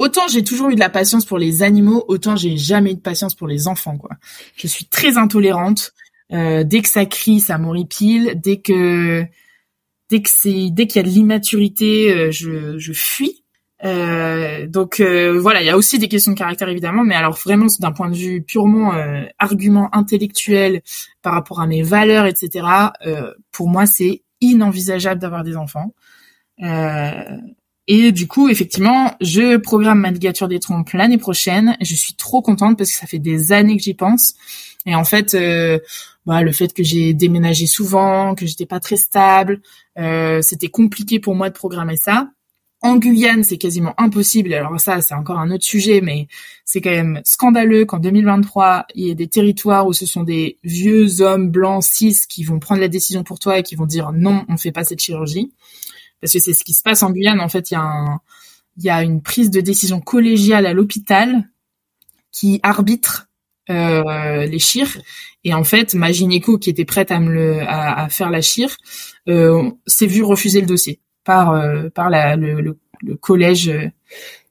Autant 0.02 0.28
j'ai 0.28 0.44
toujours 0.44 0.70
eu 0.70 0.76
de 0.76 0.80
la 0.80 0.90
patience 0.90 1.26
pour 1.26 1.38
les 1.38 1.62
animaux, 1.62 2.04
autant 2.08 2.36
j'ai 2.36 2.58
jamais 2.58 2.92
eu 2.92 2.96
de 2.96 3.02
patience 3.02 3.36
pour 3.36 3.48
les 3.48 3.68
enfants, 3.68 3.98
quoi. 3.98 4.12
Je 4.58 4.68
suis 4.68 4.86
très 4.86 5.18
intolérante. 5.18 5.94
Euh, 6.34 6.64
dès 6.64 6.82
que 6.82 6.90
ça 6.90 7.06
crie, 7.06 7.40
ça 7.40 7.58
m'horripile. 7.58 8.34
Dès 8.36 8.58
que 8.58 9.26
dès 10.10 10.22
que 10.22 10.30
c'est 10.30 10.70
dès 10.72 10.88
qu'il 10.88 11.02
y 11.02 11.06
a 11.06 11.08
de 11.08 11.14
l'immaturité, 11.14 12.12
euh, 12.12 12.32
je, 12.32 12.80
je 12.80 12.94
fuis. 12.94 13.44
Euh, 13.84 14.68
donc 14.68 15.00
euh, 15.00 15.40
voilà, 15.40 15.62
il 15.62 15.66
y 15.66 15.70
a 15.70 15.78
aussi 15.78 16.00
des 16.00 16.08
questions 16.08 16.32
de 16.32 16.38
caractère 16.38 16.70
évidemment, 16.70 17.04
mais 17.04 17.16
alors 17.16 17.36
vraiment 17.36 17.68
d'un 17.80 17.92
point 17.92 18.10
de 18.10 18.16
vue 18.16 18.42
purement 18.42 18.94
argument 19.38 19.94
intellectuel 19.94 20.82
par 21.22 21.34
rapport 21.34 21.62
à 21.62 21.68
mes 21.68 21.84
valeurs, 21.84 22.26
etc. 22.26 22.66
pour 23.52 23.70
moi, 23.70 23.86
c'est 23.86 24.24
inenvisageable 24.40 25.22
d'avoir 25.22 25.44
des 25.44 25.58
enfants. 25.58 25.94
Et 27.94 28.14
du 28.14 28.26
coup, 28.26 28.48
effectivement, 28.48 29.14
je 29.20 29.58
programme 29.58 30.00
ma 30.00 30.12
ligature 30.12 30.48
des 30.48 30.62
trompes 30.62 30.94
l'année 30.94 31.18
prochaine. 31.18 31.76
Je 31.82 31.94
suis 31.94 32.14
trop 32.14 32.42
contente 32.42 32.78
parce 32.78 32.90
que 32.90 32.98
ça 32.98 33.06
fait 33.06 33.20
des 33.20 33.52
années 33.52 33.76
que 33.76 33.84
j'y 33.84 33.94
pense. 33.94 34.36
Et 34.86 34.96
en 34.96 35.04
fait, 35.04 35.36
bah, 36.26 36.42
le 36.42 36.52
fait 36.54 36.72
que 36.74 36.84
j'ai 36.84 37.14
déménagé 37.14 37.66
souvent, 37.66 38.34
que 38.34 38.46
j'étais 38.46 38.66
pas 38.66 38.80
très 38.80 38.96
stable, 38.96 39.60
c'était 40.42 40.70
compliqué 40.70 41.20
pour 41.20 41.36
moi 41.36 41.50
de 41.50 41.54
programmer 41.54 41.98
ça. 41.98 42.30
En 42.82 42.96
Guyane, 42.96 43.44
c'est 43.44 43.58
quasiment 43.58 43.94
impossible. 43.98 44.54
Alors 44.54 44.80
ça, 44.80 45.02
c'est 45.02 45.14
encore 45.14 45.40
un 45.40 45.52
autre 45.52 45.66
sujet, 45.66 46.00
mais 46.00 46.30
c'est 46.64 46.80
quand 46.80 46.92
même 46.92 47.20
scandaleux 47.26 47.84
qu'en 47.84 48.00
2023, 48.00 48.86
il 48.96 49.08
y 49.08 49.12
ait 49.12 49.16
des 49.16 49.28
territoires 49.28 49.86
où 49.86 49.92
ce 49.92 50.06
sont 50.06 50.24
des 50.24 50.60
vieux 50.64 51.20
hommes 51.20 51.50
blancs 51.50 51.84
cis 51.84 52.18
qui 52.30 52.46
vont 52.46 52.60
prendre 52.60 52.80
la 52.80 52.88
décision 52.88 53.26
pour 53.26 53.38
toi 53.38 53.60
et 53.60 53.64
qui 53.64 53.76
vont 53.76 53.86
dire 53.86 54.14
non, 54.14 54.46
on 54.48 54.56
fait 54.56 54.72
pas 54.72 54.86
cette 54.86 55.02
chirurgie. 55.02 55.52
Parce 56.22 56.34
que 56.34 56.40
c'est 56.40 56.54
ce 56.54 56.64
qui 56.64 56.74
se 56.74 56.84
passe 56.84 57.04
en 57.04 57.12
Guyane. 57.12 57.40
En 57.40 57.50
fait, 57.50 57.72
il 57.72 57.74
y 57.74 57.78
a 57.78 57.82
un, 57.82 58.20
il 58.78 58.86
y 58.86 58.90
a 58.90 59.04
une 59.04 59.22
prise 59.22 59.50
de 59.50 59.62
décision 59.62 60.00
collégiale 60.00 60.66
à 60.66 60.74
l'hôpital 60.74 61.50
qui 62.32 62.60
arbitre 62.64 63.28
euh, 63.70 64.46
les 64.46 64.60
chires. 64.60 64.98
Et 65.44 65.54
en 65.54 65.64
fait, 65.64 65.94
ma 65.94 66.12
gynéco 66.12 66.58
qui 66.58 66.70
était 66.70 66.86
prête 66.86 67.12
à 67.12 67.20
me 67.20 67.32
le, 67.32 67.62
à, 67.62 68.08
faire 68.10 68.30
la 68.30 68.42
chire, 68.42 68.76
euh, 69.28 69.70
s'est 69.88 70.08
vue 70.08 70.24
refuser 70.24 70.62
le 70.62 70.68
dossier 70.68 71.00
par 71.24 71.52
euh, 71.52 71.90
par 71.90 72.10
la, 72.10 72.36
le, 72.36 72.62
le, 73.02 73.16
collège 73.18 73.70
euh, 73.70 73.90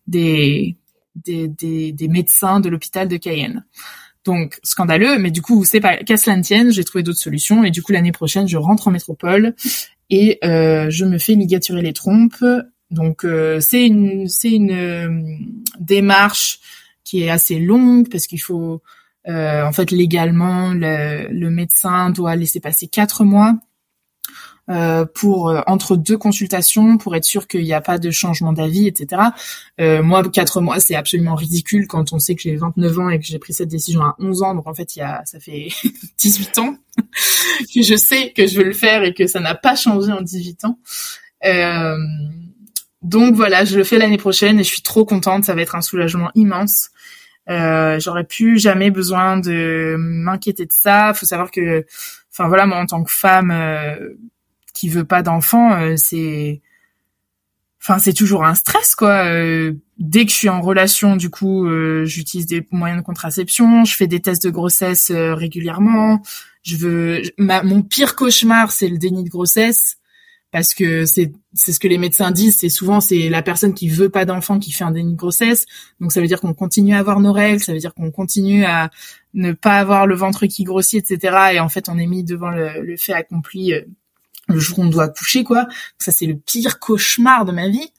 des, 0.07 0.77
des, 1.15 1.49
des, 1.49 1.93
des 1.93 2.09
médecins 2.09 2.61
de 2.61 2.69
l'hôpital 2.69 3.09
de 3.09 3.17
Cayenne. 3.17 3.65
Donc 4.25 4.59
scandaleux, 4.63 5.19
mais 5.19 5.31
du 5.31 5.41
coup 5.41 5.65
c'est 5.65 5.81
pas 5.81 5.97
qu'à 5.97 6.17
cela 6.17 6.39
tienne, 6.41 6.73
j'ai 6.73 6.85
trouvé 6.85 7.03
d'autres 7.03 7.19
solutions 7.19 7.65
et 7.65 7.71
du 7.71 7.83
coup 7.83 7.93
l'année 7.93 8.13
prochaine 8.13 8.47
je 8.47 8.59
rentre 8.59 8.89
en 8.89 8.91
métropole 8.91 9.55
et 10.11 10.39
euh, 10.45 10.91
je 10.91 11.05
me 11.07 11.19
fais 11.19 11.35
ligaturer 11.35 11.83
les 11.83 11.95
trompes. 11.95 12.45
Donc 12.91 13.25
euh, 13.25 13.61
c'est 13.61 13.87
une 13.87 14.29
c'est 14.29 14.51
une 14.51 15.57
démarche 15.79 16.61
qui 17.05 17.23
est 17.23 17.31
assez 17.31 17.59
longue 17.59 18.11
parce 18.11 18.27
qu'il 18.27 18.41
faut 18.41 18.83
en 19.27 19.73
fait 19.73 19.91
légalement 19.91 20.75
le, 20.75 21.29
le 21.31 21.51
médecin 21.51 22.11
doit 22.11 22.37
laisser 22.37 22.61
passer 22.61 22.89
quatre 22.89 23.25
mois 23.25 23.55
euh, 24.71 25.05
pour 25.05 25.49
euh, 25.49 25.63
entre 25.67 25.97
deux 25.97 26.17
consultations 26.17 26.97
pour 26.97 27.17
être 27.17 27.25
sûr 27.25 27.49
qu'il 27.49 27.65
n'y 27.65 27.73
a 27.73 27.81
pas 27.81 27.99
de 27.99 28.11
changement 28.11 28.53
d'avis, 28.53 28.87
etc. 28.87 29.23
Euh, 29.81 30.03
moi, 30.03 30.23
quatre 30.31 30.61
mois, 30.61 30.79
c'est 30.79 30.95
absolument 30.95 31.35
ridicule 31.35 31.89
quand 31.89 32.13
on 32.13 32.21
sait 32.21 32.37
que 32.37 32.43
j'ai 32.43 32.55
29 32.55 32.99
ans 33.01 33.09
et 33.09 33.19
que 33.19 33.25
j'ai 33.25 33.41
pris 33.41 33.53
cette 33.53 33.69
décision 33.69 34.03
à 34.03 34.15
11 34.21 34.43
ans. 34.43 34.55
Donc 34.55 34.69
en 34.69 34.75
fait, 34.75 34.95
il 34.95 35.01
y 35.01 35.03
a, 35.03 35.23
ça 35.25 35.41
fait 35.41 35.69
18 36.19 36.59
ans 36.59 36.77
que 36.99 37.83
je 37.83 37.97
sais 37.97 38.33
que 38.33 38.47
je 38.47 38.59
veux 38.59 38.65
le 38.65 38.73
faire 38.73 39.03
et 39.03 39.13
que 39.13 39.27
ça 39.27 39.41
n'a 39.41 39.57
pas 39.57 39.75
changé 39.75 40.13
en 40.13 40.21
18 40.21 40.65
ans. 40.65 40.79
Euh, 41.45 41.97
donc 43.03 43.35
voilà, 43.35 43.65
je 43.65 43.77
le 43.77 43.83
fais 43.83 43.99
l'année 43.99 44.19
prochaine 44.19 44.61
et 44.61 44.63
je 44.63 44.69
suis 44.69 44.83
trop 44.83 45.05
contente. 45.05 45.45
Ça 45.45 45.55
va 45.55 45.63
être 45.63 45.75
un 45.75 45.83
soulagement 45.83 46.31
immense. 46.37 46.91
Euh, 47.49 47.99
J'aurais 47.99 48.25
plus 48.25 48.61
jamais 48.61 48.91
besoin 48.91 49.37
de 49.39 49.97
m'inquiéter 49.99 50.67
de 50.67 50.73
ça. 50.73 51.13
Faut 51.15 51.27
savoir 51.27 51.51
que, 51.51 51.85
enfin 52.31 52.47
voilà, 52.47 52.67
moi 52.67 52.79
en 52.79 52.87
tant 52.87 53.03
que 53.03 53.11
femme, 53.11 53.51
euh, 53.51 54.15
qui 54.81 54.89
veut 54.89 55.05
pas 55.05 55.23
d'enfant, 55.23 55.75
euh, 55.75 55.95
c'est 55.97 56.63
enfin 57.83 57.99
c'est 57.99 58.15
toujours 58.15 58.45
un 58.45 58.55
stress 58.55 58.95
quoi. 58.95 59.27
Euh, 59.27 59.75
dès 59.99 60.25
que 60.25 60.31
je 60.31 60.37
suis 60.37 60.49
en 60.49 60.63
relation 60.63 61.17
du 61.17 61.29
coup 61.29 61.67
euh, 61.67 62.05
j'utilise 62.07 62.47
des 62.47 62.67
moyens 62.71 63.01
de 63.01 63.05
contraception 63.05 63.85
je 63.85 63.95
fais 63.95 64.07
des 64.07 64.21
tests 64.21 64.43
de 64.43 64.51
grossesse 64.51 65.11
régulièrement. 65.11 66.23
Je 66.63 66.77
veux 66.77 67.23
mon 67.39 67.83
pire 67.83 68.17
cauchemar 68.17 68.73
c'est 68.73 68.89
le 68.89 68.97
déni 68.97 69.23
de 69.25 69.29
grossesse 69.29 69.99
parce 70.51 70.73
que 70.75 71.05
c'est 71.05 71.33
c'est 71.53 71.73
ce 71.73 71.81
que 71.81 71.89
les 71.89 71.99
médecins 71.99 72.31
disent 72.31 72.59
c'est 72.59 72.71
souvent 72.71 73.01
c'est 73.01 73.29
la 73.29 73.43
personne 73.43 73.75
qui 73.75 73.89
veut 73.91 74.09
pas 74.09 74.25
d'enfant 74.25 74.59
qui 74.59 74.73
fait 74.73 74.85
un 74.85 74.93
déni 74.93 75.13
de 75.13 75.19
grossesse. 75.19 75.67
Donc 76.01 76.13
ça 76.13 76.23
veut 76.23 76.27
dire 76.27 76.41
qu'on 76.41 76.55
continue 76.55 76.95
à 76.95 76.99
avoir 76.99 77.21
nos 77.21 77.33
règles 77.35 77.61
ça 77.61 77.75
veut 77.75 77.79
dire 77.81 77.95
qu'on 77.95 78.11
continue 78.11 78.65
à 78.65 78.91
ne 79.35 79.53
pas 79.53 79.79
avoir 79.79 80.07
le 80.07 80.15
ventre 80.15 80.47
qui 80.47 80.65
grossit 80.65 81.11
etc 81.11 81.53
et 81.55 81.61
en 81.61 81.69
fait 81.69 81.89
on 81.91 81.99
est 81.99 82.07
mis 82.07 82.25
devant 82.25 82.51
le, 82.51 82.83
le 82.83 82.97
fait 82.97 83.13
accompli 83.13 83.75
le 84.53 84.61
jour 84.61 84.79
où 84.79 84.83
on 84.83 84.89
doit 84.89 85.09
coucher, 85.09 85.45
quoi. 85.45 85.67
Ça, 85.99 86.13
c'est 86.13 86.27
le 86.27 86.37
pire 86.37 86.79
cauchemar 86.79 87.45
de 87.45 87.53
ma 87.53 87.69
vie. 87.69 87.93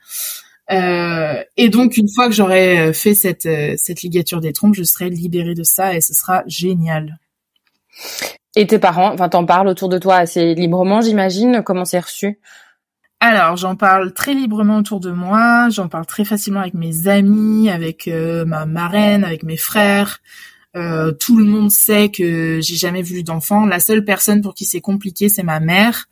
Euh, 0.71 1.43
et 1.57 1.69
donc, 1.69 1.97
une 1.97 2.09
fois 2.09 2.27
que 2.27 2.33
j'aurai 2.33 2.79
euh, 2.79 2.93
fait 2.93 3.13
cette, 3.13 3.45
euh, 3.45 3.73
cette 3.77 4.01
ligature 4.03 4.39
des 4.39 4.53
trompes, 4.53 4.75
je 4.75 4.83
serai 4.83 5.09
libérée 5.09 5.55
de 5.55 5.63
ça 5.63 5.95
et 5.95 6.01
ce 6.01 6.13
sera 6.13 6.43
génial. 6.47 7.19
Et 8.55 8.67
tes 8.67 8.79
parents, 8.79 9.13
enfin, 9.13 9.29
t'en 9.29 9.45
parles 9.45 9.67
autour 9.67 9.89
de 9.89 9.97
toi 9.97 10.15
assez 10.17 10.55
librement, 10.55 11.01
j'imagine. 11.01 11.61
Comment 11.63 11.85
c'est 11.85 11.99
reçu? 11.99 12.39
Alors, 13.19 13.55
j'en 13.57 13.75
parle 13.75 14.13
très 14.13 14.33
librement 14.33 14.77
autour 14.77 14.99
de 14.99 15.11
moi, 15.11 15.69
j'en 15.69 15.87
parle 15.87 16.05
très 16.05 16.25
facilement 16.25 16.61
avec 16.61 16.73
mes 16.73 17.07
amis, 17.07 17.69
avec 17.69 18.07
ma 18.07 18.65
marraine, 18.65 19.23
avec 19.23 19.43
mes 19.43 19.57
frères. 19.57 20.21
Euh, 20.75 21.11
tout 21.11 21.37
le 21.37 21.45
monde 21.45 21.71
sait 21.71 22.09
que 22.09 22.59
j'ai 22.61 22.75
jamais 22.75 23.01
vu 23.01 23.23
d'enfant. 23.23 23.65
La 23.65 23.79
seule 23.79 24.05
personne 24.05 24.41
pour 24.41 24.53
qui 24.53 24.65
c'est 24.65 24.81
compliqué, 24.81 25.29
c'est 25.29 25.43
ma 25.43 25.59
mère, 25.59 26.07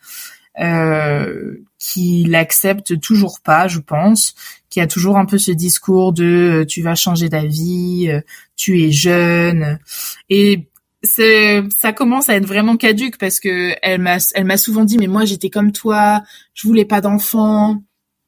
euh, 0.60 1.56
qui 1.78 2.26
l'accepte 2.26 3.00
toujours 3.00 3.40
pas, 3.42 3.68
je 3.68 3.80
pense, 3.80 4.36
qui 4.70 4.82
a 4.82 4.88
toujours 4.88 5.18
un 5.18 5.26
peu 5.26 5.38
ce 5.38 5.52
discours 5.52 6.12
de 6.14 6.62
euh, 6.62 6.66
tu 6.66 6.82
vas 6.82 6.96
changer 6.96 7.30
d'avis, 7.30 8.10
tu 8.56 8.84
es 8.84 8.92
jeune, 8.92 9.80
et 10.30 10.68
c'est 11.02 11.64
ça 11.80 11.94
commence 11.94 12.30
à 12.30 12.36
être 12.36 12.46
vraiment 12.46 12.76
caduque 12.76 13.18
parce 13.18 13.40
que 13.40 13.74
elle 13.82 14.02
m'a 14.02 14.18
elle 14.36 14.46
m'a 14.46 14.58
souvent 14.58 14.84
dit 14.84 14.98
mais 14.98 15.08
moi 15.08 15.24
j'étais 15.26 15.50
comme 15.50 15.72
toi, 15.72 16.22
je 16.54 16.68
voulais 16.68 16.86
pas 16.86 17.02
d'enfant. 17.02 17.82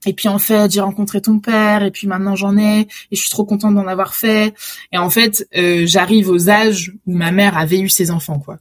Et 0.06 0.14
puis 0.14 0.28
en 0.28 0.40
fait, 0.40 0.72
j'ai 0.72 0.82
rencontré 0.82 1.22
ton 1.22 1.40
père, 1.40 1.84
et 1.84 1.92
puis 1.92 2.08
maintenant 2.08 2.36
j'en 2.36 2.58
ai, 2.58 2.82
et 2.82 3.16
je 3.16 3.20
suis 3.20 3.30
trop 3.30 3.46
contente 3.46 3.76
d'en 3.76 3.88
avoir 3.88 4.16
fait. 4.16 4.54
Et 4.92 4.98
en 4.98 5.10
fait, 5.10 5.48
euh, 5.56 5.84
j'arrive 5.86 6.30
aux 6.30 6.50
âges 6.50 6.94
où 7.06 7.16
ma 7.16 7.32
mère 7.32 7.58
avait 7.58 7.80
eu 7.80 7.90
ses 7.90 8.12
enfants, 8.12 8.40
quoi. 8.40 8.60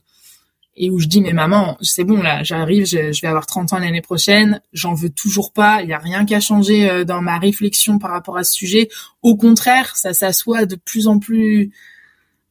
Et 0.77 0.89
où 0.89 0.99
je 0.99 1.07
dis, 1.07 1.21
mais 1.21 1.33
maman, 1.33 1.77
c'est 1.81 2.05
bon 2.05 2.21
là, 2.21 2.43
j'arrive, 2.43 2.85
je, 2.85 3.21
vais 3.21 3.27
avoir 3.27 3.45
30 3.45 3.73
ans 3.73 3.79
l'année 3.79 4.01
prochaine, 4.01 4.61
j'en 4.71 4.93
veux 4.93 5.09
toujours 5.09 5.51
pas, 5.51 5.81
il 5.81 5.89
y 5.89 5.93
a 5.93 5.97
rien 5.97 6.25
qu'à 6.25 6.39
changer 6.39 6.89
euh, 6.89 7.03
dans 7.03 7.21
ma 7.21 7.37
réflexion 7.39 7.99
par 7.99 8.11
rapport 8.11 8.37
à 8.37 8.43
ce 8.43 8.53
sujet. 8.53 8.87
Au 9.21 9.35
contraire, 9.35 9.95
ça 9.95 10.13
s'assoit 10.13 10.65
de 10.65 10.75
plus 10.75 11.07
en 11.07 11.19
plus 11.19 11.71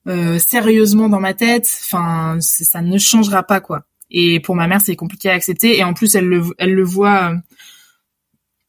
euh, 0.06 0.38
sérieusement 0.38 1.08
dans 1.08 1.20
ma 1.20 1.34
tête. 1.34 1.68
Enfin, 1.84 2.38
ça 2.40 2.82
ne 2.82 2.98
changera 2.98 3.42
pas, 3.42 3.60
quoi. 3.60 3.84
Et 4.10 4.40
pour 4.40 4.56
ma 4.56 4.66
mère, 4.66 4.80
c'est 4.80 4.96
compliqué 4.96 5.30
à 5.30 5.34
accepter. 5.34 5.78
Et 5.78 5.84
en 5.84 5.94
plus, 5.94 6.14
elle 6.14 6.26
le, 6.26 6.42
elle 6.58 6.74
le 6.74 6.84
voit 6.84 7.34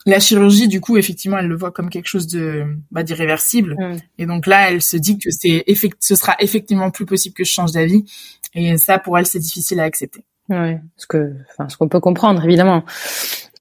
la 0.06 0.20
chirurgie, 0.20 0.68
du 0.68 0.82
coup, 0.82 0.98
effectivement, 0.98 1.38
elle 1.38 1.48
le 1.48 1.56
voit 1.56 1.72
comme 1.72 1.90
quelque 1.90 2.08
chose 2.08 2.28
de 2.28 2.66
bah, 2.92 3.04
d'irréversible. 3.04 3.76
Mm. 3.78 3.98
Et 4.18 4.26
donc 4.26 4.48
là, 4.48 4.72
elle 4.72 4.82
se 4.82 4.98
dit 4.98 5.18
que 5.18 5.30
c'est 5.32 5.64
ce 6.00 6.16
sera 6.16 6.36
effectivement 6.40 6.92
plus 6.92 7.06
possible 7.06 7.36
que 7.36 7.44
je 7.44 7.52
change 7.52 7.72
d'avis. 7.72 8.06
Et 8.54 8.78
ça, 8.78 9.00
pour 9.00 9.18
elle, 9.18 9.26
c'est 9.26 9.40
difficile 9.40 9.80
à 9.80 9.84
accepter. 9.84 10.24
Ouais, 10.50 10.82
ce 10.98 11.08
que, 11.08 11.34
enfin, 11.52 11.70
ce 11.70 11.78
qu'on 11.78 11.88
peut 11.88 12.00
comprendre, 12.00 12.44
évidemment. 12.44 12.84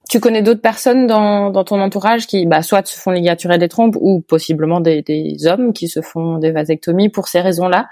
Tu 0.08 0.18
connais 0.18 0.42
d'autres 0.42 0.60
personnes 0.60 1.06
dans, 1.06 1.50
dans 1.50 1.62
ton 1.62 1.80
entourage 1.80 2.26
qui, 2.26 2.44
bah, 2.46 2.62
soit 2.62 2.84
se 2.84 2.98
font 2.98 3.12
ligaturer 3.12 3.58
des 3.58 3.68
trompes 3.68 3.96
ou 4.00 4.20
possiblement 4.20 4.80
des, 4.80 5.02
des 5.02 5.46
hommes 5.46 5.72
qui 5.72 5.86
se 5.86 6.00
font 6.02 6.38
des 6.38 6.50
vasectomies 6.50 7.10
pour 7.10 7.28
ces 7.28 7.40
raisons-là? 7.40 7.88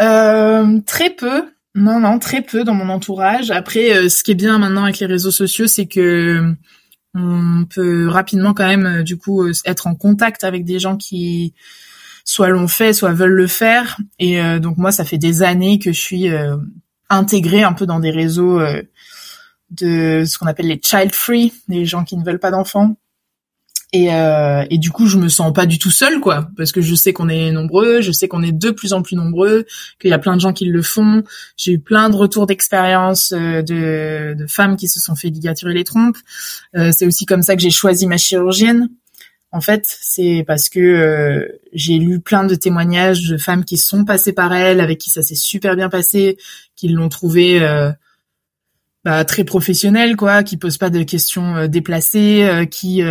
Euh, 0.00 0.78
Très 0.86 1.10
peu. 1.10 1.48
Non, 1.74 2.00
non, 2.00 2.18
très 2.18 2.42
peu 2.42 2.64
dans 2.64 2.74
mon 2.74 2.88
entourage. 2.88 3.50
Après, 3.50 3.92
euh, 3.92 4.08
ce 4.08 4.24
qui 4.24 4.32
est 4.32 4.34
bien 4.34 4.58
maintenant 4.58 4.84
avec 4.84 4.98
les 4.98 5.06
réseaux 5.06 5.30
sociaux, 5.30 5.66
c'est 5.66 5.86
que 5.86 6.54
on 7.14 7.64
peut 7.64 8.08
rapidement 8.08 8.54
quand 8.54 8.66
même 8.66 8.86
euh, 8.86 9.02
du 9.02 9.16
coup 9.16 9.42
euh, 9.42 9.52
être 9.64 9.86
en 9.86 9.94
contact 9.94 10.44
avec 10.44 10.64
des 10.64 10.78
gens 10.78 10.96
qui 10.96 11.54
soit 12.24 12.48
l'ont 12.48 12.68
fait, 12.68 12.92
soit 12.92 13.12
veulent 13.12 13.32
le 13.32 13.46
faire. 13.46 13.98
Et 14.18 14.40
euh, 14.40 14.58
donc 14.58 14.76
moi, 14.76 14.92
ça 14.92 15.04
fait 15.04 15.18
des 15.18 15.42
années 15.42 15.78
que 15.78 15.92
je 15.92 16.00
suis 16.00 16.28
intégrée 17.08 17.62
un 17.62 17.72
peu 17.72 17.86
dans 17.86 18.00
des 18.00 18.10
réseaux 18.10 18.60
de 19.70 20.24
ce 20.26 20.38
qu'on 20.38 20.46
appelle 20.46 20.66
les 20.66 20.80
child 20.82 21.14
free, 21.14 21.54
des 21.68 21.86
gens 21.86 22.04
qui 22.04 22.18
ne 22.18 22.24
veulent 22.24 22.38
pas 22.38 22.50
d'enfants. 22.50 22.96
Et, 23.92 24.12
euh, 24.12 24.64
et 24.68 24.76
du 24.76 24.90
coup, 24.90 25.06
je 25.06 25.16
me 25.16 25.28
sens 25.28 25.52
pas 25.52 25.64
du 25.64 25.78
tout 25.78 25.90
seule, 25.90 26.20
quoi, 26.20 26.50
parce 26.56 26.72
que 26.72 26.82
je 26.82 26.94
sais 26.94 27.14
qu'on 27.14 27.28
est 27.28 27.50
nombreux, 27.52 28.02
je 28.02 28.12
sais 28.12 28.28
qu'on 28.28 28.42
est 28.42 28.52
de 28.52 28.70
plus 28.70 28.92
en 28.92 29.00
plus 29.00 29.16
nombreux, 29.16 29.64
qu'il 29.98 30.10
y 30.10 30.12
a 30.12 30.18
plein 30.18 30.36
de 30.36 30.40
gens 30.40 30.52
qui 30.52 30.66
le 30.66 30.82
font. 30.82 31.22
J'ai 31.56 31.72
eu 31.72 31.78
plein 31.78 32.10
de 32.10 32.16
retours 32.16 32.46
d'expérience 32.46 33.32
euh, 33.32 33.62
de, 33.62 34.34
de, 34.34 34.46
femmes 34.46 34.76
qui 34.76 34.88
se 34.88 35.00
sont 35.00 35.16
fait 35.16 35.28
ligaturer 35.28 35.72
les 35.72 35.84
trompes. 35.84 36.18
Euh, 36.76 36.90
c'est 36.94 37.06
aussi 37.06 37.24
comme 37.24 37.42
ça 37.42 37.56
que 37.56 37.62
j'ai 37.62 37.70
choisi 37.70 38.06
ma 38.06 38.18
chirurgienne. 38.18 38.88
En 39.50 39.62
fait, 39.62 39.84
c'est 40.02 40.44
parce 40.46 40.68
que 40.68 40.78
euh, 40.78 41.48
j'ai 41.72 41.98
lu 41.98 42.20
plein 42.20 42.44
de 42.44 42.54
témoignages 42.54 43.28
de 43.28 43.38
femmes 43.38 43.64
qui 43.64 43.78
sont 43.78 44.04
passées 44.04 44.34
par 44.34 44.52
elle, 44.52 44.80
avec 44.80 44.98
qui 44.98 45.08
ça 45.08 45.22
s'est 45.22 45.34
super 45.34 45.74
bien 45.74 45.88
passé, 45.88 46.36
qui 46.76 46.88
l'ont 46.88 47.08
trouvé 47.08 47.62
euh, 47.62 47.90
bah, 49.04 49.24
très 49.24 49.44
professionnel, 49.44 50.16
quoi, 50.16 50.42
qui 50.42 50.58
pose 50.58 50.76
pas 50.76 50.90
de 50.90 51.02
questions 51.02 51.56
euh, 51.56 51.66
déplacées, 51.66 52.68
qui 52.70 53.02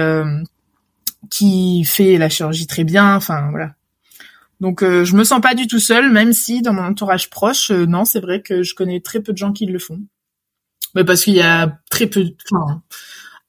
qui 1.29 1.83
fait 1.83 2.17
la 2.17 2.29
chirurgie 2.29 2.67
très 2.67 2.83
bien. 2.83 3.15
Enfin 3.15 3.49
voilà. 3.51 3.73
Donc 4.59 4.81
je 4.81 5.15
me 5.15 5.23
sens 5.23 5.39
pas 5.39 5.53
du 5.53 5.67
tout 5.67 5.79
seule, 5.79 6.11
même 6.11 6.33
si 6.33 6.61
dans 6.61 6.73
mon 6.73 6.83
entourage 6.83 7.29
proche, 7.29 7.69
non, 7.69 8.05
c'est 8.05 8.19
vrai 8.19 8.41
que 8.41 8.63
je 8.63 8.73
connais 8.73 9.01
très 9.01 9.19
peu 9.19 9.31
de 9.31 9.37
gens 9.37 9.53
qui 9.53 9.67
le 9.67 9.77
font. 9.77 9.99
Mais 10.95 11.03
parce 11.03 11.23
qu'il 11.23 11.35
y 11.35 11.41
a 11.41 11.77
très 11.91 12.07
peu. 12.07 12.25
Enfin, 12.51 12.81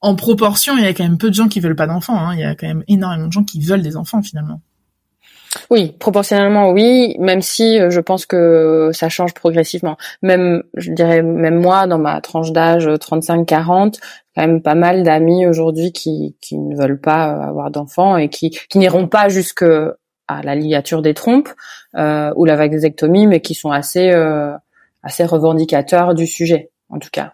en 0.01 0.15
proportion, 0.15 0.77
il 0.77 0.83
y 0.83 0.87
a 0.87 0.93
quand 0.93 1.03
même 1.03 1.17
peu 1.17 1.29
de 1.29 1.35
gens 1.35 1.47
qui 1.47 1.59
veulent 1.59 1.75
pas 1.75 1.87
d'enfants. 1.87 2.17
Hein. 2.17 2.35
Il 2.35 2.39
y 2.39 2.43
a 2.43 2.55
quand 2.55 2.67
même 2.67 2.83
énormément 2.87 3.27
de 3.27 3.31
gens 3.31 3.43
qui 3.43 3.59
veulent 3.59 3.81
des 3.81 3.97
enfants 3.97 4.21
finalement. 4.21 4.61
Oui, 5.71 5.95
proportionnellement 5.99 6.71
oui, 6.71 7.15
même 7.17 7.41
si 7.41 7.79
euh, 7.79 7.89
je 7.89 7.99
pense 7.99 8.27
que 8.27 8.91
ça 8.93 9.09
change 9.09 9.33
progressivement. 9.33 9.97
Même, 10.21 10.63
je 10.75 10.91
dirais, 10.91 11.23
même 11.23 11.59
moi, 11.59 11.87
dans 11.87 11.97
ma 11.97 12.21
tranche 12.21 12.51
d'âge 12.51 12.87
35-40, 12.87 13.99
quand 14.39 14.47
même 14.47 14.61
pas 14.61 14.75
mal 14.75 15.03
d'amis 15.03 15.45
aujourd'hui 15.45 15.91
qui, 15.91 16.37
qui 16.39 16.57
ne 16.57 16.73
veulent 16.73 17.01
pas 17.01 17.33
euh, 17.33 17.49
avoir 17.49 17.71
d'enfants 17.71 18.15
et 18.15 18.29
qui, 18.29 18.51
qui 18.51 18.77
n'iront 18.77 19.07
pas 19.07 19.27
jusque 19.27 19.65
à 20.29 20.41
la 20.43 20.55
ligature 20.55 21.01
des 21.01 21.13
trompes 21.13 21.49
euh, 21.95 22.31
ou 22.37 22.45
la 22.45 22.55
vasectomie, 22.55 23.27
mais 23.27 23.41
qui 23.41 23.53
sont 23.53 23.71
assez, 23.71 24.11
euh, 24.11 24.53
assez 25.03 25.25
revendicateurs 25.25 26.15
du 26.15 26.25
sujet, 26.25 26.71
en 26.87 26.99
tout 26.99 27.09
cas. 27.11 27.33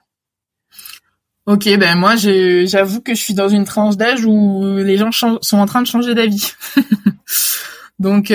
Ok, 1.45 1.65
ben 1.77 1.95
moi 1.95 2.15
j'avoue 2.15 3.01
que 3.01 3.13
je 3.13 3.21
suis 3.21 3.35
dans 3.35 3.49
une 3.49 3.65
tranche 3.65 3.97
d'âge 3.97 4.25
où 4.25 4.77
les 4.77 4.97
gens 4.97 5.11
sont 5.11 5.59
en 5.59 5.65
train 5.67 5.83
de 5.83 5.87
changer 5.87 6.15
d'avis. 6.15 6.53
donc 7.99 8.33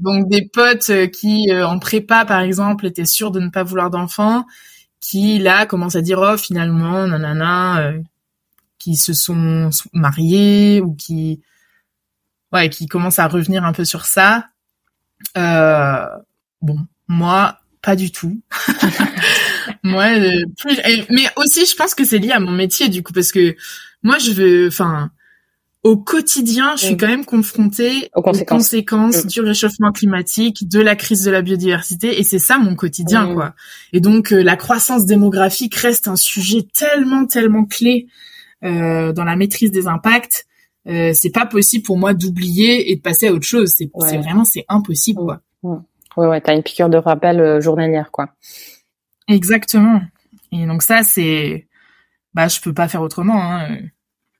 donc 0.00 0.28
des 0.28 0.46
potes 0.46 0.92
qui 1.12 1.50
en 1.50 1.78
prépa 1.78 2.26
par 2.26 2.40
exemple 2.40 2.84
étaient 2.84 3.06
sûrs 3.06 3.30
de 3.30 3.40
ne 3.40 3.48
pas 3.48 3.62
vouloir 3.62 3.88
d'enfants, 3.88 4.44
qui 5.08 5.38
là 5.38 5.66
commencent 5.66 5.96
à 5.96 6.02
dire 6.02 6.18
oh 6.20 6.36
finalement 6.36 7.06
nanana, 7.06 7.80
euh, 7.80 8.00
qui 8.78 8.96
se 8.96 9.14
sont 9.14 9.70
mariés 9.92 10.80
ou 10.80 10.94
qui 10.94 11.40
ouais 12.52 12.68
qui 12.70 12.86
commencent 12.86 13.18
à 13.18 13.28
revenir 13.28 13.64
un 13.64 13.72
peu 13.72 13.84
sur 13.84 14.04
ça. 14.04 14.46
bon 15.34 16.86
moi 17.08 17.60
pas 17.86 17.94
du 17.94 18.10
tout. 18.10 18.42
moi, 19.84 20.06
euh, 20.06 20.42
mais 21.08 21.30
aussi, 21.36 21.66
je 21.66 21.76
pense 21.76 21.94
que 21.94 22.04
c'est 22.04 22.18
lié 22.18 22.32
à 22.32 22.40
mon 22.40 22.50
métier 22.50 22.88
du 22.88 23.04
coup, 23.04 23.12
parce 23.12 23.30
que 23.30 23.54
moi, 24.02 24.18
je 24.18 24.32
veux, 24.32 24.66
enfin, 24.66 25.12
au 25.86 25.96
quotidien, 25.96 26.74
je 26.76 26.86
suis 26.86 26.94
mm. 26.94 26.98
quand 26.98 27.06
même 27.06 27.24
confrontée 27.24 28.10
aux 28.14 28.22
conséquences, 28.22 29.24
mm. 29.24 29.28
du 29.28 29.40
réchauffement 29.40 29.92
climatique, 29.92 30.68
de 30.68 30.80
la 30.80 30.96
crise 30.96 31.22
de 31.22 31.30
la 31.30 31.42
biodiversité, 31.42 32.18
et 32.18 32.24
c'est 32.24 32.40
ça 32.40 32.58
mon 32.58 32.74
quotidien, 32.74 33.28
mm. 33.28 33.34
quoi. 33.34 33.54
Et 33.92 34.00
donc, 34.00 34.32
euh, 34.32 34.42
la 34.42 34.56
croissance 34.56 35.06
démographique 35.06 35.76
reste 35.76 36.08
un 36.08 36.16
sujet 36.16 36.66
tellement, 36.74 37.24
tellement 37.26 37.64
clé 37.64 38.08
euh, 38.64 39.12
dans 39.12 39.22
la 39.22 39.36
maîtrise 39.36 39.70
des 39.70 39.86
impacts. 39.86 40.46
Euh, 40.88 41.12
c'est 41.14 41.30
pas 41.30 41.46
possible 41.46 41.84
pour 41.84 41.98
moi 41.98 42.14
d'oublier 42.14 42.90
et 42.90 42.96
de 42.96 43.00
passer 43.00 43.28
à 43.28 43.32
autre 43.32 43.46
chose. 43.46 43.72
C'est 43.76 44.18
vraiment, 44.18 44.44
c'est 44.44 44.64
impossible, 44.68 45.20
quoi. 45.20 45.40
Ouais, 46.16 46.26
ouais, 46.26 46.40
t'as 46.40 46.54
une 46.54 46.64
piqûre 46.64 46.88
de 46.88 46.96
rappel 46.96 47.40
euh, 47.40 47.60
journalière, 47.60 48.10
quoi. 48.10 48.30
Exactement. 49.28 50.00
Et 50.50 50.66
donc 50.66 50.82
ça, 50.82 51.04
c'est, 51.04 51.68
bah, 52.34 52.48
je 52.48 52.60
peux 52.60 52.72
pas 52.72 52.88
faire 52.88 53.02
autrement. 53.02 53.40
Hein. 53.40 53.78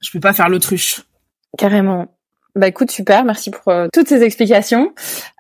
Je 0.01 0.10
peux 0.10 0.20
pas 0.20 0.32
faire 0.32 0.48
l'autruche. 0.48 1.02
Carrément. 1.56 2.09
Bah 2.56 2.68
écoute, 2.68 2.90
super, 2.90 3.23
merci 3.24 3.51
pour 3.51 3.68
euh, 3.68 3.89
toutes 3.93 4.09
ces 4.09 4.23
explications. 4.23 4.94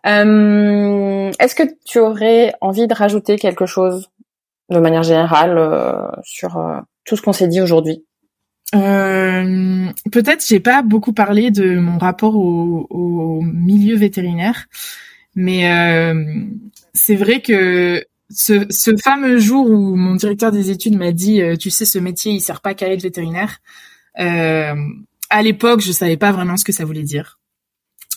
Euh, 0.06 1.32
Est-ce 1.40 1.54
que 1.54 1.62
tu 1.86 1.98
aurais 1.98 2.52
envie 2.60 2.86
de 2.86 2.92
rajouter 2.92 3.36
quelque 3.38 3.64
chose 3.64 4.10
de 4.68 4.78
manière 4.78 5.02
générale 5.02 5.56
euh, 5.56 5.94
sur 6.22 6.58
euh, 6.58 6.78
tout 7.06 7.16
ce 7.16 7.22
qu'on 7.22 7.32
s'est 7.32 7.48
dit 7.48 7.62
aujourd'hui? 7.62 8.04
Peut-être 8.72 10.44
j'ai 10.46 10.60
pas 10.60 10.82
beaucoup 10.82 11.14
parlé 11.14 11.50
de 11.50 11.78
mon 11.78 11.96
rapport 11.96 12.36
au, 12.36 13.40
milieu 13.40 13.96
vétérinaire, 13.96 14.66
mais 15.34 15.62
c'est 16.92 17.14
vrai 17.14 17.40
que 17.40 18.04
ce, 18.28 18.66
ce, 18.68 18.94
fameux 18.96 19.38
jour 19.38 19.70
où 19.70 19.94
mon 19.94 20.16
directeur 20.16 20.50
des 20.50 20.70
études 20.70 20.98
m'a 20.98 21.12
dit, 21.12 21.40
tu 21.58 21.70
sais, 21.70 21.84
ce 21.84 21.98
métier, 21.98 22.32
il 22.32 22.40
sert 22.40 22.60
pas 22.60 22.74
qu'à 22.74 22.92
être 22.92 23.02
vétérinaire. 23.02 23.60
Euh, 24.18 24.74
à 25.30 25.42
l'époque, 25.42 25.80
je 25.80 25.92
savais 25.92 26.16
pas 26.16 26.32
vraiment 26.32 26.56
ce 26.56 26.64
que 26.64 26.72
ça 26.72 26.84
voulait 26.84 27.02
dire. 27.02 27.38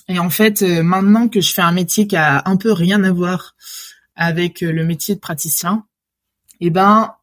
Et 0.07 0.19
en 0.19 0.29
fait, 0.29 0.61
euh, 0.61 0.83
maintenant 0.83 1.27
que 1.27 1.41
je 1.41 1.53
fais 1.53 1.61
un 1.61 1.71
métier 1.71 2.07
qui 2.07 2.15
a 2.15 2.41
un 2.45 2.57
peu 2.57 2.71
rien 2.71 3.03
à 3.03 3.11
voir 3.11 3.55
avec 4.15 4.61
le 4.61 4.83
métier 4.83 5.15
de 5.15 5.19
praticien, 5.19 5.85
eh 6.59 6.69
ben, 6.69 7.15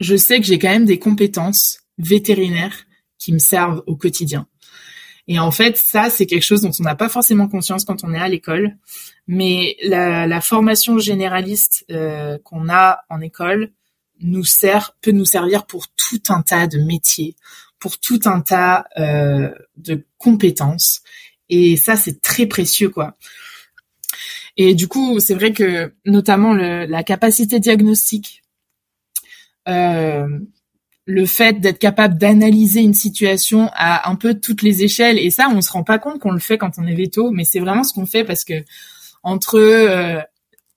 je 0.00 0.16
sais 0.16 0.40
que 0.40 0.46
j'ai 0.46 0.58
quand 0.58 0.68
même 0.68 0.84
des 0.84 0.98
compétences 0.98 1.80
vétérinaires 1.96 2.84
qui 3.18 3.32
me 3.32 3.38
servent 3.38 3.82
au 3.86 3.96
quotidien. 3.96 4.46
Et 5.26 5.38
en 5.38 5.50
fait, 5.50 5.76
ça, 5.76 6.08
c'est 6.08 6.26
quelque 6.26 6.44
chose 6.44 6.62
dont 6.62 6.70
on 6.78 6.82
n'a 6.82 6.94
pas 6.94 7.10
forcément 7.10 7.48
conscience 7.48 7.84
quand 7.84 8.02
on 8.02 8.14
est 8.14 8.18
à 8.18 8.28
l'école. 8.28 8.76
Mais 9.26 9.76
la, 9.82 10.26
la 10.26 10.40
formation 10.40 10.98
généraliste 10.98 11.84
euh, 11.90 12.38
qu'on 12.44 12.68
a 12.70 13.00
en 13.10 13.20
école 13.20 13.72
nous 14.20 14.44
sert, 14.44 14.96
peut 15.00 15.12
nous 15.12 15.26
servir 15.26 15.66
pour 15.66 15.86
tout 15.88 16.22
un 16.30 16.42
tas 16.42 16.66
de 16.66 16.78
métiers, 16.78 17.36
pour 17.78 17.98
tout 17.98 18.20
un 18.24 18.40
tas 18.40 18.86
euh, 18.98 19.50
de 19.76 20.04
compétences. 20.18 21.00
Et 21.48 21.76
ça, 21.76 21.96
c'est 21.96 22.20
très 22.20 22.46
précieux, 22.46 22.90
quoi. 22.90 23.16
Et 24.56 24.74
du 24.74 24.88
coup, 24.88 25.20
c'est 25.20 25.34
vrai 25.34 25.52
que 25.52 25.94
notamment 26.04 26.52
la 26.52 27.02
capacité 27.04 27.60
diagnostique, 27.60 28.42
euh, 29.68 30.26
le 31.04 31.26
fait 31.26 31.60
d'être 31.60 31.78
capable 31.78 32.18
d'analyser 32.18 32.80
une 32.80 32.92
situation 32.92 33.70
à 33.72 34.10
un 34.10 34.16
peu 34.16 34.34
toutes 34.34 34.62
les 34.62 34.82
échelles, 34.82 35.18
et 35.18 35.30
ça, 35.30 35.48
on 35.48 35.60
se 35.60 35.70
rend 35.70 35.84
pas 35.84 35.98
compte 35.98 36.18
qu'on 36.18 36.32
le 36.32 36.40
fait 36.40 36.58
quand 36.58 36.72
on 36.76 36.86
est 36.86 36.94
veto, 36.94 37.30
mais 37.30 37.44
c'est 37.44 37.60
vraiment 37.60 37.84
ce 37.84 37.92
qu'on 37.92 38.04
fait 38.04 38.24
parce 38.24 38.44
que 38.44 38.64
entre 39.22 39.58
euh, 39.58 40.20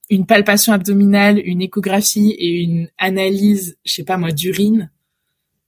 une 0.10 0.26
palpation 0.26 0.74
abdominale, 0.74 1.42
une 1.44 1.62
échographie 1.62 2.32
et 2.38 2.62
une 2.62 2.88
analyse, 2.98 3.78
je 3.84 3.94
sais 3.94 4.04
pas 4.04 4.18
moi, 4.18 4.32
d'urine. 4.32 4.92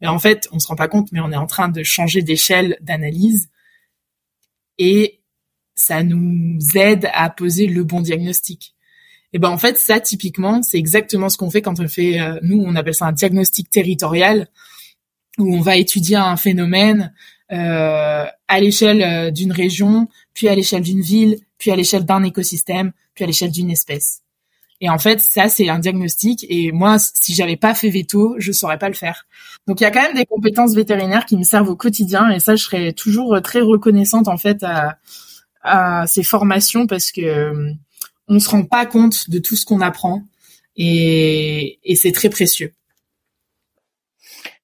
Mais 0.03 0.09
en 0.09 0.19
fait, 0.19 0.49
on 0.51 0.59
se 0.59 0.67
rend 0.67 0.75
pas 0.75 0.89
compte, 0.89 1.13
mais 1.13 1.21
on 1.21 1.31
est 1.31 1.37
en 1.37 1.47
train 1.47 1.69
de 1.69 1.81
changer 1.81 2.21
d'échelle 2.21 2.77
d'analyse 2.81 3.49
et 4.77 5.21
ça 5.75 6.03
nous 6.03 6.59
aide 6.75 7.09
à 7.13 7.29
poser 7.29 7.67
le 7.67 7.85
bon 7.85 8.01
diagnostic. 8.01 8.75
Et 9.31 9.39
ben 9.39 9.49
en 9.49 9.57
fait, 9.57 9.77
ça 9.77 10.01
typiquement, 10.01 10.61
c'est 10.61 10.77
exactement 10.77 11.29
ce 11.29 11.37
qu'on 11.37 11.49
fait 11.49 11.61
quand 11.61 11.79
on 11.79 11.87
fait, 11.87 12.19
euh, 12.19 12.37
nous 12.43 12.61
on 12.61 12.75
appelle 12.75 12.93
ça 12.93 13.05
un 13.05 13.13
diagnostic 13.13 13.69
territorial, 13.69 14.49
où 15.37 15.55
on 15.55 15.61
va 15.61 15.77
étudier 15.77 16.17
un 16.17 16.35
phénomène 16.35 17.13
euh, 17.53 18.25
à 18.49 18.59
l'échelle 18.59 19.01
euh, 19.01 19.31
d'une 19.31 19.53
région, 19.53 20.09
puis 20.33 20.49
à 20.49 20.55
l'échelle 20.55 20.83
d'une 20.83 21.01
ville, 21.01 21.39
puis 21.57 21.71
à 21.71 21.77
l'échelle 21.77 22.03
d'un 22.03 22.23
écosystème, 22.23 22.91
puis 23.15 23.23
à 23.23 23.27
l'échelle 23.27 23.51
d'une 23.51 23.71
espèce. 23.71 24.22
Et 24.81 24.89
en 24.89 24.97
fait, 24.97 25.19
ça 25.19 25.49
c'est 25.49 25.69
un 25.69 25.79
diagnostic. 25.79 26.45
Et 26.49 26.71
moi, 26.71 26.97
si 26.99 27.33
j'avais 27.33 27.57
pas 27.57 27.73
fait 27.73 27.89
veto, 27.89 28.35
je 28.37 28.51
saurais 28.51 28.77
pas 28.77 28.89
le 28.89 28.95
faire. 28.95 29.25
Donc 29.67 29.79
il 29.79 29.83
y 29.83 29.87
a 29.87 29.91
quand 29.91 30.01
même 30.01 30.15
des 30.15 30.25
compétences 30.25 30.73
vétérinaires 30.73 31.25
qui 31.25 31.37
me 31.37 31.43
servent 31.43 31.69
au 31.69 31.75
quotidien. 31.75 32.29
Et 32.29 32.39
ça, 32.39 32.55
je 32.55 32.63
serais 32.63 32.93
toujours 32.93 33.39
très 33.41 33.61
reconnaissante 33.61 34.27
en 34.27 34.37
fait 34.37 34.63
à, 34.63 36.05
ces 36.07 36.23
formations 36.23 36.87
parce 36.87 37.11
que 37.11 37.21
euh, 37.21 37.71
on 38.27 38.39
se 38.39 38.49
rend 38.49 38.65
pas 38.65 38.85
compte 38.85 39.29
de 39.29 39.39
tout 39.39 39.55
ce 39.55 39.65
qu'on 39.65 39.79
apprend 39.79 40.23
et 40.75 41.79
c'est 41.95 42.11
très 42.11 42.29
précieux. 42.29 42.73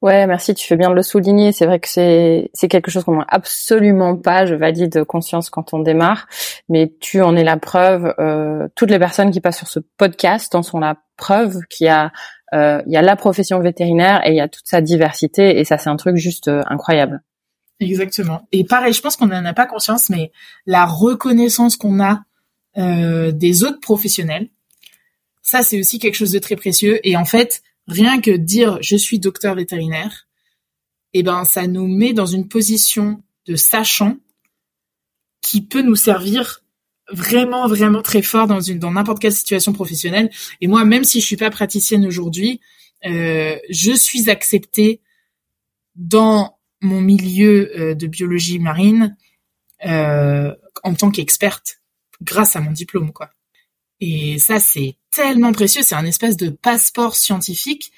Ouais, 0.01 0.25
merci, 0.27 0.53
tu 0.53 0.65
fais 0.65 0.77
bien 0.77 0.89
de 0.89 0.95
le 0.95 1.03
souligner. 1.03 1.51
C'est 1.51 1.65
vrai 1.65 1.79
que 1.79 1.89
c'est 1.89 2.49
c'est 2.53 2.69
quelque 2.69 2.89
chose 2.89 3.03
qu'on 3.03 3.17
n'a 3.17 3.25
absolument 3.27 4.15
pas, 4.15 4.45
je 4.45 4.55
valide 4.55 5.03
conscience 5.03 5.49
quand 5.49 5.73
on 5.73 5.79
démarre, 5.79 6.27
mais 6.69 6.93
tu 7.01 7.21
en 7.21 7.35
es 7.35 7.43
la 7.43 7.57
preuve. 7.57 8.13
Euh, 8.17 8.69
toutes 8.75 8.91
les 8.91 8.99
personnes 8.99 9.31
qui 9.31 9.41
passent 9.41 9.57
sur 9.57 9.67
ce 9.67 9.79
podcast 9.97 10.55
en 10.55 10.63
sont 10.63 10.79
la 10.79 10.95
preuve 11.17 11.59
qu'il 11.69 11.87
y 11.87 11.89
a 11.89 12.13
euh, 12.53 12.81
il 12.87 12.93
y 12.93 12.97
a 12.97 13.01
la 13.01 13.17
profession 13.17 13.59
vétérinaire 13.59 14.25
et 14.25 14.29
il 14.29 14.35
y 14.37 14.41
a 14.41 14.47
toute 14.47 14.65
sa 14.65 14.79
diversité 14.79 15.59
et 15.59 15.65
ça 15.65 15.77
c'est 15.77 15.89
un 15.89 15.97
truc 15.97 16.15
juste 16.15 16.47
euh, 16.47 16.63
incroyable. 16.67 17.21
Exactement. 17.81 18.47
Et 18.53 18.63
pareil, 18.63 18.93
je 18.93 19.01
pense 19.01 19.17
qu'on 19.17 19.27
n'en 19.27 19.43
a 19.43 19.53
pas 19.53 19.65
conscience, 19.65 20.09
mais 20.09 20.31
la 20.65 20.85
reconnaissance 20.85 21.75
qu'on 21.77 22.01
a 22.01 22.23
des 22.75 23.63
autres 23.63 23.81
professionnels, 23.81 24.47
ça 25.41 25.63
c'est 25.63 25.77
aussi 25.77 25.99
quelque 25.99 26.15
chose 26.15 26.31
de 26.31 26.39
très 26.39 26.55
précieux. 26.55 27.05
Et 27.05 27.17
en 27.17 27.25
fait, 27.25 27.61
rien 27.89 28.21
que 28.21 28.31
dire 28.31 28.77
je 28.81 28.95
suis 28.95 29.19
docteur 29.19 29.55
vétérinaire, 29.55 30.27
eh 31.13 31.23
ben 31.23 31.43
ça 31.43 31.67
nous 31.67 31.87
met 31.87 32.13
dans 32.13 32.25
une 32.25 32.47
position 32.47 33.21
de 33.45 33.55
sachant 33.55 34.17
qui 35.41 35.61
peut 35.61 35.81
nous 35.81 35.95
servir 35.95 36.63
vraiment 37.11 37.67
vraiment 37.67 38.01
très 38.01 38.21
fort 38.21 38.47
dans 38.47 38.59
une 38.59 38.79
dans 38.79 38.91
n'importe 38.91 39.19
quelle 39.19 39.33
situation 39.33 39.73
professionnelle. 39.73 40.29
Et 40.61 40.67
moi, 40.67 40.85
même 40.85 41.03
si 41.03 41.21
je 41.21 41.25
suis 41.25 41.37
pas 41.37 41.49
praticienne 41.49 42.05
aujourd'hui, 42.05 42.61
euh, 43.05 43.57
je 43.69 43.91
suis 43.91 44.29
acceptée 44.29 45.01
dans 45.95 46.57
mon 46.81 47.01
milieu 47.01 47.71
euh, 47.77 47.95
de 47.95 48.07
biologie 48.07 48.59
marine 48.59 49.17
euh, 49.85 50.53
en 50.83 50.93
tant 50.93 51.11
qu'experte 51.11 51.81
grâce 52.21 52.55
à 52.55 52.61
mon 52.61 52.71
diplôme, 52.71 53.11
quoi. 53.11 53.29
Et 54.01 54.39
ça, 54.39 54.59
c'est 54.59 54.95
tellement 55.11 55.51
précieux. 55.51 55.81
C'est 55.83 55.95
un 55.95 56.05
espèce 56.05 56.37
de 56.37 56.49
passeport 56.49 57.15
scientifique. 57.15 57.91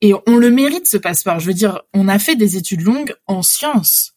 Et 0.00 0.12
on 0.26 0.36
le 0.36 0.50
mérite, 0.50 0.86
ce 0.86 0.96
passeport. 0.96 1.40
Je 1.40 1.46
veux 1.46 1.54
dire, 1.54 1.82
on 1.92 2.08
a 2.08 2.18
fait 2.18 2.36
des 2.36 2.56
études 2.56 2.82
longues 2.82 3.14
en 3.26 3.42
sciences. 3.42 4.14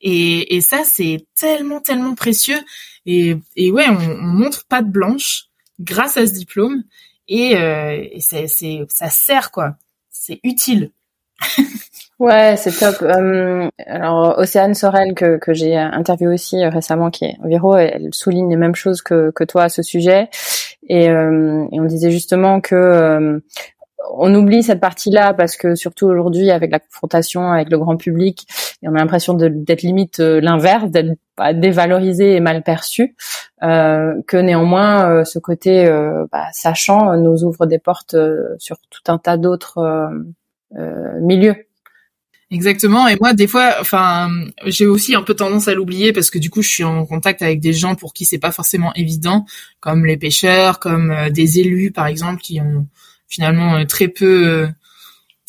Et, 0.00 0.56
et 0.56 0.60
ça, 0.60 0.84
c'est 0.84 1.26
tellement, 1.34 1.80
tellement 1.80 2.14
précieux. 2.14 2.58
Et, 3.06 3.36
et 3.56 3.70
ouais, 3.70 3.88
on, 3.88 3.98
on 3.98 4.22
montre 4.22 4.64
de 4.70 4.90
blanche 4.90 5.46
grâce 5.80 6.16
à 6.16 6.26
ce 6.26 6.32
diplôme. 6.32 6.84
Et, 7.28 7.56
euh, 7.56 8.06
et 8.12 8.20
c'est, 8.20 8.46
ça 8.88 9.10
sert, 9.10 9.50
quoi. 9.50 9.76
C'est 10.10 10.40
utile. 10.42 10.92
Ouais, 12.18 12.56
c'est 12.56 12.72
top. 12.72 13.02
Euh, 13.02 13.68
alors, 13.84 14.38
Océane 14.38 14.72
Sorel, 14.72 15.14
que, 15.14 15.36
que 15.36 15.52
j'ai 15.52 15.76
interviewé 15.76 16.32
aussi 16.32 16.64
euh, 16.64 16.70
récemment, 16.70 17.10
qui 17.10 17.26
est 17.26 17.36
Viro, 17.44 17.76
elle 17.76 18.08
souligne 18.12 18.48
les 18.48 18.56
mêmes 18.56 18.74
choses 18.74 19.02
que, 19.02 19.30
que 19.32 19.44
toi 19.44 19.64
à 19.64 19.68
ce 19.68 19.82
sujet. 19.82 20.30
Et, 20.88 21.10
euh, 21.10 21.66
et 21.72 21.78
on 21.78 21.84
disait 21.84 22.10
justement 22.10 22.62
que 22.62 22.74
euh, 22.74 23.38
on 24.14 24.34
oublie 24.34 24.62
cette 24.62 24.80
partie-là 24.80 25.34
parce 25.34 25.56
que 25.58 25.74
surtout 25.74 26.06
aujourd'hui, 26.06 26.50
avec 26.50 26.70
la 26.70 26.78
confrontation 26.78 27.50
avec 27.50 27.68
le 27.70 27.78
grand 27.78 27.98
public, 27.98 28.46
on 28.82 28.94
a 28.94 28.98
l'impression 28.98 29.34
d'être 29.34 29.82
limite 29.82 30.18
l'inverse, 30.18 30.88
d'être 30.90 31.18
dévalorisé 31.54 32.36
et 32.36 32.40
mal 32.40 32.62
perçu. 32.62 33.16
que 33.60 34.36
néanmoins, 34.36 35.24
ce 35.24 35.40
côté 35.40 35.86
bah, 36.30 36.46
sachant 36.52 37.16
nous 37.16 37.42
ouvre 37.42 37.66
des 37.66 37.80
portes 37.80 38.16
sur 38.58 38.76
tout 38.90 39.12
un 39.12 39.18
tas 39.18 39.36
d'autres 39.36 40.12
milieux. 40.72 41.66
Exactement. 42.50 43.08
Et 43.08 43.16
moi, 43.20 43.34
des 43.34 43.48
fois, 43.48 43.74
enfin, 43.80 44.30
j'ai 44.66 44.86
aussi 44.86 45.16
un 45.16 45.22
peu 45.22 45.34
tendance 45.34 45.66
à 45.66 45.74
l'oublier 45.74 46.12
parce 46.12 46.30
que 46.30 46.38
du 46.38 46.48
coup, 46.48 46.62
je 46.62 46.68
suis 46.68 46.84
en 46.84 47.04
contact 47.04 47.42
avec 47.42 47.60
des 47.60 47.72
gens 47.72 47.96
pour 47.96 48.12
qui 48.12 48.24
c'est 48.24 48.38
pas 48.38 48.52
forcément 48.52 48.94
évident, 48.94 49.46
comme 49.80 50.06
les 50.06 50.16
pêcheurs, 50.16 50.78
comme 50.78 51.10
euh, 51.10 51.28
des 51.28 51.58
élus, 51.58 51.90
par 51.90 52.06
exemple, 52.06 52.40
qui 52.40 52.60
ont 52.60 52.86
finalement 53.26 53.78
euh, 53.78 53.84
très 53.84 54.06
peu, 54.06 54.46
euh, 54.46 54.68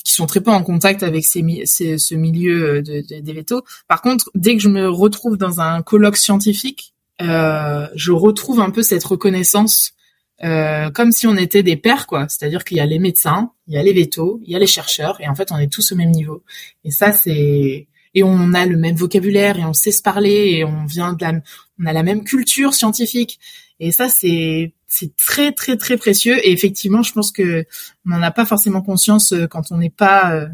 qui 0.03 0.13
sont 0.13 0.25
très 0.25 0.41
peu 0.41 0.49
en 0.49 0.63
contact 0.63 1.03
avec 1.03 1.23
ce 1.23 2.15
milieu 2.15 2.81
de, 2.81 3.19
des 3.21 3.33
vétos. 3.33 3.63
Par 3.87 4.01
contre, 4.01 4.31
dès 4.33 4.55
que 4.55 4.63
je 4.63 4.69
me 4.69 4.89
retrouve 4.89 5.37
dans 5.37 5.61
un 5.61 5.83
colloque 5.83 6.17
scientifique, 6.17 6.93
je 7.19 8.11
retrouve 8.11 8.59
un 8.59 8.71
peu 8.71 8.81
cette 8.81 9.03
reconnaissance 9.03 9.93
euh, 10.43 10.89
comme 10.91 11.11
si 11.11 11.27
on 11.27 11.35
était 11.35 11.63
des 11.63 11.77
pairs, 11.77 12.07
quoi. 12.07 12.27
C'est-à-dire 12.29 12.63
qu'il 12.63 12.77
y 12.77 12.79
a 12.79 12.85
les 12.85 12.99
médecins, 12.99 13.51
il 13.67 13.73
y 13.73 13.77
a 13.77 13.83
les 13.83 13.93
vétos, 13.93 14.39
il 14.43 14.51
y 14.51 14.55
a 14.55 14.59
les 14.59 14.67
chercheurs, 14.67 15.19
et 15.21 15.27
en 15.27 15.35
fait, 15.35 15.51
on 15.51 15.57
est 15.57 15.71
tous 15.71 15.91
au 15.91 15.95
même 15.95 16.11
niveau. 16.11 16.43
Et 16.83 16.91
ça, 16.91 17.11
c'est 17.11 17.87
et 18.13 18.23
on 18.23 18.53
a 18.55 18.65
le 18.65 18.77
même 18.77 18.95
vocabulaire 18.95 19.59
et 19.59 19.65
on 19.65 19.73
sait 19.73 19.91
se 19.91 20.01
parler 20.01 20.55
et 20.55 20.63
on 20.65 20.85
vient 20.85 21.13
de 21.13 21.23
la, 21.23 21.33
on 21.79 21.85
a 21.85 21.93
la 21.93 22.01
même 22.01 22.23
culture 22.23 22.73
scientifique. 22.73 23.39
Et 23.79 23.91
ça, 23.91 24.09
c'est 24.09 24.73
c'est 24.87 25.15
très 25.15 25.51
très 25.51 25.77
très 25.77 25.97
précieux. 25.97 26.37
Et 26.43 26.51
effectivement, 26.51 27.03
je 27.03 27.13
pense 27.13 27.31
que 27.31 27.65
on 28.05 28.09
n'en 28.09 28.21
a 28.23 28.31
pas 28.31 28.45
forcément 28.45 28.81
conscience 28.81 29.33
euh, 29.33 29.45
quand 29.45 29.71
on 29.71 29.77
n'est 29.77 29.91
pas 29.91 30.33
euh, 30.33 30.47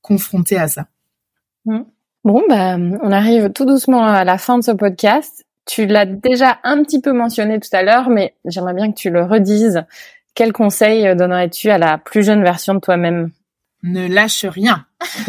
confronté 0.00 0.56
à 0.56 0.68
ça. 0.68 0.86
Mmh. 1.64 1.80
Bon, 2.24 2.42
bah, 2.48 2.76
on 2.76 3.10
arrive 3.10 3.50
tout 3.52 3.64
doucement 3.64 4.04
à 4.04 4.22
la 4.22 4.38
fin 4.38 4.58
de 4.58 4.62
ce 4.62 4.70
podcast. 4.70 5.44
Tu 5.66 5.86
l'as 5.86 6.06
déjà 6.06 6.58
un 6.64 6.82
petit 6.82 7.00
peu 7.00 7.12
mentionné 7.12 7.60
tout 7.60 7.68
à 7.72 7.82
l'heure, 7.82 8.10
mais 8.10 8.34
j'aimerais 8.44 8.74
bien 8.74 8.90
que 8.90 8.96
tu 8.96 9.10
le 9.10 9.24
redises. 9.24 9.84
Quel 10.34 10.52
conseil 10.52 11.14
donnerais-tu 11.14 11.70
à 11.70 11.78
la 11.78 11.98
plus 11.98 12.24
jeune 12.24 12.42
version 12.42 12.74
de 12.74 12.80
toi-même? 12.80 13.30
Ne 13.84 14.06
lâche 14.06 14.44
rien. 14.44 14.86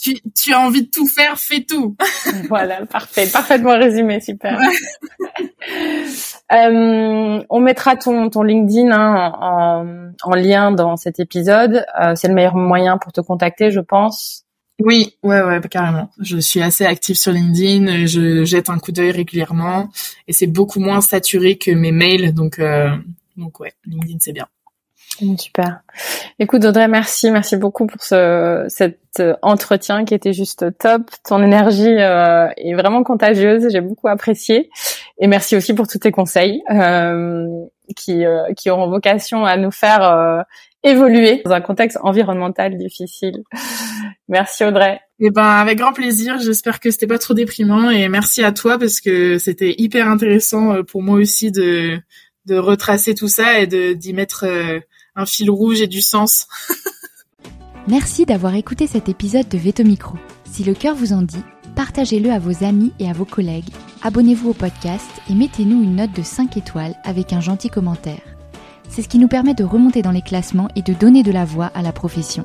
tu, 0.00 0.16
tu, 0.36 0.52
as 0.52 0.58
envie 0.58 0.82
de 0.82 0.90
tout 0.90 1.06
faire, 1.06 1.38
fais 1.38 1.60
tout. 1.60 1.96
voilà, 2.48 2.84
parfait, 2.86 3.28
parfaitement 3.32 3.78
résumé, 3.78 4.20
super. 4.20 4.58
euh, 6.52 7.44
on 7.48 7.60
mettra 7.60 7.94
ton, 7.94 8.28
ton 8.28 8.42
LinkedIn 8.42 8.90
hein, 8.90 9.32
en, 9.40 10.10
en, 10.22 10.34
lien 10.34 10.72
dans 10.72 10.96
cet 10.96 11.20
épisode. 11.20 11.86
Euh, 12.00 12.16
c'est 12.16 12.26
le 12.26 12.34
meilleur 12.34 12.56
moyen 12.56 12.98
pour 12.98 13.12
te 13.12 13.20
contacter, 13.20 13.70
je 13.70 13.80
pense. 13.80 14.44
Oui, 14.80 15.14
ouais, 15.22 15.42
ouais, 15.42 15.60
carrément. 15.70 16.10
Je 16.20 16.38
suis 16.38 16.62
assez 16.62 16.84
active 16.84 17.16
sur 17.16 17.32
LinkedIn, 17.32 18.06
je 18.06 18.44
jette 18.44 18.70
un 18.70 18.78
coup 18.78 18.92
d'œil 18.92 19.10
régulièrement 19.10 19.90
et 20.26 20.32
c'est 20.32 20.46
beaucoup 20.46 20.80
moins 20.80 21.00
saturé 21.00 21.58
que 21.58 21.70
mes 21.70 21.92
mails, 21.92 22.32
donc 22.34 22.58
euh, 22.58 22.88
donc 23.36 23.60
ouais, 23.60 23.72
LinkedIn 23.86 24.18
c'est 24.20 24.32
bien. 24.32 24.46
Mm, 25.20 25.36
super. 25.36 25.80
Écoute 26.38 26.64
Audrey, 26.64 26.88
merci, 26.88 27.30
merci 27.30 27.56
beaucoup 27.56 27.86
pour 27.86 28.02
ce 28.02 28.64
cet 28.68 28.98
euh, 29.18 29.34
entretien 29.42 30.04
qui 30.04 30.14
était 30.14 30.32
juste 30.32 30.78
top. 30.78 31.10
Ton 31.24 31.42
énergie 31.42 31.96
euh, 31.98 32.48
est 32.56 32.74
vraiment 32.74 33.02
contagieuse, 33.02 33.68
j'ai 33.70 33.82
beaucoup 33.82 34.08
apprécié 34.08 34.70
et 35.18 35.26
merci 35.26 35.56
aussi 35.56 35.74
pour 35.74 35.88
tous 35.88 35.98
tes 35.98 36.12
conseils 36.12 36.62
euh, 36.70 37.46
qui 37.94 38.24
euh, 38.24 38.52
qui 38.56 38.70
auront 38.70 38.88
vocation 38.88 39.44
à 39.44 39.56
nous 39.56 39.70
faire 39.70 40.44
évoluer 40.82 41.42
dans 41.44 41.52
un 41.52 41.60
contexte 41.60 41.98
environnemental 42.02 42.76
difficile. 42.76 43.42
Merci 44.28 44.64
Audrey. 44.64 45.00
Eh 45.18 45.30
ben 45.30 45.44
avec 45.44 45.78
grand 45.78 45.92
plaisir. 45.92 46.38
J'espère 46.38 46.80
que 46.80 46.90
c'était 46.90 47.06
pas 47.06 47.18
trop 47.18 47.34
déprimant 47.34 47.90
et 47.90 48.08
merci 48.08 48.42
à 48.42 48.52
toi 48.52 48.78
parce 48.78 49.00
que 49.00 49.38
c'était 49.38 49.74
hyper 49.78 50.08
intéressant 50.08 50.74
euh, 50.74 50.82
pour 50.82 51.02
moi 51.02 51.16
aussi 51.16 51.50
de 51.50 51.98
de 52.46 52.56
retracer 52.56 53.14
tout 53.14 53.28
ça 53.28 53.60
et 53.60 53.66
de 53.66 53.92
d'y 53.92 54.14
mettre 54.14 54.44
euh, 54.46 54.80
un 55.14 55.26
fil 55.26 55.50
rouge 55.50 55.82
et 55.82 55.86
du 55.86 56.00
sens. 56.00 56.46
merci 57.88 58.24
d'avoir 58.24 58.54
écouté 58.54 58.86
cet 58.86 59.08
épisode 59.08 59.48
de 59.48 59.58
Veto 59.58 59.84
Micro. 59.84 60.16
Si 60.50 60.64
le 60.64 60.74
cœur 60.74 60.94
vous 60.94 61.12
en 61.12 61.22
dit, 61.22 61.44
partagez-le 61.80 62.30
à 62.30 62.38
vos 62.38 62.62
amis 62.62 62.92
et 62.98 63.08
à 63.08 63.14
vos 63.14 63.24
collègues. 63.24 63.70
Abonnez-vous 64.02 64.50
au 64.50 64.52
podcast 64.52 65.10
et 65.30 65.34
mettez-nous 65.34 65.82
une 65.82 65.96
note 65.96 66.12
de 66.12 66.20
5 66.20 66.58
étoiles 66.58 66.94
avec 67.04 67.32
un 67.32 67.40
gentil 67.40 67.70
commentaire. 67.70 68.20
C'est 68.90 69.00
ce 69.00 69.08
qui 69.08 69.18
nous 69.18 69.28
permet 69.28 69.54
de 69.54 69.64
remonter 69.64 70.02
dans 70.02 70.10
les 70.10 70.20
classements 70.20 70.68
et 70.76 70.82
de 70.82 70.92
donner 70.92 71.22
de 71.22 71.32
la 71.32 71.46
voix 71.46 71.72
à 71.74 71.80
la 71.80 71.92
profession. 71.92 72.44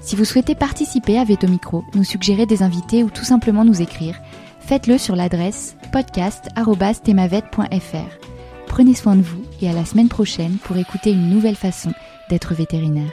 Si 0.00 0.16
vous 0.16 0.24
souhaitez 0.24 0.56
participer 0.56 1.20
à 1.20 1.24
Veto 1.24 1.46
Micro, 1.46 1.84
nous 1.94 2.02
suggérer 2.02 2.46
des 2.46 2.64
invités 2.64 3.04
ou 3.04 3.10
tout 3.10 3.22
simplement 3.22 3.64
nous 3.64 3.80
écrire, 3.80 4.18
faites-le 4.58 4.98
sur 4.98 5.14
l'adresse 5.14 5.76
podcast.themavet.fr. 5.92 8.18
Prenez 8.66 8.94
soin 8.94 9.14
de 9.14 9.22
vous 9.22 9.44
et 9.62 9.70
à 9.70 9.72
la 9.72 9.84
semaine 9.84 10.08
prochaine 10.08 10.56
pour 10.64 10.76
écouter 10.78 11.12
une 11.12 11.30
nouvelle 11.30 11.54
façon 11.54 11.92
d'être 12.28 12.54
vétérinaire. 12.54 13.12